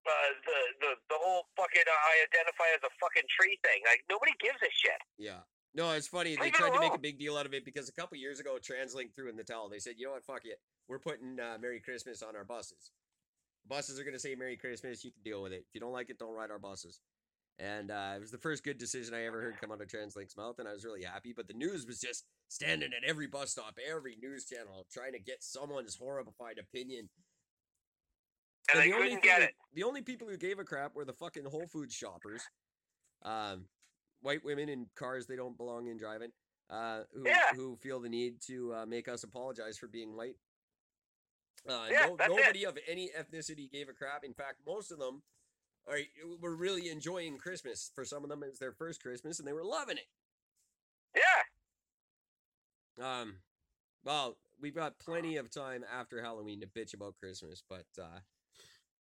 uh 0.07 0.31
the 0.45 0.61
the 0.81 0.91
the 1.11 1.19
whole 1.19 1.49
fucking 1.57 1.85
uh, 1.89 1.93
I 1.93 2.25
identify 2.29 2.69
as 2.77 2.83
a 2.85 2.93
fucking 3.01 3.29
tree 3.29 3.59
thing. 3.65 3.81
Like 3.89 4.05
nobody 4.09 4.33
gives 4.41 4.61
a 4.63 4.71
shit. 4.73 5.01
Yeah. 5.19 5.43
No, 5.75 5.91
it's 5.91 6.07
funny. 6.07 6.37
They 6.37 6.43
Leave 6.43 6.55
it 6.55 6.59
tried 6.59 6.71
to 6.71 6.79
make 6.79 6.95
a 6.95 6.95
alone. 6.95 7.03
big 7.03 7.19
deal 7.19 7.37
out 7.37 7.47
of 7.47 7.55
it 7.55 7.65
because 7.65 7.89
a 7.89 7.93
couple 7.93 8.17
years 8.17 8.39
ago, 8.39 8.59
TransLink 8.63 9.17
threw 9.17 9.29
in 9.29 9.35
the 9.37 9.43
towel. 9.43 9.69
They 9.69 9.81
said, 9.81 9.95
"You 9.99 10.07
know 10.07 10.13
what? 10.13 10.25
Fuck 10.25 10.43
it. 10.45 10.61
We're 10.89 11.01
putting 11.01 11.41
uh, 11.41 11.59
Merry 11.61 11.81
Christmas 11.81 12.23
on 12.23 12.37
our 12.37 12.45
buses. 12.45 12.93
Buses 13.67 13.99
are 13.99 14.05
gonna 14.05 14.19
say 14.21 14.35
Merry 14.37 14.57
Christmas. 14.57 15.05
You 15.05 15.11
can 15.11 15.23
deal 15.25 15.43
with 15.43 15.53
it. 15.53 15.65
If 15.67 15.75
you 15.75 15.81
don't 15.81 15.93
like 15.93 16.11
it, 16.11 16.19
don't 16.19 16.35
ride 16.35 16.51
our 16.51 16.59
buses." 16.61 17.01
And 17.59 17.91
uh, 17.91 18.15
it 18.17 18.21
was 18.21 18.31
the 18.33 18.39
first 18.39 18.65
good 18.65 18.79
decision 18.79 19.15
I 19.15 19.27
ever 19.27 19.41
heard 19.41 19.61
come 19.61 19.71
out 19.71 19.81
of 19.81 19.87
TransLink's 19.87 20.37
mouth, 20.37 20.59
and 20.59 20.69
I 20.69 20.73
was 20.73 20.85
really 20.85 21.05
happy. 21.05 21.33
But 21.35 21.47
the 21.47 21.55
news 21.55 21.87
was 21.87 22.01
just 22.01 22.25
standing 22.49 22.91
at 22.93 23.09
every 23.09 23.29
bus 23.29 23.53
stop, 23.53 23.79
every 23.89 24.17
news 24.21 24.45
channel, 24.47 24.87
trying 24.93 25.13
to 25.13 25.21
get 25.21 25.43
someone's 25.43 25.95
horrified 25.97 26.59
opinion. 26.59 27.09
And, 28.73 28.81
And 28.83 28.91
the 28.93 28.97
only 28.97 29.11
get 29.21 29.41
that- 29.41 29.43
it. 29.51 29.55
The 29.75 29.83
only 29.83 30.03
people 30.03 30.29
who 30.29 30.37
gave 30.37 30.59
a 30.59 30.65
crap 30.65 30.95
were 30.95 31.05
the 31.05 31.13
fucking 31.13 31.45
Whole 31.45 31.67
Foods 31.67 31.95
shoppers, 31.95 32.43
um, 33.23 33.69
white 34.21 34.45
women 34.45 34.69
in 34.69 34.87
cars 34.95 35.27
they 35.27 35.37
don't 35.37 35.57
belong 35.57 35.89
in 35.89 35.97
driving, 35.99 36.33
uh, 36.71 37.05
who 37.13 37.25
Yeah. 37.27 37.53
who 37.55 37.77
feel 37.77 38.01
the 38.01 38.09
need 38.09 38.41
to 38.43 38.75
uh, 38.75 38.87
make 38.87 39.09
us 39.09 39.23
apologize 39.25 39.77
for 39.77 39.87
being 39.89 40.15
white. 40.17 40.39
Uh, 41.69 41.89
Yeah, 41.91 42.07
no, 42.07 42.17
that's 42.17 42.31
it. 42.33 42.37
nobody 42.37 42.65
of 42.65 42.79
any 42.87 43.11
ethnicity 43.11 43.71
gave 43.71 43.89
a 43.89 43.93
crap. 43.95 44.23
In 44.25 44.33
fact, 44.35 44.61
most 44.65 44.91
of 44.91 44.99
them 44.99 45.23
are 45.87 45.99
were 46.41 46.55
really 46.57 46.89
enjoying 46.89 47.37
Christmas. 47.39 47.91
For 47.95 48.05
some 48.05 48.23
of 48.23 48.31
them, 48.31 48.43
it 48.43 48.51
was 48.51 48.59
their 48.59 48.73
first 48.73 49.03
Christmas, 49.03 49.39
and 49.39 49.47
they 49.49 49.53
were 49.53 49.65
loving 49.65 49.99
it. 49.99 50.09
Yeah. 51.15 51.43
Um, 53.21 53.43
well, 54.05 54.39
we've 54.61 54.75
got 54.75 54.99
plenty 54.99 55.37
of 55.37 55.51
time 55.51 55.85
after 55.85 56.23
Halloween 56.23 56.61
to 56.61 56.67
bitch 56.67 56.95
about 56.95 57.17
Christmas, 57.17 57.63
but 57.69 57.87
uh, 58.01 58.21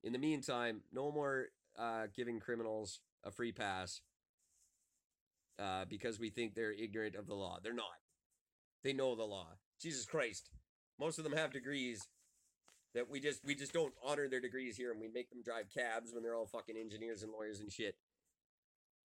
in 0.03 0.12
the 0.12 0.18
meantime, 0.18 0.82
no 0.92 1.11
more 1.11 1.47
uh, 1.78 2.07
giving 2.14 2.40
criminals 2.40 3.01
a 3.24 3.30
free 3.30 3.53
pass 3.53 4.01
uh, 5.59 5.84
because 5.88 6.18
we 6.18 6.30
think 6.30 6.55
they're 6.55 6.72
ignorant 6.72 7.14
of 7.16 7.26
the 7.26 7.34
law. 7.34 7.59
They're 7.62 7.72
not. 7.74 7.86
They 8.84 8.92
know 8.92 9.14
the 9.14 9.24
law. 9.24 9.49
Jesus 9.80 10.05
Christ, 10.07 10.49
most 11.01 11.18
of 11.18 11.24
them 11.24 11.32
have 11.32 11.53
degrees 11.53 12.09
that 12.94 13.11
we 13.11 13.20
just 13.20 13.44
we 13.44 13.55
just 13.55 13.72
don't 13.72 13.92
honor 14.05 14.28
their 14.28 14.40
degrees 14.40 14.76
here, 14.76 14.90
and 14.92 15.01
we 15.01 15.09
make 15.09 15.28
them 15.30 15.42
drive 15.42 15.66
cabs 15.74 16.12
when 16.12 16.22
they're 16.22 16.36
all 16.36 16.47
fucking 16.47 16.76
engineers 16.76 17.22
and 17.22 17.32
lawyers 17.32 17.61
and 17.61 17.70
shit 17.70 17.97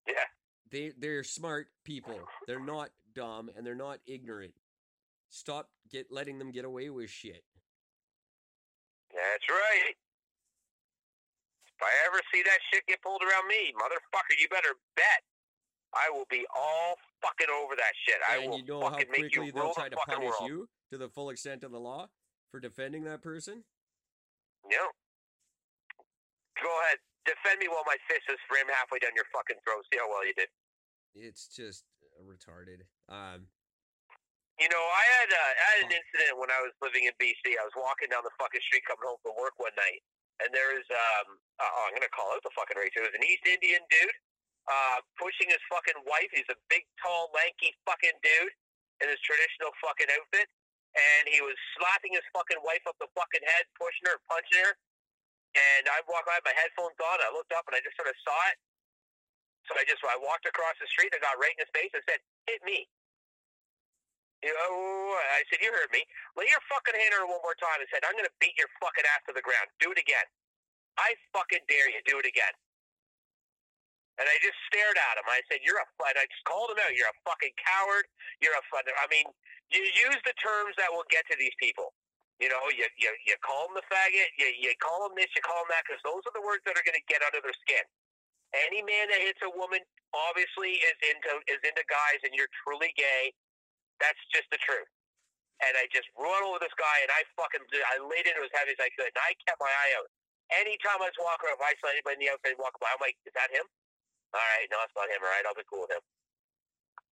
Yeah. 0.08 0.14
they 0.72 0.92
they're 0.98 1.24
smart 1.24 1.68
people. 1.84 2.20
They're 2.48 2.64
not 2.64 2.90
dumb 3.14 3.50
and 3.56 3.66
they're 3.66 3.76
not 3.76 4.00
ignorant. 4.06 4.54
Stop 5.30 5.70
get 5.92 6.08
letting 6.12 6.40
them 6.40 6.52
get 6.52 6.64
away 6.64 6.90
with 6.90 7.10
shit. 7.10 7.44
That's 9.14 9.50
right. 9.50 9.94
If 11.82 11.90
I 11.90 11.94
ever 12.06 12.22
see 12.30 12.46
that 12.46 12.62
shit 12.70 12.86
get 12.86 13.02
pulled 13.02 13.26
around 13.26 13.50
me, 13.50 13.74
motherfucker, 13.74 14.38
you 14.38 14.46
better 14.54 14.78
bet 14.94 15.26
I 15.98 16.14
will 16.14 16.30
be 16.30 16.46
all 16.54 16.94
fucking 17.26 17.50
over 17.50 17.74
that 17.74 17.98
shit. 18.06 18.22
I 18.22 18.38
will 18.46 18.62
you 18.62 18.70
know 18.70 18.86
how 18.86 18.94
fucking 18.94 19.10
make 19.10 19.34
quickly 19.34 19.50
you 19.50 19.52
they'll 19.52 19.74
try 19.74 19.90
to 19.90 19.98
punish 20.06 20.30
world. 20.30 20.46
you 20.46 20.70
to 20.94 21.02
the 21.02 21.10
full 21.10 21.34
extent 21.34 21.66
of 21.66 21.74
the 21.74 21.82
law 21.82 22.08
for 22.54 22.62
defending 22.62 23.04
that 23.10 23.26
person. 23.26 23.66
Yeah. 24.70 24.94
Go 26.62 26.70
ahead. 26.86 27.02
Defend 27.26 27.58
me 27.58 27.66
while 27.66 27.82
my 27.90 27.98
fist 28.06 28.30
is 28.30 28.38
framed 28.46 28.70
halfway 28.70 29.02
down 29.02 29.18
your 29.18 29.26
fucking 29.34 29.58
throat. 29.66 29.82
See 29.90 29.98
how 29.98 30.06
well 30.06 30.22
you 30.22 30.38
did. 30.38 30.54
It's 31.18 31.50
just 31.50 31.82
uh, 32.14 32.22
retarded. 32.22 32.86
Um, 33.10 33.50
You 34.62 34.70
know, 34.70 34.86
I 34.86 35.06
had 35.18 35.30
uh, 35.34 35.42
I 35.42 35.66
had 35.74 35.80
an 35.90 35.94
incident 35.98 36.38
when 36.38 36.54
I 36.54 36.62
was 36.62 36.78
living 36.86 37.10
in 37.10 37.14
BC. 37.18 37.58
I 37.58 37.66
was 37.66 37.74
walking 37.74 38.14
down 38.14 38.22
the 38.22 38.34
fucking 38.38 38.62
street 38.70 38.86
coming 38.86 39.10
home 39.10 39.18
from 39.26 39.34
work 39.42 39.58
one 39.58 39.74
night, 39.74 40.06
and 40.44 40.50
there 40.52 40.70
was 40.74 40.88
um 40.90 41.38
uh, 41.62 41.72
oh 41.72 41.84
I'm 41.90 41.94
gonna 41.96 42.12
call 42.12 42.34
out 42.34 42.42
the 42.42 42.54
fucking 42.54 42.78
race. 42.78 42.94
It 42.98 43.06
was 43.06 43.16
an 43.16 43.26
East 43.26 43.46
Indian 43.46 43.82
dude 43.90 44.18
uh 44.70 45.00
pushing 45.18 45.50
his 45.50 45.62
fucking 45.70 45.98
wife. 46.06 46.30
He's 46.34 46.50
a 46.50 46.58
big, 46.70 46.86
tall, 47.02 47.30
lanky 47.34 47.74
fucking 47.86 48.18
dude 48.22 48.54
in 49.02 49.10
his 49.10 49.22
traditional 49.26 49.74
fucking 49.82 50.10
outfit, 50.14 50.48
and 50.94 51.24
he 51.30 51.42
was 51.42 51.58
slapping 51.78 52.14
his 52.14 52.26
fucking 52.34 52.62
wife 52.62 52.86
up 52.86 52.98
the 53.02 53.10
fucking 53.18 53.42
head, 53.42 53.66
pushing 53.78 54.06
her, 54.10 54.22
punching 54.30 54.62
her. 54.62 54.74
And 55.52 55.84
I 55.92 56.00
walked 56.08 56.32
by, 56.32 56.40
my 56.48 56.56
headphones 56.56 56.96
on. 56.96 57.18
I 57.20 57.28
looked 57.36 57.52
up 57.52 57.68
and 57.68 57.76
I 57.76 57.84
just 57.84 57.98
sort 58.00 58.08
of 58.08 58.16
saw 58.24 58.40
it. 58.54 58.58
So 59.68 59.76
I 59.76 59.84
just 59.84 60.00
I 60.06 60.16
walked 60.22 60.48
across 60.48 60.78
the 60.80 60.88
street. 60.88 61.12
I 61.12 61.20
got 61.20 61.38
right 61.38 61.54
in 61.54 61.62
his 61.66 61.74
face 61.76 61.92
and 61.94 62.04
said, 62.08 62.20
"Hit 62.48 62.64
me." 62.64 62.88
Know, 64.42 65.18
I 65.38 65.46
said, 65.54 65.62
"You 65.62 65.70
heard 65.70 65.94
me. 65.94 66.02
Lay 66.34 66.50
your 66.50 66.62
fucking 66.66 66.98
hand 66.98 67.14
on 67.14 67.26
her 67.26 67.30
one 67.30 67.42
more 67.46 67.58
time." 67.62 67.78
I 67.78 67.86
said, 67.94 68.02
"I'm 68.06 68.18
going 68.18 68.26
to 68.26 68.38
beat 68.42 68.58
your 68.58 68.70
fucking 68.82 69.06
ass 69.06 69.22
to 69.30 69.34
the 69.38 69.46
ground. 69.46 69.70
Do 69.78 69.94
it 69.94 70.02
again. 70.02 70.26
I 70.98 71.14
fucking 71.30 71.62
dare 71.70 71.90
you. 71.94 72.02
Do 72.10 72.18
it 72.18 72.26
again." 72.26 72.54
And 74.18 74.26
I 74.26 74.36
just 74.42 74.58
stared 74.66 74.98
at 74.98 75.18
him. 75.22 75.30
I 75.30 75.46
said, 75.46 75.62
"You're 75.62 75.78
a." 75.78 75.86
And 76.10 76.18
I 76.18 76.26
just 76.26 76.46
called 76.50 76.74
him 76.74 76.82
out. 76.82 76.94
You're 76.98 77.10
a 77.10 77.20
fucking 77.22 77.54
coward. 77.62 78.10
You're 78.42 78.58
a. 78.58 78.64
I 78.98 79.06
mean, 79.14 79.30
you 79.70 79.82
use 79.86 80.22
the 80.26 80.34
terms 80.42 80.74
that 80.82 80.90
will 80.90 81.06
get 81.14 81.26
to 81.30 81.38
these 81.38 81.54
people. 81.62 81.94
You 82.42 82.50
know, 82.50 82.62
you 82.74 82.90
you, 82.98 83.14
you 83.30 83.38
call 83.46 83.70
them 83.70 83.78
the 83.78 83.86
faggot. 83.94 84.30
You 84.42 84.50
you 84.58 84.74
call 84.82 85.06
them 85.06 85.14
this. 85.14 85.30
You 85.38 85.46
call 85.46 85.62
them 85.62 85.70
that 85.70 85.86
because 85.86 86.02
those 86.02 86.26
are 86.26 86.34
the 86.34 86.42
words 86.42 86.66
that 86.66 86.74
are 86.74 86.82
going 86.82 86.98
to 86.98 87.06
get 87.06 87.22
under 87.22 87.46
their 87.46 87.56
skin. 87.62 87.86
Any 88.68 88.82
man 88.82 89.14
that 89.14 89.22
hits 89.22 89.40
a 89.46 89.52
woman 89.54 89.80
obviously 90.12 90.82
is 90.82 90.98
into 91.06 91.32
is 91.46 91.62
into 91.62 91.86
guys, 91.86 92.20
and 92.26 92.34
you're 92.34 92.50
truly 92.66 92.92
gay. 92.98 93.32
That's 94.02 94.20
just 94.34 94.50
the 94.50 94.58
truth. 94.58 94.90
And 95.62 95.78
I 95.78 95.86
just 95.94 96.10
run 96.18 96.42
over 96.42 96.58
this 96.58 96.74
guy, 96.74 96.98
and 97.06 97.12
I 97.14 97.22
fucking 97.38 97.62
I 97.62 98.02
laid 98.02 98.26
into 98.26 98.42
as 98.42 98.50
heavy 98.58 98.74
as 98.74 98.82
I 98.82 98.90
could, 98.98 99.14
and 99.14 99.22
I 99.22 99.38
kept 99.46 99.62
my 99.62 99.70
eye 99.70 99.94
out. 100.02 100.10
Anytime 100.58 101.00
I 101.00 101.08
was 101.08 101.20
walking 101.22 101.48
around, 101.48 101.62
if 101.62 101.64
I 101.64 101.74
saw 101.80 101.94
anybody 101.94 102.18
in 102.18 102.22
the 102.28 102.30
outfit 102.34 102.58
walk 102.58 102.76
by, 102.82 102.90
I'm 102.90 103.00
like, 103.00 103.16
is 103.24 103.32
that 103.38 103.54
him? 103.54 103.64
All 104.34 104.42
right, 104.58 104.68
no, 104.74 104.82
it's 104.84 104.96
not 104.98 105.08
him. 105.08 105.22
All 105.22 105.32
right, 105.32 105.46
I'll 105.46 105.56
be 105.56 105.64
cool 105.70 105.86
with 105.86 105.94
him. 105.94 106.04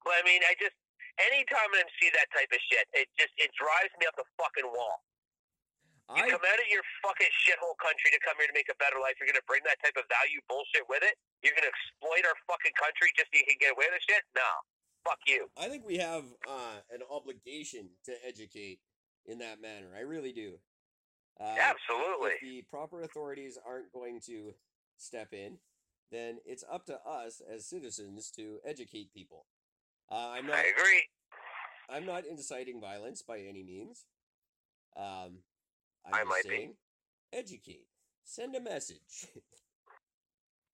But 0.04 0.18
I 0.20 0.24
mean, 0.26 0.42
I 0.44 0.58
just 0.58 0.76
anytime 1.20 1.70
I 1.76 1.84
see 2.00 2.10
that 2.16 2.28
type 2.32 2.50
of 2.50 2.62
shit, 2.68 2.86
it 2.96 3.08
just 3.20 3.32
it 3.38 3.52
drives 3.54 3.94
me 4.00 4.08
up 4.08 4.16
the 4.18 4.28
fucking 4.40 4.68
wall. 4.68 5.04
You 6.18 6.26
I 6.26 6.34
come 6.34 6.42
out 6.42 6.58
of 6.58 6.70
your 6.74 6.82
fucking 7.06 7.30
shithole 7.46 7.78
country 7.78 8.10
to 8.10 8.20
come 8.26 8.34
here 8.42 8.50
to 8.50 8.56
make 8.58 8.72
a 8.74 8.78
better 8.82 8.98
life. 8.98 9.14
You're 9.22 9.30
gonna 9.30 9.46
bring 9.46 9.62
that 9.70 9.78
type 9.86 9.94
of 9.94 10.10
value 10.10 10.42
bullshit 10.50 10.90
with 10.90 11.06
it. 11.06 11.14
You're 11.46 11.54
gonna 11.54 11.70
exploit 11.70 12.26
our 12.26 12.34
fucking 12.50 12.74
country 12.82 13.14
just 13.14 13.30
so 13.30 13.38
you 13.38 13.46
can 13.46 13.62
get 13.62 13.78
away 13.78 13.86
with 13.94 14.02
the 14.02 14.04
shit. 14.10 14.26
No, 14.34 14.50
fuck 15.06 15.20
you. 15.28 15.48
I 15.58 15.68
think 15.68 15.86
we 15.86 15.98
have 15.98 16.24
uh, 16.48 16.80
an 16.92 17.02
obligation 17.12 17.90
to 18.06 18.14
educate 18.28 18.80
in 19.26 19.40
that 19.40 19.62
manner. 19.62 19.88
I 19.98 20.02
really 20.02 20.32
do. 20.32 20.54
Uh, 21.40 21.56
Absolutely. 21.60 22.32
If 22.32 22.42
the 22.42 22.62
proper 22.70 23.02
authorities 23.02 23.58
aren't 23.66 23.92
going 23.94 24.20
to 24.26 24.54
step 24.98 25.34
in, 25.34 25.58
then 26.12 26.38
it's 26.46 26.64
up 26.72 26.86
to 26.88 27.00
us 27.08 27.42
as 27.54 27.66
citizens 27.66 28.30
to 28.32 28.58
educate 28.66 29.14
people. 29.14 29.46
Uh, 30.12 30.30
I'm 30.34 30.48
not. 30.48 30.58
I 30.58 30.64
agree. 30.78 31.04
I'm 31.90 32.06
not 32.06 32.26
inciting 32.26 32.82
violence 32.82 33.22
by 33.22 33.40
any 33.40 33.64
means. 33.64 34.06
Um, 34.98 35.40
I'm 36.06 36.14
I 36.14 36.24
might 36.24 36.44
be. 36.44 36.50
saying, 36.50 36.74
educate. 37.34 37.86
Send 38.24 38.56
a 38.56 38.62
message. 38.62 39.28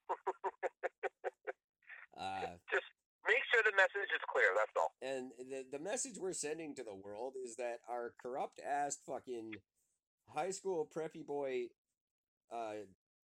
uh, 2.20 2.42
Just 2.72 2.86
make 3.28 3.44
sure 3.52 3.62
the 3.64 3.76
message 3.76 4.10
is 4.14 4.22
clear. 4.32 4.48
That's 4.56 4.72
all. 4.78 4.92
and 5.02 5.32
the 5.50 5.78
the 5.78 5.84
message 5.84 6.18
we're 6.20 6.34
sending 6.34 6.76
to 6.76 6.84
the 6.84 6.96
world 6.96 7.34
is 7.44 7.56
that 7.58 7.80
our 7.90 8.14
corrupt 8.22 8.60
ass 8.66 8.98
fucking 9.06 9.54
high 10.30 10.52
school 10.52 10.88
preppy 10.96 11.26
boy 11.26 11.66
uh 12.54 12.86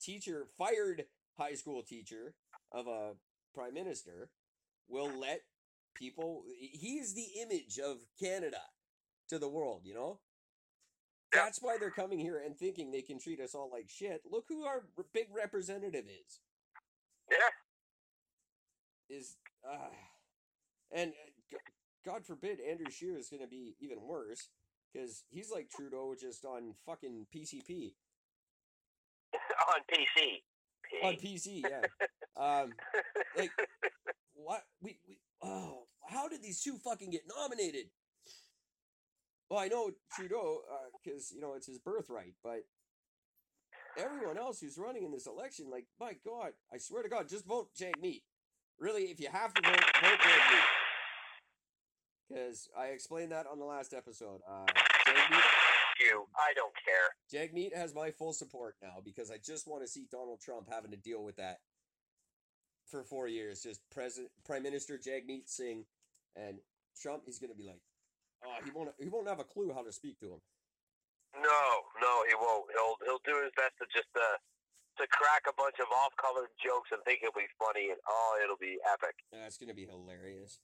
teacher 0.01 0.47
fired 0.57 1.05
high 1.39 1.55
school 1.55 1.83
teacher 1.83 2.35
of 2.73 2.87
a 2.87 3.13
prime 3.55 3.75
minister 3.75 4.31
will 4.89 5.11
let 5.19 5.43
people 5.95 6.45
he's 6.59 7.15
the 7.15 7.41
image 7.43 7.79
of 7.79 7.99
Canada 8.21 8.61
to 9.29 9.39
the 9.39 9.49
world, 9.49 9.83
you 9.85 9.95
know? 9.95 10.21
Yeah. 11.35 11.45
That's 11.45 11.59
why 11.61 11.77
they're 11.79 11.91
coming 11.91 12.19
here 12.19 12.43
and 12.45 12.57
thinking 12.59 12.91
they 12.91 13.03
can 13.03 13.19
treat 13.19 13.41
us 13.41 13.55
all 13.55 13.71
like 13.71 13.89
shit. 13.89 14.23
Look 14.31 14.47
who 14.49 14.65
our 14.65 14.85
big 15.13 15.27
representative 15.35 16.05
is. 16.07 16.41
Yeah. 17.31 17.51
is 19.17 19.37
uh, 19.65 19.89
and 20.93 21.13
uh, 21.53 21.59
God 22.05 22.25
forbid 22.25 22.59
Andrew 22.61 22.91
Scheer 22.91 23.19
is 23.19 23.29
going 23.29 23.43
to 23.43 23.49
be 23.49 23.77
even 23.81 23.99
worse 24.03 24.49
because 24.93 25.25
he's 25.31 25.51
like 25.51 25.69
Trudeau 25.71 26.15
just 26.19 26.45
on 26.45 26.75
fucking 26.87 27.27
PCP 27.35 27.93
on 29.75 29.81
PC. 29.93 30.43
on 31.05 31.15
PC, 31.15 31.63
yeah. 31.63 31.83
um, 32.37 32.73
like 33.37 33.51
what 34.35 34.63
we 34.81 34.99
we 35.07 35.19
oh 35.43 35.83
how 36.09 36.29
did 36.29 36.43
these 36.43 36.63
two 36.63 36.79
fucking 36.79 37.11
get 37.11 37.23
nominated? 37.37 37.87
Well, 39.51 39.61
I 39.61 39.69
know 39.69 39.91
Trudeau 40.15 40.61
because 41.03 41.33
you 41.33 41.41
know 41.41 41.55
it's 41.55 41.67
his 41.67 41.79
birthright, 41.79 42.35
but 42.43 42.65
everyone 43.99 44.39
else 44.39 44.61
who's 44.61 44.79
running 44.79 45.05
in 45.05 45.11
this 45.11 45.27
election, 45.27 45.71
like 45.71 45.87
my 46.01 46.13
God, 46.25 46.53
I 46.73 46.79
swear 46.79 47.03
to 47.03 47.09
God, 47.09 47.29
just 47.29 47.47
vote 47.47 47.69
Jagmeet. 47.79 48.23
Really, 48.79 49.05
if 49.05 49.19
you 49.21 49.29
have 49.33 49.53
to 49.55 49.63
vote, 49.63 49.85
vote 50.03 50.19
Meat. 50.25 50.63
Because 52.29 52.69
I 52.79 52.87
explained 52.87 53.33
that 53.33 53.47
on 53.47 53.59
the 53.59 53.65
last 53.65 53.95
episode. 53.95 54.41
Uh, 54.49 54.67
Jagmeet, 55.07 55.43
you. 56.01 56.27
I 56.37 56.53
don't 56.55 56.75
care. 56.85 57.09
Jagmeet 57.33 57.75
has 57.75 57.95
my 57.95 58.11
full 58.11 58.33
support 58.33 58.77
now 58.83 58.97
because 59.05 59.31
I 59.31 59.37
just 59.45 59.67
want 59.67 59.83
to 59.83 59.89
see 59.89 60.07
Donald 60.11 60.41
Trump 60.41 60.69
having 60.71 60.91
to 60.93 60.97
deal 60.97 61.25
with 61.25 61.37
that 61.37 61.59
for 62.87 63.03
four 63.03 63.29
years. 63.29 63.63
Just 63.63 63.81
President 63.91 64.31
Prime 64.45 64.63
Minister 64.63 64.99
Jagmeet 64.99 65.49
Singh 65.49 65.85
and 66.37 66.59
Trump. 67.01 67.23
He's 67.27 67.39
gonna 67.39 67.55
be 67.55 67.67
like, 67.67 67.81
oh, 68.45 68.57
he 68.65 68.71
won't. 68.71 68.91
He 68.99 69.09
won't 69.09 69.29
have 69.29 69.41
a 69.41 69.45
clue 69.45 69.73
how 69.75 69.83
to 69.83 69.93
speak 69.93 70.21
to 70.21 70.27
him. 70.27 70.41
No, 71.35 71.65
no, 72.01 72.13
he 72.29 72.35
won't. 72.35 72.67
He'll 72.73 72.97
he'll 73.05 73.25
do 73.25 73.43
his 73.43 73.53
best 73.57 73.75
to 73.81 73.87
just 73.93 74.09
uh 74.15 74.37
to 74.99 75.07
crack 75.09 75.43
a 75.49 75.55
bunch 75.57 75.79
of 75.81 75.87
off-color 76.05 76.51
jokes 76.63 76.91
and 76.93 77.03
think 77.05 77.21
it'll 77.23 77.39
be 77.39 77.49
funny, 77.59 77.91
and 77.91 78.01
oh, 78.09 78.39
it'll 78.43 78.61
be 78.61 78.79
epic. 78.87 79.15
That's 79.33 79.57
gonna 79.57 79.75
be 79.75 79.87
hilarious. 79.87 80.61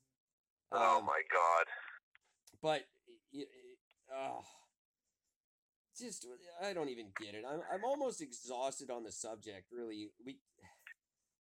oh 0.72 0.98
Um, 0.98 1.06
my 1.06 1.22
god. 1.32 1.66
But, 2.62 2.86
oh, 4.12 4.42
just 5.98 6.26
I 6.62 6.72
don't 6.72 6.88
even 6.88 7.06
get 7.18 7.34
it. 7.34 7.44
I'm 7.48 7.60
I'm 7.72 7.84
almost 7.84 8.20
exhausted 8.20 8.90
on 8.90 9.04
the 9.04 9.12
subject. 9.12 9.70
Really, 9.70 10.10
we 10.24 10.38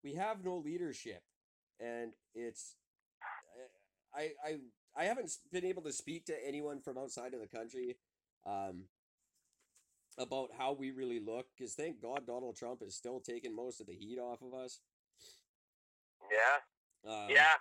we 0.04 0.16
have 0.16 0.44
no 0.44 0.58
leadership, 0.58 1.24
and 1.80 2.14
it's 2.34 2.76
I 4.14 4.32
I 4.44 4.58
I 4.96 5.04
haven't 5.06 5.32
been 5.52 5.66
able 5.66 5.84
to 5.84 5.94
speak 5.94 6.26
to 6.26 6.36
anyone 6.46 6.82
from 6.82 6.98
outside 6.98 7.34
of 7.34 7.40
the 7.40 7.48
country. 7.48 7.98
Um, 8.46 8.86
about 10.18 10.50
how 10.58 10.74
we 10.74 10.92
really 10.92 11.20
look, 11.20 11.48
because 11.58 11.74
thank 11.74 12.02
God 12.02 12.26
Donald 12.28 12.56
Trump 12.56 12.82
is 12.82 12.96
still 12.96 13.20
taking 13.20 13.56
most 13.56 13.80
of 13.82 13.88
the 13.88 13.94
heat 13.96 14.18
off 14.20 14.42
of 14.42 14.54
us. 14.54 14.80
Yeah, 16.32 17.12
Um, 17.12 17.30
yeah. 17.30 17.56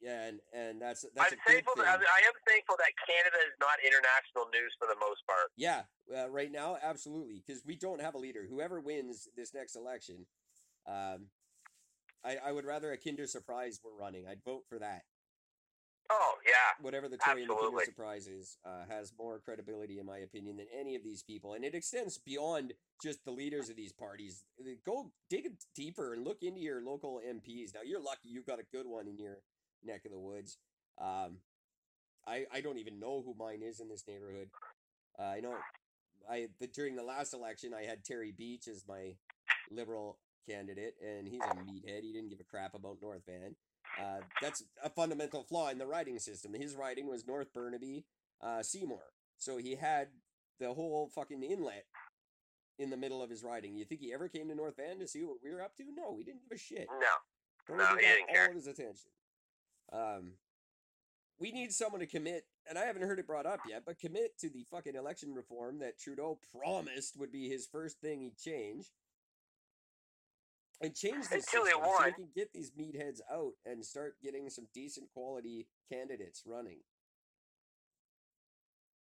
yeah, 0.00 0.26
and 0.26 0.40
and 0.52 0.80
that's 0.80 1.04
that's 1.14 1.32
I'm 1.32 1.38
a 1.38 1.42
good 1.42 1.54
thankful. 1.54 1.74
thing. 1.74 1.84
That, 1.84 2.00
I 2.00 2.26
am 2.26 2.34
thankful 2.46 2.76
that 2.78 2.92
Canada 3.06 3.36
is 3.46 3.54
not 3.60 3.78
international 3.84 4.46
news 4.52 4.72
for 4.78 4.86
the 4.88 4.98
most 5.00 5.26
part. 5.26 5.50
Yeah, 5.56 5.82
uh, 6.16 6.30
right 6.30 6.50
now, 6.50 6.78
absolutely, 6.82 7.42
because 7.44 7.62
we 7.66 7.76
don't 7.76 8.00
have 8.00 8.14
a 8.14 8.18
leader. 8.18 8.46
Whoever 8.48 8.80
wins 8.80 9.28
this 9.36 9.52
next 9.54 9.76
election, 9.76 10.26
um, 10.86 11.26
I 12.24 12.38
I 12.44 12.52
would 12.52 12.64
rather 12.64 12.92
a 12.92 12.96
Kinder 12.96 13.26
Surprise 13.26 13.80
were 13.84 13.96
running. 13.98 14.26
I'd 14.26 14.42
vote 14.44 14.64
for 14.68 14.78
that. 14.78 15.02
Oh 16.10 16.34
yeah, 16.46 16.82
Whatever 16.82 17.08
the 17.08 17.18
Tory 17.18 17.42
and 17.42 17.50
the. 17.50 17.82
Surprise 17.84 18.26
is, 18.26 18.56
uh, 18.64 18.84
has 18.88 19.12
more 19.18 19.38
credibility, 19.38 19.98
in 19.98 20.06
my 20.06 20.18
opinion, 20.18 20.56
than 20.56 20.66
any 20.78 20.94
of 20.94 21.02
these 21.02 21.22
people, 21.22 21.52
and 21.52 21.64
it 21.64 21.74
extends 21.74 22.16
beyond 22.16 22.72
just 23.02 23.24
the 23.24 23.30
leaders 23.30 23.68
of 23.68 23.76
these 23.76 23.92
parties. 23.92 24.44
Go 24.86 25.12
dig 25.28 25.50
deeper 25.74 26.14
and 26.14 26.24
look 26.24 26.42
into 26.42 26.60
your 26.60 26.82
local 26.82 27.20
MPs. 27.26 27.74
Now, 27.74 27.80
you're 27.84 28.00
lucky 28.00 28.28
you've 28.28 28.46
got 28.46 28.58
a 28.58 28.64
good 28.72 28.86
one 28.86 29.06
in 29.06 29.18
your 29.18 29.38
neck 29.84 30.06
of 30.06 30.12
the 30.12 30.18
woods. 30.18 30.56
Um, 30.98 31.38
I 32.26 32.46
I 32.52 32.60
don't 32.62 32.78
even 32.78 32.98
know 32.98 33.22
who 33.24 33.34
mine 33.38 33.60
is 33.62 33.80
in 33.80 33.88
this 33.88 34.04
neighborhood. 34.08 34.48
Uh, 35.18 35.24
I 35.24 35.40
know 35.40 35.54
I 36.30 36.48
the, 36.58 36.68
during 36.68 36.96
the 36.96 37.02
last 37.02 37.34
election 37.34 37.74
I 37.74 37.82
had 37.82 38.04
Terry 38.04 38.32
Beech 38.32 38.66
as 38.66 38.84
my 38.88 39.14
liberal 39.70 40.18
candidate, 40.48 40.94
and 41.04 41.28
he's 41.28 41.42
a 41.42 41.54
meathead. 41.54 42.02
He 42.02 42.12
didn't 42.12 42.30
give 42.30 42.40
a 42.40 42.44
crap 42.44 42.74
about 42.74 42.98
North 43.02 43.22
Van. 43.26 43.54
Uh, 44.00 44.20
that's 44.40 44.62
a 44.82 44.90
fundamental 44.90 45.42
flaw 45.42 45.70
in 45.70 45.78
the 45.78 45.86
riding 45.86 46.18
system. 46.18 46.54
His 46.54 46.76
riding 46.76 47.08
was 47.08 47.26
North 47.26 47.52
Burnaby, 47.52 48.04
uh, 48.40 48.62
Seymour. 48.62 49.02
So 49.38 49.56
he 49.56 49.74
had 49.74 50.08
the 50.60 50.72
whole 50.72 51.10
fucking 51.14 51.42
inlet 51.42 51.84
in 52.78 52.90
the 52.90 52.96
middle 52.96 53.22
of 53.22 53.30
his 53.30 53.42
riding. 53.42 53.76
You 53.76 53.84
think 53.84 54.00
he 54.00 54.12
ever 54.12 54.28
came 54.28 54.48
to 54.48 54.54
North 54.54 54.76
Van 54.76 54.98
to 55.00 55.08
see 55.08 55.24
what 55.24 55.38
we 55.42 55.50
were 55.50 55.62
up 55.62 55.76
to? 55.76 55.84
No, 55.94 56.16
he 56.16 56.24
didn't 56.24 56.42
give 56.48 56.56
a 56.56 56.58
shit. 56.58 56.86
No. 56.88 57.76
No, 57.76 57.96
he 57.96 58.02
didn't 58.02 58.28
all 58.28 58.34
care. 58.34 58.48
of 58.48 58.54
his 58.54 58.66
attention. 58.66 59.10
Um, 59.92 60.32
we 61.38 61.52
need 61.52 61.72
someone 61.72 62.00
to 62.00 62.06
commit, 62.06 62.44
and 62.68 62.78
I 62.78 62.84
haven't 62.84 63.02
heard 63.02 63.18
it 63.18 63.26
brought 63.26 63.46
up 63.46 63.60
yet, 63.68 63.82
but 63.86 63.98
commit 63.98 64.38
to 64.38 64.48
the 64.48 64.64
fucking 64.70 64.94
election 64.94 65.34
reform 65.34 65.78
that 65.80 65.98
Trudeau 65.98 66.38
promised 66.58 67.18
would 67.18 67.30
be 67.30 67.48
his 67.48 67.66
first 67.66 68.00
thing 68.00 68.20
he'd 68.20 68.38
change. 68.38 68.86
And 70.80 70.94
change 70.94 71.26
the 71.26 71.42
Until 71.42 71.66
system 71.66 71.82
so 71.82 72.06
we 72.06 72.12
can 72.14 72.30
get 72.38 72.52
these 72.54 72.70
meatheads 72.70 73.18
out 73.26 73.58
and 73.66 73.82
start 73.82 74.14
getting 74.22 74.46
some 74.46 74.70
decent 74.70 75.10
quality 75.10 75.66
candidates 75.90 76.46
running. 76.46 76.78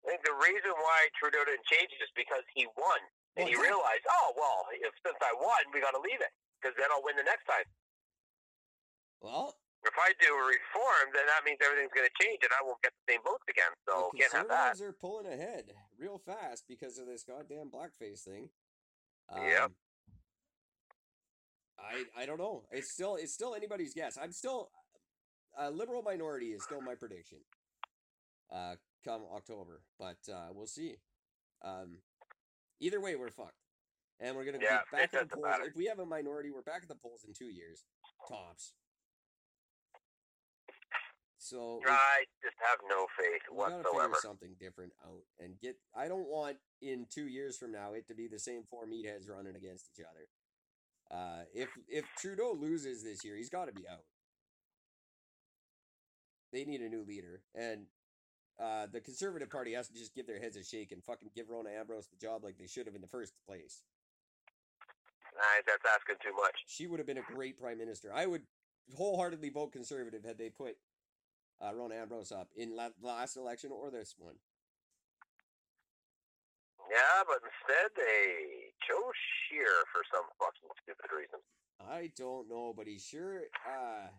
I 0.05 0.13
think 0.13 0.21
the 0.21 0.37
reason 0.37 0.69
why 0.69 1.09
Trudeau 1.17 1.41
didn't 1.47 1.65
change 1.65 1.89
it 1.89 2.01
is 2.03 2.13
because 2.13 2.45
he 2.53 2.69
won. 2.77 3.01
Well, 3.33 3.41
And 3.41 3.45
he 3.49 3.57
realized, 3.57 4.05
oh, 4.05 4.37
well, 4.37 4.69
if 4.69 4.93
since 5.01 5.17
I 5.17 5.33
won, 5.33 5.65
we 5.73 5.81
got 5.81 5.97
to 5.97 6.03
leave 6.03 6.21
it. 6.21 6.29
Because 6.61 6.77
then 6.77 6.93
I'll 6.93 7.01
win 7.01 7.17
the 7.17 7.25
next 7.25 7.49
time. 7.49 7.65
Well, 9.23 9.57
If 9.81 9.95
I 9.97 10.13
do 10.21 10.29
a 10.29 10.45
reform, 10.45 11.09
then 11.15 11.25
that 11.25 11.41
means 11.43 11.57
everything's 11.63 11.91
going 11.95 12.07
to 12.07 12.15
change 12.21 12.39
and 12.45 12.53
I 12.53 12.61
won't 12.63 12.79
get 12.85 12.93
the 13.03 13.17
same 13.17 13.23
votes 13.25 13.43
again. 13.49 13.73
So 13.89 14.13
the 14.13 14.19
can't 14.21 14.45
have 14.45 14.47
that. 14.47 14.77
are 14.79 14.93
pulling 14.93 15.27
ahead 15.27 15.73
real 15.97 16.21
fast 16.21 16.69
because 16.69 16.99
of 16.99 17.07
this 17.07 17.23
goddamn 17.23 17.67
blackface 17.73 18.21
thing. 18.23 18.47
Yep. 19.33 19.71
Um, 19.71 19.75
I 21.83 22.21
I 22.23 22.25
don't 22.25 22.37
know. 22.39 22.63
It's 22.71 22.91
still 22.91 23.15
it's 23.15 23.33
still 23.33 23.55
anybody's 23.55 23.93
guess. 23.93 24.17
I'm 24.21 24.31
still 24.31 24.69
a 25.57 25.69
liberal 25.69 26.01
minority 26.01 26.47
is 26.47 26.63
still 26.63 26.81
my 26.81 26.95
prediction. 26.95 27.39
Uh, 28.51 28.75
come 29.05 29.21
October, 29.35 29.81
but 29.99 30.17
uh, 30.31 30.47
we'll 30.53 30.67
see. 30.67 30.95
Um, 31.63 31.97
either 32.79 32.99
way, 33.01 33.15
we're 33.15 33.29
fucked, 33.31 33.57
and 34.19 34.35
we're 34.35 34.45
gonna 34.45 34.59
Yeah, 34.61 34.79
be 34.91 34.97
back 34.97 35.13
at 35.13 35.29
the 35.29 35.35
polls. 35.35 35.45
matter. 35.45 35.63
If 35.65 35.75
we 35.75 35.85
have 35.85 35.99
a 35.99 36.05
minority, 36.05 36.51
we're 36.51 36.61
back 36.61 36.83
at 36.83 36.87
the 36.89 36.95
polls 36.95 37.23
in 37.27 37.33
two 37.33 37.49
years, 37.49 37.83
tops. 38.27 38.73
So 41.37 41.81
I 41.85 42.23
just 42.41 42.55
have 42.69 42.79
no 42.89 43.05
faith 43.19 43.41
we 43.51 43.57
gotta 43.57 43.75
whatsoever. 43.83 44.13
figure 44.15 44.19
something 44.21 44.55
different 44.59 44.93
out 45.05 45.23
and 45.39 45.59
get. 45.59 45.75
I 45.95 46.07
don't 46.07 46.27
want 46.29 46.57
in 46.81 47.05
two 47.09 47.27
years 47.27 47.57
from 47.57 47.71
now 47.73 47.93
it 47.93 48.07
to 48.07 48.15
be 48.15 48.27
the 48.27 48.39
same 48.39 48.63
four 48.69 48.85
meatheads 48.87 49.29
running 49.29 49.55
against 49.55 49.89
each 49.93 50.03
other. 50.05 50.27
Uh, 51.13 51.43
if 51.53 51.69
if 51.87 52.05
Trudeau 52.17 52.55
loses 52.59 53.03
this 53.03 53.23
year, 53.23 53.35
he's 53.35 53.49
got 53.49 53.65
to 53.65 53.73
be 53.73 53.87
out. 53.87 54.03
They 56.51 56.65
need 56.65 56.81
a 56.81 56.89
new 56.89 57.03
leader, 57.03 57.41
and 57.55 57.85
uh, 58.61 58.87
the 58.91 58.99
Conservative 58.99 59.49
Party 59.49 59.73
has 59.73 59.87
to 59.87 59.93
just 59.93 60.15
give 60.15 60.27
their 60.27 60.39
heads 60.39 60.55
a 60.55 60.63
shake 60.63 60.91
and 60.91 61.03
fucking 61.03 61.29
give 61.35 61.49
Rona 61.49 61.69
Ambrose 61.69 62.07
the 62.07 62.17
job 62.17 62.43
like 62.43 62.57
they 62.57 62.67
should 62.67 62.85
have 62.85 62.95
in 62.95 63.01
the 63.01 63.07
first 63.07 63.33
place. 63.47 63.83
Nah, 65.35 65.61
that's 65.65 65.83
asking 65.95 66.15
too 66.21 66.35
much. 66.35 66.63
She 66.67 66.87
would 66.87 66.99
have 66.99 67.07
been 67.07 67.17
a 67.17 67.33
great 67.35 67.59
prime 67.59 67.77
minister. 67.77 68.11
I 68.13 68.25
would 68.25 68.43
wholeheartedly 68.95 69.49
vote 69.49 69.71
Conservative 69.71 70.23
had 70.23 70.37
they 70.37 70.49
put 70.49 70.75
uh, 71.63 71.73
Rona 71.73 71.95
Ambrose 71.95 72.31
up 72.31 72.49
in 72.55 72.75
la- 72.75 72.89
last 73.01 73.37
election 73.37 73.71
or 73.71 73.89
this 73.89 74.15
one. 74.17 74.35
Yeah, 76.93 77.25
but 77.25 77.41
instead 77.41 77.89
they 77.97 78.69
chose 78.85 79.17
Scheer 79.49 79.81
for 79.89 80.05
some 80.13 80.29
fucking 80.37 80.69
stupid 80.85 81.09
reason. 81.09 81.41
I 81.81 82.11
don't 82.15 82.47
know, 82.47 82.73
but 82.77 82.85
he 82.85 82.99
sure. 82.99 83.49
Uh, 83.65 84.13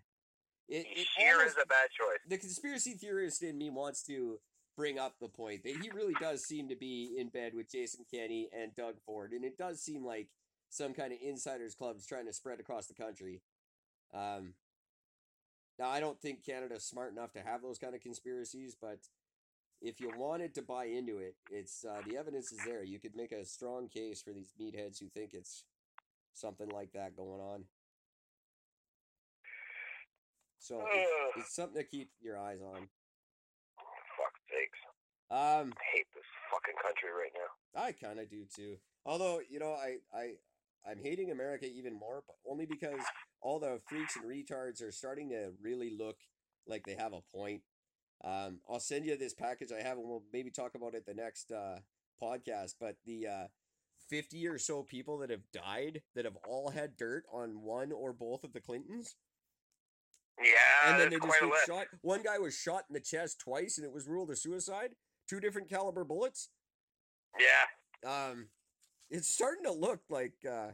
it, 0.69 0.87
it 0.91 1.07
Scheer 1.15 1.39
almost, 1.39 1.57
is 1.57 1.63
a 1.63 1.67
bad 1.67 1.89
choice. 1.95 2.19
the 2.29 2.39
conspiracy 2.39 2.95
theorist 2.95 3.43
in 3.43 3.57
me 3.57 3.71
wants 3.71 4.03
to 4.11 4.41
bring 4.77 4.99
up 4.99 5.15
the 5.21 5.29
point 5.29 5.63
that 5.63 5.77
he 5.81 5.91
really 5.91 6.15
does 6.21 6.43
seem 6.43 6.69
to 6.69 6.75
be 6.77 7.15
in 7.17 7.29
bed 7.29 7.53
with 7.55 7.71
Jason 7.71 8.05
Kenney 8.13 8.49
and 8.53 8.75
Doug 8.75 8.97
Ford, 9.07 9.31
and 9.31 9.45
it 9.45 9.57
does 9.57 9.81
seem 9.81 10.05
like 10.05 10.29
some 10.69 10.95
kind 10.95 11.13
of 11.13 11.19
insiders 11.23 11.77
clubs 11.77 12.07
trying 12.07 12.27
to 12.27 12.33
spread 12.33 12.59
across 12.59 12.87
the 12.87 12.95
country. 12.95 13.41
Um, 14.13 14.55
now 15.79 15.89
I 15.89 16.01
don't 16.01 16.21
think 16.21 16.45
Canada's 16.45 16.85
smart 16.85 17.13
enough 17.13 17.33
to 17.35 17.41
have 17.41 17.63
those 17.63 17.79
kind 17.79 17.95
of 17.95 18.01
conspiracies, 18.01 18.77
but 18.81 18.99
if 19.81 20.01
you 20.01 20.11
wanted 20.17 20.55
to 20.55 20.63
buy 20.63 20.87
into 20.87 21.19
it, 21.19 21.37
it's 21.51 21.85
uh, 21.85 22.01
the 22.09 22.17
evidence 22.17 22.53
is 22.53 22.59
there. 22.67 22.83
You 22.83 22.99
could 22.99 23.17
make 23.17 23.33
a 23.33 23.45
strong 23.45 23.89
case 23.89 24.23
for 24.23 24.33
these 24.33 24.53
meatheads 24.61 24.99
who 24.99 25.09
think 25.09 25.35
it's 25.35 25.65
something 26.33 26.69
like 26.69 26.93
that 26.93 27.17
going 27.17 27.41
on. 27.41 27.65
So 30.59 30.83
it's, 30.91 31.11
it's 31.37 31.55
something 31.55 31.83
to 31.83 31.87
keep 31.87 32.11
your 32.23 32.39
eyes 32.39 32.61
on. 32.63 32.89
fuck's 34.17 34.41
sakes. 34.49 34.79
Um, 35.31 35.73
I 35.77 35.85
hate 35.95 36.07
this 36.15 36.25
fucking 36.51 36.75
country 36.83 37.11
right 37.11 37.33
now. 37.35 37.83
I 37.83 37.93
kind 37.93 38.19
of 38.19 38.31
do 38.31 38.45
too. 38.55 38.77
Although 39.05 39.41
you 39.51 39.59
know, 39.59 39.73
I 39.73 39.97
I 40.17 40.35
I'm 40.89 40.99
hating 41.03 41.31
America 41.31 41.67
even 41.67 41.93
more, 41.93 42.23
but 42.27 42.37
only 42.51 42.67
because 42.67 43.01
all 43.43 43.59
the 43.59 43.79
freaks 43.87 44.17
and 44.17 44.25
retards 44.25 44.83
are 44.83 44.93
starting 44.93 45.29
to 45.31 45.51
really 45.63 45.95
look 45.97 46.17
like 46.67 46.85
they 46.87 46.95
have 46.95 47.13
a 47.13 47.21
point. 47.37 47.61
Um, 48.25 48.61
I'll 48.69 48.81
send 48.81 49.05
you 49.05 49.17
this 49.17 49.35
package 49.35 49.71
I 49.73 49.83
have, 49.83 49.99
and 49.99 50.09
we'll 50.09 50.25
maybe 50.33 50.51
talk 50.51 50.75
about 50.75 50.95
it 50.95 51.05
the 51.07 51.15
next 51.15 51.53
uh, 51.53 51.81
podcast. 52.23 52.75
But 52.81 52.97
the 53.05 53.27
uh, 53.27 53.47
fifty 54.09 54.47
or 54.47 54.59
so 54.59 54.83
people 54.83 55.19
that 55.19 55.31
have 55.31 55.43
died 55.53 56.03
that 56.15 56.25
have 56.25 56.37
all 56.49 56.71
had 56.71 56.97
dirt 56.97 57.25
on 57.33 57.63
one 57.63 57.93
or 57.93 58.13
both 58.13 58.45
of 58.45 58.53
the 58.53 58.61
Clintons, 58.61 59.17
Yeah, 60.39 60.91
and 60.91 61.01
then 61.01 61.11
they 61.11 61.17
just 61.19 61.41
get 61.41 61.53
shot. 61.67 61.87
One 62.01 62.23
guy 62.23 62.39
was 62.39 62.57
shot 62.57 62.85
in 62.89 62.95
the 62.95 63.01
chest 63.01 63.41
twice, 63.41 63.77
and 63.79 63.85
it 63.87 63.93
was 63.93 64.07
ruled 64.09 64.31
a 64.31 64.37
suicide. 64.37 64.95
Two 65.29 65.41
different 65.41 65.69
caliber 65.69 66.05
bullets. 66.05 66.49
Yeah, 67.39 67.67
um 68.31 68.49
it's 69.11 69.29
starting 69.29 69.65
to 69.65 69.73
look 69.73 70.01
like 70.09 70.35
uh 70.49 70.69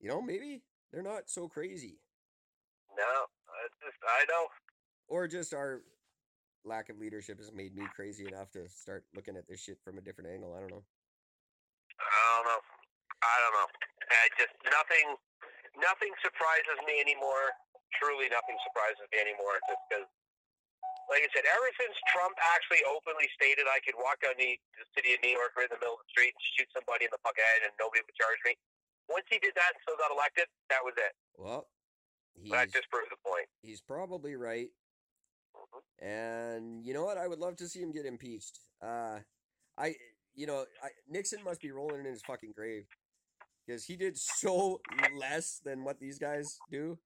you 0.00 0.08
know 0.08 0.20
maybe 0.20 0.62
they're 0.92 1.02
not 1.02 1.28
so 1.30 1.48
crazy 1.48 1.98
no, 2.96 3.02
I 3.02 3.68
just 3.84 3.98
I 4.04 4.24
know. 4.28 4.46
or 5.08 5.26
just 5.28 5.54
our 5.54 5.82
lack 6.64 6.88
of 6.88 6.98
leadership 6.98 7.38
has 7.38 7.50
made 7.52 7.74
me 7.74 7.82
crazy 7.94 8.26
enough 8.26 8.50
to 8.52 8.68
start 8.68 9.04
looking 9.14 9.36
at 9.36 9.46
this 9.48 9.60
shit 9.60 9.78
from 9.84 9.98
a 9.98 10.02
different 10.02 10.30
angle 10.30 10.54
i 10.54 10.60
don't 10.60 10.70
know 10.70 10.84
I 12.02 12.26
don't 12.34 12.46
know. 12.50 12.62
I 13.22 13.34
don't 13.46 13.54
know. 13.54 13.68
I 14.10 14.26
just 14.34 14.54
nothing. 14.66 15.06
Nothing 15.78 16.10
surprises 16.20 16.78
me 16.84 16.98
anymore. 17.00 17.54
Truly, 17.96 18.28
nothing 18.28 18.58
surprises 18.66 19.06
me 19.14 19.22
anymore. 19.22 19.56
Just 19.70 19.80
because, 19.88 20.08
like 21.08 21.22
I 21.24 21.30
said, 21.32 21.46
ever 21.48 21.68
since 21.78 21.94
Trump 22.10 22.34
actually 22.52 22.82
openly 22.90 23.24
stated 23.38 23.64
I 23.70 23.78
could 23.86 23.96
walk 23.96 24.20
down 24.20 24.36
the, 24.36 24.58
the 24.76 24.86
city 24.98 25.14
of 25.16 25.22
New 25.24 25.32
York 25.32 25.54
right 25.56 25.68
in 25.68 25.72
the 25.72 25.80
middle 25.80 25.96
of 25.96 26.02
the 26.04 26.10
street 26.12 26.34
and 26.34 26.42
shoot 26.58 26.68
somebody 26.76 27.06
in 27.08 27.12
the 27.14 27.22
fucking 27.24 27.40
head 27.56 27.70
and 27.70 27.72
nobody 27.80 28.04
would 28.04 28.16
charge 28.18 28.40
me. 28.44 28.52
Once 29.08 29.24
he 29.32 29.40
did 29.40 29.54
that 29.56 29.72
and 29.76 29.80
still 29.86 29.96
got 29.96 30.12
elected, 30.12 30.50
that 30.68 30.82
was 30.84 30.96
it. 31.00 31.12
well 31.40 31.70
That 32.52 32.68
just 32.68 32.88
proved 32.92 33.08
the 33.12 33.20
point. 33.24 33.48
he's 33.64 33.80
probably 33.80 34.36
right. 34.36 34.68
And 36.00 36.84
you 36.84 36.92
know 36.94 37.04
what 37.04 37.18
i 37.18 37.26
would 37.28 37.38
love 37.38 37.56
to 37.56 37.68
see 37.68 37.80
him 37.80 37.92
get 37.92 38.06
impeached 38.06 38.60
uh 38.82 39.18
i 39.78 39.94
you 40.34 40.46
know 40.46 40.64
I, 40.82 40.88
nixon 41.08 41.42
must 41.44 41.60
be 41.60 41.70
rolling 41.70 42.00
in 42.00 42.06
his 42.06 42.22
fucking 42.22 42.52
grave 42.56 42.86
because 43.66 43.84
he 43.84 43.96
did 43.96 44.18
so 44.18 44.80
less 45.16 45.60
than 45.64 45.84
what 45.84 46.00
these 46.00 46.18
guys 46.18 46.58
do 46.70 46.98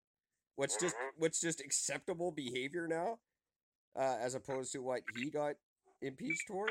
what's 0.57 0.77
just 0.79 0.97
Mhm. 0.97 1.11
what's 1.19 1.41
just 1.41 1.61
acceptable 1.61 2.33
behavior 2.33 2.87
now 2.89 3.19
uh 3.99 4.17
as 4.21 4.35
opposed 4.35 4.73
to 4.73 4.79
what 4.81 5.03
he 5.17 5.31
got 5.31 5.57
impeached 6.01 6.49
for 6.49 6.69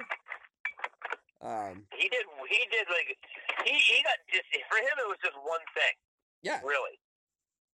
um 1.41 1.85
He 1.93 2.10
did. 2.10 2.26
He 2.49 2.61
did 2.72 2.88
like 2.89 3.18
he 3.65 3.73
he 3.73 4.02
got 4.02 4.18
just 4.31 4.45
for 4.69 4.77
him. 4.77 4.95
It 4.97 5.07
was 5.10 5.18
just 5.23 5.35
one 5.38 5.61
thing. 5.73 5.95
yeah 6.41 6.61
Really, 6.64 6.97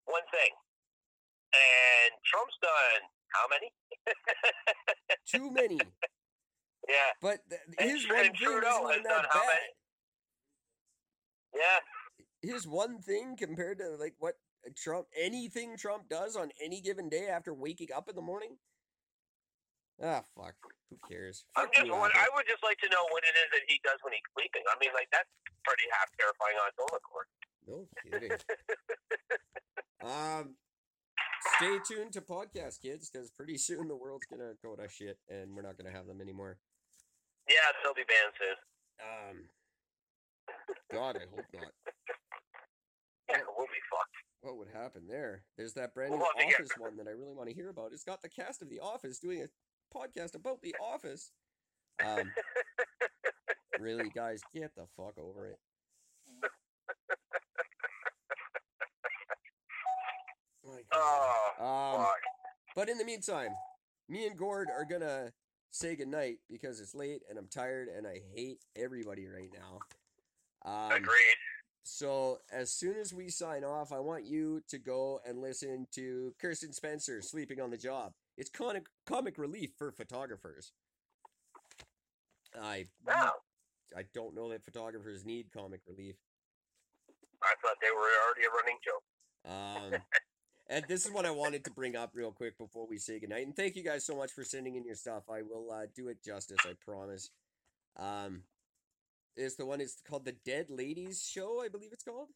one 0.05 0.23
thing. 0.31 0.51
And 1.53 2.11
Trump's 2.25 2.55
done 2.61 3.03
how 3.33 3.45
many? 3.49 3.71
too 5.27 5.51
many 5.51 5.79
Yeah, 6.87 7.11
but 7.21 7.39
th- 7.49 7.61
his 7.91 8.03
Tr- 8.05 8.13
one 8.13 8.25
and 8.25 8.35
thing 8.37 8.47
Trudeau 8.47 8.89
isn't 8.89 9.03
that 9.03 9.25
how 9.31 9.39
bad 9.41 9.47
many? 9.47 9.69
yeah. 11.63 12.51
his 12.53 12.67
one 12.67 12.99
thing 12.99 13.35
compared 13.37 13.79
to 13.79 13.95
like 13.99 14.15
what 14.19 14.35
Trump 14.77 15.07
anything 15.19 15.75
Trump 15.77 16.09
does 16.09 16.35
on 16.35 16.49
any 16.63 16.81
given 16.81 17.09
day 17.09 17.27
after 17.27 17.53
waking 17.53 17.89
up 17.95 18.09
in 18.09 18.15
the 18.15 18.21
morning. 18.21 18.57
Ah, 20.03 20.23
fuck. 20.35 20.55
Who 20.89 20.97
cares? 21.07 21.45
I'm 21.55 21.67
just. 21.73 21.85
you, 21.85 21.93
What, 21.93 22.11
I 22.15 22.25
would 22.35 22.45
just 22.49 22.63
like 22.63 22.77
to 22.79 22.89
know 22.89 23.05
what 23.11 23.23
it 23.23 23.35
is 23.37 23.49
that 23.53 23.61
he 23.67 23.79
does 23.83 23.97
when 24.01 24.13
he's 24.13 24.25
sleeping. 24.33 24.63
I 24.69 24.75
mean, 24.81 24.89
like 24.93 25.07
that's 25.11 25.29
pretty 25.63 25.83
half 25.93 26.09
terrifying 26.17 26.57
on 26.57 26.67
its 26.69 26.79
own 26.81 26.93
accord. 26.97 27.27
No 27.69 27.85
kidding. 28.01 28.33
um, 30.01 30.55
stay 31.57 31.77
tuned 31.87 32.13
to 32.13 32.21
podcast 32.21 32.81
kids 32.81 33.09
because 33.09 33.31
pretty 33.31 33.57
soon 33.57 33.87
the 33.87 33.95
world's 33.95 34.25
gonna 34.29 34.53
go 34.63 34.75
to 34.75 34.87
shit 34.89 35.17
and 35.29 35.55
we're 35.55 35.61
not 35.61 35.77
gonna 35.77 35.91
have 35.91 36.07
them 36.07 36.21
anymore. 36.21 36.57
Yeah, 37.47 37.55
they'll 37.83 37.93
be 37.93 38.03
banned 38.07 38.33
soon. 38.37 38.55
Um, 39.01 39.49
God, 40.91 41.15
I 41.17 41.25
hope 41.35 41.45
not. 41.53 41.71
Yeah, 43.29 43.37
we'll 43.57 43.67
be 43.67 43.81
fucked. 43.89 44.15
what 44.41 44.57
would 44.57 44.67
happen 44.73 45.07
there? 45.07 45.43
There's 45.57 45.73
that 45.73 45.93
brand 45.93 46.11
new 46.11 46.17
We'll 46.17 46.27
get- 46.37 46.55
Office 46.55 46.71
one 46.77 46.97
that 46.97 47.07
I 47.07 47.11
really 47.11 47.33
want 47.33 47.49
to 47.49 47.55
hear 47.55 47.69
about. 47.69 47.93
It's 47.93 48.03
got 48.03 48.21
the 48.21 48.29
cast 48.29 48.61
of 48.61 48.69
The 48.69 48.79
Office 48.79 49.19
doing 49.19 49.41
a 49.43 49.47
podcast 49.97 50.35
about 50.35 50.61
The 50.61 50.75
Office. 50.81 51.31
Um, 52.03 52.31
really, 53.79 54.09
guys, 54.13 54.41
get 54.53 54.71
the 54.75 54.85
fuck 54.97 55.17
over 55.17 55.47
it. 55.47 55.59
My 60.63 60.71
God. 60.77 60.80
Oh, 60.93 61.51
Um, 61.97 62.05
fuck. 62.05 62.19
but 62.75 62.89
in 62.89 62.97
the 62.97 63.05
meantime, 63.05 63.55
me 64.09 64.25
and 64.27 64.37
Gord 64.37 64.69
are 64.69 64.85
gonna 64.85 65.31
say 65.71 65.95
goodnight 65.95 66.39
because 66.49 66.79
it's 66.81 66.93
late 66.93 67.21
and 67.29 67.37
I'm 67.39 67.47
tired 67.47 67.87
and 67.87 68.05
I 68.05 68.21
hate 68.35 68.59
everybody 68.75 69.27
right 69.27 69.49
now. 69.53 69.79
Um, 70.63 70.91
Agreed. 70.91 71.37
so 71.83 72.39
as 72.51 72.71
soon 72.73 72.97
as 72.97 73.13
we 73.13 73.29
sign 73.29 73.63
off, 73.63 73.91
I 73.91 73.99
want 73.99 74.25
you 74.25 74.61
to 74.67 74.77
go 74.77 75.21
and 75.25 75.39
listen 75.41 75.87
to 75.93 76.35
Kirsten 76.39 76.73
Spencer 76.73 77.21
sleeping 77.21 77.59
on 77.61 77.69
the 77.71 77.77
job. 77.77 78.13
It's 78.37 78.49
comic 78.49 78.87
comic 79.05 79.37
relief 79.37 79.71
for 79.77 79.91
photographers. 79.91 80.73
I 82.59 82.87
Oh, 83.07 83.31
I 83.95 84.03
don't 84.13 84.35
know 84.35 84.49
that 84.49 84.63
photographers 84.63 85.25
need 85.25 85.51
comic 85.53 85.81
relief. 85.87 86.15
I 87.43 87.53
thought 87.61 87.77
they 87.81 87.91
were 87.91 88.09
already 88.25 88.45
a 88.45 88.51
running 88.51 88.77
joke. 88.83 89.03
Um, 89.45 90.01
and 90.71 90.85
this 90.87 91.05
is 91.05 91.11
what 91.11 91.25
I 91.25 91.31
wanted 91.31 91.65
to 91.65 91.71
bring 91.71 91.97
up 91.97 92.11
real 92.13 92.31
quick 92.31 92.57
before 92.57 92.87
we 92.87 92.97
say 92.97 93.19
goodnight. 93.19 93.45
And 93.45 93.55
thank 93.55 93.75
you 93.75 93.83
guys 93.83 94.05
so 94.05 94.15
much 94.15 94.31
for 94.31 94.43
sending 94.43 94.75
in 94.75 94.85
your 94.85 94.95
stuff. 94.95 95.23
I 95.29 95.41
will 95.41 95.69
uh, 95.71 95.87
do 95.93 96.07
it 96.07 96.23
justice, 96.23 96.57
I 96.65 96.73
promise. 96.83 97.29
Um, 97.97 98.43
it's 99.35 99.55
the 99.55 99.65
one. 99.65 99.81
It's 99.81 100.01
called 100.07 100.25
the 100.25 100.35
Dead 100.45 100.67
Ladies 100.69 101.21
Show, 101.29 101.61
I 101.61 101.67
believe 101.67 101.91
it's 101.91 102.03
called. 102.03 102.29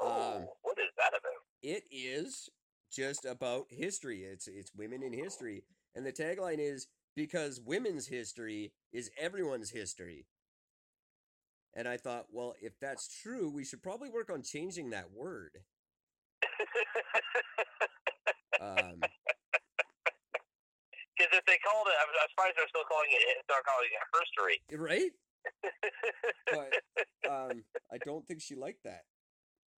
Oh, 0.00 0.36
Um, 0.36 0.46
what 0.62 0.78
is 0.78 0.90
that 0.96 1.10
about? 1.10 1.42
It 1.62 1.84
is 1.92 2.48
just 2.92 3.24
about 3.24 3.66
history. 3.70 4.22
It's 4.22 4.48
it's 4.48 4.74
women 4.74 5.02
in 5.02 5.12
history, 5.12 5.64
and 5.94 6.04
the 6.04 6.12
tagline 6.12 6.58
is 6.58 6.88
because 7.14 7.60
women's 7.64 8.06
history 8.08 8.72
is 8.92 9.10
everyone's 9.20 9.70
history. 9.70 10.26
And 11.74 11.88
I 11.88 11.96
thought, 11.96 12.26
well, 12.30 12.54
if 12.60 12.78
that's 12.80 13.08
true, 13.22 13.50
we 13.50 13.64
should 13.64 13.82
probably 13.82 14.10
work 14.10 14.30
on 14.30 14.42
changing 14.42 14.90
that 14.90 15.12
word. 15.12 15.58
Um, 18.60 19.00
Because 21.12 21.38
if 21.38 21.44
they 21.44 21.58
called 21.62 21.86
it, 21.86 21.94
I'm, 22.00 22.08
I'm 22.08 22.28
surprised 22.32 22.56
they're 22.56 22.68
still 22.72 22.88
calling 22.88 23.10
it. 23.12 23.44
They're 23.46 23.62
calling 23.68 23.90
it 23.92 24.00
herstory. 24.10 24.58
right? 24.80 25.12
But 26.52 27.30
um, 27.30 27.64
I 27.92 27.98
don't 27.98 28.26
think 28.26 28.40
she 28.40 28.54
liked 28.54 28.84
that. 28.84 29.02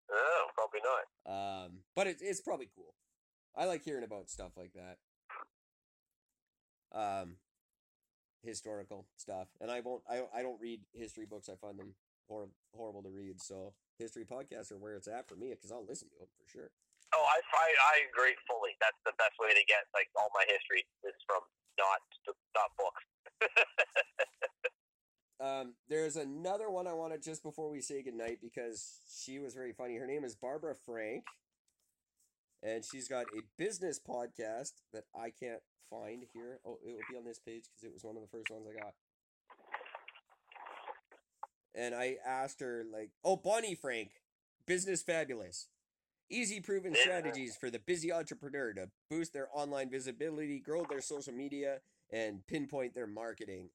no, 0.09 0.47
probably 0.55 0.79
not. 0.83 1.05
Um, 1.65 1.79
but 1.95 2.07
it, 2.07 2.17
it's 2.21 2.41
probably 2.41 2.69
cool. 2.75 2.93
I 3.55 3.65
like 3.65 3.83
hearing 3.83 4.03
about 4.03 4.29
stuff 4.29 4.51
like 4.57 4.73
that. 4.73 4.97
Um, 6.97 7.37
historical 8.43 9.05
stuff, 9.17 9.47
and 9.59 9.69
I 9.71 9.79
won't. 9.81 10.03
I 10.09 10.23
I 10.33 10.41
don't 10.41 10.59
read 10.61 10.81
history 10.93 11.25
books. 11.25 11.49
I 11.49 11.55
find 11.55 11.79
them 11.79 11.95
hor- 12.27 12.49
horrible 12.75 13.03
to 13.03 13.09
read. 13.09 13.41
So 13.41 13.73
history 13.97 14.25
podcasts 14.25 14.71
are 14.71 14.77
where 14.77 14.95
it's 14.95 15.07
at 15.07 15.27
for 15.27 15.35
me 15.35 15.49
because 15.49 15.71
I'll 15.71 15.85
listen 15.85 16.09
to 16.09 16.19
them 16.19 16.27
for 16.37 16.47
sure. 16.49 16.69
Oh, 17.13 17.25
I, 17.25 17.37
I 17.39 17.67
I 17.75 17.95
agree 18.09 18.35
fully. 18.49 18.75
That's 18.81 18.97
the 19.05 19.15
best 19.17 19.37
way 19.39 19.53
to 19.53 19.63
get 19.69 19.85
like 19.93 20.09
all 20.17 20.29
my 20.33 20.43
history 20.49 20.83
is 21.05 21.15
from 21.27 21.41
not 21.77 22.01
not 22.55 22.69
books. 22.77 23.03
Um, 25.39 25.73
there's 25.89 26.15
another 26.15 26.69
one 26.69 26.87
I 26.87 26.93
wanted 26.93 27.21
just 27.21 27.43
before 27.43 27.69
we 27.69 27.81
say 27.81 28.01
goodnight 28.01 28.39
because 28.41 29.01
she 29.21 29.39
was 29.39 29.53
very 29.53 29.73
funny. 29.73 29.97
Her 29.97 30.07
name 30.07 30.23
is 30.23 30.35
Barbara 30.35 30.75
Frank, 30.85 31.25
and 32.63 32.83
she's 32.83 33.07
got 33.07 33.25
a 33.37 33.41
business 33.57 33.99
podcast 33.99 34.73
that 34.93 35.03
I 35.15 35.29
can't 35.29 35.61
find 35.89 36.23
here. 36.33 36.59
Oh, 36.65 36.79
it 36.83 36.91
will 36.93 37.05
be 37.09 37.17
on 37.17 37.25
this 37.25 37.39
page 37.39 37.65
because 37.65 37.83
it 37.83 37.93
was 37.93 38.03
one 38.03 38.15
of 38.15 38.21
the 38.21 38.27
first 38.27 38.49
ones 38.49 38.65
I 38.69 38.73
got. 38.81 38.93
And 41.73 41.93
I 41.93 42.17
asked 42.25 42.61
her 42.61 42.85
like, 42.91 43.11
"Oh, 43.23 43.35
Bonnie 43.35 43.75
Frank, 43.75 44.21
business 44.65 45.03
fabulous, 45.03 45.67
easy 46.29 46.59
proven 46.61 46.93
Yeah. 46.93 47.01
strategies 47.01 47.55
for 47.57 47.69
the 47.69 47.79
busy 47.79 48.11
entrepreneur 48.11 48.73
to 48.73 48.91
boost 49.09 49.33
their 49.33 49.49
online 49.57 49.89
visibility, 49.89 50.59
grow 50.59 50.85
their 50.85 51.01
social 51.01 51.33
media, 51.33 51.81
and 52.11 52.45
pinpoint 52.47 52.93
their 52.93 53.07
marketing." 53.07 53.71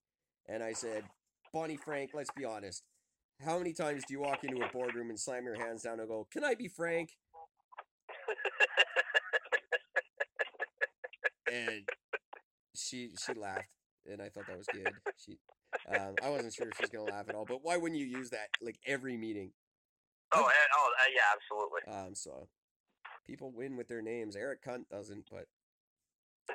And 0.47 0.63
I 0.63 0.73
said, 0.73 1.05
Bonnie 1.53 1.77
Frank, 1.77 2.13
let's 2.15 2.31
be 2.31 2.45
honest. 2.45 2.85
How 3.41 3.59
many 3.59 3.73
times 3.73 4.05
do 4.05 4.15
you 4.15 4.21
walk 4.21 4.45
into 4.45 4.63
a 4.63 4.69
boardroom 4.69 5.11
and 5.11 5.19
slam 5.19 5.45
your 5.45 5.57
hands 5.57 5.83
down 5.83 6.01
and 6.01 6.09
go, 6.09 6.25
"Can 6.25 6.45
I 6.45 6.55
be 6.55 6.69
Frank?" 6.69 7.17
And 11.51 11.83
she 12.77 13.11
she 13.17 13.35
laughed, 13.35 13.71
and 14.11 14.23
I 14.23 14.29
thought 14.29 14.47
that 14.47 14.59
was 14.59 14.69
good. 14.69 14.97
She, 15.17 15.39
um, 15.89 16.17
I 16.23 16.31
wasn't 16.31 16.55
sure 16.55 16.69
if 16.69 16.77
she's 16.77 16.91
gonna 16.91 17.05
laugh 17.05 17.29
at 17.29 17.35
all, 17.35 17.47
but 17.47 17.65
why 17.65 17.77
wouldn't 17.77 18.01
you 18.01 18.07
use 18.07 18.31
that 18.31 18.51
like 18.61 18.79
every 18.87 19.17
meeting? 19.17 19.53
Oh, 20.33 20.45
and, 20.45 20.71
oh, 20.77 20.91
uh, 20.99 21.11
yeah, 21.15 21.35
absolutely. 21.35 22.07
Um, 22.09 22.15
so 22.15 22.49
people 23.27 23.53
win 23.55 23.77
with 23.77 23.89
their 23.89 24.03
names. 24.03 24.37
Eric 24.37 24.65
Cunt 24.65 24.89
doesn't, 24.91 25.25
but 25.31 25.47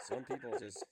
some 0.04 0.24
people 0.24 0.52
just 0.60 0.84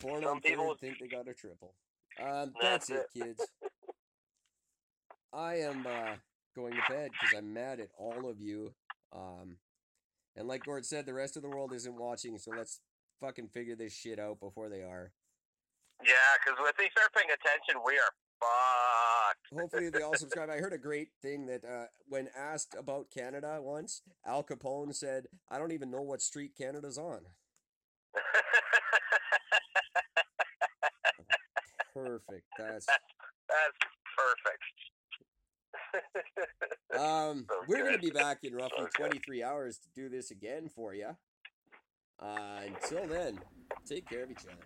born 0.00 0.22
Some 0.22 0.30
on 0.36 0.40
third 0.40 0.48
people- 0.50 0.74
think 0.80 0.98
they 1.00 1.08
got 1.08 1.28
a 1.28 1.34
triple. 1.34 1.74
Um, 2.20 2.52
That's 2.60 2.88
that's, 2.88 2.90
it, 2.90 3.06
kids. 3.22 3.46
I 5.32 5.54
am 5.60 5.86
uh, 5.86 6.16
going 6.56 6.72
to 6.74 6.82
bed 6.88 7.10
because 7.12 7.36
I'm 7.38 7.54
mad 7.54 7.80
at 7.80 7.88
all 7.96 8.28
of 8.28 8.40
you. 8.40 8.74
Um, 9.12 9.56
and 10.36 10.48
like 10.48 10.64
Gord 10.64 10.84
said, 10.84 11.06
the 11.06 11.14
rest 11.14 11.36
of 11.36 11.42
the 11.42 11.48
world 11.48 11.72
isn't 11.72 11.96
watching, 11.96 12.36
so 12.38 12.50
let's 12.56 12.80
fucking 13.20 13.48
figure 13.48 13.76
this 13.76 13.92
shit 13.94 14.18
out 14.18 14.40
before 14.40 14.68
they 14.68 14.82
are. 14.82 15.12
Yeah, 16.04 16.12
because 16.44 16.58
if 16.68 16.76
they 16.76 16.88
start 16.90 17.12
paying 17.14 17.28
attention, 17.28 17.82
we 17.84 17.94
are 17.94 18.12
Hopefully 19.54 19.90
they 19.90 20.02
all 20.02 20.16
subscribe. 20.16 20.48
I 20.48 20.58
heard 20.58 20.72
a 20.72 20.78
great 20.78 21.08
thing 21.20 21.46
that 21.46 21.64
uh, 21.64 21.86
when 22.08 22.28
asked 22.36 22.76
about 22.78 23.10
Canada 23.10 23.58
once, 23.60 24.02
Al 24.24 24.44
Capone 24.44 24.94
said, 24.94 25.26
"I 25.50 25.58
don't 25.58 25.72
even 25.72 25.90
know 25.90 26.02
what 26.02 26.22
street 26.22 26.52
Canada's 26.56 26.98
on." 26.98 27.20
Perfect. 31.94 32.46
That's 32.56 32.86
That's 32.86 33.78
perfect. 34.16 34.62
um. 36.98 37.46
So 37.50 37.56
We're 37.66 37.84
gonna 37.84 37.98
be 37.98 38.10
back 38.10 38.38
in 38.44 38.54
roughly 38.54 38.84
So 38.84 38.88
twenty 38.96 39.18
three 39.18 39.42
hours 39.42 39.78
to 39.78 39.88
do 39.94 40.08
this 40.08 40.30
again 40.30 40.68
for 40.74 40.94
you. 40.94 41.16
Uh, 42.20 42.60
until 42.66 43.06
then, 43.08 43.40
take 43.86 44.08
care 44.08 44.22
of 44.22 44.30
each 44.30 44.44
other. 44.46 44.56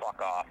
Fuck 0.00 0.20
off. 0.20 0.46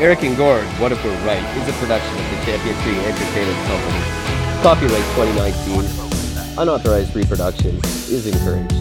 Eric 0.00 0.22
and 0.22 0.36
Gord, 0.36 0.64
What 0.80 0.90
If 0.90 1.04
We're 1.04 1.10
Right 1.26 1.42
is 1.56 1.68
a 1.68 1.72
production 1.78 2.12
of 2.14 2.30
the 2.30 2.44
Champion 2.44 2.74
Tree 2.82 2.98
Entertainment 2.98 3.66
Company. 3.66 4.27
Copyright 4.62 5.04
2019. 5.14 6.58
Unauthorized 6.58 7.14
reproduction 7.14 7.76
is 8.10 8.26
encouraged. 8.26 8.74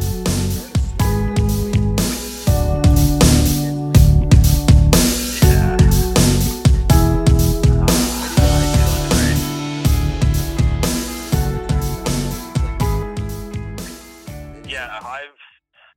Yeah, 14.68 14.90
I've 15.00 15.30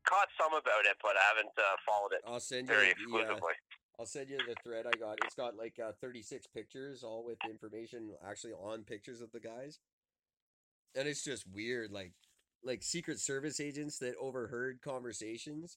caught 0.05 0.29
some 0.39 0.53
about 0.53 0.85
it, 0.85 0.97
but 1.03 1.17
I 1.17 1.23
haven't 1.35 1.49
uh, 1.57 1.63
followed 1.87 2.13
it 2.13 2.21
I'll 2.27 2.39
send 2.39 2.69
you 2.69 2.75
very 2.75 2.89
the, 2.89 2.91
uh, 2.91 3.23
exclusively. 3.23 3.55
I'll 4.01 4.07
send 4.07 4.31
you 4.31 4.39
the 4.39 4.55
thread 4.65 4.87
I 4.87 4.97
got. 4.99 5.19
It's 5.27 5.35
got 5.35 5.59
like 5.59 5.75
uh, 5.79 5.93
36 6.01 6.47
pictures, 6.47 7.05
all 7.05 7.23
with 7.23 7.37
information 7.49 8.13
actually 8.27 8.55
on 8.55 8.83
pictures 8.83 9.21
of 9.21 9.31
the 9.31 9.41
guys. 9.41 9.79
And 10.97 11.07
it's 11.07 11.23
just 11.23 11.45
weird, 11.53 11.93
like 11.93 12.15
like 12.65 12.83
Secret 12.83 13.21
Service 13.21 13.61
agents 13.61 13.99
that 13.99 14.15
overheard 14.19 14.81
conversations 14.83 15.77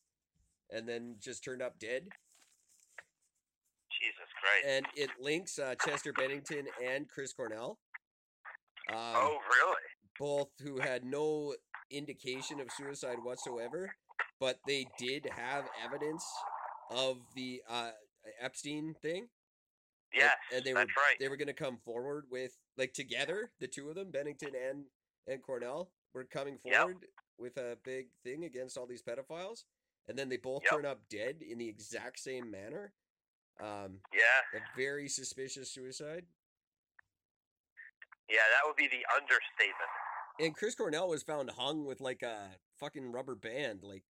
and 0.72 0.88
then 0.88 1.18
just 1.22 1.44
turned 1.44 1.62
up 1.62 1.80
dead. 1.80 2.04
Jesus 3.92 4.30
Christ. 4.40 4.66
And 4.68 4.86
it 4.96 5.10
links 5.20 5.60
uh, 5.60 5.76
Chester 5.86 6.14
Bennington 6.14 6.68
and 6.82 7.10
Chris 7.10 7.34
Cornell. 7.34 7.78
Um, 8.90 8.98
oh, 8.98 9.38
really? 9.52 9.76
both 10.18 10.50
who 10.64 10.80
had 10.80 11.04
no 11.04 11.56
indication 11.92 12.62
of 12.62 12.68
suicide 12.72 13.18
whatsoever, 13.22 13.94
but 14.40 14.60
they 14.66 14.86
did 14.98 15.28
have 15.36 15.66
evidence 15.84 16.26
of 16.90 17.18
the 17.36 17.62
uh, 17.70 17.92
Epstein 18.40 18.96
thing. 19.02 19.28
Yes, 20.14 20.36
and, 20.54 20.64
they 20.64 20.74
were 20.74 20.80
right. 20.80 21.18
they 21.20 21.28
were 21.28 21.38
going 21.38 21.48
to 21.48 21.54
come 21.54 21.78
forward 21.84 22.26
with 22.30 22.56
like 22.78 22.94
together, 22.94 23.52
the 23.60 23.68
two 23.68 23.90
of 23.90 23.96
them, 23.96 24.12
Bennington 24.12 24.52
and 24.70 24.86
and 25.28 25.42
Cornell, 25.42 25.92
were 26.14 26.24
coming 26.24 26.60
Yep. 26.64 26.76
forward 26.76 27.06
with 27.38 27.58
a 27.58 27.78
big 27.84 28.08
thing 28.24 28.44
against 28.44 28.78
all 28.78 28.86
these 28.86 29.02
pedophiles, 29.02 29.64
and 30.08 30.18
then 30.18 30.30
they 30.30 30.38
both 30.38 30.62
Yep. 30.64 30.72
turn 30.72 30.86
up 30.86 31.00
dead 31.10 31.42
in 31.42 31.58
the 31.58 31.68
exact 31.68 32.20
same 32.20 32.52
manner. 32.52 32.94
Um, 33.60 34.02
Yeah, 34.14 34.60
a 34.60 34.62
very 34.78 35.08
suspicious 35.10 35.72
suicide. 35.72 36.26
yeah, 38.30 38.38
that 38.52 38.68
would 38.68 38.76
be 38.76 38.88
the 38.88 39.06
understatement. 39.16 39.90
And 40.40 40.56
Chris 40.56 40.76
Cornell 40.76 41.08
was 41.10 41.24
found 41.24 41.50
hung 41.52 41.86
with 41.86 42.02
like 42.02 42.22
a 42.24 42.50
fucking 42.80 43.12
rubber 43.12 43.36
band. 43.36 43.84
Like 43.84 44.04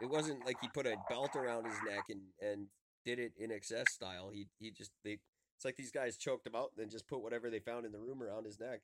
it 0.00 0.06
wasn't 0.06 0.44
like 0.46 0.56
he 0.60 0.68
put 0.68 0.86
a 0.86 0.96
belt 1.08 1.36
around 1.36 1.64
his 1.66 1.76
neck 1.86 2.04
and 2.08 2.20
and 2.40 2.66
did 3.04 3.18
it 3.18 3.32
in 3.38 3.50
excess 3.50 3.92
style. 3.92 4.30
He 4.32 4.48
he 4.58 4.70
just 4.70 4.90
they 5.04 5.18
it's 5.56 5.64
like 5.64 5.76
these 5.76 5.92
guys 5.92 6.16
choked 6.16 6.46
him 6.46 6.56
out 6.56 6.70
and 6.76 6.82
then 6.82 6.90
just 6.90 7.06
put 7.06 7.22
whatever 7.22 7.50
they 7.50 7.60
found 7.60 7.86
in 7.86 7.92
the 7.92 7.98
room 8.00 8.22
around 8.22 8.44
his 8.46 8.58
neck. 8.58 8.80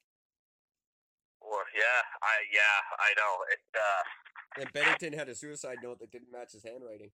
Or 1.40 1.58
yeah, 1.74 2.02
I 2.22 2.34
yeah, 2.52 2.78
I 2.98 3.10
know. 3.16 3.44
It 3.50 3.58
uh 3.74 4.60
And 4.62 4.72
Bennington 4.72 5.12
had 5.12 5.28
a 5.28 5.34
suicide 5.34 5.78
note 5.82 5.98
that 6.00 6.10
didn't 6.10 6.32
match 6.32 6.52
his 6.52 6.64
handwriting. 6.64 7.10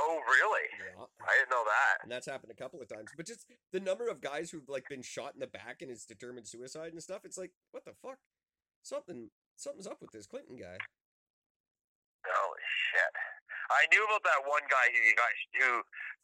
oh 0.00 0.20
really? 0.26 0.68
Yeah. 0.78 1.04
I 1.20 1.32
didn't 1.38 1.50
know 1.50 1.64
that. 1.64 2.02
And 2.02 2.10
that's 2.12 2.26
happened 2.26 2.52
a 2.52 2.60
couple 2.62 2.80
of 2.80 2.88
times. 2.88 3.10
But 3.16 3.26
just 3.26 3.46
the 3.72 3.80
number 3.80 4.08
of 4.08 4.20
guys 4.20 4.50
who've 4.50 4.68
like 4.68 4.88
been 4.88 5.02
shot 5.02 5.34
in 5.34 5.40
the 5.40 5.46
back 5.46 5.82
and 5.82 5.90
it's 5.90 6.04
determined 6.06 6.46
suicide 6.46 6.92
and 6.92 7.02
stuff, 7.02 7.24
it's 7.24 7.38
like, 7.38 7.52
what 7.70 7.84
the 7.84 7.92
fuck? 8.02 8.18
Something 8.82 9.30
something's 9.56 9.86
up 9.86 10.00
with 10.00 10.10
this 10.12 10.26
Clinton 10.26 10.56
guy. 10.56 10.78
I 13.70 13.86
knew 13.94 14.02
about 14.04 14.22
that 14.26 14.42
one 14.48 14.64
guy 14.66 14.86
who 14.90 15.00
got 15.14 15.30
who 15.60 15.70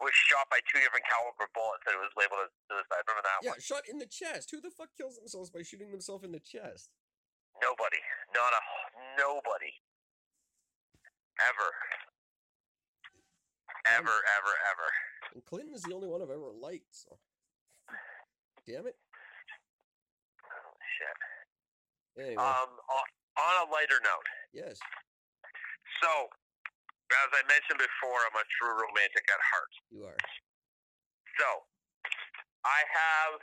was 0.03 0.15
shot 0.15 0.49
by 0.51 0.59
two 0.67 0.81
different 0.83 1.07
caliber 1.07 1.47
bullets 1.55 1.85
and 1.87 1.95
it 1.95 2.03
was 2.03 2.11
labeled 2.19 2.43
as 2.47 2.53
suicide. 2.67 3.03
Remember 3.07 3.23
that 3.27 3.39
Yeah, 3.45 3.55
one? 3.55 3.63
shot 3.63 3.85
in 3.87 3.99
the 4.03 4.09
chest. 4.11 4.51
Who 4.51 4.59
the 4.61 4.71
fuck 4.75 4.91
kills 4.99 5.17
themselves 5.21 5.51
by 5.51 5.63
shooting 5.63 5.91
themselves 5.95 6.25
in 6.25 6.33
the 6.33 6.43
chest? 6.43 6.91
Nobody. 7.63 8.01
Not 8.35 8.53
a 8.55 8.61
nobody. 9.19 9.73
Ever. 11.39 11.71
Ever, 13.95 14.17
ever, 14.37 14.55
ever. 14.69 14.89
And 15.35 15.45
Clinton 15.45 15.75
is 15.75 15.83
the 15.83 15.95
only 15.95 16.09
one 16.09 16.21
I've 16.23 16.31
ever 16.35 16.51
liked. 16.51 16.91
So, 16.91 17.17
damn 18.67 18.87
it. 18.87 18.97
Holy 20.43 20.89
shit. 20.99 21.17
Anyway, 22.19 22.43
Um, 22.43 22.69
on, 22.91 23.07
on 23.39 23.55
a 23.69 23.71
lighter 23.71 24.01
note, 24.03 24.27
yes, 24.53 24.79
so 26.03 26.27
as 27.09 27.31
I 27.33 27.43
mentioned 27.49 27.81
before, 27.81 28.21
I'm 28.29 28.37
a 28.37 28.47
true 28.61 28.75
romantic 28.77 29.25
at 29.33 29.41
heart. 29.41 29.73
you 29.89 30.05
are. 30.05 30.21
So 31.41 31.49
I 32.67 32.81
have 32.85 33.39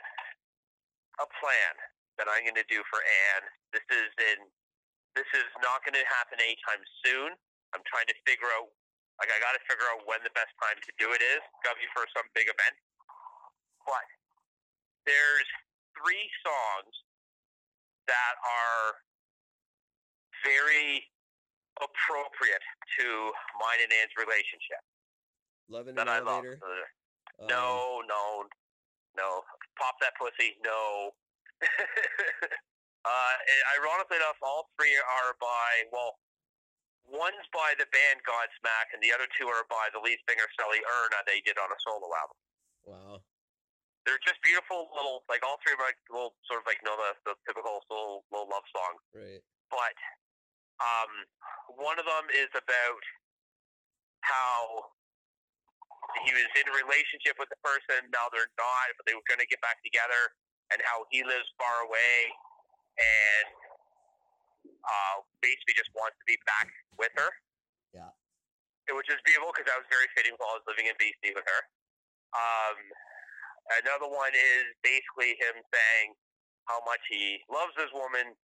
a 1.22 1.26
plan 1.40 1.74
that 2.20 2.28
I'm 2.28 2.44
going 2.44 2.60
to 2.60 2.68
do 2.68 2.84
for 2.92 3.00
Anne. 3.00 3.46
This 3.72 3.86
is 3.90 4.10
in. 4.32 4.38
This 5.16 5.28
is 5.32 5.48
not 5.64 5.80
going 5.80 5.96
to 5.96 6.04
happen 6.12 6.36
anytime 6.44 6.84
soon. 7.00 7.32
I'm 7.72 7.80
trying 7.88 8.06
to 8.12 8.16
figure 8.28 8.48
out. 8.60 8.68
Like 9.16 9.32
I 9.32 9.40
got 9.40 9.56
to 9.56 9.62
figure 9.64 9.88
out 9.96 10.04
when 10.04 10.20
the 10.28 10.34
best 10.36 10.52
time 10.60 10.76
to 10.76 10.92
do 11.00 11.08
it 11.16 11.24
is. 11.24 11.40
Got 11.64 11.74
to 11.74 11.80
be 11.80 11.88
for 11.96 12.04
some 12.12 12.28
big 12.36 12.52
event. 12.52 12.76
But 13.88 14.04
there's 15.08 15.48
three 15.96 16.28
songs 16.44 16.92
that 18.04 18.34
are 18.44 19.00
very 20.44 21.00
appropriate 21.80 22.64
to 22.98 23.06
mine 23.60 23.80
and 23.84 23.92
Anne's 23.92 24.14
relationship 24.16 24.80
Love 25.68 25.90
in 25.90 25.94
that 25.98 26.06
an 26.06 26.14
I 26.14 26.18
love. 26.22 26.46
elevator. 26.46 26.62
Uh, 26.62 27.42
um, 27.42 27.46
no, 27.50 27.68
no, 28.06 28.46
no. 29.18 29.42
Pop 29.74 29.98
that 29.98 30.14
pussy. 30.14 30.54
No. 30.62 31.10
uh, 33.04 33.34
ironically 33.74 34.22
enough, 34.22 34.38
all 34.46 34.70
three 34.78 34.94
are 34.94 35.34
by 35.42 35.90
well, 35.90 36.22
one's 37.10 37.46
by 37.50 37.74
the 37.82 37.88
band 37.90 38.22
Godsmack, 38.22 38.94
and 38.94 39.02
the 39.02 39.10
other 39.10 39.26
two 39.34 39.50
are 39.50 39.66
by 39.66 39.90
the 39.90 39.98
lead 39.98 40.22
singer 40.30 40.46
Sully 40.54 40.78
Erna. 40.86 41.26
They 41.26 41.42
did 41.42 41.58
on 41.58 41.66
a 41.66 41.78
solo 41.82 42.06
album. 42.14 42.38
Wow. 42.86 43.14
They're 44.06 44.22
just 44.22 44.38
beautiful 44.46 44.86
little, 44.94 45.26
like 45.26 45.42
all 45.42 45.58
three 45.66 45.74
of 45.74 45.82
them, 45.82 45.90
are 45.90 45.98
little 46.14 46.38
sort 46.46 46.62
of 46.62 46.66
like 46.70 46.78
you 46.78 46.86
know 46.86 46.94
the, 46.94 47.10
the 47.26 47.34
typical 47.42 47.82
little, 47.90 48.22
little 48.30 48.46
love 48.46 48.62
songs. 48.70 49.02
Right. 49.10 49.42
But 49.66 49.98
um, 50.82 51.10
one 51.76 51.96
of 51.96 52.06
them 52.06 52.26
is 52.32 52.50
about 52.52 53.02
how 54.24 54.90
he 56.24 56.30
was 56.32 56.46
in 56.56 56.66
a 56.68 56.74
relationship 56.74 57.36
with 57.40 57.50
the 57.50 57.60
person. 57.64 58.08
Now 58.12 58.28
they're 58.30 58.50
not, 58.56 58.86
but 58.96 59.04
they 59.08 59.16
were 59.16 59.26
going 59.26 59.42
to 59.42 59.48
get 59.48 59.60
back 59.64 59.80
together, 59.82 60.32
and 60.72 60.78
how 60.84 61.06
he 61.10 61.24
lives 61.24 61.48
far 61.58 61.86
away, 61.86 62.30
and 62.98 63.48
uh, 64.86 65.16
basically 65.42 65.74
just 65.74 65.90
wants 65.94 66.16
to 66.18 66.26
be 66.26 66.38
back 66.46 66.68
with 66.96 67.12
her. 67.18 67.30
Yeah. 67.94 68.12
Which 68.94 69.10
is 69.10 69.18
beautiful 69.26 69.50
because 69.50 69.66
that 69.66 69.82
was 69.82 69.88
very 69.90 70.06
fitting 70.14 70.38
while 70.38 70.54
I 70.54 70.62
was 70.62 70.66
living 70.70 70.86
in 70.86 70.94
BC 70.94 71.34
with 71.34 71.42
her. 71.42 71.60
Um, 72.34 72.78
another 73.82 74.06
one 74.06 74.30
is 74.30 74.70
basically 74.86 75.34
him 75.42 75.58
saying 75.58 76.14
how 76.70 76.82
much 76.86 77.02
he 77.10 77.42
loves 77.50 77.74
this 77.74 77.90
woman 77.90 78.38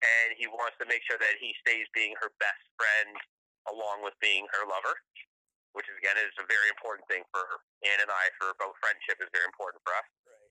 and 0.00 0.36
he 0.36 0.48
wants 0.48 0.76
to 0.80 0.86
make 0.88 1.04
sure 1.04 1.20
that 1.20 1.36
he 1.40 1.52
stays 1.60 1.84
being 1.92 2.16
her 2.20 2.32
best 2.40 2.64
friend 2.80 3.12
along 3.68 4.00
with 4.00 4.16
being 4.24 4.48
her 4.56 4.64
lover, 4.64 4.96
which 5.76 5.84
is 5.92 5.96
again 6.00 6.16
is 6.16 6.32
a 6.40 6.48
very 6.48 6.72
important 6.72 7.04
thing 7.12 7.24
for 7.28 7.44
Anne 7.84 8.00
and 8.00 8.08
I 8.08 8.32
for 8.40 8.56
both 8.56 8.76
friendship 8.80 9.20
is 9.20 9.28
very 9.32 9.44
important 9.48 9.84
for 9.84 9.92
us. 9.92 10.08
Right. 10.24 10.50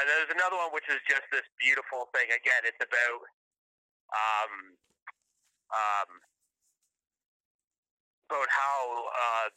And 0.00 0.04
there's 0.08 0.32
another 0.32 0.60
one 0.60 0.70
which 0.76 0.88
is 0.92 1.00
just 1.08 1.24
this 1.32 1.46
beautiful 1.56 2.12
thing. 2.12 2.28
Again, 2.28 2.62
it's 2.68 2.80
about 2.80 3.20
um 4.12 4.52
um 5.72 6.10
about 8.28 8.48
how 8.52 8.78
uh 9.10 9.48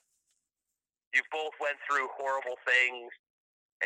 you 1.13 1.21
both 1.29 1.53
went 1.61 1.77
through 1.85 2.09
horrible 2.17 2.57
things 2.65 3.11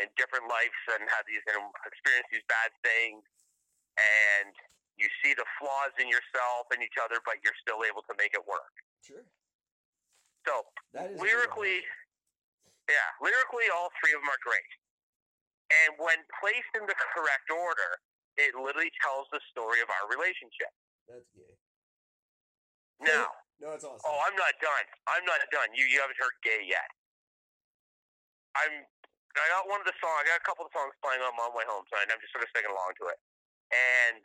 and 0.00 0.08
different 0.16 0.46
lives 0.48 0.78
and 0.94 1.04
had 1.10 1.26
these 1.26 1.42
and 1.50 1.66
experienced 1.84 2.30
these 2.32 2.46
bad 2.48 2.70
things 2.80 3.20
and 3.98 4.54
you 4.98 5.08
see 5.22 5.32
the 5.34 5.46
flaws 5.62 5.94
in 6.02 6.10
yourself 6.10 6.66
and 6.74 6.82
each 6.82 6.98
other 6.98 7.22
but 7.24 7.38
you're 7.46 7.56
still 7.62 7.82
able 7.86 8.02
to 8.10 8.14
make 8.18 8.34
it 8.34 8.42
work. 8.46 8.74
Sure. 9.02 9.22
So 10.46 10.66
That 10.94 11.10
is 11.12 11.16
a 11.16 11.22
good 11.22 11.26
lyrically, 11.26 11.80
yeah, 12.88 13.08
lyrically, 13.22 13.68
all 13.70 13.92
three 14.02 14.12
of 14.16 14.20
them 14.24 14.30
are 14.32 14.42
great. 14.42 14.70
And 15.68 16.00
when 16.00 16.24
placed 16.40 16.72
in 16.72 16.88
the 16.88 16.96
correct 17.12 17.52
order, 17.52 18.00
it 18.40 18.56
literally 18.56 18.88
tells 19.04 19.28
the 19.28 19.40
story 19.52 19.84
of 19.84 19.88
our 19.92 20.08
relationship. 20.08 20.72
That's 21.04 21.28
gay. 21.36 21.52
Now, 23.04 23.28
No, 23.60 23.74
it's 23.74 23.82
awesome. 23.82 24.06
oh, 24.06 24.18
I'm 24.22 24.38
not 24.38 24.54
done. 24.62 24.86
I'm 25.10 25.26
not 25.26 25.42
done. 25.50 25.74
You 25.74 25.82
you 25.90 25.98
haven't 25.98 26.14
heard 26.22 26.30
"Gay" 26.46 26.62
yet. 26.62 26.86
I'm. 28.54 28.86
I 29.34 29.46
got 29.50 29.66
one 29.66 29.82
of 29.82 29.86
the 29.90 29.98
songs. 29.98 30.14
I 30.22 30.30
got 30.30 30.38
a 30.38 30.46
couple 30.46 30.62
of 30.62 30.70
songs 30.70 30.94
playing 31.02 31.18
on 31.26 31.34
my 31.34 31.50
way 31.50 31.66
home 31.66 31.82
tonight. 31.90 32.06
and 32.06 32.14
I'm 32.14 32.22
just 32.22 32.30
sort 32.30 32.46
of 32.46 32.50
singing 32.54 32.70
along 32.70 32.94
to 33.02 33.10
it. 33.10 33.18
And 33.74 34.22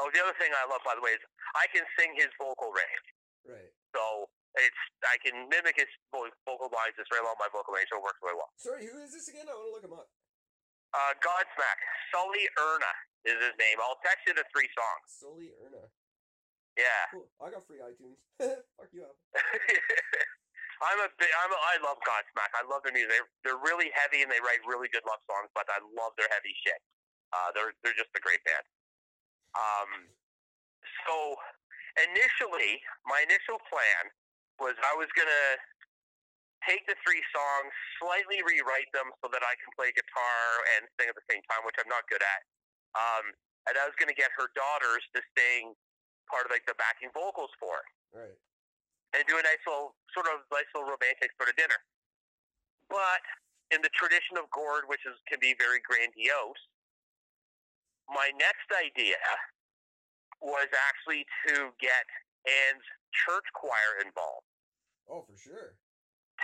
oh, 0.00 0.08
the 0.12 0.20
other 0.20 0.36
thing 0.36 0.50
I 0.52 0.64
love, 0.68 0.82
by 0.82 0.94
the 0.96 1.02
way, 1.04 1.16
is 1.16 1.22
I 1.54 1.68
can 1.70 1.84
sing 1.98 2.14
his 2.16 2.30
vocal 2.36 2.70
range. 2.74 3.06
Right. 3.44 3.70
So 3.92 4.28
it's 4.56 4.82
I 5.04 5.18
can 5.20 5.50
mimic 5.50 5.76
his 5.76 5.90
vocal 6.10 6.70
lines. 6.70 6.94
It's 6.96 7.10
very 7.10 7.22
along 7.22 7.38
my 7.42 7.50
vocal 7.50 7.74
range, 7.74 7.90
so 7.90 7.98
it 7.98 8.04
works 8.04 8.18
really 8.22 8.38
well. 8.38 8.50
Sorry, 8.56 8.86
who 8.86 9.02
is 9.02 9.12
this 9.12 9.26
again? 9.28 9.50
I 9.50 9.54
want 9.54 9.68
to 9.68 9.74
look 9.74 9.86
him 9.86 9.94
up. 9.94 10.08
Uh, 10.94 11.12
Godsmack, 11.18 11.78
Sully 12.14 12.46
Erna 12.54 12.92
is 13.26 13.34
his 13.34 13.54
name. 13.58 13.82
I'll 13.82 13.98
text 14.06 14.30
you 14.30 14.34
the 14.34 14.46
three 14.54 14.70
songs. 14.78 15.06
Sully 15.10 15.50
Erna. 15.58 15.90
Yeah. 16.78 17.10
Cool. 17.10 17.26
I 17.42 17.50
got 17.50 17.66
free 17.66 17.82
iTunes. 17.82 18.18
Fuck 18.78 18.90
you 18.94 19.02
up. 19.02 19.18
I'm 20.82 20.98
a 21.02 21.10
big, 21.18 21.30
I'm 21.30 21.50
a, 21.50 21.58
I 21.58 21.74
love 21.82 21.98
Godsmack. 22.02 22.50
I 22.54 22.62
love 22.66 22.82
their 22.86 22.94
music. 22.94 23.10
They're, 23.10 23.30
they're 23.42 23.62
really 23.62 23.90
heavy 23.94 24.22
and 24.22 24.30
they 24.30 24.42
write 24.42 24.62
really 24.66 24.90
good 24.90 25.06
love 25.06 25.22
songs, 25.26 25.50
but 25.54 25.66
I 25.70 25.82
love 25.98 26.14
their 26.18 26.30
heavy 26.30 26.54
shit. 26.62 26.78
Uh, 27.34 27.50
they're 27.50 27.74
they're 27.82 27.98
just 27.98 28.14
a 28.14 28.22
great 28.22 28.42
band. 28.46 28.62
Um, 29.54 30.10
so 31.06 31.36
initially, 32.10 32.82
my 33.06 33.22
initial 33.22 33.58
plan 33.70 34.10
was 34.58 34.74
I 34.82 34.94
was 34.98 35.08
gonna 35.14 35.46
take 36.66 36.86
the 36.88 36.96
three 37.04 37.22
songs, 37.34 37.70
slightly 38.00 38.40
rewrite 38.42 38.88
them 38.96 39.12
so 39.22 39.28
that 39.30 39.44
I 39.44 39.54
can 39.60 39.70
play 39.76 39.92
guitar 39.92 40.40
and 40.76 40.88
sing 40.98 41.06
at 41.12 41.16
the 41.18 41.26
same 41.30 41.42
time, 41.50 41.60
which 41.68 41.76
I'm 41.78 41.90
not 41.90 42.08
good 42.08 42.22
at. 42.24 42.40
Um, 42.96 43.34
and 43.68 43.74
I 43.78 43.84
was 43.84 43.94
gonna 44.00 44.16
get 44.16 44.30
her 44.38 44.48
daughters 44.54 45.02
to 45.14 45.20
sing 45.36 45.74
part 46.30 46.46
of 46.46 46.50
like 46.50 46.64
the 46.64 46.74
backing 46.80 47.10
vocals 47.12 47.52
for 47.60 47.84
it 47.84 47.90
Right. 48.16 48.38
and 49.12 49.22
do 49.28 49.36
a 49.36 49.42
nice 49.44 49.60
little 49.66 49.94
sort 50.16 50.26
of 50.30 50.40
nice 50.50 50.64
little 50.74 50.88
romantic 50.88 51.30
sort 51.36 51.50
of 51.52 51.56
dinner. 51.56 51.76
But 52.88 53.20
in 53.70 53.82
the 53.82 53.90
tradition 53.92 54.36
of 54.38 54.48
Gord, 54.50 54.88
which 54.88 55.04
is 55.04 55.18
can 55.28 55.38
be 55.40 55.54
very 55.58 55.80
grandiose, 55.84 56.60
my 58.08 58.30
next 58.38 58.68
idea 58.74 59.16
was 60.40 60.68
actually 60.88 61.24
to 61.48 61.72
get 61.80 62.04
Anne's 62.44 62.84
church 63.24 63.46
choir 63.54 64.04
involved 64.04 64.46
Oh, 65.08 65.24
for 65.24 65.36
sure. 65.36 65.76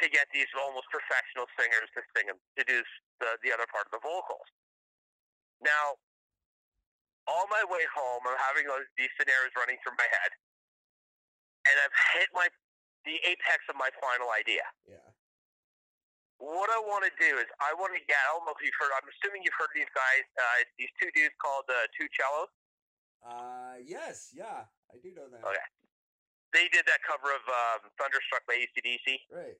to 0.00 0.08
get 0.08 0.26
these 0.32 0.48
almost 0.56 0.86
professional 0.90 1.46
singers 1.58 1.88
to 1.94 2.02
sing 2.16 2.28
'em- 2.30 2.40
to 2.56 2.64
do 2.64 2.82
the 3.20 3.38
the 3.42 3.52
other 3.52 3.66
part 3.68 3.86
of 3.86 3.92
the 3.92 3.98
vocals. 4.00 4.46
Now, 5.60 5.98
on 7.26 7.48
my 7.50 7.64
way 7.64 7.84
home, 7.86 8.26
I'm 8.26 8.38
having 8.38 8.66
those, 8.66 8.86
these 8.96 9.10
scenarios 9.18 9.52
running 9.56 9.78
through 9.82 9.94
my 9.98 10.06
head, 10.08 10.32
and 11.68 11.80
I've 11.80 11.92
hit 12.14 12.32
my 12.32 12.48
the 13.04 13.16
apex 13.24 13.64
of 13.68 13.76
my 13.76 13.90
final 14.00 14.30
idea. 14.30 14.64
Yeah. 14.86 15.09
What 16.40 16.72
I 16.72 16.80
want 16.80 17.04
to 17.04 17.12
do 17.20 17.36
is 17.36 17.44
I 17.60 17.76
want 17.76 17.92
to 17.92 18.00
get. 18.08 18.16
I 18.16 18.32
don't 18.32 18.48
know 18.48 18.56
if 18.56 18.64
you've 18.64 18.76
heard. 18.80 18.88
I'm 18.96 19.04
assuming 19.12 19.44
you've 19.44 19.56
heard 19.60 19.68
these 19.76 19.90
guys. 19.92 20.24
Uh, 20.40 20.64
these 20.80 20.88
two 20.96 21.12
dudes 21.12 21.36
called 21.36 21.68
uh, 21.68 21.84
Two 21.92 22.08
Cellos. 22.16 22.48
Uh, 23.20 23.76
yes, 23.84 24.32
yeah, 24.32 24.64
I 24.88 24.96
do 25.04 25.12
know 25.12 25.28
that. 25.28 25.44
Okay. 25.44 25.68
They 26.56 26.66
did 26.72 26.88
that 26.88 27.04
cover 27.04 27.28
of 27.28 27.44
um, 27.44 27.92
Thunderstruck 28.00 28.48
by 28.48 28.56
ACDC. 28.56 29.20
Right. 29.28 29.54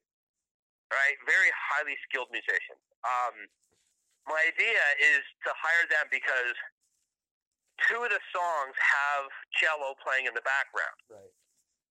right? 0.88 1.16
Very 1.28 1.52
highly 1.52 1.94
skilled 2.08 2.32
musicians. 2.32 2.80
Um, 3.04 3.36
my 4.24 4.40
idea 4.48 4.80
is 4.98 5.20
to 5.44 5.52
hire 5.52 5.84
them 5.92 6.08
because 6.08 6.56
two 7.86 8.00
of 8.00 8.08
the 8.10 8.24
songs 8.32 8.72
have 8.80 9.28
cello 9.60 9.94
playing 10.00 10.26
in 10.28 10.34
the 10.34 10.42
background 10.44 10.96
Right. 11.12 11.32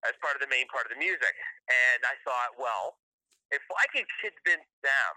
as 0.10 0.18
part 0.20 0.34
of 0.34 0.42
the 0.42 0.50
main 0.50 0.66
part 0.74 0.90
of 0.90 0.92
the 0.94 1.00
music. 1.00 1.36
And 1.70 2.02
I 2.10 2.18
thought, 2.26 2.58
well, 2.58 2.98
if 3.52 3.64
I 3.74 3.86
could 3.94 4.06
convince 4.22 4.70
them, 4.86 5.14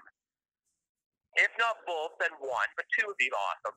if 1.37 1.53
not 1.57 1.81
both, 1.89 2.17
then 2.21 2.33
one, 2.41 2.69
but 2.77 2.85
two 2.93 3.09
would 3.09 3.21
be 3.21 3.33
awesome, 3.33 3.77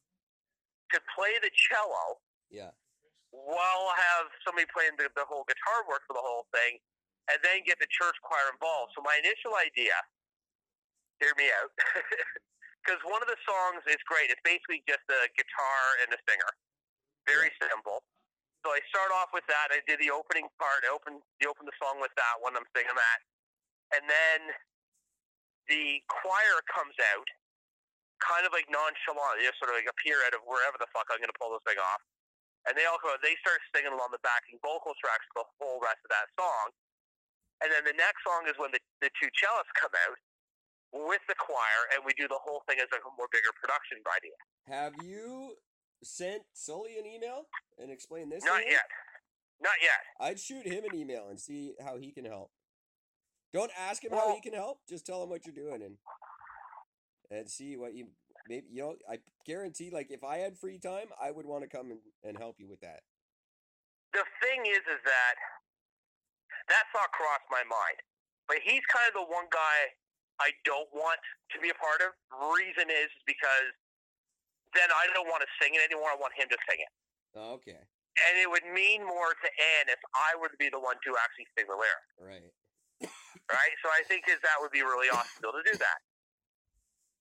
to 0.91 0.97
play 1.15 1.35
the 1.39 1.51
cello 1.55 2.19
Yeah. 2.51 2.71
while 3.31 3.83
I 3.91 3.95
have 4.15 4.27
somebody 4.43 4.67
playing 4.71 4.95
the, 4.99 5.07
the 5.15 5.23
whole 5.27 5.43
guitar 5.47 5.87
work 5.87 6.03
for 6.07 6.15
the 6.15 6.23
whole 6.23 6.47
thing, 6.51 6.79
and 7.31 7.39
then 7.41 7.63
get 7.65 7.79
the 7.79 7.89
church 7.89 8.15
choir 8.21 8.47
involved. 8.53 8.93
So 8.95 9.01
my 9.01 9.17
initial 9.23 9.55
idea, 9.57 9.95
hear 11.19 11.33
me 11.39 11.47
out, 11.63 11.71
because 12.83 12.99
one 13.07 13.23
of 13.23 13.29
the 13.31 13.39
songs 13.47 13.81
is 13.87 13.99
great. 14.05 14.29
It's 14.29 14.43
basically 14.45 14.83
just 14.85 15.03
a 15.09 15.27
guitar 15.35 15.81
and 16.03 16.11
a 16.13 16.19
singer, 16.27 16.51
very 17.27 17.49
simple. 17.59 18.03
So 18.63 18.73
I 18.73 18.81
start 18.89 19.13
off 19.13 19.29
with 19.29 19.45
that. 19.45 19.69
I 19.69 19.79
did 19.85 20.01
the 20.01 20.09
opening 20.09 20.49
part. 20.57 20.81
I 20.85 20.89
opened 20.89 21.21
the 21.37 21.45
open 21.45 21.69
the 21.69 21.77
song 21.77 22.01
with 22.01 22.09
that 22.17 22.41
one. 22.41 22.57
I'm 22.57 22.65
singing 22.73 22.93
that, 22.97 23.19
and 23.93 24.03
then 24.07 24.39
the 25.69 26.01
choir 26.09 26.61
comes 26.69 26.95
out, 27.13 27.27
kind 28.21 28.45
of 28.47 28.53
like 28.53 28.65
nonchalant, 28.69 29.37
they 29.37 29.45
just 29.45 29.59
sort 29.61 29.73
of 29.73 29.77
like 29.77 29.89
appear 29.89 30.21
out 30.25 30.33
of 30.33 30.41
wherever 30.45 30.77
the 30.79 30.89
fuck 30.93 31.09
I'm 31.09 31.21
going 31.21 31.29
to 31.29 31.37
pull 31.37 31.53
this 31.53 31.65
thing 31.65 31.77
off 31.77 32.01
and 32.65 32.73
they 32.73 32.85
all 32.89 32.97
go. 33.01 33.13
They 33.21 33.37
start 33.41 33.61
singing 33.69 33.93
along 33.93 34.09
the 34.09 34.21
backing 34.25 34.57
vocal 34.61 34.97
tracks 34.97 35.25
the 35.37 35.45
whole 35.61 35.77
rest 35.81 36.01
of 36.01 36.11
that 36.13 36.27
song. 36.33 36.73
And 37.63 37.71
then 37.71 37.85
the 37.87 37.95
next 37.95 38.25
song 38.25 38.49
is 38.49 38.57
when 38.57 38.73
the, 38.73 38.81
the 38.99 39.09
two 39.15 39.29
cellists 39.37 39.71
come 39.77 39.93
out 40.09 40.19
with 40.91 41.23
the 41.29 41.37
choir, 41.39 41.81
and 41.95 42.03
we 42.03 42.11
do 42.19 42.27
the 42.27 42.39
whole 42.39 42.63
thing 42.67 42.79
as 42.81 42.89
a 42.91 42.99
more 43.15 43.31
bigger 43.31 43.53
production 43.55 44.01
idea. 44.03 44.35
Have 44.67 44.93
you 45.03 45.55
sent 46.03 46.43
Sully 46.51 46.99
an 46.99 47.05
email 47.05 47.47
and 47.79 47.91
explained 47.91 48.31
this? 48.31 48.43
to 48.43 48.49
Not 48.49 48.63
yet. 48.67 48.87
Not 49.61 49.79
yet. 49.79 50.01
I'd 50.19 50.39
shoot 50.39 50.67
him 50.67 50.83
an 50.83 50.95
email 50.95 51.27
and 51.29 51.39
see 51.39 51.75
how 51.79 51.97
he 51.97 52.11
can 52.11 52.25
help. 52.25 52.51
Don't 53.55 53.71
ask 53.79 54.03
him 54.03 54.11
how 54.11 54.35
he 54.35 54.43
can 54.43 54.51
help. 54.51 54.83
Just 54.83 55.07
tell 55.07 55.23
him 55.23 55.31
what 55.31 55.47
you're 55.47 55.55
doing 55.55 55.79
and 55.79 55.95
and 57.31 57.47
see 57.47 57.79
what 57.79 57.95
you 57.95 58.11
maybe 58.51 58.67
you 58.67 58.83
know. 58.83 58.99
I 59.07 59.23
guarantee, 59.47 59.95
like 59.95 60.11
if 60.11 60.27
I 60.27 60.43
had 60.43 60.59
free 60.59 60.75
time, 60.75 61.07
I 61.15 61.31
would 61.31 61.47
want 61.47 61.63
to 61.63 61.71
come 61.71 61.87
and, 61.87 62.03
and 62.19 62.35
help 62.35 62.59
you 62.59 62.67
with 62.67 62.83
that. 62.83 63.07
The 64.11 64.27
thing 64.43 64.67
is, 64.67 64.83
is 64.91 64.99
that 65.07 65.35
that 66.67 66.83
thought 66.91 67.15
crossed 67.15 67.47
my 67.47 67.63
mind. 67.63 67.95
But 68.51 68.59
he's 68.59 68.83
kind 68.91 69.07
of 69.07 69.23
the 69.23 69.27
one 69.31 69.47
guy 69.47 69.95
I 70.43 70.51
don't 70.67 70.91
want 70.91 71.23
to 71.55 71.57
be 71.63 71.71
a 71.71 71.77
part 71.79 72.03
of. 72.03 72.11
Reason 72.51 72.91
is 72.91 73.07
because 73.23 73.71
then 74.75 74.91
I 74.91 75.07
don't 75.15 75.31
want 75.31 75.47
to 75.47 75.49
sing 75.63 75.79
it 75.79 75.81
anymore. 75.81 76.11
I 76.11 76.19
want 76.19 76.35
him 76.35 76.51
to 76.51 76.59
sing 76.67 76.83
it. 76.83 76.91
Oh, 77.39 77.55
okay, 77.63 77.79
And 77.79 78.33
it 78.35 78.51
would 78.51 78.67
mean 78.67 78.99
more 79.07 79.31
to 79.31 79.47
Anne 79.79 79.87
if 79.87 79.99
I 80.11 80.35
were 80.35 80.51
to 80.51 80.59
be 80.59 80.67
the 80.67 80.79
one 80.79 80.99
to 81.07 81.15
actually 81.19 81.47
sing 81.55 81.71
the 81.71 81.79
lyric. 81.79 82.03
right. 82.19 82.51
Right? 83.51 83.73
So 83.81 83.89
I 83.89 84.01
think 84.07 84.25
is 84.27 84.39
that 84.41 84.57
would 84.61 84.73
be 84.73 84.81
really 84.81 85.09
awesome 85.13 85.37
to 85.37 85.41
be 85.41 85.47
able 85.49 85.61
to 85.61 85.67
do 85.67 85.77
that. 85.77 85.99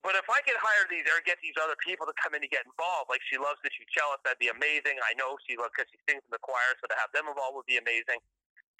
But 0.05 0.21
if 0.21 0.29
I 0.29 0.45
could 0.45 0.61
hire 0.61 0.85
these 0.93 1.09
or 1.09 1.17
get 1.25 1.41
these 1.41 1.57
other 1.57 1.77
people 1.81 2.05
to 2.05 2.13
come 2.21 2.37
in 2.37 2.45
and 2.45 2.53
get 2.53 2.69
involved, 2.69 3.09
like 3.09 3.25
she 3.25 3.41
loves 3.41 3.57
the 3.65 3.73
cellists, 3.89 4.21
that'd 4.29 4.37
be 4.37 4.53
amazing. 4.53 5.01
I 5.01 5.17
know 5.17 5.41
she 5.49 5.57
loves 5.57 5.73
because 5.73 5.89
she 5.89 5.97
sings 6.05 6.21
in 6.21 6.33
the 6.33 6.43
choir, 6.45 6.77
so 6.77 6.85
to 6.93 6.97
have 7.01 7.09
them 7.17 7.25
involved 7.25 7.57
would 7.57 7.69
be 7.69 7.81
amazing. 7.81 8.21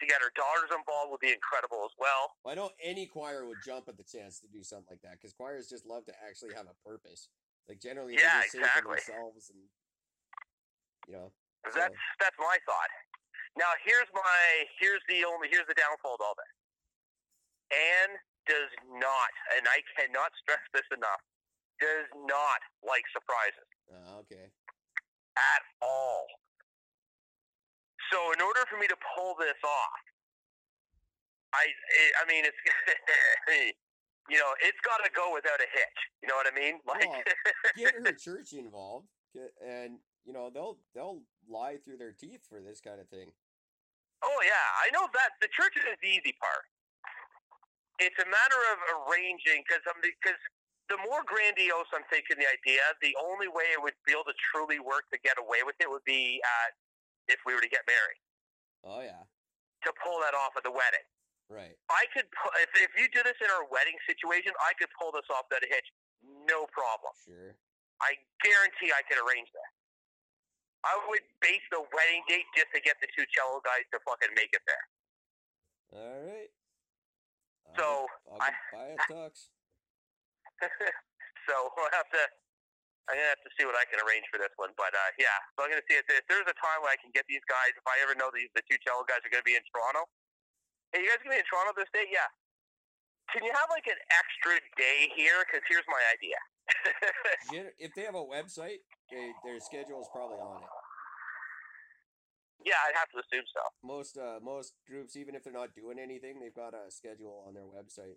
To 0.03 0.05
get 0.05 0.21
her 0.21 0.29
daughters 0.37 0.69
involved 0.75 1.17
would 1.17 1.25
be 1.25 1.33
incredible 1.33 1.81
as 1.89 1.95
well. 1.97 2.37
Well, 2.45 2.53
I 2.53 2.57
know 2.61 2.69
any 2.83 3.09
choir 3.09 3.49
would 3.49 3.63
jump 3.65 3.89
at 3.89 3.97
the 3.97 4.05
chance 4.05 4.37
to 4.45 4.49
do 4.53 4.61
something 4.61 5.01
like 5.01 5.01
that 5.07 5.17
because 5.17 5.33
choirs 5.33 5.71
just 5.71 5.87
love 5.89 6.05
to 6.13 6.15
actually 6.21 6.53
have 6.59 6.69
a 6.69 6.77
purpose. 6.85 7.33
Like 7.71 7.81
generally, 7.81 8.21
Yeah, 8.21 8.45
they 8.45 8.53
just 8.53 8.59
sing 8.59 8.67
exactly. 8.67 9.01
for 9.01 9.15
themselves, 9.17 9.49
and 9.49 9.63
you 11.09 11.15
know, 11.17 11.33
That's 11.65 11.97
that's 12.21 12.37
my 12.37 12.59
thought. 12.69 12.91
Now 13.57 13.73
here's 13.81 14.11
my 14.13 14.45
here's 14.77 15.01
the 15.09 15.25
only 15.25 15.49
here's 15.49 15.65
the 15.71 15.79
downfall 15.79 16.19
of 16.19 16.23
all 16.27 16.37
this. 16.37 16.53
Anne 17.75 18.15
does 18.47 18.71
not, 19.01 19.33
and 19.57 19.67
I 19.67 19.83
cannot 19.99 20.31
stress 20.39 20.63
this 20.73 20.87
enough, 20.95 21.23
does 21.81 22.07
not 22.29 22.61
like 22.87 23.03
surprises. 23.11 23.67
uh, 23.91 24.21
okay, 24.23 24.49
at 25.37 25.63
all. 25.83 26.27
So 28.13 28.31
in 28.33 28.41
order 28.41 28.63
for 28.71 28.79
me 28.79 28.87
to 28.87 28.99
pull 29.17 29.35
this 29.41 29.59
off, 29.65 30.03
I 31.55 31.65
I 32.23 32.29
mean 32.29 32.45
it's 32.47 32.61
you 34.31 34.39
know 34.39 34.53
it's 34.63 34.79
got 34.85 35.03
to 35.03 35.11
go 35.11 35.33
without 35.35 35.59
a 35.59 35.69
hitch. 35.73 36.01
You 36.23 36.29
know 36.29 36.37
what 36.37 36.47
I 36.47 36.55
mean? 36.55 36.79
Like 36.87 37.09
Well, 37.09 37.23
get 37.77 37.95
her 37.95 38.13
church 38.13 38.53
involved, 38.53 39.09
and 39.65 39.99
you 40.25 40.33
know 40.33 40.51
they'll 40.53 40.79
they'll 40.95 41.23
lie 41.49 41.79
through 41.83 41.97
their 41.99 42.13
teeth 42.13 42.47
for 42.49 42.61
this 42.61 42.81
kind 42.81 43.01
of 43.01 43.09
thing. 43.09 43.33
oh 44.23 44.41
yeah, 44.45 44.67
I 44.85 44.91
know 44.93 45.09
that 45.11 45.31
the 45.41 45.49
church 45.51 45.75
is 45.75 45.83
the 46.01 46.09
easy 46.09 46.37
part. 46.39 46.69
It's 48.03 48.19
a 48.19 48.27
matter 48.27 48.61
of 48.75 48.79
arranging 49.07 49.63
because 49.63 49.83
I'm 49.87 49.99
because 50.03 50.41
the 50.91 50.99
more 51.07 51.23
grandiose 51.25 51.89
I'm 51.95 52.05
thinking 52.11 52.37
the 52.37 52.51
idea, 52.51 52.83
the 53.01 53.15
only 53.23 53.49
way 53.49 53.73
it 53.73 53.81
would 53.81 53.97
be 54.05 54.13
able 54.13 54.29
to 54.29 54.37
truly 54.53 54.83
work 54.83 55.09
to 55.15 55.19
get 55.23 55.39
away 55.41 55.63
with 55.65 55.79
it 55.81 55.89
would 55.89 56.05
be 56.05 56.43
at 56.43 56.75
if 57.31 57.41
we 57.49 57.57
were 57.57 57.65
to 57.65 57.73
get 57.73 57.87
married 57.89 58.21
Oh 58.85 59.01
yeah, 59.01 59.25
to 59.87 59.91
pull 60.05 60.21
that 60.21 60.37
off 60.37 60.53
at 60.61 60.65
the 60.67 60.75
wedding. 60.75 61.07
right. 61.49 61.73
I 61.89 62.05
could 62.13 62.29
if 62.61 62.71
if 62.77 62.93
you 62.99 63.09
do 63.15 63.25
this 63.25 63.39
in 63.41 63.49
our 63.49 63.65
wedding 63.71 63.97
situation, 64.05 64.53
I 64.61 64.77
could 64.77 64.93
pull 64.99 65.15
this 65.15 65.25
off 65.33 65.49
a 65.49 65.57
hitch, 65.65 65.89
no 66.51 66.69
problem. 66.75 67.15
Sure. 67.25 67.57
I 68.03 68.19
guarantee 68.45 68.93
I 68.93 69.01
could 69.09 69.23
arrange 69.23 69.49
that. 69.55 69.71
I 70.85 71.01
would 71.09 71.25
base 71.41 71.65
the 71.73 71.81
wedding 71.81 72.21
date 72.29 72.45
just 72.53 72.69
to 72.77 72.81
get 72.85 73.01
the 73.01 73.09
two 73.17 73.25
cello 73.33 73.65
guys 73.65 73.89
to 73.97 73.99
fucking 74.05 74.37
make 74.37 74.53
it 74.53 74.61
there. 74.69 74.85
All 75.97 76.21
right. 76.29 76.53
So, 77.77 78.07
I- 78.41 78.55
by 78.73 78.95
at 78.95 79.01
Tux. 79.11 79.51
so 81.49 81.55
we'll 81.77 81.91
have 81.93 82.09
to. 82.15 82.23
I'm 83.05 83.21
gonna 83.21 83.37
have 83.37 83.45
to 83.45 83.53
see 83.61 83.69
what 83.69 83.77
I 83.77 83.85
can 83.85 84.01
arrange 84.01 84.25
for 84.33 84.41
this 84.41 84.55
one, 84.57 84.73
but 84.81 84.89
uh, 84.97 85.11
yeah. 85.21 85.37
So 85.55 85.67
I'm 85.67 85.69
gonna 85.69 85.85
see 85.85 86.01
if, 86.01 86.09
if 86.09 86.25
there's 86.25 86.49
a 86.49 86.57
time 86.57 86.81
where 86.81 86.89
I 86.89 86.97
can 86.97 87.13
get 87.13 87.29
these 87.29 87.45
guys. 87.45 87.77
If 87.77 87.85
I 87.85 88.01
ever 88.01 88.17
know 88.17 88.33
these 88.33 88.49
the 88.57 88.65
two 88.65 88.81
cello 88.81 89.05
guys 89.05 89.21
are 89.27 89.33
gonna 89.33 89.45
be 89.45 89.59
in 89.59 89.65
Toronto. 89.69 90.09
Hey, 90.97 91.05
you 91.05 91.13
guys 91.13 91.21
gonna 91.21 91.37
be 91.37 91.43
in 91.45 91.49
Toronto 91.51 91.77
this 91.77 91.91
day? 91.93 92.09
Yeah. 92.09 92.25
Can 93.29 93.45
you 93.45 93.53
have 93.53 93.69
like 93.69 93.85
an 93.93 94.01
extra 94.09 94.57
day 94.81 95.13
here? 95.13 95.45
Because 95.45 95.61
here's 95.69 95.85
my 95.89 96.01
idea. 96.17 96.39
If 97.77 97.93
they 97.93 98.09
have 98.09 98.17
a 98.17 98.25
website, 98.25 98.81
they, 99.13 99.29
their 99.45 99.61
schedule 99.61 100.01
is 100.01 100.09
probably 100.09 100.41
on 100.41 100.65
it. 100.65 100.69
Yeah, 102.65 102.81
I'd 102.89 102.97
have 102.97 103.13
to 103.13 103.21
assume 103.21 103.45
so. 103.53 103.63
Most 103.85 104.17
uh 104.17 104.41
most 104.41 104.75
groups, 104.89 105.15
even 105.17 105.37
if 105.37 105.45
they're 105.45 105.55
not 105.55 105.77
doing 105.77 106.01
anything, 106.01 106.41
they've 106.41 106.55
got 106.55 106.73
a 106.73 106.89
schedule 106.91 107.45
on 107.47 107.55
their 107.55 107.69
website. 107.69 108.17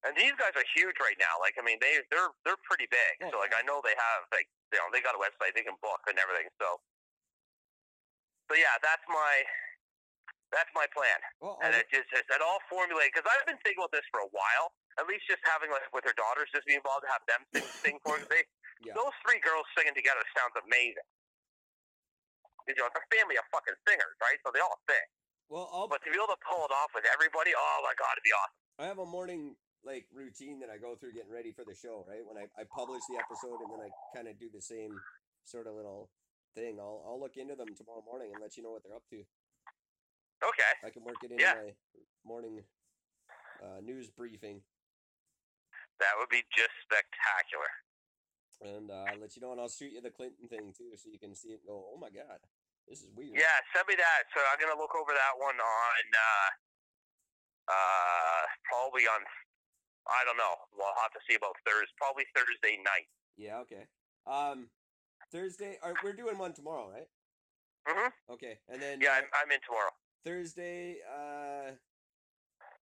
And 0.00 0.16
these 0.16 0.32
guys 0.40 0.56
are 0.56 0.64
huge 0.72 0.96
right 0.96 1.18
now. 1.20 1.36
Like, 1.44 1.60
I 1.60 1.62
mean, 1.66 1.76
they 1.82 2.00
they're 2.08 2.32
they're 2.46 2.60
pretty 2.64 2.88
big. 2.88 3.28
Oh, 3.28 3.34
so 3.34 3.36
like, 3.42 3.52
yeah. 3.52 3.60
I 3.60 3.66
know 3.68 3.82
they 3.84 3.94
have 3.98 4.20
like 4.32 4.48
you 4.72 4.78
know 4.80 4.88
they 4.94 5.02
got 5.04 5.18
a 5.18 5.20
website, 5.20 5.52
they 5.52 5.66
can 5.66 5.76
book 5.84 6.00
and 6.08 6.16
everything. 6.16 6.48
So, 6.56 6.80
so 8.48 8.52
yeah, 8.56 8.78
that's 8.80 9.04
my 9.10 9.34
that's 10.50 10.70
my 10.74 10.82
plan, 10.90 11.14
Well, 11.38 11.62
and 11.62 11.70
it 11.78 11.86
just 11.94 12.10
it's 12.10 12.26
at 12.34 12.42
all 12.42 12.58
formulated 12.66 13.14
because 13.14 13.22
I've 13.30 13.46
been 13.46 13.58
thinking 13.62 13.78
about 13.86 13.94
this 13.94 14.02
for 14.10 14.18
a 14.18 14.30
while. 14.34 14.74
At 14.98 15.06
least 15.06 15.22
just 15.30 15.38
having 15.46 15.70
like 15.70 15.86
with 15.94 16.02
her 16.02 16.16
daughters 16.18 16.50
just 16.50 16.66
be 16.66 16.74
involved, 16.74 17.06
to 17.06 17.10
have 17.14 17.22
them 17.30 17.42
sing, 17.54 17.66
sing 17.70 17.96
for. 18.02 18.18
They 18.30 18.42
Yeah. 18.80 18.96
those 18.96 19.12
three 19.20 19.36
girls 19.44 19.68
singing 19.76 19.92
together 19.92 20.24
sounds 20.32 20.56
amazing. 20.56 21.04
You 22.68 22.74
know, 22.78 22.86
it's 22.88 22.98
a 23.00 23.06
family 23.14 23.36
of 23.40 23.44
fucking 23.52 23.76
singers, 23.88 24.16
right? 24.20 24.38
So 24.44 24.50
they 24.52 24.60
all 24.60 24.78
sing. 24.88 25.06
well, 25.48 25.66
I'll 25.72 25.88
But 25.88 26.02
to 26.04 26.10
be 26.12 26.16
able 26.18 26.32
to 26.34 26.40
pull 26.44 26.62
it 26.66 26.72
off 26.74 26.90
with 26.94 27.04
everybody, 27.08 27.52
oh 27.56 27.78
my 27.82 27.94
god, 27.98 28.14
it'd 28.18 28.26
be 28.26 28.34
awesome. 28.36 28.58
I 28.80 28.84
have 28.88 29.00
a 29.02 29.08
morning 29.08 29.56
like 29.84 30.04
routine 30.12 30.60
that 30.60 30.68
I 30.68 30.76
go 30.76 30.92
through 30.96 31.16
getting 31.16 31.32
ready 31.32 31.52
for 31.56 31.64
the 31.64 31.72
show, 31.74 32.04
right? 32.04 32.20
When 32.24 32.36
I, 32.36 32.44
I 32.60 32.68
publish 32.68 33.00
the 33.08 33.16
episode 33.16 33.64
and 33.64 33.72
then 33.72 33.80
I 33.80 33.88
kind 34.12 34.28
of 34.28 34.36
do 34.38 34.48
the 34.52 34.60
same 34.60 34.92
sort 35.44 35.66
of 35.66 35.74
little 35.74 36.08
thing. 36.54 36.76
I'll 36.78 37.00
I'll 37.08 37.20
look 37.20 37.36
into 37.40 37.56
them 37.56 37.72
tomorrow 37.76 38.04
morning 38.04 38.30
and 38.32 38.40
let 38.40 38.56
you 38.56 38.62
know 38.62 38.72
what 38.76 38.84
they're 38.84 38.96
up 38.96 39.04
to. 39.10 39.20
Okay. 40.44 40.72
I 40.84 40.90
can 40.90 41.04
work 41.04 41.20
it 41.24 41.32
into 41.32 41.42
Yeah. 41.42 41.54
my 41.60 41.72
morning 42.24 42.64
uh, 43.60 43.80
news 43.84 44.08
briefing, 44.08 44.62
That 46.00 46.16
would 46.16 46.28
be 46.32 46.40
just 46.56 46.72
spectacular. 46.84 47.68
And 48.60 48.90
uh, 48.90 49.08
I'll 49.08 49.20
let 49.20 49.34
you 49.36 49.42
know. 49.42 49.52
And 49.52 49.60
I'll 49.60 49.72
shoot 49.72 49.92
you 49.92 50.00
the 50.00 50.10
Clinton 50.12 50.48
thing 50.48 50.72
too, 50.76 50.92
so 50.96 51.08
you 51.10 51.18
can 51.18 51.34
see 51.34 51.56
it 51.56 51.60
and 51.64 51.68
go, 51.68 51.84
"Oh 51.92 51.98
my 51.98 52.10
god, 52.10 52.40
this 52.88 53.00
is 53.00 53.10
weird." 53.16 53.36
Yeah, 53.36 53.56
send 53.74 53.88
me 53.88 53.96
that. 53.96 54.22
So 54.36 54.40
I'm 54.52 54.60
gonna 54.60 54.78
look 54.80 54.94
over 54.94 55.12
that 55.12 55.34
one 55.40 55.56
on 55.56 56.04
uh 56.12 56.48
uh 57.72 58.42
probably 58.68 59.04
on 59.08 59.20
I 60.08 60.24
don't 60.24 60.36
know. 60.36 60.54
We'll 60.76 60.96
have 61.00 61.12
to 61.12 61.20
see 61.28 61.36
about 61.36 61.56
Thursday 61.64 61.94
probably 61.96 62.24
Thursday 62.34 62.76
night. 62.82 63.08
Yeah. 63.36 63.58
Okay. 63.64 63.86
Um, 64.26 64.68
Thursday. 65.32 65.78
Right, 65.84 65.94
we're 66.02 66.12
doing 66.12 66.36
one 66.38 66.52
tomorrow, 66.52 66.90
right? 66.90 67.08
Mhm. 67.88 68.12
Okay, 68.30 68.58
and 68.68 68.80
then 68.82 69.00
Yeah, 69.00 69.12
uh, 69.12 69.14
I'm, 69.16 69.24
I'm 69.44 69.50
in 69.52 69.60
tomorrow. 69.64 69.90
Thursday. 70.24 71.00
Uh, 71.08 71.72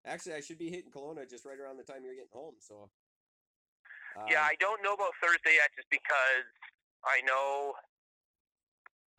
actually, 0.05 0.35
I 0.35 0.41
should 0.41 0.59
be 0.59 0.71
hitting 0.71 0.91
Kelowna 0.91 1.29
just 1.29 1.45
right 1.45 1.59
around 1.59 1.77
the 1.77 1.85
time 1.85 2.03
you're 2.03 2.15
getting 2.15 2.33
home. 2.33 2.57
So. 2.59 2.91
Yeah, 4.27 4.43
um, 4.43 4.51
I 4.51 4.55
don't 4.59 4.83
know 4.83 4.95
about 4.95 5.13
Thursday 5.23 5.55
yet 5.55 5.71
just 5.77 5.89
because 5.91 6.47
I 7.05 7.21
know 7.23 7.75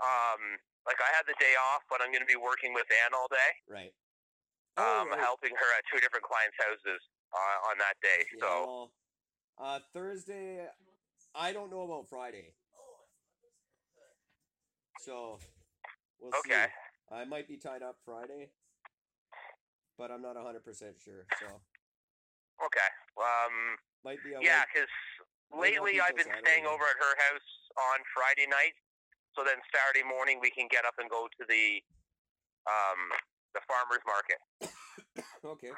um 0.03 0.59
like 0.85 0.97
I 0.99 1.15
had 1.15 1.23
the 1.27 1.35
day 1.39 1.55
off, 1.71 1.83
but 1.89 2.01
I'm 2.01 2.11
gonna 2.11 2.25
be 2.25 2.35
working 2.35 2.73
with 2.73 2.87
Ann 2.91 3.13
all 3.13 3.27
day. 3.27 3.51
Right. 3.69 3.93
Oh, 4.77 5.01
Um 5.01 5.09
right. 5.09 5.19
helping 5.19 5.55
her 5.55 5.69
at 5.77 5.83
two 5.91 5.99
different 5.99 6.25
clients' 6.25 6.57
houses 6.59 7.01
uh, 7.33 7.69
on 7.69 7.77
that 7.79 7.95
day. 8.01 8.25
Yeah, 8.35 8.39
So 8.41 8.65
well, 8.65 8.91
uh, 9.57 9.79
Thursday. 9.93 10.67
I 11.35 11.53
don't 11.53 11.69
know 11.69 11.83
about 11.83 12.09
Friday. 12.09 12.55
So. 14.97 15.39
We'll 16.19 16.33
Okay. 16.33 16.65
see. 16.67 17.15
I 17.15 17.25
might 17.25 17.47
be 17.47 17.57
tied 17.57 17.81
up 17.81 17.97
Friday, 18.03 18.51
but 19.97 20.11
I'm 20.11 20.21
not 20.21 20.35
100% 20.35 20.99
sure. 21.01 21.25
So 21.39 21.61
okay. 22.65 22.89
Um 23.19 23.77
might 24.03 24.23
be. 24.23 24.31
Yeah, 24.39 24.63
because 24.67 24.89
lately 25.51 25.99
I've 25.99 26.15
been 26.15 26.31
staying 26.43 26.65
over 26.65 26.83
at 26.83 26.97
her 26.99 27.13
house 27.29 27.49
on 27.91 27.99
Friday 28.15 28.47
night, 28.47 28.75
so 29.35 29.43
then 29.43 29.59
Saturday 29.71 30.07
morning 30.07 30.39
we 30.39 30.51
can 30.51 30.67
get 30.71 30.83
up 30.87 30.95
and 30.99 31.09
go 31.09 31.27
to 31.27 31.43
the 31.47 31.83
um 32.67 32.99
the 33.55 33.61
farmers 33.67 34.03
market, 34.05 34.39
Okay. 35.43 35.73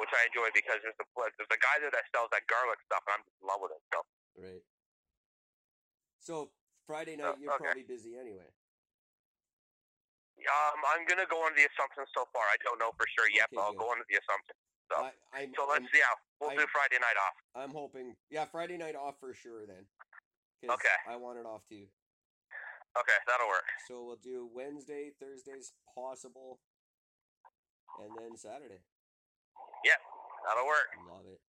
which 0.00 0.12
I 0.12 0.26
enjoy 0.28 0.50
because 0.52 0.82
there's 0.82 0.98
a 0.98 1.06
there's 1.38 1.52
a 1.52 1.60
guy 1.62 1.76
there 1.80 1.92
that 1.94 2.04
sells 2.12 2.28
that 2.34 2.44
garlic 2.50 2.80
stuff, 2.84 3.04
and 3.08 3.20
I'm 3.20 3.24
just 3.24 3.38
in 3.40 3.46
love 3.48 3.60
with 3.62 3.72
it. 3.76 3.82
So 3.92 3.98
Right. 4.36 4.64
So 6.18 6.34
Friday 6.86 7.16
night 7.16 7.38
you're 7.40 7.52
okay. 7.56 7.64
probably 7.72 7.86
busy 7.86 8.16
anyway. 8.18 8.48
um 10.42 10.78
I'm 10.90 11.06
gonna 11.06 11.28
go 11.28 11.44
on 11.46 11.54
the 11.54 11.64
assumption 11.70 12.04
so 12.12 12.26
far. 12.34 12.42
I 12.50 12.56
don't 12.66 12.78
know 12.82 12.92
for 12.98 13.06
sure 13.14 13.30
yet, 13.30 13.48
Okay, 13.52 13.56
but 13.56 13.62
I'll 13.62 13.76
good. 13.76 13.84
go 13.86 13.88
on 13.94 14.02
the 14.04 14.16
assumption. 14.18 14.56
So 14.92 15.04
I, 15.04 15.12
I'm, 15.32 15.52
so 15.56 15.64
let's 15.64 15.80
I'm, 15.80 15.88
yeah, 15.96 16.12
we'll 16.40 16.50
I- 16.50 16.56
do 16.56 16.66
Friday 16.68 17.00
night 17.00 17.16
off. 17.16 17.36
I'm 17.56 17.72
hoping. 17.72 18.14
Yeah, 18.30 18.44
Friday 18.44 18.76
night 18.76 18.94
off 18.96 19.16
for 19.20 19.32
sure 19.32 19.64
Then, 19.66 19.88
Okay. 20.68 20.96
I 21.08 21.16
want 21.16 21.38
it 21.38 21.46
off 21.46 21.62
too. 21.68 21.88
Okay, 22.92 23.18
that'll 23.26 23.48
work. 23.48 23.64
So 23.88 24.04
we'll 24.04 24.20
do 24.22 24.48
Wednesday, 24.52 25.12
Thursdays 25.18 25.72
possible, 25.96 26.60
and 27.98 28.12
then 28.20 28.36
Saturday. 28.36 28.84
Yeah, 29.82 29.96
that'll 30.46 30.66
work. 30.68 30.92
Love 31.08 31.24
it. 31.26 31.40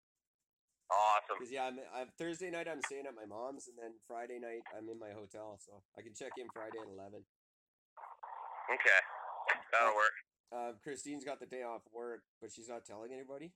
Awesome. 0.90 1.38
Cause 1.38 1.52
yeah, 1.52 1.66
I'm, 1.68 1.80
I'm 1.94 2.08
Thursday 2.18 2.50
night 2.50 2.68
I'm 2.72 2.82
staying 2.88 3.06
at 3.08 3.16
my 3.16 3.26
mom's, 3.28 3.68
and 3.68 3.76
then 3.78 4.00
Friday 4.08 4.40
night 4.40 4.64
I'm 4.72 4.88
in 4.88 4.98
my 4.98 5.12
hotel, 5.12 5.60
so 5.60 5.84
I 5.98 6.02
can 6.02 6.14
check 6.16 6.32
in 6.40 6.48
Friday 6.54 6.80
at 6.80 6.88
eleven. 6.88 7.26
Okay, 8.72 9.00
that'll 9.72 9.96
work. 9.96 10.16
Uh, 10.54 10.74
Christine's 10.84 11.26
got 11.26 11.40
the 11.42 11.50
day 11.50 11.64
off 11.64 11.82
work, 11.90 12.22
but 12.40 12.52
she's 12.54 12.70
not 12.70 12.86
telling 12.86 13.12
anybody. 13.12 13.52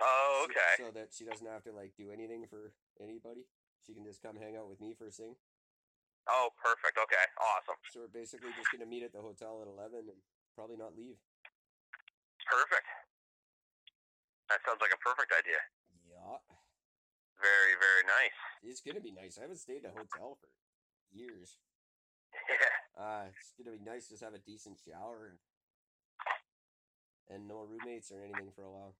Oh, 0.00 0.38
so- 0.38 0.44
okay. 0.46 0.72
So, 0.78 0.90
that 0.94 1.10
she 1.10 1.24
doesn't 1.26 1.46
have 1.46 1.64
to 1.64 1.72
like 1.72 1.94
do 1.98 2.12
anything 2.14 2.46
for 2.46 2.72
anybody. 3.02 3.42
She 3.82 3.94
can 3.94 4.04
just 4.04 4.22
come 4.22 4.36
hang 4.38 4.54
out 4.56 4.68
with 4.70 4.80
me 4.80 4.94
first 4.94 5.18
thing. 5.18 5.34
Oh, 6.30 6.50
perfect. 6.62 6.94
Okay, 6.94 7.24
awesome. 7.40 7.80
So 7.90 8.00
we're 8.06 8.12
basically 8.14 8.52
just 8.54 8.70
gonna 8.70 8.86
meet 8.86 9.02
at 9.02 9.12
the 9.12 9.22
hotel 9.24 9.58
at 9.62 9.66
eleven 9.66 10.06
and 10.12 10.20
probably 10.54 10.76
not 10.76 10.94
leave. 10.94 11.16
Perfect. 12.46 12.86
That 14.52 14.60
sounds 14.64 14.78
like 14.80 14.92
a 14.94 15.00
perfect 15.02 15.32
idea. 15.34 15.58
Yeah, 16.08 16.38
Very, 17.40 17.74
very 17.80 18.04
nice. 18.06 18.36
it's 18.62 18.80
gonna 18.80 19.00
be 19.00 19.10
nice. 19.12 19.38
I 19.38 19.42
haven't 19.48 19.58
stayed 19.60 19.84
at 19.84 19.92
a 19.92 19.98
hotel 19.98 20.38
for 20.38 20.48
years. 21.10 21.58
Yeah. 22.48 23.02
Uh, 23.02 23.24
it's 23.32 23.54
gonna 23.56 23.76
be 23.76 23.82
nice 23.82 24.04
to 24.08 24.14
just 24.14 24.24
have 24.24 24.34
a 24.34 24.38
decent 24.44 24.76
shower 24.84 25.32
and 25.32 25.38
and 27.30 27.46
no 27.46 27.64
roommates 27.68 28.10
or 28.10 28.24
anything 28.24 28.50
for 28.56 28.64
a 28.64 28.72
while. 28.72 28.94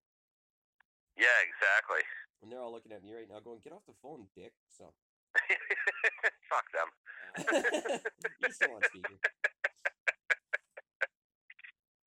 Yeah, 1.16 1.34
exactly. 1.42 2.04
And 2.42 2.52
they're 2.52 2.62
all 2.62 2.72
looking 2.72 2.92
at 2.92 3.02
me 3.02 3.12
right 3.12 3.28
now, 3.28 3.40
going, 3.40 3.60
"Get 3.64 3.72
off 3.72 3.82
the 3.88 3.98
phone, 4.00 4.28
dick." 4.36 4.52
So 4.70 4.94
Fuck 6.50 6.66
them. 6.72 6.88
you're 8.40 8.54
still 8.54 8.74
on 8.74 8.82
speaker. 8.88 9.18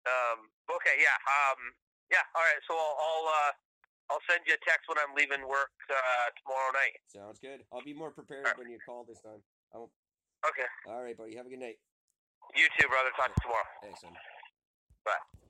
Um. 0.08 0.48
Okay. 0.72 0.96
Yeah. 1.02 1.18
Um. 1.28 1.60
Yeah. 2.12 2.24
All 2.36 2.44
right. 2.44 2.62
So 2.68 2.74
I'll 2.76 2.96
I'll, 2.96 3.26
uh, 3.28 3.52
I'll 4.14 4.26
send 4.30 4.48
you 4.48 4.56
a 4.56 4.62
text 4.64 4.88
when 4.88 4.96
I'm 5.02 5.12
leaving 5.16 5.44
work 5.44 5.76
uh, 5.92 6.28
tomorrow 6.40 6.72
night. 6.72 6.96
Sounds 7.12 7.40
good. 7.40 7.68
I'll 7.74 7.84
be 7.84 7.96
more 7.96 8.12
prepared 8.12 8.48
Alright. 8.48 8.60
when 8.60 8.72
you 8.72 8.80
call 8.86 9.04
this 9.04 9.20
time. 9.20 9.44
I 9.76 9.84
won't. 9.84 9.92
Okay. 10.48 10.70
All 10.88 11.04
right, 11.04 11.18
buddy. 11.18 11.36
Have 11.36 11.48
a 11.48 11.52
good 11.52 11.60
night. 11.60 11.80
You 12.56 12.68
too, 12.80 12.88
brother. 12.88 13.12
Talk 13.20 13.28
to 13.28 13.36
you 13.36 13.44
tomorrow. 13.44 13.68
Thanks, 13.84 14.02
son. 14.02 14.16
Bye. 15.04 15.47